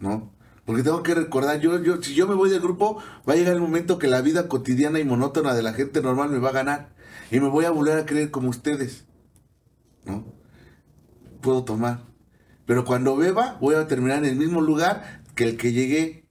¿No? 0.00 0.32
Porque 0.64 0.82
tengo 0.82 1.02
que 1.02 1.14
recordar, 1.14 1.60
yo, 1.60 1.82
yo, 1.82 2.02
si 2.02 2.14
yo 2.14 2.26
me 2.26 2.34
voy 2.34 2.50
del 2.50 2.60
grupo, 2.60 3.02
va 3.26 3.32
a 3.32 3.36
llegar 3.36 3.54
el 3.54 3.60
momento 3.60 3.98
que 3.98 4.06
la 4.06 4.20
vida 4.20 4.48
cotidiana 4.48 4.98
y 4.98 5.04
monótona 5.04 5.54
de 5.54 5.62
la 5.62 5.72
gente 5.72 6.02
normal 6.02 6.28
me 6.30 6.38
va 6.38 6.50
a 6.50 6.52
ganar. 6.52 6.90
Y 7.30 7.40
me 7.40 7.48
voy 7.48 7.64
a 7.64 7.70
volver 7.70 7.98
a 7.98 8.06
creer 8.06 8.30
como 8.30 8.50
ustedes. 8.50 9.06
¿No? 10.04 10.26
Puedo 11.40 11.64
tomar. 11.64 12.04
Pero 12.66 12.84
cuando 12.84 13.16
beba, 13.16 13.56
voy 13.62 13.76
a 13.76 13.86
terminar 13.86 14.18
en 14.18 14.26
el 14.26 14.36
mismo 14.36 14.60
lugar 14.60 15.22
que 15.34 15.44
el 15.44 15.56
que 15.56 15.72
llegué. 15.72 16.27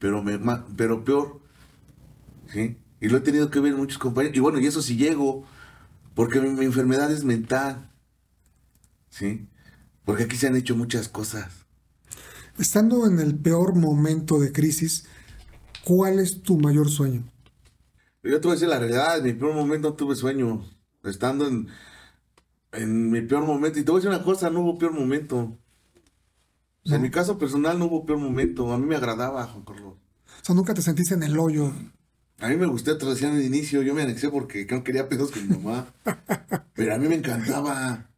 Pero, 0.00 0.24
me, 0.24 0.40
pero 0.76 1.04
peor. 1.04 1.40
¿Sí? 2.48 2.76
Y 3.00 3.08
lo 3.08 3.18
he 3.18 3.20
tenido 3.20 3.50
que 3.50 3.60
ver 3.60 3.74
en 3.74 3.78
muchos 3.78 3.98
compañeros. 3.98 4.36
Y 4.36 4.40
bueno, 4.40 4.58
y 4.58 4.66
eso 4.66 4.82
sí 4.82 4.96
llego. 4.96 5.44
Porque 6.14 6.40
mi, 6.40 6.50
mi 6.50 6.64
enfermedad 6.64 7.12
es 7.12 7.22
mental. 7.22 7.92
¿Sí? 9.10 9.46
Porque 10.04 10.24
aquí 10.24 10.36
se 10.36 10.48
han 10.48 10.56
hecho 10.56 10.74
muchas 10.74 11.08
cosas. 11.08 11.66
Estando 12.58 13.06
en 13.06 13.20
el 13.20 13.38
peor 13.38 13.76
momento 13.76 14.40
de 14.40 14.52
crisis, 14.52 15.06
¿cuál 15.84 16.18
es 16.18 16.42
tu 16.42 16.58
mayor 16.58 16.90
sueño? 16.90 17.24
Yo 18.22 18.40
te 18.40 18.48
voy 18.48 18.52
a 18.52 18.54
decir 18.54 18.68
la 18.68 18.78
realidad, 18.78 19.18
en 19.18 19.24
mi 19.24 19.32
peor 19.32 19.54
momento 19.54 19.90
no 19.90 19.94
tuve 19.94 20.16
sueño. 20.16 20.64
Estando 21.04 21.46
en, 21.46 21.68
en 22.72 23.10
mi 23.10 23.20
peor 23.20 23.44
momento. 23.44 23.78
Y 23.78 23.84
te 23.84 23.90
voy 23.90 23.98
a 23.98 24.02
decir 24.02 24.16
una 24.16 24.24
cosa, 24.24 24.50
no 24.50 24.60
hubo 24.60 24.78
peor 24.78 24.92
momento. 24.92 25.58
O 26.84 26.88
sea, 26.88 26.96
en 26.96 27.02
mi 27.02 27.10
caso 27.10 27.38
personal 27.38 27.78
no 27.78 27.86
hubo 27.86 28.06
peor 28.06 28.18
momento. 28.18 28.72
A 28.72 28.78
mí 28.78 28.86
me 28.86 28.96
agradaba, 28.96 29.46
Juan 29.46 29.64
Carlos. 29.64 29.89
O 30.40 30.44
sea, 30.44 30.54
nunca 30.54 30.72
te 30.72 30.82
sentiste 30.82 31.14
en 31.14 31.22
el 31.22 31.38
hoyo. 31.38 31.72
A 32.40 32.48
mí 32.48 32.56
me 32.56 32.66
gustó, 32.66 32.96
en 32.98 33.36
el 33.36 33.44
inicio, 33.44 33.82
yo 33.82 33.94
me 33.94 34.02
anexé 34.02 34.30
porque 34.30 34.66
no 34.70 34.82
quería 34.82 35.08
pedos 35.10 35.30
con 35.30 35.46
mi 35.46 35.56
mamá. 35.58 35.92
Pero 36.74 36.94
a 36.94 36.98
mí 36.98 37.06
me 37.06 37.16
encantaba. 37.16 38.08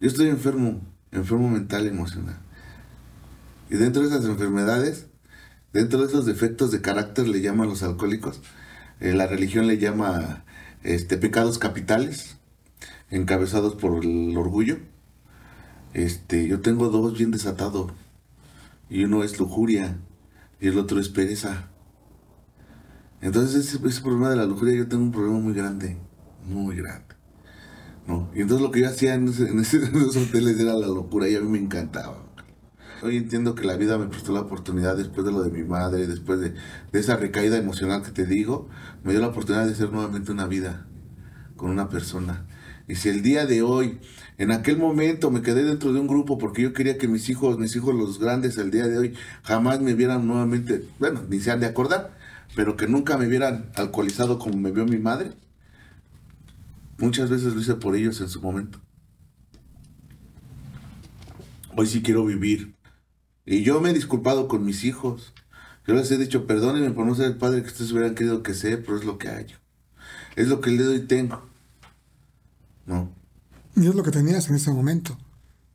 Yo 0.00 0.08
estoy 0.08 0.28
enfermo, 0.28 0.80
enfermo 1.12 1.48
mental 1.48 1.84
y 1.84 1.88
emocional. 1.88 2.40
Y 3.68 3.76
dentro 3.76 4.02
de 4.02 4.08
esas 4.08 4.24
enfermedades, 4.24 5.06
dentro 5.72 6.00
de 6.00 6.06
esos 6.06 6.26
defectos 6.26 6.72
de 6.72 6.80
carácter 6.80 7.28
le 7.28 7.40
llaman 7.40 7.68
los 7.68 7.84
alcohólicos, 7.84 8.40
eh, 8.98 9.12
la 9.12 9.28
religión 9.28 9.68
le 9.68 9.78
llama 9.78 10.44
este, 10.82 11.16
pecados 11.16 11.60
capitales, 11.60 12.38
encabezados 13.10 13.76
por 13.76 14.04
el 14.04 14.36
orgullo. 14.36 14.78
Este, 15.94 16.48
yo 16.48 16.60
tengo 16.60 16.88
dos 16.88 17.16
bien 17.16 17.30
desatados. 17.30 17.92
Y 18.88 19.04
uno 19.04 19.22
es 19.22 19.38
lujuria 19.38 19.96
y 20.60 20.68
el 20.68 20.78
otro 20.78 21.00
es 21.00 21.08
pereza. 21.08 21.68
Entonces 23.20 23.66
ese, 23.74 24.00
problema 24.00 24.30
de 24.30 24.36
la 24.36 24.46
lujuria 24.46 24.74
yo 24.76 24.88
tengo 24.88 25.02
un 25.02 25.12
problema 25.12 25.38
muy 25.38 25.52
grande, 25.54 25.98
muy 26.46 26.76
grande. 26.76 27.14
¿no? 28.06 28.30
Y 28.34 28.40
entonces 28.42 28.62
lo 28.66 28.70
que 28.70 28.80
yo 28.80 28.88
hacía 28.88 29.14
en, 29.14 29.28
ese- 29.28 29.44
esos 29.60 30.16
hoteles 30.16 30.58
era 30.60 30.74
la 30.74 30.86
locura 30.88 31.28
y 31.28 31.36
a 31.36 31.40
mí 31.40 31.48
me 31.48 31.58
encantaba. 31.58 32.18
Hoy 33.02 33.16
entiendo 33.16 33.54
que 33.54 33.64
la 33.64 33.76
vida 33.76 33.98
me 33.98 34.06
prestó 34.06 34.32
la 34.32 34.42
oportunidad 34.42 34.96
después 34.96 35.26
de 35.26 35.32
lo 35.32 35.42
de 35.42 35.50
mi 35.50 35.64
madre, 35.66 36.06
después 36.06 36.40
de, 36.40 36.50
de 36.92 37.00
esa 37.00 37.16
recaída 37.16 37.56
emocional 37.58 38.02
que 38.02 38.10
te 38.10 38.26
digo, 38.26 38.68
me 39.04 39.12
dio 39.12 39.20
la 39.20 39.28
oportunidad 39.28 39.66
de 39.66 39.74
ser 39.74 39.90
nuevamente 39.92 40.32
una 40.32 40.46
vida 40.46 40.86
con 41.56 41.70
una 41.70 41.88
persona. 41.88 42.46
Y 42.88 42.96
si 42.96 43.08
el 43.08 43.22
día 43.22 43.46
de 43.46 43.62
hoy, 43.62 44.00
en 44.40 44.52
aquel 44.52 44.78
momento 44.78 45.30
me 45.30 45.42
quedé 45.42 45.64
dentro 45.64 45.92
de 45.92 46.00
un 46.00 46.06
grupo 46.06 46.38
porque 46.38 46.62
yo 46.62 46.72
quería 46.72 46.96
que 46.96 47.06
mis 47.06 47.28
hijos, 47.28 47.58
mis 47.58 47.76
hijos 47.76 47.94
los 47.94 48.18
grandes, 48.18 48.56
el 48.56 48.70
día 48.70 48.88
de 48.88 48.96
hoy, 48.96 49.14
jamás 49.42 49.82
me 49.82 49.92
vieran 49.92 50.26
nuevamente, 50.26 50.88
bueno, 50.98 51.22
ni 51.28 51.40
se 51.40 51.50
han 51.50 51.60
de 51.60 51.66
acordar, 51.66 52.16
pero 52.56 52.74
que 52.74 52.88
nunca 52.88 53.18
me 53.18 53.26
vieran 53.26 53.70
alcoholizado 53.74 54.38
como 54.38 54.56
me 54.56 54.70
vio 54.70 54.86
mi 54.86 54.96
madre. 54.96 55.32
Muchas 56.96 57.28
veces 57.28 57.52
lo 57.52 57.60
hice 57.60 57.74
por 57.74 57.94
ellos 57.94 58.18
en 58.22 58.30
su 58.30 58.40
momento. 58.40 58.80
Hoy 61.76 61.86
sí 61.86 62.00
quiero 62.00 62.24
vivir. 62.24 62.74
Y 63.44 63.62
yo 63.62 63.78
me 63.82 63.90
he 63.90 63.92
disculpado 63.92 64.48
con 64.48 64.64
mis 64.64 64.84
hijos. 64.84 65.34
Yo 65.86 65.92
les 65.92 66.10
he 66.12 66.16
dicho, 66.16 66.46
perdónenme 66.46 66.92
por 66.92 67.04
no 67.04 67.14
ser 67.14 67.26
el 67.26 67.36
padre 67.36 67.60
que 67.60 67.68
ustedes 67.68 67.92
hubieran 67.92 68.14
querido 68.14 68.42
que 68.42 68.54
sea, 68.54 68.78
pero 68.78 68.96
es 68.96 69.04
lo 69.04 69.18
que 69.18 69.28
hay. 69.28 69.48
Es 70.34 70.48
lo 70.48 70.62
que 70.62 70.70
de 70.70 70.88
hoy 70.88 71.00
tengo. 71.00 71.46
¿No? 72.86 73.19
Y 73.80 73.88
es 73.88 73.94
lo 73.94 74.02
que 74.02 74.10
tenías 74.10 74.48
en 74.50 74.56
ese 74.56 74.70
momento. 74.70 75.16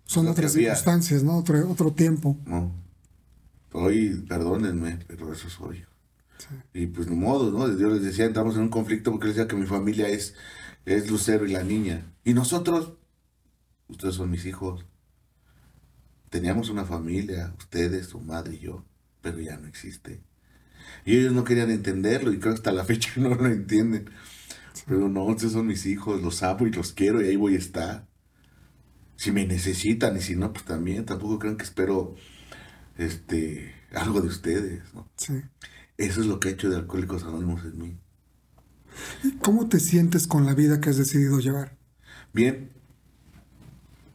Son 0.06 0.28
otras 0.28 0.54
circunstancias, 0.54 1.24
¿no? 1.24 1.38
Otro, 1.38 1.68
otro 1.70 1.92
tiempo. 1.92 2.38
¿No? 2.46 2.72
Hoy, 3.72 4.24
perdónenme, 4.30 5.00
pero 5.08 5.34
eso 5.34 5.50
soy 5.50 5.80
yo. 5.80 5.88
Y 6.72 6.86
pues 6.86 7.08
ni 7.08 7.16
modo, 7.16 7.52
¿no? 7.52 7.76
Yo 7.78 7.90
les 7.90 8.04
decía, 8.04 8.26
entramos 8.26 8.56
en 8.56 8.62
un 8.62 8.70
conflicto 8.70 9.10
porque 9.10 9.28
les 9.28 9.36
decía 9.36 9.48
que 9.48 9.56
mi 9.56 9.66
familia 9.66 10.08
es, 10.08 10.36
es 10.86 11.10
Lucero 11.10 11.48
y 11.48 11.52
la 11.52 11.64
niña. 11.64 12.14
Y 12.24 12.36
nosotros, 12.36 12.94
ustedes 13.88 14.14
son 14.14 14.30
mis 14.30 14.46
hijos. 14.46 14.86
Teníamos 16.30 16.70
una 16.70 16.86
familia, 16.86 17.56
ustedes, 17.58 18.06
su 18.06 18.20
madre 18.20 18.56
y 18.56 18.60
yo, 18.60 18.86
pero 19.22 19.40
ya 19.40 19.58
no 19.58 19.68
existe. 19.68 20.22
Y 21.06 21.18
ellos 21.18 21.34
no 21.34 21.44
querían 21.44 21.72
entenderlo 21.72 22.32
y 22.32 22.40
creo 22.40 22.54
que 22.54 22.60
hasta 22.60 22.72
la 22.72 22.86
fecha 22.86 23.10
no 23.18 23.34
lo 23.34 23.48
entienden. 23.48 24.12
Pero 24.88 25.08
no, 25.08 25.24
ustedes 25.26 25.54
son 25.54 25.68
mis 25.68 25.86
hijos, 25.86 26.22
los 26.22 26.44
amo 26.44 26.68
y 26.68 26.72
los 26.72 26.92
quiero 26.92 27.22
y 27.22 27.30
ahí 27.30 27.36
voy 27.36 27.56
a 27.56 27.60
estar. 27.60 28.08
Si 29.16 29.32
me 29.32 29.46
necesitan 29.46 30.18
y 30.18 30.22
si 30.22 30.36
no, 30.36 30.52
pues 30.52 30.66
también. 30.66 31.06
Tampoco 31.06 31.40
crean 31.40 31.58
que 31.58 31.64
espero 31.64 32.16
este 32.98 33.74
algo 33.94 34.22
de 34.22 34.28
ustedes, 34.28 34.94
¿no? 34.94 35.08
Sí. 35.16 35.42
Eso 35.98 36.22
es 36.22 36.28
lo 36.28 36.40
que 36.40 36.50
ha 36.50 36.52
hecho 36.52 36.70
de 36.70 36.76
Alcohólicos 36.76 37.24
Anónimos 37.24 37.64
en 37.64 37.78
mí. 37.78 37.98
¿Cómo 39.42 39.68
te 39.70 39.80
sientes 39.80 40.28
con 40.28 40.46
la 40.46 40.54
vida 40.54 40.82
que 40.82 40.90
has 40.90 40.98
decidido 40.98 41.40
llevar? 41.40 41.78
Bien. 42.34 42.72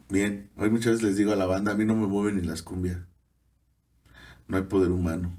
Bien. 0.09 0.49
Hoy 0.57 0.69
muchas 0.69 0.93
veces 0.93 1.03
les 1.03 1.17
digo 1.17 1.31
a 1.31 1.35
la 1.35 1.45
banda, 1.45 1.71
a 1.71 1.75
mí 1.75 1.85
no 1.85 1.95
me 1.95 2.07
mueven 2.07 2.35
ni 2.35 2.43
las 2.43 2.61
cumbias. 2.61 2.99
No 4.47 4.57
hay 4.57 4.63
poder 4.63 4.91
humano. 4.91 5.35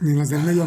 Ni 0.00 0.14
las 0.14 0.30
del 0.30 0.42
medio. 0.44 0.66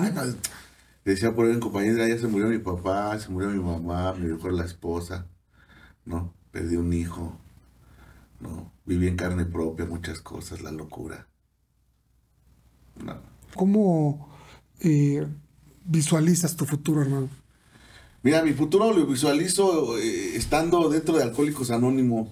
Decía 1.05 1.35
por 1.35 1.45
ahí 1.45 1.51
en 1.51 1.59
compañera, 1.59 2.07
ya 2.07 2.17
se 2.17 2.27
murió 2.27 2.47
mi 2.47 2.59
papá, 2.59 3.17
se 3.19 3.30
murió 3.30 3.49
mi 3.49 3.61
mamá, 3.61 4.13
me 4.13 4.27
dejó 4.27 4.49
la 4.49 4.63
esposa, 4.63 5.27
¿no? 6.05 6.34
Perdí 6.51 6.77
un 6.77 6.93
hijo, 6.93 7.38
¿no? 8.39 8.71
Viví 8.85 9.07
en 9.07 9.17
carne 9.17 9.45
propia 9.45 9.85
muchas 9.85 10.21
cosas, 10.21 10.61
la 10.61 10.71
locura. 10.71 11.27
No. 13.03 13.17
¿Cómo 13.55 14.30
eh, 14.80 15.27
visualizas 15.84 16.55
tu 16.55 16.65
futuro, 16.65 17.01
hermano? 17.01 17.30
Mira, 18.21 18.41
mi 18.41 18.53
futuro 18.53 18.93
lo 18.93 19.05
visualizo 19.05 19.97
eh, 19.97 20.38
estando 20.38 20.88
dentro 20.88 21.17
de 21.17 21.23
Alcohólicos 21.23 21.71
Anónimos. 21.71 22.30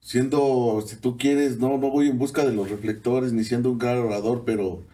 Siendo, 0.00 0.84
si 0.86 0.94
tú 0.94 1.18
quieres, 1.18 1.58
no, 1.58 1.78
no 1.78 1.90
voy 1.90 2.08
en 2.08 2.18
busca 2.18 2.44
de 2.44 2.52
los 2.52 2.70
reflectores 2.70 3.32
ni 3.32 3.42
siendo 3.42 3.72
un 3.72 3.78
gran 3.78 3.98
orador, 3.98 4.44
pero 4.46 4.84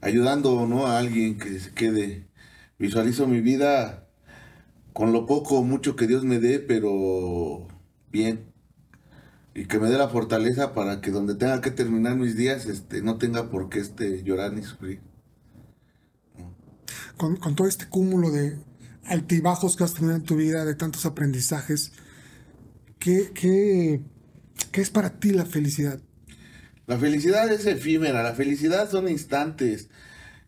ayudando 0.00 0.66
¿no? 0.66 0.86
a 0.86 0.98
alguien 0.98 1.38
que 1.38 1.58
se 1.58 1.72
quede. 1.72 2.28
Visualizo 2.78 3.26
mi 3.26 3.40
vida 3.40 4.08
con 4.92 5.12
lo 5.12 5.26
poco 5.26 5.58
o 5.58 5.62
mucho 5.62 5.96
que 5.96 6.06
Dios 6.06 6.24
me 6.24 6.38
dé, 6.38 6.58
pero 6.58 7.66
bien. 8.10 8.52
Y 9.54 9.66
que 9.66 9.78
me 9.78 9.88
dé 9.88 9.98
la 9.98 10.08
fortaleza 10.08 10.74
para 10.74 11.00
que 11.00 11.10
donde 11.10 11.34
tenga 11.34 11.60
que 11.60 11.70
terminar 11.70 12.16
mis 12.16 12.36
días, 12.36 12.66
este, 12.66 13.02
no 13.02 13.16
tenga 13.16 13.50
por 13.50 13.68
qué 13.68 13.80
este, 13.80 14.22
llorar 14.22 14.52
ni 14.52 14.62
sufrir. 14.62 15.00
Con, 17.16 17.36
con 17.36 17.54
todo 17.54 17.66
este 17.66 17.88
cúmulo 17.88 18.30
de 18.30 18.58
altibajos 19.04 19.76
que 19.76 19.84
has 19.84 19.94
tenido 19.94 20.14
en 20.14 20.22
tu 20.22 20.36
vida, 20.36 20.64
de 20.64 20.74
tantos 20.74 21.06
aprendizajes, 21.06 21.92
¿qué, 22.98 23.30
qué, 23.34 24.02
qué 24.72 24.80
es 24.80 24.90
para 24.90 25.18
ti 25.18 25.30
la 25.30 25.46
felicidad? 25.46 26.00
La 26.86 26.98
felicidad 26.98 27.50
es 27.50 27.66
efímera, 27.66 28.22
la 28.22 28.34
felicidad 28.34 28.88
son 28.88 29.08
instantes. 29.08 29.90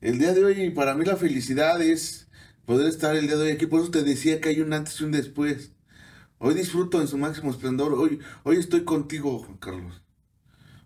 El 0.01 0.19
día 0.21 0.33
de 0.35 0.45
hoy, 0.45 0.71
para 0.71 0.95
mí 0.95 1.05
la 1.05 1.17
felicidad 1.17 1.83
es 1.83 2.29
poder 2.65 2.87
estar 2.89 3.17
el 3.17 3.27
día 3.27 3.37
de 3.37 3.43
hoy 3.43 3.51
aquí. 3.51 3.67
Por 3.67 3.81
eso 3.81 3.91
te 3.91 4.05
decía 4.05 4.41
que 4.41 4.51
hay 4.51 4.61
un 4.61 4.73
antes 4.73 5.01
y 5.01 5.05
un 5.05 5.11
después. 5.11 5.73
Hoy 6.39 6.55
disfruto 6.55 7.01
en 7.01 7.09
su 7.09 7.19
máximo 7.19 7.51
esplendor. 7.51 7.95
Hoy, 7.95 8.21
hoy 8.45 8.57
estoy 8.57 8.85
contigo, 8.85 9.41
Juan 9.41 9.59
Carlos. 9.59 10.03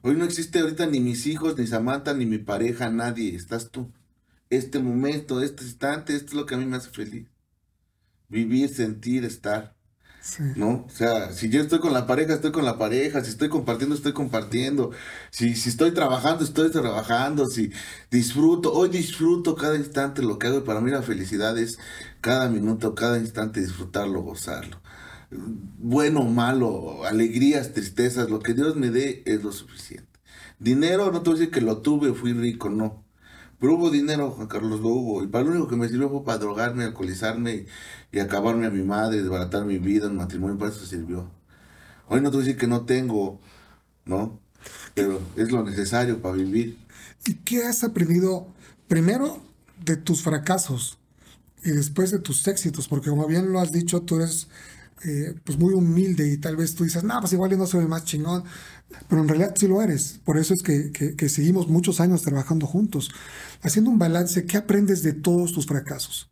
Hoy 0.01 0.17
no 0.17 0.25
existe 0.25 0.61
ahorita 0.61 0.87
ni 0.87 1.01
mis 1.01 1.27
hijos, 1.27 1.59
ni 1.59 1.67
Samantha, 1.67 2.15
ni 2.15 2.25
mi 2.25 2.39
pareja, 2.39 2.89
nadie. 2.89 3.37
Estás 3.37 3.71
tú. 3.71 3.93
Este 4.49 4.79
momento, 4.79 5.43
este 5.43 5.65
instante, 5.65 6.17
esto 6.17 6.29
es 6.29 6.35
lo 6.35 6.47
que 6.47 6.55
a 6.55 6.59
mí 6.59 6.65
me 6.65 6.79
hace 6.79 6.89
feliz. 6.89 7.29
Vivir, 8.29 8.71
sentir, 8.71 9.27
estar. 9.27 9.77
¿No? 10.55 10.85
O 10.87 10.91
sea, 10.91 11.33
si 11.33 11.49
yo 11.49 11.61
estoy 11.61 11.81
con 11.81 11.93
la 11.93 12.07
pareja, 12.07 12.35
estoy 12.35 12.53
con 12.53 12.65
la 12.65 12.79
pareja, 12.79 13.25
si 13.25 13.31
estoy 13.31 13.49
compartiendo, 13.49 13.95
estoy 13.97 14.13
compartiendo, 14.13 14.93
si, 15.31 15.55
si 15.57 15.69
estoy 15.69 15.93
trabajando, 15.93 16.45
estoy 16.45 16.71
trabajando, 16.71 17.49
si 17.49 17.73
disfruto, 18.11 18.73
hoy 18.73 18.89
disfruto 18.89 19.57
cada 19.57 19.77
instante 19.77 20.23
lo 20.23 20.39
que 20.39 20.47
hago 20.47 20.59
y 20.59 20.63
para 20.63 20.81
mí 20.81 20.91
la 20.91 21.03
felicidad 21.03 21.59
es 21.59 21.79
cada 22.21 22.49
minuto, 22.49 22.95
cada 22.95 23.19
instante 23.19 23.61
disfrutarlo, 23.61 24.23
gozarlo. 24.23 24.81
Bueno, 25.31 26.25
malo, 26.25 27.05
alegrías, 27.05 27.73
tristezas, 27.73 28.31
lo 28.31 28.41
que 28.41 28.55
Dios 28.55 28.77
me 28.77 28.91
dé 28.91 29.23
es 29.27 29.43
lo 29.43 29.51
suficiente. 29.53 30.21
Dinero, 30.59 31.11
no 31.11 31.23
te 31.23 31.31
voy 31.31 31.39
a 31.39 31.41
decir 31.41 31.55
que 31.55 31.61
lo 31.63 31.79
tuve, 31.83 32.13
fui 32.15 32.33
rico, 32.33 32.71
no. 32.71 33.05
Pero 33.63 33.77
hubo 33.77 33.91
dinero, 33.91 34.33
Juan 34.33 34.49
Carlos, 34.49 34.81
lo 34.81 34.89
hubo. 34.89 35.23
Y 35.23 35.29
para 35.29 35.45
lo 35.45 35.53
único 35.53 35.69
que 35.69 35.77
me 35.77 35.89
sirvió 35.89 36.11
fue 36.11 36.25
para 36.25 36.39
drogarme, 36.39 36.83
alcoholizarme 36.83 37.67
y, 38.11 38.19
acabarme 38.19 38.67
a 38.67 38.71
mi 38.71 38.83
madre, 38.83 39.23
desbaratar 39.23 39.65
mi 39.65 39.79
vida, 39.79 40.09
el 40.09 40.15
matrimonio, 40.15 40.59
para 40.59 40.73
eso 40.73 40.85
sirvió. 40.85 41.31
Hoy 42.09 42.21
no 42.21 42.31
te 42.33 42.39
voy 42.39 42.43
a 42.43 42.47
decir 42.47 42.61
que 42.61 42.67
no 42.67 42.85
tengo, 42.87 43.39
¿no? 44.05 44.41
Pero 44.95 45.21
es 45.37 45.53
lo 45.53 45.63
necesario 45.63 46.21
para 46.21 46.35
vivir. 46.35 46.77
¿Y 47.25 47.35
qué 47.35 47.63
has 47.63 47.85
aprendido 47.85 48.49
primero 48.89 49.41
de 49.85 49.97
tus 49.97 50.25
fracasos 50.25 50.99
y 51.63 51.71
después 51.71 52.11
de 52.11 52.19
tus 52.19 52.49
éxitos? 52.49 52.89
Porque 52.89 53.11
como 53.11 53.29
bien 53.29 53.53
lo 53.53 53.61
has 53.61 53.71
dicho, 53.71 54.03
tú 54.03 54.17
eres 54.17 54.49
eh, 55.05 55.37
pues 55.45 55.57
muy 55.57 55.73
humilde 55.73 56.29
y 56.29 56.37
tal 56.37 56.57
vez 56.57 56.75
tú 56.75 56.83
dices, 56.83 57.05
no, 57.05 57.21
pues 57.21 57.33
igual 57.33 57.53
yo 57.53 57.57
no 57.57 57.67
soy 57.69 57.87
más 57.87 58.05
chingón, 58.05 58.43
pero 59.09 59.23
en 59.23 59.29
realidad 59.29 59.55
sí 59.57 59.69
lo 59.69 59.83
eres. 59.83 60.21
Por 60.25 60.39
eso 60.39 60.55
es 60.55 60.63
que, 60.63 60.93
que, 60.93 61.29
seguimos 61.29 61.69
muchos 61.69 62.01
años 62.01 62.23
trabajando 62.23 62.67
juntos, 62.67 63.11
haciendo 63.63 63.91
un 63.91 63.99
balance. 63.99 64.47
¿Qué 64.47 64.57
aprendes 64.57 65.03
de 65.03 65.13
todos 65.13 65.53
tus 65.53 65.67
fracasos? 65.67 66.31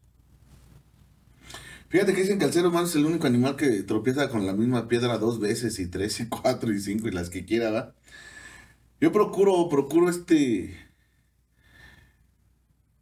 Fíjate 1.89 2.15
que 2.15 2.23
dicen 2.23 2.39
que 2.39 2.45
el 2.45 2.53
ser 2.53 2.67
humano 2.67 2.87
es 2.87 2.95
el 2.95 3.05
único 3.05 3.27
animal 3.27 3.57
que 3.57 3.83
tropieza 3.83 4.29
con 4.29 4.47
la 4.47 4.53
misma 4.53 4.87
piedra 4.87 5.19
dos 5.19 5.41
veces 5.41 5.79
y 5.79 5.87
tres 5.87 6.21
y 6.21 6.29
cuatro 6.29 6.73
y 6.73 6.81
cinco 6.81 7.09
y 7.09 7.11
las 7.11 7.31
que 7.31 7.45
quiera, 7.45 7.71
¿va? 7.71 7.95
Yo 9.01 9.13
procuro, 9.13 9.69
procuro 9.69 10.09
este... 10.09 10.77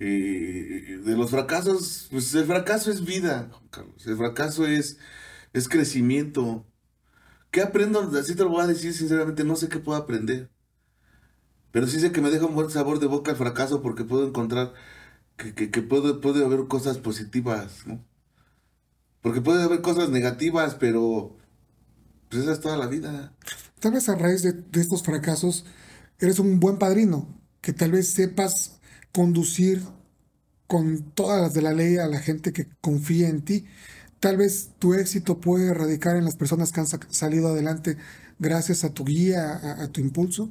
Eh, 0.01 1.01
de 1.05 1.17
los 1.17 1.31
fracasos, 1.31 2.07
pues 2.11 2.33
el 2.35 2.47
fracaso 2.47 2.91
es 2.91 3.05
vida, 3.05 3.51
Carlos. 3.71 4.07
El 4.07 4.17
fracaso 4.17 4.65
es 4.65 4.99
es 5.53 5.69
crecimiento. 5.69 6.67
¿Qué 7.51 7.62
aprendo? 7.62 8.01
Así 8.19 8.35
te 8.35 8.43
lo 8.43 8.51
voy 8.51 8.62
a 8.62 8.66
decir 8.66 8.93
sinceramente, 8.93 9.45
no 9.45 9.57
sé 9.57 9.69
qué 9.69 9.79
puedo 9.79 9.99
aprender. 9.99 10.51
Pero 11.70 11.87
sí 11.87 12.01
sé 12.01 12.12
que 12.12 12.20
me 12.20 12.31
deja 12.31 12.47
un 12.47 12.55
buen 12.55 12.70
sabor 12.70 12.99
de 12.99 13.07
boca 13.07 13.31
el 13.31 13.37
fracaso 13.37 13.83
porque 13.83 14.05
puedo 14.05 14.27
encontrar 14.27 14.73
que, 15.37 15.70
que, 15.70 15.83
puede, 15.83 16.45
haber 16.45 16.66
cosas 16.66 16.99
positivas, 16.99 17.87
¿no? 17.87 18.05
Porque 19.23 19.41
puede 19.41 19.62
haber 19.62 19.81
cosas 19.83 20.11
negativas, 20.11 20.75
pero 20.75 21.37
pues 22.29 22.43
esa 22.43 22.53
es 22.53 22.61
toda 22.61 22.77
la 22.77 22.87
vida. 22.87 23.35
Tal 23.81 23.93
vez 23.93 24.09
a 24.09 24.16
raíz 24.16 24.43
de, 24.43 24.53
de 24.53 24.81
estos 24.81 25.03
fracasos 25.03 25.65
eres 26.19 26.39
un 26.39 26.61
buen 26.61 26.79
padrino, 26.79 27.41
que 27.61 27.73
tal 27.73 27.93
vez 27.93 28.09
sepas 28.09 28.81
conducir 29.12 29.83
con 30.66 31.03
todas 31.12 31.41
las 31.41 31.55
de 31.55 31.62
la 31.62 31.73
ley 31.73 31.97
a 31.97 32.07
la 32.07 32.20
gente 32.20 32.53
que 32.53 32.69
confía 32.81 33.29
en 33.29 33.43
ti 33.43 33.66
Tal 34.20 34.36
vez 34.36 34.70
tu 34.78 34.95
éxito 34.95 35.40
puede 35.40 35.73
radicar 35.74 36.16
en 36.16 36.24
las 36.24 36.36
personas 36.36 36.73
que 36.73 36.81
han 36.81 36.86
salido 36.86 37.49
adelante 37.49 37.97
gracias 38.39 38.85
a 38.85 38.93
tu 38.93 39.05
guía, 39.05 39.82
a, 39.82 39.89
tu 39.89 40.01
impulso. 40.01 40.51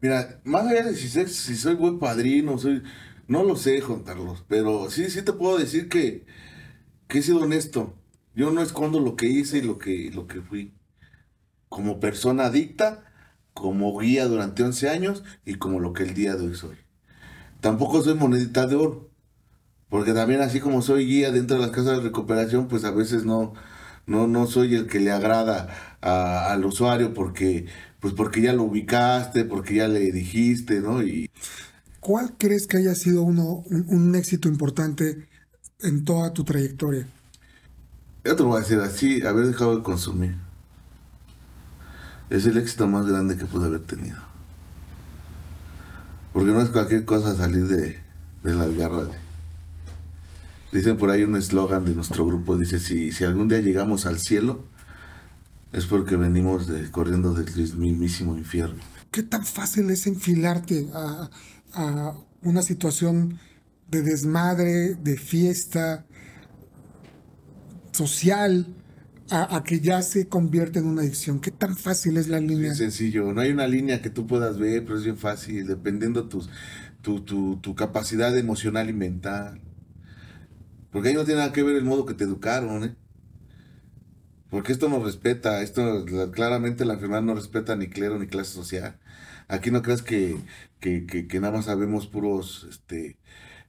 Mira, 0.00 0.40
más 0.44 0.66
allá 0.66 0.84
de 0.84 0.94
si, 0.94 1.08
si 1.08 1.56
soy 1.56 1.74
buen 1.74 1.98
padrino, 1.98 2.58
soy, 2.58 2.82
no 3.26 3.44
lo 3.44 3.56
sé, 3.56 3.80
Juan 3.80 4.02
Carlos, 4.02 4.44
pero 4.48 4.90
sí, 4.90 5.10
sí 5.10 5.22
te 5.22 5.32
puedo 5.32 5.58
decir 5.58 5.88
que, 5.88 6.26
que 7.08 7.18
he 7.18 7.22
sido 7.22 7.40
honesto. 7.40 7.94
Yo 8.34 8.52
no 8.52 8.62
escondo 8.62 9.00
lo 9.00 9.16
que 9.16 9.26
hice 9.26 9.58
y 9.58 9.62
lo 9.62 9.78
que, 9.78 10.10
lo 10.12 10.26
que 10.26 10.40
fui. 10.40 10.74
Como 11.68 12.00
persona 12.00 12.46
adicta, 12.46 13.04
como 13.52 13.98
guía 13.98 14.26
durante 14.26 14.62
11 14.62 14.88
años 14.88 15.24
y 15.44 15.56
como 15.56 15.80
lo 15.80 15.92
que 15.92 16.04
el 16.04 16.14
día 16.14 16.36
de 16.36 16.46
hoy 16.46 16.54
soy. 16.54 16.76
Tampoco 17.60 18.02
soy 18.02 18.14
monedita 18.14 18.66
de 18.68 18.76
oro. 18.76 19.07
Porque 19.88 20.12
también 20.12 20.40
así 20.40 20.60
como 20.60 20.82
soy 20.82 21.06
guía 21.06 21.32
dentro 21.32 21.56
de 21.56 21.62
las 21.62 21.70
casas 21.70 21.98
de 21.98 22.02
recuperación, 22.02 22.68
pues 22.68 22.84
a 22.84 22.90
veces 22.90 23.24
no, 23.24 23.54
no, 24.06 24.26
no 24.26 24.46
soy 24.46 24.74
el 24.74 24.86
que 24.86 25.00
le 25.00 25.10
agrada 25.10 25.68
al 26.00 26.64
usuario 26.64 27.14
porque, 27.14 27.66
pues 28.00 28.12
porque 28.12 28.42
ya 28.42 28.52
lo 28.52 28.64
ubicaste, 28.64 29.44
porque 29.44 29.76
ya 29.76 29.88
le 29.88 30.12
dijiste, 30.12 30.80
¿no? 30.80 31.02
Y... 31.02 31.30
¿Cuál 32.00 32.34
crees 32.36 32.66
que 32.66 32.76
haya 32.76 32.94
sido 32.94 33.22
uno, 33.22 33.64
un, 33.70 34.14
éxito 34.14 34.48
importante 34.48 35.26
en 35.80 36.04
toda 36.04 36.32
tu 36.32 36.44
trayectoria? 36.44 37.06
Yo 38.24 38.36
te 38.36 38.42
lo 38.42 38.50
voy 38.50 38.58
a 38.58 38.60
decir 38.60 38.80
así, 38.80 39.22
haber 39.26 39.46
dejado 39.46 39.76
de 39.76 39.82
consumir. 39.82 40.36
Es 42.28 42.44
el 42.44 42.58
éxito 42.58 42.86
más 42.86 43.06
grande 43.06 43.38
que 43.38 43.46
pude 43.46 43.66
haber 43.66 43.80
tenido. 43.80 44.18
Porque 46.34 46.50
no 46.50 46.60
es 46.60 46.68
cualquier 46.68 47.06
cosa 47.06 47.34
salir 47.34 47.66
de, 47.66 47.98
de 48.42 48.54
las 48.54 48.74
garras 48.76 49.08
Dicen 50.72 50.98
por 50.98 51.10
ahí 51.10 51.22
un 51.22 51.36
eslogan 51.36 51.84
de 51.84 51.94
nuestro 51.94 52.26
grupo, 52.26 52.56
dice, 52.58 52.78
si, 52.78 53.10
si 53.12 53.24
algún 53.24 53.48
día 53.48 53.60
llegamos 53.60 54.04
al 54.04 54.18
cielo, 54.18 54.66
es 55.72 55.86
porque 55.86 56.16
venimos 56.16 56.66
de, 56.66 56.90
corriendo 56.90 57.32
del 57.34 57.50
mismísimo 57.76 58.36
infierno. 58.36 58.82
¿Qué 59.10 59.22
tan 59.22 59.44
fácil 59.44 59.90
es 59.90 60.06
enfilarte 60.06 60.88
a, 60.92 61.30
una 62.42 62.62
situación 62.62 63.38
de 63.90 64.02
desmadre, 64.02 64.94
de 64.94 65.16
fiesta 65.16 66.06
social, 67.92 68.66
a, 69.30 69.62
que 69.64 69.80
ya 69.80 70.02
se 70.02 70.28
convierte 70.28 70.78
en 70.78 70.86
una 70.86 71.02
adicción? 71.02 71.40
¿Qué 71.40 71.50
tan 71.50 71.76
fácil 71.76 72.18
es 72.18 72.28
la 72.28 72.40
línea? 72.40 72.72
Es 72.72 72.78
sencillo, 72.78 73.32
no 73.32 73.40
hay 73.40 73.50
una 73.50 73.66
línea 73.66 74.02
que 74.02 74.10
tú 74.10 74.26
puedas 74.26 74.58
ver, 74.58 74.84
pero 74.84 74.98
es 74.98 75.04
bien 75.04 75.18
fácil, 75.18 75.66
dependiendo 75.66 76.28
tus, 76.28 76.50
tu, 77.00 77.20
tu, 77.22 77.56
tu 77.56 77.74
capacidad 77.74 78.36
emocional 78.36 78.90
y 78.90 78.92
mental. 78.92 79.60
Porque 80.90 81.08
ahí 81.08 81.14
no 81.14 81.24
tiene 81.24 81.40
nada 81.40 81.52
que 81.52 81.62
ver 81.62 81.76
el 81.76 81.84
modo 81.84 82.06
que 82.06 82.14
te 82.14 82.24
educaron, 82.24 82.84
¿eh? 82.84 82.96
Porque 84.50 84.72
esto 84.72 84.88
no 84.88 85.04
respeta, 85.04 85.62
esto 85.62 86.06
claramente 86.32 86.84
la 86.86 86.94
enfermedad 86.94 87.22
no 87.22 87.34
respeta 87.34 87.76
ni 87.76 87.88
clero 87.88 88.18
ni 88.18 88.26
clase 88.26 88.52
social. 88.52 88.98
Aquí 89.48 89.70
no 89.70 89.82
creas 89.82 90.02
que, 90.02 90.38
que, 90.80 91.26
nada 91.40 91.52
más 91.52 91.66
sabemos 91.66 92.06
puros 92.06 92.66
este, 92.70 93.18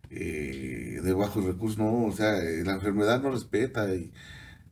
eh, 0.09 0.99
de 1.03 1.13
bajos 1.13 1.45
recursos, 1.45 1.77
no, 1.77 2.05
o 2.05 2.11
sea, 2.13 2.39
eh, 2.43 2.63
la 2.65 2.73
enfermedad 2.75 3.21
no 3.21 3.31
respeta 3.31 3.93
y, 3.93 4.11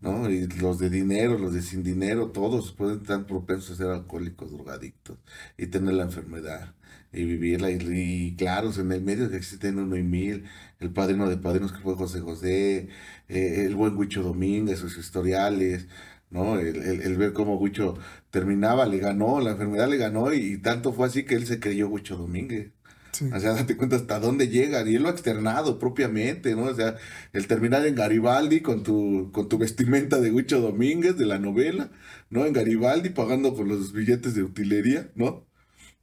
¿no? 0.01 0.29
y 0.29 0.47
los 0.47 0.79
de 0.79 0.89
dinero, 0.89 1.37
los 1.37 1.53
de 1.53 1.61
sin 1.61 1.83
dinero, 1.83 2.31
todos 2.31 2.71
pueden 2.73 3.01
estar 3.01 3.25
propensos 3.27 3.71
a 3.71 3.75
ser 3.75 3.87
alcohólicos, 3.87 4.51
drogadictos 4.51 5.17
y 5.57 5.67
tener 5.67 5.95
la 5.95 6.03
enfermedad 6.03 6.73
y 7.13 7.25
vivirla. 7.25 7.71
Y, 7.71 8.35
claro, 8.37 8.71
en 8.77 8.91
el 8.91 9.01
medio 9.01 9.29
que 9.29 9.37
existen 9.37 9.79
uno 9.79 9.95
y 9.95 10.03
mil, 10.03 10.45
el 10.79 10.91
padrino 10.91 11.29
de 11.29 11.37
padrinos 11.37 11.71
que 11.71 11.79
fue 11.79 11.95
José 11.95 12.21
José, 12.21 12.89
eh, 13.29 13.65
el 13.65 13.75
buen 13.75 13.95
Huicho 13.97 14.23
Domínguez, 14.23 14.79
sus 14.79 14.97
historiales, 14.97 15.87
¿no? 16.29 16.59
El, 16.59 17.17
ver 17.17 17.33
cómo 17.33 17.57
Huicho 17.57 17.97
terminaba, 18.31 18.85
le 18.85 18.99
ganó, 18.99 19.39
la 19.39 19.51
enfermedad 19.51 19.89
le 19.89 19.97
ganó 19.97 20.33
y, 20.33 20.57
tanto 20.57 20.93
fue 20.93 21.07
así 21.07 21.23
que 21.23 21.35
él 21.35 21.45
se 21.47 21.59
creyó 21.59 21.87
Huicho 21.89 22.17
Domínguez. 22.17 22.71
O 23.33 23.39
sea, 23.39 23.53
date 23.53 23.75
cuenta 23.75 23.95
hasta 23.95 24.19
dónde 24.19 24.47
llega, 24.47 24.87
y 24.87 24.95
él 24.95 25.01
lo 25.01 25.09
ha 25.09 25.11
externado 25.11 25.79
propiamente, 25.79 26.55
¿no? 26.55 26.65
O 26.65 26.75
sea, 26.75 26.97
el 27.33 27.47
terminar 27.47 27.83
en 27.87 27.95
Garibaldi 27.95 28.61
con 28.61 28.83
tu, 28.83 29.31
con 29.31 29.49
tu 29.49 29.57
vestimenta 29.57 30.19
de 30.19 30.31
Huicho 30.31 30.61
Domínguez 30.61 31.17
de 31.17 31.25
la 31.25 31.39
novela, 31.39 31.89
¿no? 32.29 32.45
En 32.45 32.53
Garibaldi 32.53 33.09
pagando 33.09 33.55
por 33.55 33.67
los 33.67 33.91
billetes 33.91 34.35
de 34.35 34.43
utilería, 34.43 35.09
¿no? 35.15 35.46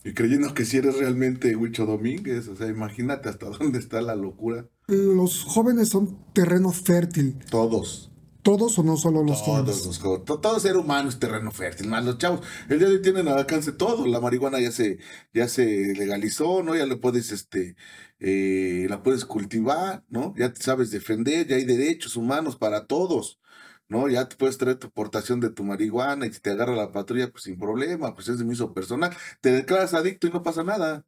Y 0.05 0.13
creyendo 0.13 0.53
que 0.53 0.67
si 0.67 0.77
eres 0.77 0.99
realmente 0.99 1.57
Huicho 1.57 1.87
Domínguez, 1.87 2.47
o 2.49 2.57
sea, 2.57 2.69
imagínate 2.69 3.31
hasta 3.31 3.47
dónde 3.59 3.79
está 3.79 4.03
la 4.03 4.15
locura. 4.15 4.69
Los 4.87 5.45
jóvenes 5.45 5.89
son 5.89 6.19
terreno 6.35 6.71
fértil. 6.71 7.39
Todos. 7.51 8.11
¿Todos 8.43 8.79
o 8.79 8.83
no 8.83 8.99
solo 8.99 9.23
los 9.23 9.39
jóvenes? 9.39 9.87
Los 9.87 9.99
jóvenes. 9.99 10.27
Todo 10.27 10.61
ser 10.61 10.77
humano 10.77 11.09
es 11.09 11.19
terreno 11.19 11.51
fértil, 11.51 11.89
más 11.89 12.05
los 12.05 12.19
chavos. 12.19 12.41
El 12.69 12.79
día 12.79 12.89
de 12.89 12.97
hoy 12.97 13.03
tienen 13.03 13.27
al 13.27 13.39
alcance 13.39 13.73
todo. 13.73 14.07
La 14.07 14.21
marihuana 14.21 14.61
ya 14.61 14.71
se, 14.71 14.99
ya 15.33 15.49
se 15.49 15.95
legalizó, 15.95 16.63
¿no? 16.63 16.77
Ya 16.77 16.85
le 16.85 16.97
puedes, 16.97 17.33
este, 17.33 17.75
eh, 18.21 18.87
la 18.91 19.03
puedes 19.03 19.25
cultivar, 19.25 20.05
¿no? 20.11 20.35
Ya 20.37 20.53
te 20.53 20.63
sabes 20.63 20.91
defender, 20.91 21.47
ya 21.47 21.57
hay 21.57 21.65
derechos 21.65 22.17
humanos 22.17 22.57
para 22.57 22.87
todos. 22.87 23.41
¿No? 23.89 24.09
Ya 24.09 24.29
te 24.29 24.37
puedes 24.37 24.59
traer 24.59 24.79
tu 24.79 24.91
portación 24.91 25.41
de 25.41 25.51
tu 25.51 25.65
marihuana 25.65 26.27
y 26.27 26.33
si 26.33 26.41
te 26.41 26.51
agarra 26.51 26.75
la 26.75 26.93
patrulla, 26.93 27.31
pues 27.31 27.45
sin 27.45 27.59
problema, 27.59 28.15
pues 28.15 28.29
es 28.29 28.39
de 28.39 28.45
mi 28.45 28.53
uso 28.53 28.73
personal. 28.75 29.17
Te 29.41 29.53
declaras 29.53 29.95
adicto 29.95 30.27
y 30.27 30.31
no 30.31 30.43
pasa 30.43 30.63
nada. 30.65 31.05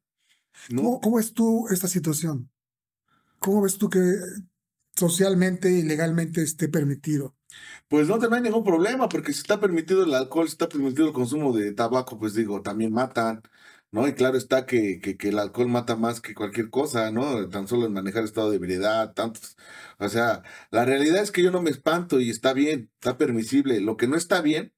¿no? 0.70 0.82
¿Cómo, 0.82 1.00
cómo 1.00 1.16
ves 1.16 1.32
tú 1.32 1.66
esta 1.70 1.88
situación? 1.88 2.50
¿Cómo 3.38 3.62
ves 3.62 3.78
tú 3.78 3.88
que 3.90 4.00
socialmente 4.94 5.70
y 5.70 5.82
legalmente 5.82 6.42
esté 6.42 6.68
permitido? 6.68 7.34
Pues 7.88 8.08
no 8.08 8.18
te 8.18 8.32
hay 8.34 8.42
ningún 8.42 8.64
problema, 8.64 9.08
porque 9.08 9.32
si 9.32 9.40
está 9.40 9.60
permitido 9.60 10.04
el 10.04 10.14
alcohol, 10.14 10.46
si 10.46 10.52
está 10.52 10.68
permitido 10.68 11.06
el 11.06 11.12
consumo 11.12 11.52
de 11.52 11.72
tabaco, 11.72 12.18
pues 12.18 12.34
digo, 12.34 12.62
también 12.62 12.92
matan, 12.92 13.42
¿no? 13.96 14.06
Y 14.08 14.14
claro 14.14 14.36
está 14.38 14.66
que, 14.66 15.00
que, 15.00 15.16
que 15.16 15.28
el 15.30 15.38
alcohol 15.38 15.68
mata 15.68 15.96
más 15.96 16.20
que 16.20 16.34
cualquier 16.34 16.70
cosa, 16.70 17.10
¿no? 17.10 17.48
Tan 17.48 17.66
solo 17.68 17.86
en 17.86 17.92
manejar 17.94 18.24
estado 18.24 18.50
de 18.50 18.56
ebriedad, 18.56 19.14
tantos. 19.14 19.56
O 19.98 20.08
sea, 20.08 20.42
la 20.70 20.84
realidad 20.84 21.22
es 21.22 21.32
que 21.32 21.42
yo 21.42 21.50
no 21.50 21.62
me 21.62 21.70
espanto 21.70 22.20
y 22.20 22.30
está 22.30 22.52
bien, 22.52 22.90
está 22.94 23.18
permisible. 23.18 23.80
Lo 23.80 23.96
que 23.96 24.08
no 24.08 24.16
está 24.16 24.40
bien 24.42 24.72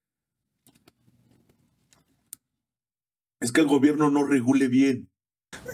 es 3.40 3.53
que 3.53 3.61
el 3.61 3.66
gobierno 3.66 4.11
no 4.11 4.24
regule 4.27 4.69
bien, 4.69 5.09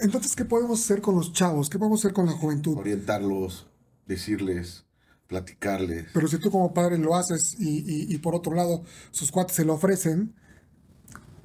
Entonces, 0.01 0.35
¿qué 0.35 0.45
podemos 0.45 0.81
hacer 0.81 1.01
con 1.01 1.15
los 1.15 1.33
chavos? 1.33 1.69
¿Qué 1.69 1.77
podemos 1.79 1.99
hacer 2.01 2.13
con 2.13 2.25
la 2.27 2.31
juventud? 2.33 2.77
orientarlos, 2.77 3.67
decirles, 4.05 4.85
platicarles. 5.27 6.07
Pero 6.13 6.27
si 6.27 6.37
tú 6.39 6.49
como 6.51 6.73
padre 6.73 6.97
lo 6.97 7.15
haces 7.15 7.55
y, 7.59 7.79
y- 7.79 8.13
y 8.13 8.17
por 8.19 8.35
otro 8.35 8.53
lado 8.53 8.83
sus 9.11 9.31
cuates 9.31 9.55
se 9.55 9.65
lo 9.65 9.73
ofrecen, 9.73 10.35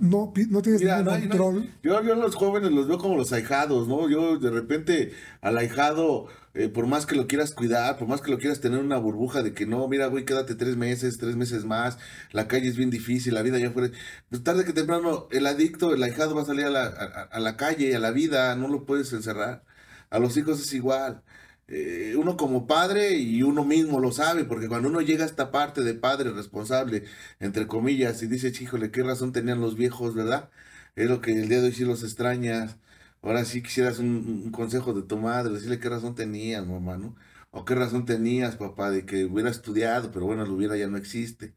no, 0.01 0.33
no 0.51 0.63
tienes 0.63 0.83
Mira, 0.83 0.85
ningún 0.85 1.05
no 1.05 1.13
no 1.13 1.21
control. 1.21 1.75
yo, 1.83 2.03
yo 2.03 2.13
a 2.15 2.17
los 2.17 2.35
jóvenes 2.35 2.73
los 2.73 2.89
veo 2.89 2.99
como 2.99 3.17
los 3.17 3.33
ahijados, 3.33 3.87
¿no? 3.89 4.09
Yo 4.09 4.39
de 4.39 4.51
repente 4.51 5.13
al 5.41 5.59
ahijado, 5.59 6.27
eh, 6.55 6.69
por 6.69 6.87
más 6.87 7.07
que 7.07 7.17
lo 7.17 7.27
quieras 7.27 7.53
cuidar, 7.53 7.99
por 7.99 8.09
más 8.09 8.21
que 8.23 8.31
lo 8.31 8.39
quieras 8.39 8.61
tener 8.61 8.81
una 8.81 8.99
burbuja 8.99 9.43
de 9.43 9.55
que 9.55 9.67
no, 9.67 9.87
mira, 9.89 10.07
güey, 10.07 10.25
quédate 10.25 10.55
tres 10.55 10.77
meses, 10.77 11.19
tres 11.19 11.37
meses 11.37 11.65
más, 11.65 11.99
la 12.33 12.49
calle 12.49 12.69
es 12.69 12.77
bien 12.77 12.91
difícil, 12.91 13.35
la 13.35 13.43
vida 13.43 13.59
ya 13.59 13.71
fuera. 13.73 13.91
Pues 14.31 14.43
tarde 14.43 14.65
que 14.65 14.73
temprano, 14.73 15.29
el 15.31 15.47
adicto, 15.47 15.95
el 15.95 16.03
ahijado 16.03 16.35
va 16.35 16.43
a 16.43 16.47
salir 16.47 16.65
a 16.67 16.71
la, 16.71 16.85
a- 16.87 17.23
a 17.33 17.41
la 17.41 17.57
calle, 17.57 17.95
a 17.95 17.99
la 17.99 18.11
vida, 18.11 18.55
no 18.57 18.69
lo 18.69 18.85
puedes 18.87 19.13
encerrar. 19.13 19.65
A 20.11 20.19
los 20.19 20.37
hijos 20.37 20.61
es 20.61 20.73
igual. 20.75 21.23
Eh, 21.71 22.17
uno 22.19 22.37
como 22.37 22.67
padre 22.67 23.15
y 23.19 23.43
uno 23.45 23.65
mismo 23.65 24.01
lo 24.01 24.13
sabe, 24.13 24.45
porque 24.45 24.69
cuando 24.69 24.89
uno 24.89 25.01
llega 25.03 25.25
a 25.25 25.27
esta 25.29 25.53
parte 25.53 25.83
de 25.83 25.95
padre 25.95 26.33
responsable, 26.33 27.05
entre 27.39 27.67
comillas, 27.69 28.23
y 28.23 28.27
dices, 28.27 28.61
híjole, 28.61 28.91
qué 28.91 29.03
razón 29.05 29.33
tenían 29.33 29.61
los 29.61 29.77
viejos, 29.77 30.15
¿verdad? 30.15 30.51
Es 30.97 31.09
lo 31.09 31.21
que 31.21 31.33
el 31.33 31.49
día 31.49 31.61
de 31.61 31.69
hoy 31.69 31.73
sí 31.73 31.85
los 31.85 32.03
extrañas. 32.03 32.77
Ahora 33.23 33.45
sí 33.45 33.63
quisieras 33.63 33.99
un, 34.01 34.43
un 34.47 34.51
consejo 34.53 34.93
de 34.95 35.03
tu 35.03 35.17
madre, 35.19 35.53
decirle 35.53 35.79
qué 35.79 35.89
razón 35.89 36.15
tenías, 36.17 36.67
mamá, 36.67 36.99
¿no? 36.99 37.17
O 37.53 37.65
qué 37.65 37.75
razón 37.75 38.05
tenías, 38.07 38.57
papá, 38.57 38.91
de 38.91 39.07
que 39.07 39.25
hubiera 39.27 39.51
estudiado, 39.51 40.11
pero 40.13 40.27
bueno, 40.27 40.45
lo 40.47 40.55
hubiera 40.55 40.77
ya 40.77 40.89
no 40.89 40.97
existe. 40.99 41.55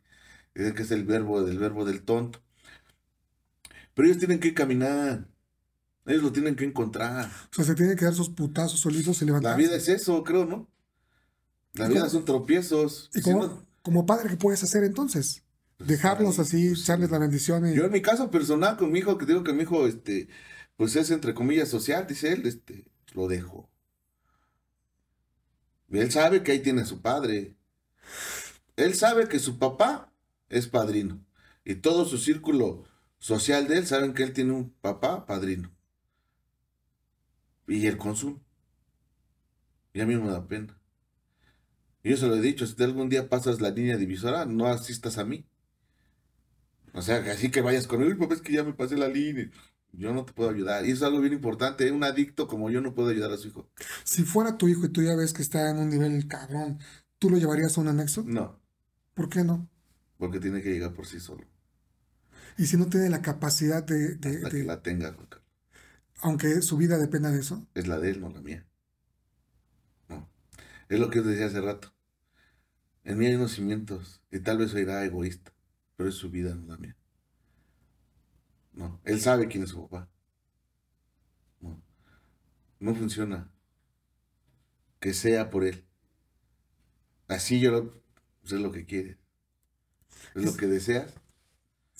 Dicen 0.55 0.75
que 0.75 0.83
es 0.83 0.91
el 0.91 1.05
verbo 1.05 1.43
del 1.43 1.59
verbo 1.59 1.85
del 1.85 2.03
tonto. 2.03 2.39
Pero 3.93 4.07
ellos 4.07 4.19
tienen 4.19 4.39
que 4.39 4.53
caminar. 4.53 5.27
Ellos 6.05 6.23
lo 6.23 6.31
tienen 6.31 6.55
que 6.55 6.65
encontrar. 6.65 7.29
O 7.51 7.55
sea, 7.55 7.63
se 7.65 7.75
tienen 7.75 7.95
que 7.97 8.05
dar 8.05 8.13
sus 8.13 8.29
putazos 8.29 8.79
solitos 8.79 9.21
y 9.21 9.25
La 9.25 9.27
levantarse. 9.27 9.57
vida 9.61 9.75
es 9.75 9.87
eso, 9.87 10.23
creo, 10.23 10.45
¿no? 10.45 10.67
La 11.73 11.85
¿Y 11.87 11.93
vida 11.93 12.09
son 12.09 12.25
tropiezos. 12.25 13.09
¿Y 13.13 13.19
Si 13.19 13.23
como, 13.23 13.47
no- 13.47 13.65
como 13.81 14.05
padre, 14.05 14.29
qué 14.29 14.37
puedes 14.37 14.61
hacer 14.63 14.83
entonces? 14.83 15.43
Dejarlos 15.79 16.39
ahí, 16.39 16.45
así, 16.45 16.67
pues, 16.69 16.81
echarles 16.81 17.09
la 17.11 17.19
bendición 17.19 17.67
y... 17.67 17.73
Yo 17.75 17.85
en 17.85 17.91
mi 17.91 18.01
caso 18.01 18.29
personal 18.31 18.77
con 18.77 18.91
mi 18.91 18.99
hijo, 18.99 19.17
que 19.17 19.25
digo 19.25 19.43
que 19.43 19.53
mi 19.53 19.63
hijo, 19.63 19.87
este, 19.87 20.27
pues 20.77 20.95
es 20.95 21.09
entre 21.11 21.33
comillas 21.33 21.69
social, 21.69 22.05
dice 22.07 22.31
él, 22.33 22.45
este, 22.45 22.85
lo 23.13 23.27
dejo. 23.27 23.69
Él 25.89 26.11
sabe 26.11 26.43
que 26.43 26.51
ahí 26.53 26.59
tiene 26.59 26.81
a 26.81 26.85
su 26.85 27.01
padre. 27.01 27.55
Él 28.75 28.95
sabe 28.95 29.27
que 29.27 29.39
su 29.39 29.59
papá 29.59 30.11
es 30.49 30.67
padrino. 30.67 31.23
Y 31.65 31.75
todo 31.75 32.05
su 32.05 32.17
círculo 32.17 32.83
social 33.19 33.67
de 33.67 33.77
él 33.77 33.87
saben 33.87 34.13
que 34.13 34.23
él 34.23 34.33
tiene 34.33 34.53
un 34.53 34.71
papá 34.81 35.25
padrino. 35.25 35.71
Y 37.67 37.87
el 37.87 37.97
consumo. 37.97 38.41
Y 39.93 40.01
a 40.01 40.05
mí 40.05 40.15
me 40.15 40.29
da 40.29 40.47
pena. 40.47 40.77
Y 42.03 42.09
yo 42.09 42.17
se 42.17 42.27
lo 42.27 42.35
he 42.35 42.41
dicho, 42.41 42.67
si 42.67 42.81
algún 42.83 43.09
día 43.09 43.29
pasas 43.29 43.61
la 43.61 43.69
línea 43.69 43.95
divisora, 43.97 44.45
no 44.45 44.65
asistas 44.67 45.17
a 45.17 45.23
mí. 45.25 45.45
O 46.93 47.01
sea, 47.01 47.23
que 47.23 47.31
así 47.31 47.49
que 47.49 47.61
vayas 47.61 47.87
conmigo, 47.87 48.11
"Uy, 48.11 48.17
papá, 48.17 48.35
es 48.35 48.41
que 48.41 48.53
ya 48.53 48.63
me 48.63 48.73
pasé 48.73 48.97
la 48.97 49.07
línea. 49.07 49.49
Yo 49.93 50.13
no 50.13 50.25
te 50.25 50.33
puedo 50.33 50.49
ayudar. 50.49 50.85
Y 50.85 50.91
eso 50.91 51.05
es 51.05 51.09
algo 51.09 51.21
bien 51.21 51.33
importante. 51.33 51.91
Un 51.91 52.03
adicto 52.03 52.47
como 52.47 52.69
yo 52.69 52.81
no 52.81 52.93
puedo 52.93 53.09
ayudar 53.09 53.31
a 53.31 53.37
su 53.37 53.47
hijo. 53.47 53.69
Si 54.03 54.23
fuera 54.23 54.57
tu 54.57 54.67
hijo 54.67 54.85
y 54.85 54.89
tú 54.89 55.01
ya 55.03 55.15
ves 55.15 55.33
que 55.33 55.41
está 55.43 55.69
en 55.69 55.77
un 55.77 55.89
nivel 55.89 56.27
cabrón, 56.27 56.79
¿tú 57.19 57.29
lo 57.29 57.37
llevarías 57.37 57.77
a 57.77 57.81
un 57.81 57.87
anexo? 57.87 58.23
No, 58.25 58.59
¿Por 59.13 59.29
qué 59.29 59.43
no? 59.43 59.69
porque 60.17 60.39
tiene 60.39 60.61
que 60.61 60.71
llegar 60.71 60.93
por 60.93 61.05
sí 61.05 61.19
solo. 61.19 61.45
Y 62.57 62.65
si 62.67 62.77
no 62.77 62.87
tiene 62.87 63.09
la 63.09 63.21
capacidad 63.21 63.83
de, 63.83 64.15
de- 64.15 64.37
Hasta 64.37 64.49
de- 64.49 64.61
que 64.61 64.63
la 64.63 64.81
tenga, 64.81 65.11
Juan 65.13 65.27
Carlos. 65.27 65.42
Aunque 66.23 66.61
su 66.61 66.77
vida 66.77 66.97
dependa 66.97 67.31
de 67.31 67.41
eso, 67.41 67.67
Es 67.75 67.85
la 67.85 67.99
de 67.99 68.11
él, 68.11 68.21
no 68.21 68.29
la 68.29 68.41
mía. 68.41 68.65
No. 70.07 70.29
Es 70.87 70.97
lo 70.97 71.09
que 71.09 71.17
yo 71.17 71.23
decía 71.23 71.47
hace 71.47 71.59
rato. 71.59 71.93
En 73.03 73.17
mí 73.17 73.25
hay 73.25 73.35
unos 73.35 73.51
cimientos. 73.51 74.21
Y 74.31 74.39
tal 74.39 74.57
vez 74.57 74.71
será 74.71 75.03
egoísta. 75.03 75.53
Pero 75.97 76.07
es 76.07 76.15
su 76.15 76.29
vida, 76.29 76.55
no 76.55 76.65
la 76.65 76.77
mía. 76.77 76.95
No. 78.71 79.01
Él 79.03 79.19
sabe 79.19 79.49
quién 79.49 79.63
es 79.63 79.71
su 79.71 79.81
papá. 79.81 80.09
No. 81.59 81.83
No 82.79 82.95
funciona. 82.95 83.51
Que 85.01 85.13
sea 85.13 85.49
por 85.49 85.65
él. 85.65 85.85
Así 87.27 87.59
yo 87.59 87.71
lo, 87.71 88.01
pues 88.39 88.53
es 88.53 88.61
lo 88.61 88.71
que 88.71 88.85
quiere. 88.85 89.17
Es 90.35 90.45
lo 90.45 90.55
que 90.55 90.67
deseas. 90.67 91.13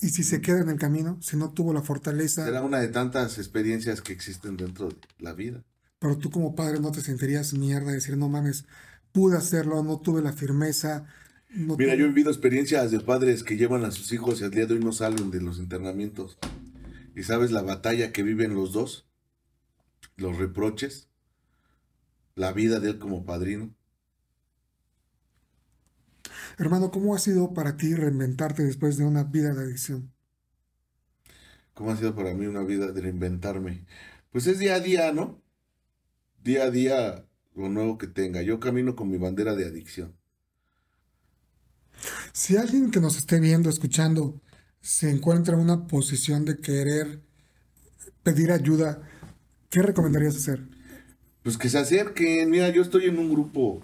Y 0.04 0.10
si 0.10 0.24
se 0.24 0.42
queda 0.42 0.60
en 0.62 0.70
el 0.70 0.78
camino, 0.78 1.18
si 1.22 1.38
no 1.38 1.52
tuvo 1.54 1.74
la 1.74 1.82
fortaleza, 1.82 2.46
Será 2.46 2.62
una 2.62 2.80
de 2.80 2.90
tantas 2.90 3.38
experiencias 3.38 4.02
que 4.02 4.14
existen 4.14 4.58
dentro 4.58 4.90
de 4.90 4.96
la 5.20 5.34
vida. 5.34 5.64
pero 6.00 6.18
tú 6.18 6.30
como 6.30 6.54
padre 6.56 6.80
no 6.80 6.92
te 6.92 7.02
sentirías 7.02 7.54
mierda 7.54 7.88
de 7.88 7.94
decir, 7.96 8.18
no 8.18 8.30
mames, 8.30 8.66
pude 9.14 9.38
hacerlo, 9.38 9.82
no 9.84 10.00
tuve 10.02 10.22
la 10.22 10.34
firmeza, 10.34 11.06
no 11.50 11.78
Mira, 11.78 11.94
tuve- 11.94 11.98
yo 12.00 12.06
he 12.06 12.10
vivido 12.10 12.30
experiencias 12.32 12.92
de 12.92 13.00
padres 13.00 13.44
que 13.44 13.56
llevan 13.58 13.86
a 13.86 13.92
sus 13.92 14.12
hijos 14.12 14.42
y 14.42 14.44
al 14.44 14.52
día 14.52 14.66
de 14.66 14.74
hoy 14.76 14.80
no 14.84 14.92
salen 14.92 15.32
de 15.32 15.40
los 15.42 15.58
internamientos. 15.60 16.38
¿Y 17.16 17.24
sabes 17.24 17.52
la 17.52 17.62
batalla 17.62 18.12
que 18.12 18.24
viven 18.24 18.54
los 18.56 18.74
dos? 18.74 19.08
Los 20.18 20.38
reproches, 20.38 21.08
la 22.36 22.52
vida 22.52 22.80
de 22.80 22.90
él 22.92 23.00
como 23.00 23.26
padrino. 23.26 23.74
Hermano, 26.58 26.92
¿cómo 26.92 27.16
ha 27.16 27.20
sido 27.20 27.54
para 27.54 27.78
ti 27.78 27.96
reinventarte 27.96 28.64
después 28.64 28.98
de 28.98 29.06
una 29.06 29.24
vida 29.24 29.54
de 29.54 29.64
adicción? 29.64 30.14
¿Cómo 31.74 31.92
ha 31.92 31.98
sido 31.98 32.16
para 32.16 32.34
mí 32.34 32.46
una 32.46 32.64
vida 32.64 32.92
de 32.92 33.02
reinventarme? 33.02 33.86
Pues 34.32 34.48
es 34.48 34.60
día 34.60 34.76
a 34.76 34.80
día, 34.80 35.12
¿no? 35.12 35.42
Día 36.44 36.64
a 36.66 36.72
día 36.72 37.26
lo 37.56 37.70
nuevo 37.70 37.98
que 37.98 38.08
tenga. 38.08 38.42
Yo 38.42 38.60
camino 38.60 38.96
con 38.96 39.10
mi 39.10 39.18
bandera 39.18 39.56
de 39.56 39.66
adicción. 39.66 40.16
Si 42.34 42.58
alguien 42.58 42.92
que 42.92 43.00
nos 43.00 43.18
esté 43.18 43.40
viendo, 43.40 43.70
escuchando, 43.70 44.42
se 44.82 45.10
encuentra 45.10 45.56
en 45.56 45.62
una 45.62 45.88
posición 45.88 46.46
de 46.46 46.58
querer 46.58 47.22
pedir 48.24 48.52
ayuda, 48.52 49.02
¿qué 49.70 49.82
recomendarías 49.82 50.36
hacer? 50.36 50.68
Pues 51.44 51.58
que 51.58 51.70
se 51.70 51.78
acerquen. 51.78 52.50
Mira, 52.50 52.70
yo 52.70 52.82
estoy 52.82 53.06
en 53.06 53.20
un 53.20 53.30
grupo. 53.30 53.82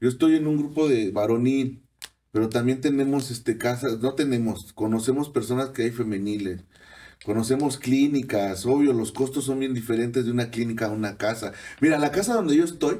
Yo 0.00 0.08
estoy 0.08 0.36
en 0.36 0.46
un 0.46 0.58
grupo 0.58 0.88
de 0.88 1.10
varonil. 1.10 1.82
Pero 2.32 2.48
también 2.48 2.80
tenemos 2.80 3.30
este 3.30 3.58
casas, 3.58 3.98
no 4.00 4.14
tenemos, 4.14 4.72
conocemos 4.72 5.28
personas 5.30 5.70
que 5.70 5.82
hay 5.84 5.90
femeniles. 5.90 6.64
Conocemos 7.24 7.78
clínicas, 7.78 8.66
obvio, 8.66 8.92
los 8.94 9.12
costos 9.12 9.44
son 9.46 9.60
bien 9.60 9.74
diferentes 9.74 10.24
de 10.26 10.32
una 10.32 10.50
clínica 10.50 10.86
a 10.86 10.90
una 10.92 11.18
casa. 11.18 11.52
Mira, 11.80 11.98
la 11.98 12.12
casa 12.12 12.34
donde 12.34 12.56
yo 12.56 12.64
estoy 12.64 12.98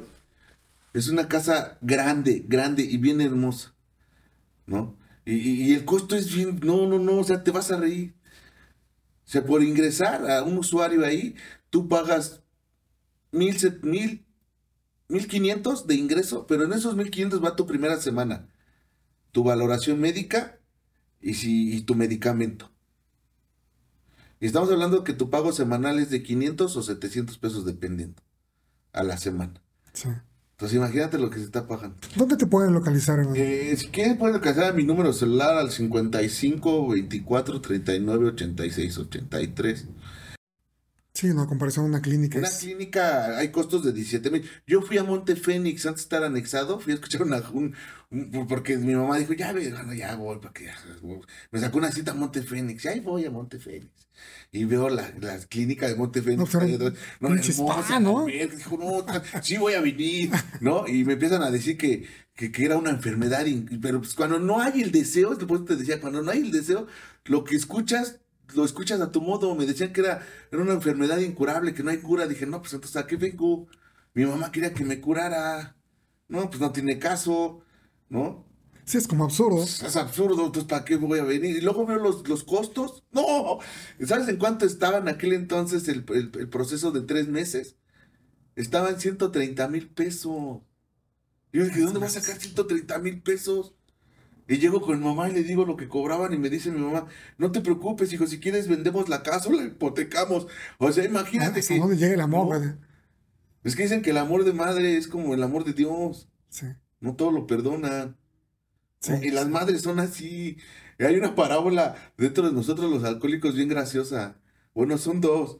es 0.93 1.09
una 1.09 1.27
casa 1.29 1.77
grande, 1.81 2.45
grande 2.47 2.83
y 2.83 2.97
bien 2.97 3.21
hermosa, 3.21 3.73
¿no? 4.67 4.97
Y, 5.25 5.35
y- 5.35 5.71
y 5.71 5.73
el 5.75 5.85
costo 5.85 6.15
es 6.15 6.33
bien, 6.35 6.59
no, 6.63 6.87
no, 6.87 6.99
no, 6.99 7.17
o 7.19 7.23
sea, 7.25 7.43
te 7.43 7.51
vas 7.51 7.71
a 7.71 7.77
reír. 7.77 8.15
O 9.25 9.29
sea, 9.31 9.45
por 9.45 9.63
ingresar 9.63 10.29
a 10.29 10.43
un 10.43 10.57
usuario 10.57 11.05
ahí, 11.05 11.35
tú 11.69 11.87
pagas 11.87 12.41
mil, 13.31 13.57
mil, 13.83 14.25
mil 15.09 15.27
quinientos 15.29 15.87
de 15.87 15.95
ingreso, 15.95 16.47
pero 16.47 16.65
en 16.65 16.73
esos 16.73 16.95
mil 16.97 17.11
quinientos 17.11 17.43
va 17.43 17.57
tu 17.57 17.67
primera 17.67 17.99
semana, 18.01 18.49
tu 19.31 19.43
valoración 19.43 19.99
médica 19.99 20.59
y, 21.21 21.35
si, 21.35 21.75
y 21.75 21.81
tu 21.81 21.95
medicamento. 21.95 22.71
Y 24.39 24.47
estamos 24.47 24.71
hablando 24.71 25.03
que 25.03 25.13
tu 25.13 25.29
pago 25.29 25.51
semanal 25.51 25.99
es 25.99 26.09
de 26.09 26.23
500 26.23 26.75
o 26.75 26.81
700 26.81 27.37
pesos 27.37 27.65
dependiendo 27.65 28.21
a 28.91 29.03
la 29.03 29.17
semana. 29.17 29.61
Sí. 29.93 30.09
Entonces 30.61 30.77
imagínate 30.77 31.17
lo 31.17 31.29
que 31.29 31.39
se 31.39 31.45
está 31.45 31.67
pagando. 31.67 31.97
¿Dónde 32.15 32.37
te 32.37 32.45
pueden 32.45 32.73
localizar? 32.73 33.19
Eh, 33.35 33.75
si 33.77 33.87
quieres 33.87 34.17
pueden 34.17 34.35
alcanzar 34.35 34.65
a 34.65 34.73
mi 34.73 34.83
número 34.83 35.11
celular 35.11 35.57
al 35.57 35.71
55 35.71 36.89
24 36.89 37.61
39 37.61 38.27
86 38.27 38.97
83. 38.97 39.87
Sí, 41.21 41.27
no, 41.35 41.45
comparación 41.47 41.85
a 41.85 41.89
una 41.89 42.01
clínica. 42.01 42.39
Una 42.39 42.47
es- 42.47 42.57
clínica, 42.57 43.37
hay 43.37 43.49
costos 43.51 43.83
de 43.83 43.93
17 43.93 44.31
mil. 44.31 44.49
Yo 44.65 44.81
fui 44.81 44.97
a 44.97 45.03
Monte 45.03 45.35
Fénix 45.35 45.85
antes 45.85 46.01
de 46.01 46.05
estar 46.05 46.23
anexado, 46.23 46.79
fui 46.79 46.93
a 46.93 46.95
escuchar 46.95 47.21
una, 47.21 47.37
un, 47.51 47.75
un- 48.09 48.47
porque 48.47 48.75
mi 48.77 48.95
mamá 48.95 49.19
dijo, 49.19 49.33
ya 49.33 49.51
bueno, 49.51 49.93
ya 49.93 50.15
voy, 50.15 50.39
para 50.39 50.51
que 50.51 50.65
ya, 50.65 50.75
me 51.51 51.59
sacó 51.59 51.77
una 51.77 51.91
cita 51.91 52.09
a 52.11 52.15
Monte 52.15 52.41
Fénix, 52.41 52.85
y 52.85 52.87
ahí 52.87 52.99
voy 53.01 53.25
a 53.25 53.29
Monte 53.29 53.59
Fénix. 53.59 53.91
Y 54.51 54.65
veo 54.65 54.89
la, 54.89 55.13
la 55.19 55.37
clínica 55.41 55.87
de 55.87 55.95
Monte 55.95 56.23
Fénix. 56.23 56.39
No, 56.39 56.45
pero 56.59 56.65
ahí 56.65 56.73
atrás. 56.73 56.93
no, 57.19 57.29
hermosa, 57.35 57.83
spa, 57.83 57.99
¿no? 57.99 58.25
Dijo, 58.25 58.77
no, 58.77 59.05
sí 59.43 59.57
voy 59.57 59.73
a 59.73 59.81
venir, 59.81 60.31
¿no? 60.59 60.87
Y 60.87 61.03
me 61.05 61.13
empiezan 61.13 61.43
a 61.43 61.51
decir 61.51 61.77
que, 61.77 62.07
que, 62.35 62.51
que 62.51 62.65
era 62.65 62.77
una 62.77 62.89
enfermedad, 62.89 63.45
pero 63.79 63.99
pues 63.99 64.15
cuando 64.15 64.39
no 64.39 64.59
hay 64.59 64.81
el 64.81 64.91
deseo, 64.91 65.35
después 65.35 65.65
te 65.65 65.75
decía, 65.75 66.01
cuando 66.01 66.23
no 66.23 66.31
hay 66.31 66.39
el 66.39 66.51
deseo, 66.51 66.87
lo 67.25 67.43
que 67.43 67.55
escuchas, 67.55 68.20
lo 68.55 68.65
escuchas 68.65 69.01
a 69.01 69.11
tu 69.11 69.21
modo. 69.21 69.55
Me 69.55 69.65
decían 69.65 69.93
que 69.93 70.01
era, 70.01 70.25
era 70.51 70.61
una 70.61 70.73
enfermedad 70.73 71.17
incurable, 71.19 71.73
que 71.73 71.83
no 71.83 71.91
hay 71.91 71.99
cura. 72.01 72.27
Dije, 72.27 72.45
no, 72.45 72.61
pues 72.61 72.73
entonces, 72.73 72.97
¿a 72.97 73.07
qué 73.07 73.15
vengo? 73.17 73.67
Mi 74.13 74.25
mamá 74.25 74.51
quería 74.51 74.73
que 74.73 74.85
me 74.85 75.01
curara. 75.01 75.77
No, 76.27 76.49
pues 76.49 76.59
no 76.61 76.71
tiene 76.71 76.99
caso, 76.99 77.61
¿no? 78.09 78.45
Sí, 78.85 78.97
es 78.97 79.07
como 79.07 79.23
absurdo. 79.25 79.57
Pues, 79.57 79.81
es 79.83 79.95
absurdo, 79.95 80.45
entonces 80.47 80.65
¿para 80.69 80.83
qué 80.85 80.95
voy 80.97 81.19
a 81.19 81.23
venir? 81.23 81.55
Y 81.57 81.61
luego 81.61 81.85
veo 81.85 81.97
los, 81.99 82.27
los 82.27 82.43
costos. 82.43 83.03
No, 83.11 83.59
¿sabes 84.05 84.27
en 84.27 84.37
cuánto 84.37 84.65
estaba 84.65 84.97
en 84.97 85.07
aquel 85.07 85.33
entonces 85.33 85.87
el, 85.87 86.05
el- 86.09 86.31
el 86.39 86.49
proceso 86.49 86.91
de 86.91 87.01
tres 87.01 87.27
meses? 87.27 87.77
Estaba 88.55 88.89
en 88.91 88.99
130 88.99 89.67
mil 89.69 89.89
pesos. 89.89 90.61
Yo 91.53 91.65
dije, 91.65 91.81
¿dónde 91.81 91.99
vas 91.99 92.17
a 92.17 92.21
sacar 92.21 92.41
130 92.41 92.99
mil 92.99 93.21
pesos? 93.21 93.75
Y 94.51 94.57
llego 94.57 94.81
con 94.81 94.99
mi 94.99 95.05
mamá 95.05 95.29
y 95.29 95.33
le 95.33 95.43
digo 95.43 95.65
lo 95.65 95.77
que 95.77 95.87
cobraban 95.87 96.33
y 96.33 96.37
me 96.37 96.49
dice 96.49 96.71
mi 96.71 96.81
mamá, 96.81 97.07
no 97.37 97.53
te 97.53 97.61
preocupes, 97.61 98.11
hijo, 98.11 98.27
si 98.27 98.41
quieres 98.41 98.67
vendemos 98.67 99.07
la 99.07 99.23
casa 99.23 99.47
o 99.47 99.53
la 99.53 99.63
hipotecamos. 99.63 100.45
O 100.77 100.91
sea, 100.91 101.05
imagínate 101.05 101.61
¿Hasta 101.61 101.73
que... 101.73 101.79
dónde 101.79 101.95
llega 101.95 102.15
el 102.15 102.19
amor, 102.21 102.59
No? 102.59 102.77
Es 103.63 103.75
que 103.77 103.83
dicen 103.83 104.01
que 104.01 104.09
el 104.09 104.17
amor 104.17 104.43
de 104.43 104.51
madre 104.51 104.97
es 104.97 105.07
como 105.07 105.33
el 105.33 105.41
amor 105.43 105.63
de 105.63 105.71
Dios. 105.73 106.27
Sí, 106.49 106.65
No 106.99 107.15
todo 107.15 107.31
lo 107.31 107.47
perdonan. 107.47 108.17
sí. 108.99 109.13
Y 109.21 109.31
las 109.31 109.47
madres 109.47 109.83
son 109.83 109.99
así. 110.01 110.57
Y 110.99 111.03
Hay 111.05 111.15
una 111.15 111.33
parábola 111.35 111.95
dentro 112.17 112.45
de 112.47 112.53
nosotros 112.53 112.91
los 112.91 113.03
alcohólicos 113.05 113.55
bien 113.55 113.69
graciosa. 113.69 114.35
Bueno, 114.73 114.97
son 114.97 115.21
dos. 115.21 115.59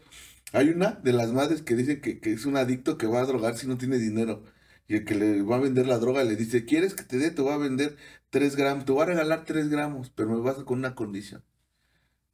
Hay 0.51 0.69
una 0.69 0.91
de 0.91 1.13
las 1.13 1.31
madres 1.31 1.61
que 1.61 1.75
dicen 1.75 2.01
que, 2.01 2.19
que 2.19 2.33
es 2.33 2.45
un 2.45 2.57
adicto 2.57 2.97
que 2.97 3.07
va 3.07 3.21
a 3.21 3.25
drogar 3.25 3.57
si 3.57 3.67
no 3.67 3.77
tiene 3.77 3.97
dinero. 3.99 4.43
Y 4.91 4.95
el 4.95 5.05
que 5.05 5.15
le 5.15 5.41
va 5.41 5.55
a 5.55 5.59
vender 5.61 5.87
la 5.87 5.99
droga 5.99 6.25
le 6.25 6.35
dice, 6.35 6.65
¿quieres 6.65 6.93
que 6.93 7.03
te 7.03 7.17
dé? 7.17 7.31
Te 7.31 7.41
voy 7.41 7.53
a 7.53 7.57
vender 7.57 7.95
tres 8.29 8.57
gramos, 8.57 8.83
te 8.83 8.91
voy 8.91 9.03
a 9.03 9.05
regalar 9.05 9.45
tres 9.45 9.69
gramos, 9.69 10.09
pero 10.09 10.27
me 10.27 10.41
vas 10.41 10.57
con 10.65 10.79
una 10.79 10.95
condición. 10.95 11.45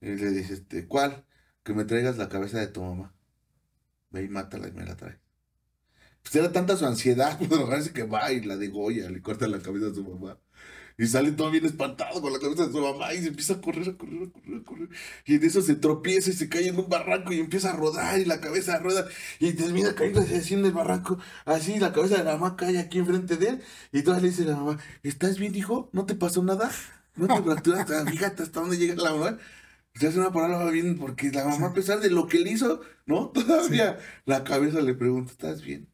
Y 0.02 0.16
le 0.16 0.32
dice, 0.32 0.56
este, 0.56 0.88
¿cuál? 0.88 1.24
Que 1.62 1.76
me 1.76 1.86
traigas 1.86 2.18
la 2.18 2.30
cabeza 2.30 2.58
de 2.58 2.66
tu 2.66 2.82
mamá. 2.82 3.14
Ve 4.10 4.24
y 4.24 4.30
mátala 4.30 4.70
y 4.70 4.72
me 4.72 4.86
la 4.86 4.96
trae. 4.96 5.20
Pues 6.24 6.36
era 6.36 6.52
tanta 6.52 6.76
su 6.78 6.88
ansiedad 6.88 7.38
drogarse 7.48 7.94
que 7.94 8.02
va 8.02 8.32
y 8.32 8.42
la 8.42 8.58
degolla, 8.58 9.08
le 9.08 9.22
corta 9.22 9.48
la 9.48 9.60
cabeza 9.60 9.92
a 9.92 9.94
su 9.94 10.04
mamá. 10.04 10.40
Y 10.98 11.06
sale 11.08 11.32
todo 11.32 11.52
bien 11.52 11.66
espantado 11.66 12.22
con 12.22 12.34
la 12.34 12.40
cabeza 12.40 12.66
de 12.66 12.72
su 12.72 12.82
mamá 12.82 13.14
y 13.14 13.22
se 13.22 13.28
empieza 13.28 13.54
a 13.54 13.62
correr, 13.62 13.90
a 13.90 13.98
correr, 13.98 14.24
a 14.24 14.32
correr, 14.32 14.62
a 14.62 14.64
correr. 14.64 14.90
Y 15.26 15.36
en 15.36 15.44
eso 15.44 15.62
se 15.62 15.76
tropieza 15.76 16.32
y 16.32 16.34
se 16.34 16.50
cae 16.50 16.68
en 16.68 16.80
un 16.80 16.90
barranco 16.90 17.34
y 17.34 17.40
empieza 17.40 17.72
a 17.72 17.76
rodar 17.76 18.20
y 18.20 18.26
la 18.26 18.42
cabeza 18.42 18.80
rueda 18.80 19.08
y 19.40 19.54
termina 19.54 19.94
cayendo 19.94 20.22
así 20.22 20.56
en 20.56 20.66
el 20.66 20.72
barranco. 20.72 21.20
Así 21.46 21.78
la 21.80 21.94
cabeza 21.94 22.18
de 22.18 22.24
la 22.24 22.34
mamá 22.38 22.56
cae 22.56 22.80
aquí 22.80 22.98
enfrente 23.00 23.38
de 23.38 23.50
él. 23.50 23.62
Y 23.92 24.00
entonces 24.00 24.24
le 24.24 24.30
dice 24.30 24.46
la 24.46 24.56
mamá, 24.56 24.80
¿estás 25.04 25.38
bien, 25.38 25.56
hijo? 25.56 25.90
¿No 25.94 26.06
te 26.06 26.16
pasó 26.16 26.44
nada? 26.44 26.72
¿No 27.16 27.28
te 27.28 27.44
fracturaste? 27.44 27.94
Ah, 27.96 28.06
Fíjate 28.06 28.44
hasta 28.44 28.60
dónde 28.62 28.78
llega 28.78 28.96
la 28.96 29.14
mamá. 29.14 29.38
Se 29.96 30.08
hace 30.08 30.20
una 30.20 30.32
palabra 30.32 30.70
bien 30.72 30.98
porque 30.98 31.32
la 31.32 31.46
mamá, 31.46 31.68
a 31.68 31.74
pesar 31.74 32.00
de 32.00 32.10
lo 32.12 32.28
que 32.28 32.40
le 32.40 32.52
hizo, 32.52 32.82
¿no? 33.06 33.30
Todavía 33.34 34.00
la 34.26 34.44
cabeza 34.44 34.82
le 34.82 34.94
pregunta, 34.96 35.32
¿estás 35.32 35.62
bien? 35.64 35.88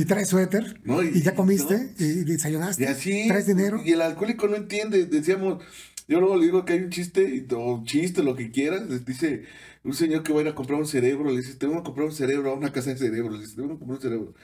Y 0.00 0.04
traes 0.04 0.28
suéter. 0.28 0.80
No, 0.84 1.02
y- 1.02 1.08
y, 1.14 1.22
ya 1.22 1.34
comiste. 1.34 1.76
¿no? 1.98 2.04
Y 2.06 2.24
desayunaste. 2.24 2.82
Y 2.82 2.86
así. 2.86 3.28
Traes 3.28 3.46
dinero. 3.46 3.80
Y 3.84 3.92
el 3.92 4.02
alcohólico 4.02 4.46
no 4.48 4.56
entiende. 4.56 5.06
Decíamos, 5.06 5.62
yo 6.06 6.20
luego 6.20 6.36
le 6.36 6.44
digo 6.46 6.64
que 6.64 6.74
hay 6.74 6.80
un 6.80 6.90
chiste, 6.90 7.46
o 7.54 7.82
chiste, 7.84 8.22
lo 8.22 8.34
que 8.36 8.50
quieras. 8.50 8.88
les 8.88 9.04
Dice 9.04 9.44
un 9.84 9.94
señor 9.94 10.22
que 10.22 10.32
va 10.32 10.40
a 10.40 10.42
ir 10.42 10.48
a 10.48 10.54
comprar 10.54 10.78
un 10.78 10.86
cerebro. 10.86 11.30
Le 11.30 11.38
dice, 11.38 11.54
te 11.54 11.66
voy 11.66 11.76
a 11.78 11.82
comprar 11.82 12.06
un 12.06 12.12
cerebro 12.12 12.50
a 12.50 12.54
una 12.54 12.72
casa 12.72 12.90
de 12.90 12.96
cerebros. 12.98 13.34
Le 13.38 13.40
dice, 13.44 13.56
te 13.56 13.62
voy 13.62 13.74
a 13.74 13.78
comprar 13.78 13.96
un 13.96 14.02
cerebro. 14.02 14.34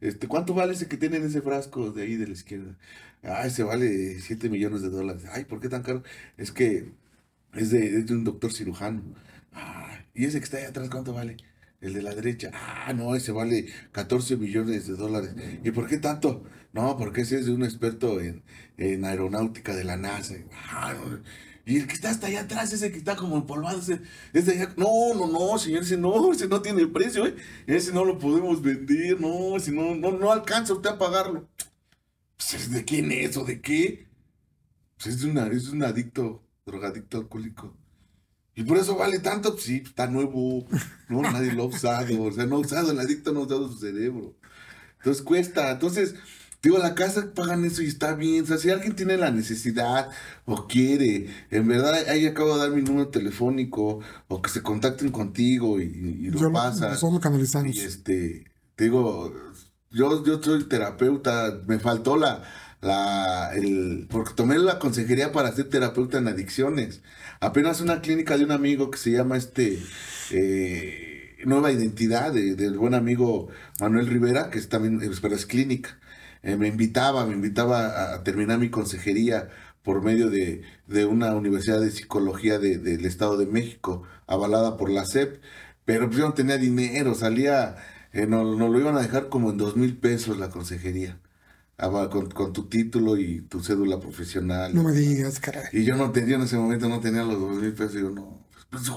Este, 0.00 0.26
¿Cuánto 0.26 0.54
vale 0.54 0.72
ese 0.72 0.88
que 0.88 0.96
tiene 0.96 1.18
en 1.18 1.24
ese 1.26 1.42
frasco 1.42 1.92
de 1.92 2.02
ahí 2.02 2.16
de 2.16 2.26
la 2.26 2.32
izquierda? 2.32 2.76
Ah, 3.22 3.46
ese 3.46 3.62
vale 3.62 4.18
7 4.20 4.48
millones 4.50 4.82
de 4.82 4.90
dólares. 4.90 5.22
Ay, 5.30 5.44
¿por 5.44 5.60
qué 5.60 5.68
tan 5.68 5.82
caro? 5.82 6.02
Es 6.36 6.50
que 6.50 6.90
es 7.54 7.70
de, 7.70 7.98
es 7.98 8.06
de 8.06 8.14
un 8.14 8.24
doctor 8.24 8.52
cirujano. 8.52 9.02
Ah, 9.52 10.00
¿y 10.14 10.24
ese 10.24 10.38
que 10.38 10.44
está 10.44 10.56
ahí 10.56 10.64
atrás 10.64 10.88
cuánto 10.90 11.12
vale? 11.12 11.36
El 11.82 11.92
de 11.94 12.02
la 12.02 12.14
derecha. 12.14 12.50
Ah, 12.54 12.92
no, 12.94 13.14
ese 13.16 13.32
vale 13.32 13.66
14 13.92 14.36
millones 14.38 14.86
de 14.86 14.94
dólares. 14.94 15.34
¿Y 15.64 15.70
por 15.72 15.88
qué 15.88 15.98
tanto? 15.98 16.44
No, 16.72 16.96
porque 16.96 17.22
ese 17.22 17.38
es 17.40 17.46
de 17.46 17.52
un 17.52 17.64
experto 17.64 18.20
en, 18.20 18.44
en 18.78 19.04
aeronáutica 19.04 19.74
de 19.76 19.84
la 19.84 19.96
NASA. 19.98 20.36
Ah. 20.70 20.94
Y 21.66 21.76
el 21.78 21.86
que 21.86 21.94
está 21.94 22.10
hasta 22.10 22.28
allá 22.28 22.42
atrás, 22.42 22.72
ese 22.72 22.90
que 22.92 22.98
está 22.98 23.16
como 23.16 23.36
empolvado, 23.36 23.78
ese, 23.80 24.00
ese 24.32 24.52
allá- 24.52 24.74
No, 24.76 25.14
no, 25.14 25.26
no, 25.28 25.58
señor, 25.58 25.82
ese 25.82 25.96
no, 25.96 26.32
ese 26.32 26.48
no 26.48 26.62
tiene 26.62 26.86
precio, 26.86 27.26
¿eh? 27.26 27.36
Ese 27.66 27.92
no 27.92 28.04
lo 28.04 28.18
podemos 28.18 28.62
vender, 28.62 29.20
no, 29.20 29.56
ese 29.56 29.72
no, 29.72 29.94
no, 29.94 30.12
no 30.12 30.32
alcanza 30.32 30.72
usted 30.74 30.90
a 30.90 30.98
pagarlo. 30.98 31.48
Pues, 32.36 32.70
¿de 32.70 32.84
quién 32.84 33.12
es 33.12 33.36
o 33.36 33.44
de 33.44 33.60
qué? 33.60 34.06
Pues 34.96 35.16
es, 35.16 35.24
una, 35.24 35.46
es 35.48 35.68
un 35.68 35.82
adicto, 35.84 36.42
drogadicto 36.66 37.18
alcohólico. 37.18 37.76
Y 38.54 38.64
por 38.64 38.76
eso 38.78 38.96
vale 38.96 39.18
tanto, 39.18 39.52
pues 39.52 39.64
sí, 39.64 39.82
está 39.84 40.06
nuevo, 40.08 40.66
no, 41.08 41.22
nadie 41.22 41.52
lo 41.52 41.64
ha 41.64 41.66
usado, 41.66 42.22
o 42.22 42.32
sea, 42.32 42.46
no 42.46 42.56
ha 42.56 42.60
usado, 42.60 42.90
el 42.92 43.00
adicto 43.00 43.32
no 43.32 43.40
ha 43.40 43.44
usado 43.44 43.68
su 43.72 43.78
cerebro. 43.78 44.34
Entonces 44.98 45.22
cuesta, 45.22 45.70
entonces, 45.72 46.14
digo, 46.62 46.78
la 46.78 46.94
casa 46.94 47.32
pagan 47.34 47.64
eso 47.64 47.82
y 47.82 47.86
está 47.86 48.14
bien, 48.14 48.44
o 48.44 48.46
sea, 48.46 48.58
si 48.58 48.70
alguien 48.70 48.94
tiene 48.94 49.16
la 49.16 49.30
necesidad 49.30 50.10
o 50.44 50.66
quiere, 50.68 51.28
en 51.50 51.66
verdad, 51.66 51.94
ahí 52.08 52.26
acabo 52.26 52.54
de 52.54 52.60
dar 52.60 52.70
mi 52.70 52.82
número 52.82 53.08
telefónico, 53.08 54.00
o 54.28 54.42
que 54.42 54.50
se 54.50 54.62
contacten 54.62 55.10
contigo 55.10 55.80
y, 55.80 55.84
y 55.84 56.30
lo 56.30 56.38
Yo 56.38 56.52
pasa. 56.52 56.88
nosotros 56.90 57.14
lo 57.14 57.20
canalizamos. 57.20 57.74
Y 57.74 57.80
este, 57.80 58.44
te 58.76 58.84
digo, 58.84 59.32
yo, 59.90 60.24
yo 60.24 60.42
soy 60.42 60.64
terapeuta, 60.64 61.58
me 61.66 61.78
faltó 61.78 62.16
la, 62.16 62.44
la, 62.80 63.50
el, 63.54 64.06
porque 64.10 64.34
tomé 64.34 64.58
la 64.58 64.78
consejería 64.78 65.32
para 65.32 65.52
ser 65.52 65.68
terapeuta 65.68 66.18
en 66.18 66.28
adicciones. 66.28 67.02
Apenas 67.42 67.80
una 67.80 68.00
clínica 68.02 68.38
de 68.38 68.44
un 68.44 68.52
amigo 68.52 68.88
que 68.92 68.98
se 68.98 69.10
llama 69.10 69.36
este, 69.36 69.80
eh, 70.30 71.36
Nueva 71.44 71.72
Identidad, 71.72 72.32
de- 72.32 72.54
del 72.54 72.78
buen 72.78 72.94
amigo 72.94 73.48
Manuel 73.80 74.06
Rivera, 74.06 74.48
que 74.48 74.58
es 74.60 74.68
también, 74.68 75.02
eh, 75.02 75.10
pero 75.20 75.34
es 75.34 75.44
clínica. 75.46 75.98
Eh, 76.44 76.56
me 76.56 76.68
invitaba, 76.68 77.26
me 77.26 77.34
invitaba 77.34 78.14
a, 78.14 78.22
terminar 78.22 78.58
mi 78.60 78.70
consejería 78.70 79.48
por 79.82 80.02
medio 80.04 80.30
de, 80.30 80.62
de 80.86 81.04
una 81.04 81.34
universidad 81.34 81.80
de 81.80 81.90
psicología 81.90 82.60
de- 82.60 82.78
del 82.78 83.04
Estado 83.06 83.36
de 83.36 83.46
México, 83.46 84.04
avalada 84.28 84.76
por 84.76 84.88
la 84.90 85.04
SEP, 85.04 85.40
pero 85.84 86.06
pues 86.06 86.18
yo 86.20 86.26
no 86.28 86.34
tenía 86.34 86.58
dinero, 86.58 87.14
salía, 87.16 87.74
eh, 88.12 88.26
nos 88.28 88.56
no 88.56 88.68
lo 88.68 88.78
iban 88.78 88.96
a 88.96 89.02
dejar 89.02 89.28
como 89.28 89.50
en 89.50 89.58
dos 89.58 89.76
mil 89.76 89.96
pesos 89.96 90.38
la 90.38 90.50
consejería, 90.50 91.18
con, 91.76 92.30
con 92.30 92.52
tu 92.52 92.66
título 92.68 93.16
y 93.16 93.42
tu 93.42 93.62
cédula 93.62 93.98
profesional. 93.98 94.74
No 94.74 94.82
me 94.82 94.92
digas, 94.92 95.40
caray. 95.40 95.64
Y 95.72 95.84
yo 95.84 95.96
no 95.96 96.10
tenía 96.12 96.36
en 96.36 96.42
ese 96.42 96.56
momento, 96.56 96.88
no 96.88 97.00
tenía 97.00 97.22
los 97.24 97.38
dos 97.40 97.56
mil 97.56 97.72
pesos, 97.72 97.96
y 97.96 98.00
yo 98.00 98.10
no, 98.10 98.46
pues 98.70 98.88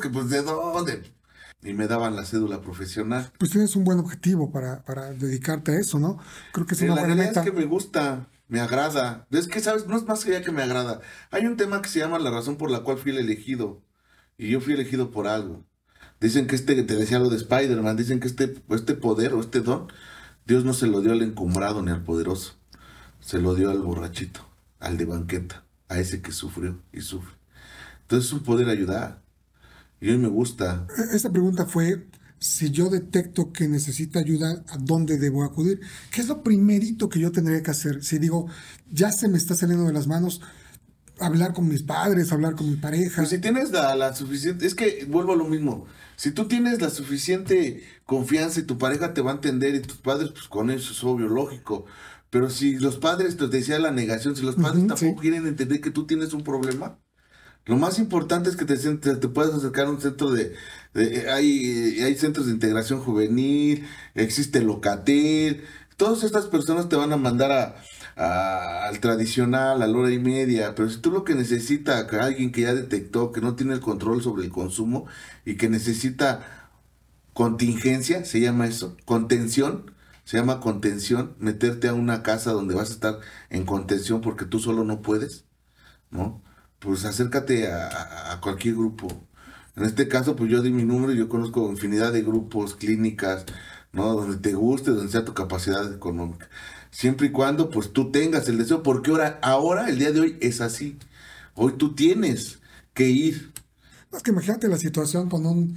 que 0.00 0.10
pues 0.10 0.28
de 0.30 0.42
dónde. 0.42 1.02
Y 1.62 1.72
me 1.72 1.86
daban 1.86 2.14
la 2.14 2.24
cédula 2.26 2.60
profesional. 2.60 3.32
Pues 3.38 3.50
tienes 3.50 3.74
un 3.74 3.84
buen 3.84 3.98
objetivo 3.98 4.52
para, 4.52 4.84
para 4.84 5.12
dedicarte 5.12 5.72
a 5.72 5.80
eso, 5.80 5.98
¿no? 5.98 6.18
Creo 6.52 6.66
que 6.66 6.74
es 6.74 6.78
Sí, 6.80 6.84
una 6.84 6.96
la 6.96 7.00
buena 7.02 7.14
realidad 7.14 7.30
meta. 7.36 7.40
es 7.48 7.50
que 7.50 7.56
me 7.58 7.64
gusta, 7.64 8.28
me 8.48 8.60
agrada. 8.60 9.26
Es 9.30 9.48
que, 9.48 9.60
¿sabes? 9.60 9.86
No 9.86 9.96
es 9.96 10.04
más 10.04 10.26
allá 10.26 10.42
que 10.42 10.52
me 10.52 10.62
agrada. 10.62 11.00
Hay 11.30 11.46
un 11.46 11.56
tema 11.56 11.80
que 11.80 11.88
se 11.88 12.00
llama 12.00 12.18
la 12.18 12.30
razón 12.30 12.56
por 12.56 12.70
la 12.70 12.80
cual 12.80 12.98
fui 12.98 13.12
el 13.12 13.18
elegido. 13.18 13.82
Y 14.36 14.50
yo 14.50 14.60
fui 14.60 14.74
elegido 14.74 15.10
por 15.10 15.26
algo. 15.26 15.64
Dicen 16.20 16.46
que 16.46 16.56
este, 16.56 16.82
te 16.82 16.96
decía 16.96 17.18
lo 17.18 17.30
de 17.30 17.36
Spider-Man, 17.36 17.96
dicen 17.96 18.20
que 18.20 18.28
este, 18.28 18.54
este 18.70 18.94
poder 18.94 19.32
o 19.32 19.40
este 19.40 19.60
don, 19.60 19.88
Dios 20.46 20.64
no 20.64 20.74
se 20.74 20.86
lo 20.86 21.00
dio 21.00 21.12
al 21.12 21.22
encumbrado 21.22 21.82
ni 21.82 21.90
al 21.90 22.02
poderoso. 22.02 22.54
Se 23.20 23.38
lo 23.38 23.54
dio 23.54 23.70
al 23.70 23.80
borrachito, 23.80 24.46
al 24.78 24.98
de 24.98 25.06
banqueta, 25.06 25.64
a 25.88 25.98
ese 25.98 26.20
que 26.20 26.32
sufrió 26.32 26.82
y 26.92 27.00
sufre. 27.00 27.34
Entonces 28.02 28.28
es 28.28 28.32
un 28.34 28.42
poder 28.42 28.68
ayudar. 28.68 29.22
Y 30.00 30.06
mí 30.06 30.18
me 30.18 30.28
gusta. 30.28 30.86
Esta 31.12 31.30
pregunta 31.30 31.64
fue 31.64 32.06
si 32.38 32.70
yo 32.70 32.90
detecto 32.90 33.52
que 33.52 33.68
necesita 33.68 34.18
ayuda, 34.18 34.62
¿a 34.68 34.76
dónde 34.76 35.16
debo 35.16 35.44
acudir? 35.44 35.80
¿Qué 36.10 36.20
es 36.20 36.28
lo 36.28 36.42
primerito 36.42 37.08
que 37.08 37.18
yo 37.18 37.32
tendría 37.32 37.62
que 37.62 37.70
hacer? 37.70 38.04
Si 38.04 38.18
digo, 38.18 38.48
ya 38.90 39.12
se 39.12 39.28
me 39.28 39.38
está 39.38 39.54
saliendo 39.54 39.86
de 39.86 39.94
las 39.94 40.06
manos, 40.06 40.42
hablar 41.20 41.54
con 41.54 41.66
mis 41.68 41.82
padres, 41.82 42.32
hablar 42.32 42.54
con 42.54 42.68
mi 42.68 42.76
pareja. 42.76 43.22
Pues 43.22 43.30
si 43.30 43.38
tienes 43.38 43.70
la, 43.70 43.96
la 43.96 44.14
suficiente, 44.14 44.66
es 44.66 44.74
que 44.74 45.06
vuelvo 45.08 45.32
a 45.32 45.36
lo 45.36 45.46
mismo. 45.46 45.86
Si 46.16 46.30
tú 46.32 46.46
tienes 46.48 46.80
la 46.80 46.90
suficiente 46.90 47.82
confianza 48.04 48.60
y 48.60 48.64
tu 48.64 48.78
pareja 48.78 49.14
te 49.14 49.20
va 49.22 49.32
a 49.32 49.34
entender 49.34 49.74
y 49.74 49.80
tus 49.80 49.98
padres, 49.98 50.30
pues 50.30 50.48
con 50.48 50.70
eso 50.70 50.92
es 50.92 51.04
obvio, 51.04 51.28
lógico. 51.28 51.86
Pero 52.30 52.50
si 52.50 52.78
los 52.78 52.96
padres, 52.98 53.36
te 53.36 53.46
decía 53.48 53.78
la 53.78 53.90
negación, 53.92 54.36
si 54.36 54.42
los 54.42 54.56
padres 54.56 54.86
tampoco 54.86 55.16
sí. 55.16 55.20
quieren 55.20 55.46
entender 55.46 55.80
que 55.80 55.90
tú 55.90 56.06
tienes 56.06 56.32
un 56.32 56.42
problema, 56.44 56.98
Lo 57.66 57.76
más 57.76 57.98
importante 57.98 58.50
es 58.50 58.56
que 58.56 58.64
te, 58.66 58.76
te, 58.76 59.16
te 59.16 59.28
puedas 59.28 59.54
acercar 59.54 59.86
a 59.86 59.90
un 59.90 60.00
centro 60.00 60.30
de, 60.30 60.54
de- 60.92 61.30
hay, 61.30 62.00
hay 62.02 62.14
centros 62.16 62.46
de 62.46 62.52
integración 62.52 63.00
juvenil, 63.00 63.86
existe 64.14 64.60
Locatel, 64.62 65.64
todas 65.96 66.24
estas 66.24 66.46
personas 66.46 66.88
te 66.90 66.96
van 66.96 67.12
a 67.12 67.16
mandar 67.16 67.52
a, 67.52 67.76
a- 68.16 68.86
al 68.86 69.00
tradicional, 69.00 69.82
a 69.82 69.86
la 69.86 69.98
hora 69.98 70.10
y 70.12 70.18
media, 70.18 70.74
pero 70.74 70.88
si 70.90 71.00
tú 71.00 71.10
lo 71.10 71.24
que 71.24 71.34
necesitas, 71.34 72.12
alguien 72.14 72.52
que 72.52 72.62
ya 72.62 72.74
detectó 72.74 73.32
que 73.32 73.40
no 73.40 73.56
tiene 73.56 73.74
el 73.74 73.80
control 73.80 74.22
sobre 74.22 74.44
el 74.44 74.50
consumo 74.52 75.06
y 75.44 75.56
que 75.56 75.68
necesita 75.68 76.70
contingencia, 77.32 78.24
se 78.24 78.40
llama 78.40 78.66
eso, 78.66 78.96
contención, 79.04 79.92
se 80.24 80.36
llama 80.38 80.60
contención, 80.60 81.34
meterte 81.38 81.88
a 81.88 81.94
una 81.94 82.22
casa 82.22 82.52
donde 82.52 82.74
vas 82.74 82.90
a 82.90 82.94
estar 82.94 83.18
en 83.50 83.64
contención 83.66 84.20
porque 84.20 84.44
tú 84.46 84.58
solo 84.60 84.84
no 84.84 85.02
puedes, 85.02 85.44
¿no? 86.10 86.42
Pues 86.78 87.04
acércate 87.04 87.72
a, 87.72 88.32
a- 88.34 88.40
cualquier 88.40 88.74
grupo. 88.76 89.08
En 89.76 89.84
este 89.84 90.08
caso, 90.08 90.36
pues 90.36 90.50
yo 90.50 90.62
di 90.62 90.70
mi 90.70 90.84
número 90.84 91.12
yo 91.12 91.28
conozco 91.28 91.70
infinidad 91.70 92.12
de 92.12 92.22
grupos, 92.22 92.74
clínicas, 92.76 93.44
¿no? 93.92 94.14
Donde 94.14 94.38
te 94.38 94.54
guste, 94.54 94.90
donde 94.92 95.10
sea 95.12 95.24
tu 95.24 95.34
capacidad 95.34 95.92
económica. 95.94 96.48
Siempre 96.94 97.26
y 97.26 97.30
cuando, 97.30 97.70
pues 97.70 97.92
tú 97.92 98.12
tengas 98.12 98.48
el 98.48 98.56
deseo, 98.56 98.84
porque 98.84 99.10
ahora, 99.10 99.40
ahora, 99.42 99.88
el 99.88 99.98
día 99.98 100.12
de 100.12 100.20
hoy, 100.20 100.38
es 100.40 100.60
así. 100.60 100.96
Hoy 101.56 101.72
tú 101.76 101.92
tienes 101.96 102.60
que 102.94 103.08
ir. 103.10 103.52
Es 104.12 104.22
que 104.22 104.30
imagínate 104.30 104.68
la 104.68 104.78
situación 104.78 105.28
con 105.28 105.44
un 105.44 105.76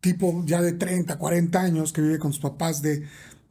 tipo 0.00 0.44
ya 0.46 0.62
de 0.62 0.72
30, 0.72 1.18
40 1.18 1.60
años 1.60 1.92
que 1.92 2.02
vive 2.02 2.20
con 2.20 2.32
sus 2.32 2.40
papás 2.40 2.82
de 2.82 3.02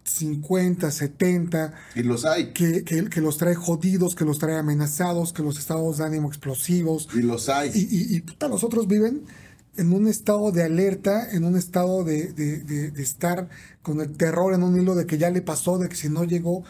50, 0.06 0.92
70, 0.92 1.74
Y 1.96 2.04
los 2.04 2.24
hay. 2.24 2.54
que, 2.54 2.84
que, 2.86 3.10
que 3.10 3.20
los 3.22 3.38
trae 3.38 3.56
jodidos, 3.56 4.16
que 4.16 4.24
los 4.24 4.40
trae 4.40 4.56
amenazados, 4.58 5.34
que 5.34 5.44
los 5.44 5.58
estados 5.60 5.98
de 5.98 6.06
ánimo 6.06 6.30
explosivos. 6.30 7.10
Y 7.14 7.22
los 7.22 7.50
hay. 7.50 7.70
Y, 7.74 7.80
y, 8.14 8.16
y 8.16 8.22
puta, 8.22 8.48
los 8.48 8.64
otros 8.64 8.88
viven 8.88 9.24
en 9.76 9.92
un 9.92 10.08
estado 10.08 10.52
de 10.54 10.64
alerta, 10.64 11.32
en 11.32 11.44
un 11.44 11.58
estado 11.58 12.04
de, 12.06 12.32
de- 12.32 12.60
de- 12.60 12.92
de 12.92 13.02
estar 13.04 13.50
con 13.82 14.00
el 14.00 14.16
terror 14.16 14.54
en 14.54 14.64
un 14.64 14.80
hilo 14.80 14.96
de 14.96 15.06
que 15.06 15.18
ya 15.18 15.30
le 15.32 15.42
pasó, 15.42 15.78
de 15.80 15.90
que 15.90 15.96
si 15.98 16.08
no 16.10 16.24
llegó. 16.24 16.64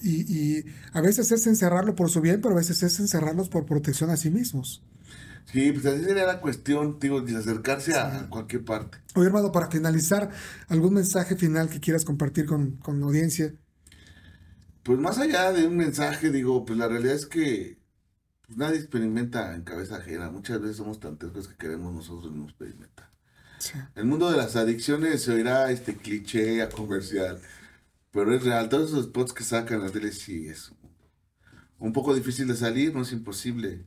Y, 0.00 0.32
y 0.32 0.64
a 0.92 1.00
veces 1.00 1.32
es 1.32 1.46
encerrarlo 1.46 1.94
por 1.94 2.10
su 2.10 2.20
bien, 2.20 2.40
pero 2.40 2.54
a 2.54 2.58
veces 2.58 2.82
es 2.82 3.00
encerrarlos 3.00 3.48
por 3.48 3.66
protección 3.66 4.10
a 4.10 4.16
sí 4.16 4.30
mismos. 4.30 4.82
Sí, 5.52 5.72
pues 5.72 5.86
así 5.86 6.04
sería 6.04 6.26
la 6.26 6.40
cuestión, 6.40 6.98
digo, 7.00 7.22
de 7.22 7.36
acercarse 7.36 7.94
a 7.94 8.28
cualquier 8.28 8.64
parte. 8.64 8.98
Oye, 9.14 9.28
hermano, 9.28 9.50
para 9.50 9.70
finalizar, 9.70 10.30
¿algún 10.68 10.94
mensaje 10.94 11.36
final 11.36 11.70
que 11.70 11.80
quieras 11.80 12.04
compartir 12.04 12.44
con, 12.44 12.72
con 12.76 13.00
la 13.00 13.06
audiencia? 13.06 13.54
Pues 14.82 14.98
más 14.98 15.18
allá 15.18 15.52
de 15.52 15.66
un 15.66 15.76
mensaje, 15.76 16.30
digo, 16.30 16.64
pues 16.66 16.78
la 16.78 16.86
realidad 16.88 17.14
es 17.14 17.26
que 17.26 17.78
pues, 18.46 18.58
nadie 18.58 18.76
experimenta 18.78 19.54
en 19.54 19.62
cabeza 19.62 19.96
ajena. 19.96 20.30
Muchas 20.30 20.60
veces 20.60 20.76
somos 20.76 21.00
tan 21.00 21.16
tercos 21.16 21.48
que 21.48 21.56
queremos 21.56 21.94
nosotros 21.94 22.30
mismos 22.30 22.50
experimentar. 22.50 23.10
Sí. 23.58 23.72
El 23.94 24.04
mundo 24.04 24.30
de 24.30 24.36
las 24.36 24.54
adicciones 24.54 25.22
se 25.22 25.32
oirá 25.32 25.70
este 25.70 25.96
cliché 25.96 26.62
a 26.62 26.68
comercial, 26.68 27.40
pero 28.18 28.34
es 28.34 28.42
real. 28.42 28.68
Todos 28.68 28.90
esos 28.90 29.04
spots 29.04 29.32
que 29.32 29.44
sacan 29.44 29.80
la 29.80 29.90
tele 29.90 30.10
sí 30.10 30.48
es 30.48 30.72
un 31.78 31.92
poco 31.92 32.16
difícil 32.16 32.48
de 32.48 32.56
salir, 32.56 32.92
no 32.92 33.02
es 33.02 33.12
imposible, 33.12 33.86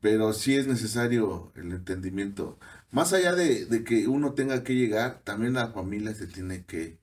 pero 0.00 0.34
sí 0.34 0.56
es 0.56 0.66
necesario 0.66 1.50
el 1.56 1.72
entendimiento. 1.72 2.58
Más 2.90 3.14
allá 3.14 3.34
de, 3.34 3.64
de 3.64 3.82
que 3.82 4.08
uno 4.08 4.34
tenga 4.34 4.62
que 4.62 4.74
llegar, 4.74 5.22
también 5.24 5.54
la 5.54 5.72
familia 5.72 6.14
se 6.14 6.26
tiene 6.26 6.66
que 6.66 7.00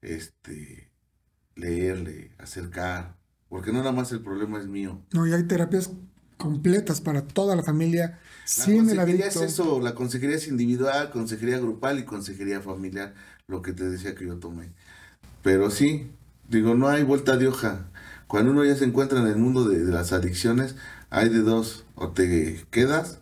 este, 0.00 0.92
leerle, 1.54 2.34
acercar, 2.38 3.16
porque 3.48 3.72
no 3.72 3.78
nada 3.78 3.92
más 3.92 4.10
el 4.12 4.22
problema 4.22 4.58
es 4.58 4.66
mío. 4.66 5.00
No, 5.12 5.28
y 5.28 5.32
hay 5.32 5.44
terapias 5.44 5.90
completas 6.38 7.00
para 7.00 7.26
toda 7.28 7.54
la 7.54 7.62
familia, 7.62 8.18
La 8.56 8.64
sin 8.64 8.90
el 8.90 8.96
consejería 8.96 9.26
es 9.26 9.36
eso, 9.36 9.80
la 9.80 9.94
consejería 9.94 10.36
es 10.36 10.48
individual, 10.48 11.10
consejería 11.10 11.58
grupal 11.58 12.00
y 12.00 12.04
consejería 12.04 12.60
familiar, 12.60 13.14
lo 13.46 13.62
que 13.62 13.72
te 13.72 13.84
decía 13.88 14.14
que 14.14 14.26
yo 14.26 14.38
tomé. 14.38 14.72
Pero 15.42 15.70
sí, 15.70 16.10
digo, 16.48 16.74
no 16.74 16.88
hay 16.88 17.02
vuelta 17.02 17.36
de 17.36 17.48
hoja. 17.48 17.86
Cuando 18.28 18.52
uno 18.52 18.64
ya 18.64 18.76
se 18.76 18.84
encuentra 18.84 19.20
en 19.20 19.26
el 19.26 19.36
mundo 19.36 19.68
de, 19.68 19.80
las 19.80 20.12
adicciones, 20.12 20.76
hay 21.10 21.28
de 21.28 21.40
dos, 21.40 21.84
o 21.94 22.08
te 22.08 22.64
quedas 22.70 23.18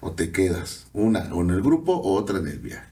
o 0.00 0.12
te 0.12 0.32
quedas. 0.32 0.88
Una, 0.92 1.32
o 1.32 1.42
en 1.42 1.50
el 1.50 1.62
grupo 1.62 1.94
o 1.94 2.14
otra 2.14 2.38
en 2.40 2.48
el 2.48 2.58
viaje. 2.58 2.90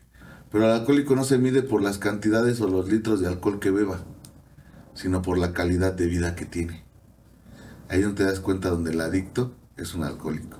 Pero 0.51 0.65
el 0.65 0.71
alcohólico 0.71 1.15
no 1.15 1.25
se 1.25 1.39
mide 1.39 1.63
por 1.63 1.83
las 1.83 1.99
cantidades 1.99 2.61
o 2.61 2.69
los 2.69 2.89
litros 2.89 3.21
de 3.21 3.29
alcohol 3.29 3.61
que 3.61 3.71
beba, 3.71 4.01
sino 4.95 5.21
por 5.21 5.37
la 5.37 5.53
calidad 5.53 5.93
de 5.93 6.07
vida 6.07 6.35
que 6.35 6.47
tiene. 6.47 6.85
Ahí 7.89 8.03
donde 8.03 8.25
te 8.25 8.31
das 8.31 8.41
cuenta 8.41 8.71
donde 8.71 8.93
el 8.93 9.01
adicto 9.01 9.55
es 9.77 9.95
un 9.95 10.05
alcohólico. 10.05 10.60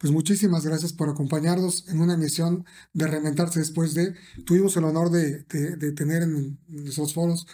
Pues 0.00 0.14
muchísimas 0.14 0.64
gracias 0.64 0.94
por 0.94 1.10
acompañarnos 1.10 1.86
en 1.88 2.00
una 2.00 2.14
emisión 2.14 2.64
de 2.94 3.06
Reinventarse 3.06 3.58
después 3.60 3.92
de. 3.92 4.14
Tuvimos 4.46 4.74
el 4.78 4.84
honor 4.84 5.10
de, 5.10 5.44
de- 5.44 5.76
de 5.76 5.92
tener 5.92 6.22
en, 6.22 6.58
nuestros 6.68 7.12
foros 7.12 7.46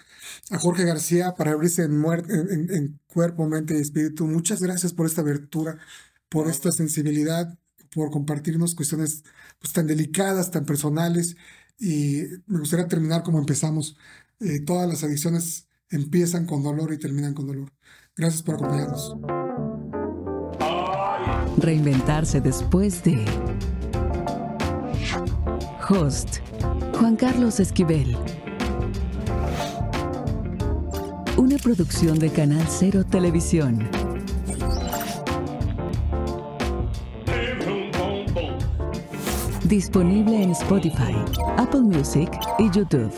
a 0.50 0.58
Jorge 0.60 0.84
García 0.84 1.34
para 1.36 1.50
abrirse 1.50 1.82
en, 1.82 2.00
muer- 2.00 2.24
en- 2.30 2.48
en- 2.70 2.72
en 2.74 3.00
cuerpo, 3.08 3.48
mente 3.48 3.76
y 3.76 3.80
espíritu. 3.80 4.28
Muchas 4.28 4.62
gracias 4.62 4.92
por 4.92 5.06
esta 5.06 5.22
abertura, 5.22 5.78
por 6.28 6.48
esta 6.48 6.70
sensibilidad, 6.70 7.58
por 7.92 8.12
compartirnos 8.12 8.76
cuestiones 8.76 9.24
pues, 9.58 9.72
tan 9.72 9.88
delicadas, 9.88 10.52
tan 10.52 10.64
personales. 10.66 11.36
Y 11.80 12.22
me 12.46 12.60
gustaría 12.60 12.86
terminar 12.86 13.24
como 13.24 13.40
empezamos. 13.40 13.96
Eh, 14.38 14.60
todas 14.60 14.88
las 14.88 15.02
adicciones 15.02 15.66
empiezan 15.90 16.46
con 16.46 16.62
dolor 16.62 16.92
y 16.92 16.98
terminan 16.98 17.34
con 17.34 17.48
dolor. 17.48 17.72
Gracias 18.16 18.44
por 18.44 18.54
acompañarnos. 18.54 19.16
Reinventarse 21.58 22.40
después 22.40 23.02
de. 23.02 23.24
Host 25.88 26.38
Juan 26.98 27.16
Carlos 27.16 27.60
Esquivel. 27.60 28.16
Una 31.36 31.56
producción 31.58 32.18
de 32.18 32.30
Canal 32.30 32.66
Cero 32.68 33.04
Televisión. 33.04 33.88
Disponible 39.64 40.42
en 40.42 40.50
Spotify, 40.50 41.14
Apple 41.56 41.80
Music 41.80 42.30
y 42.58 42.70
YouTube. 42.70 43.12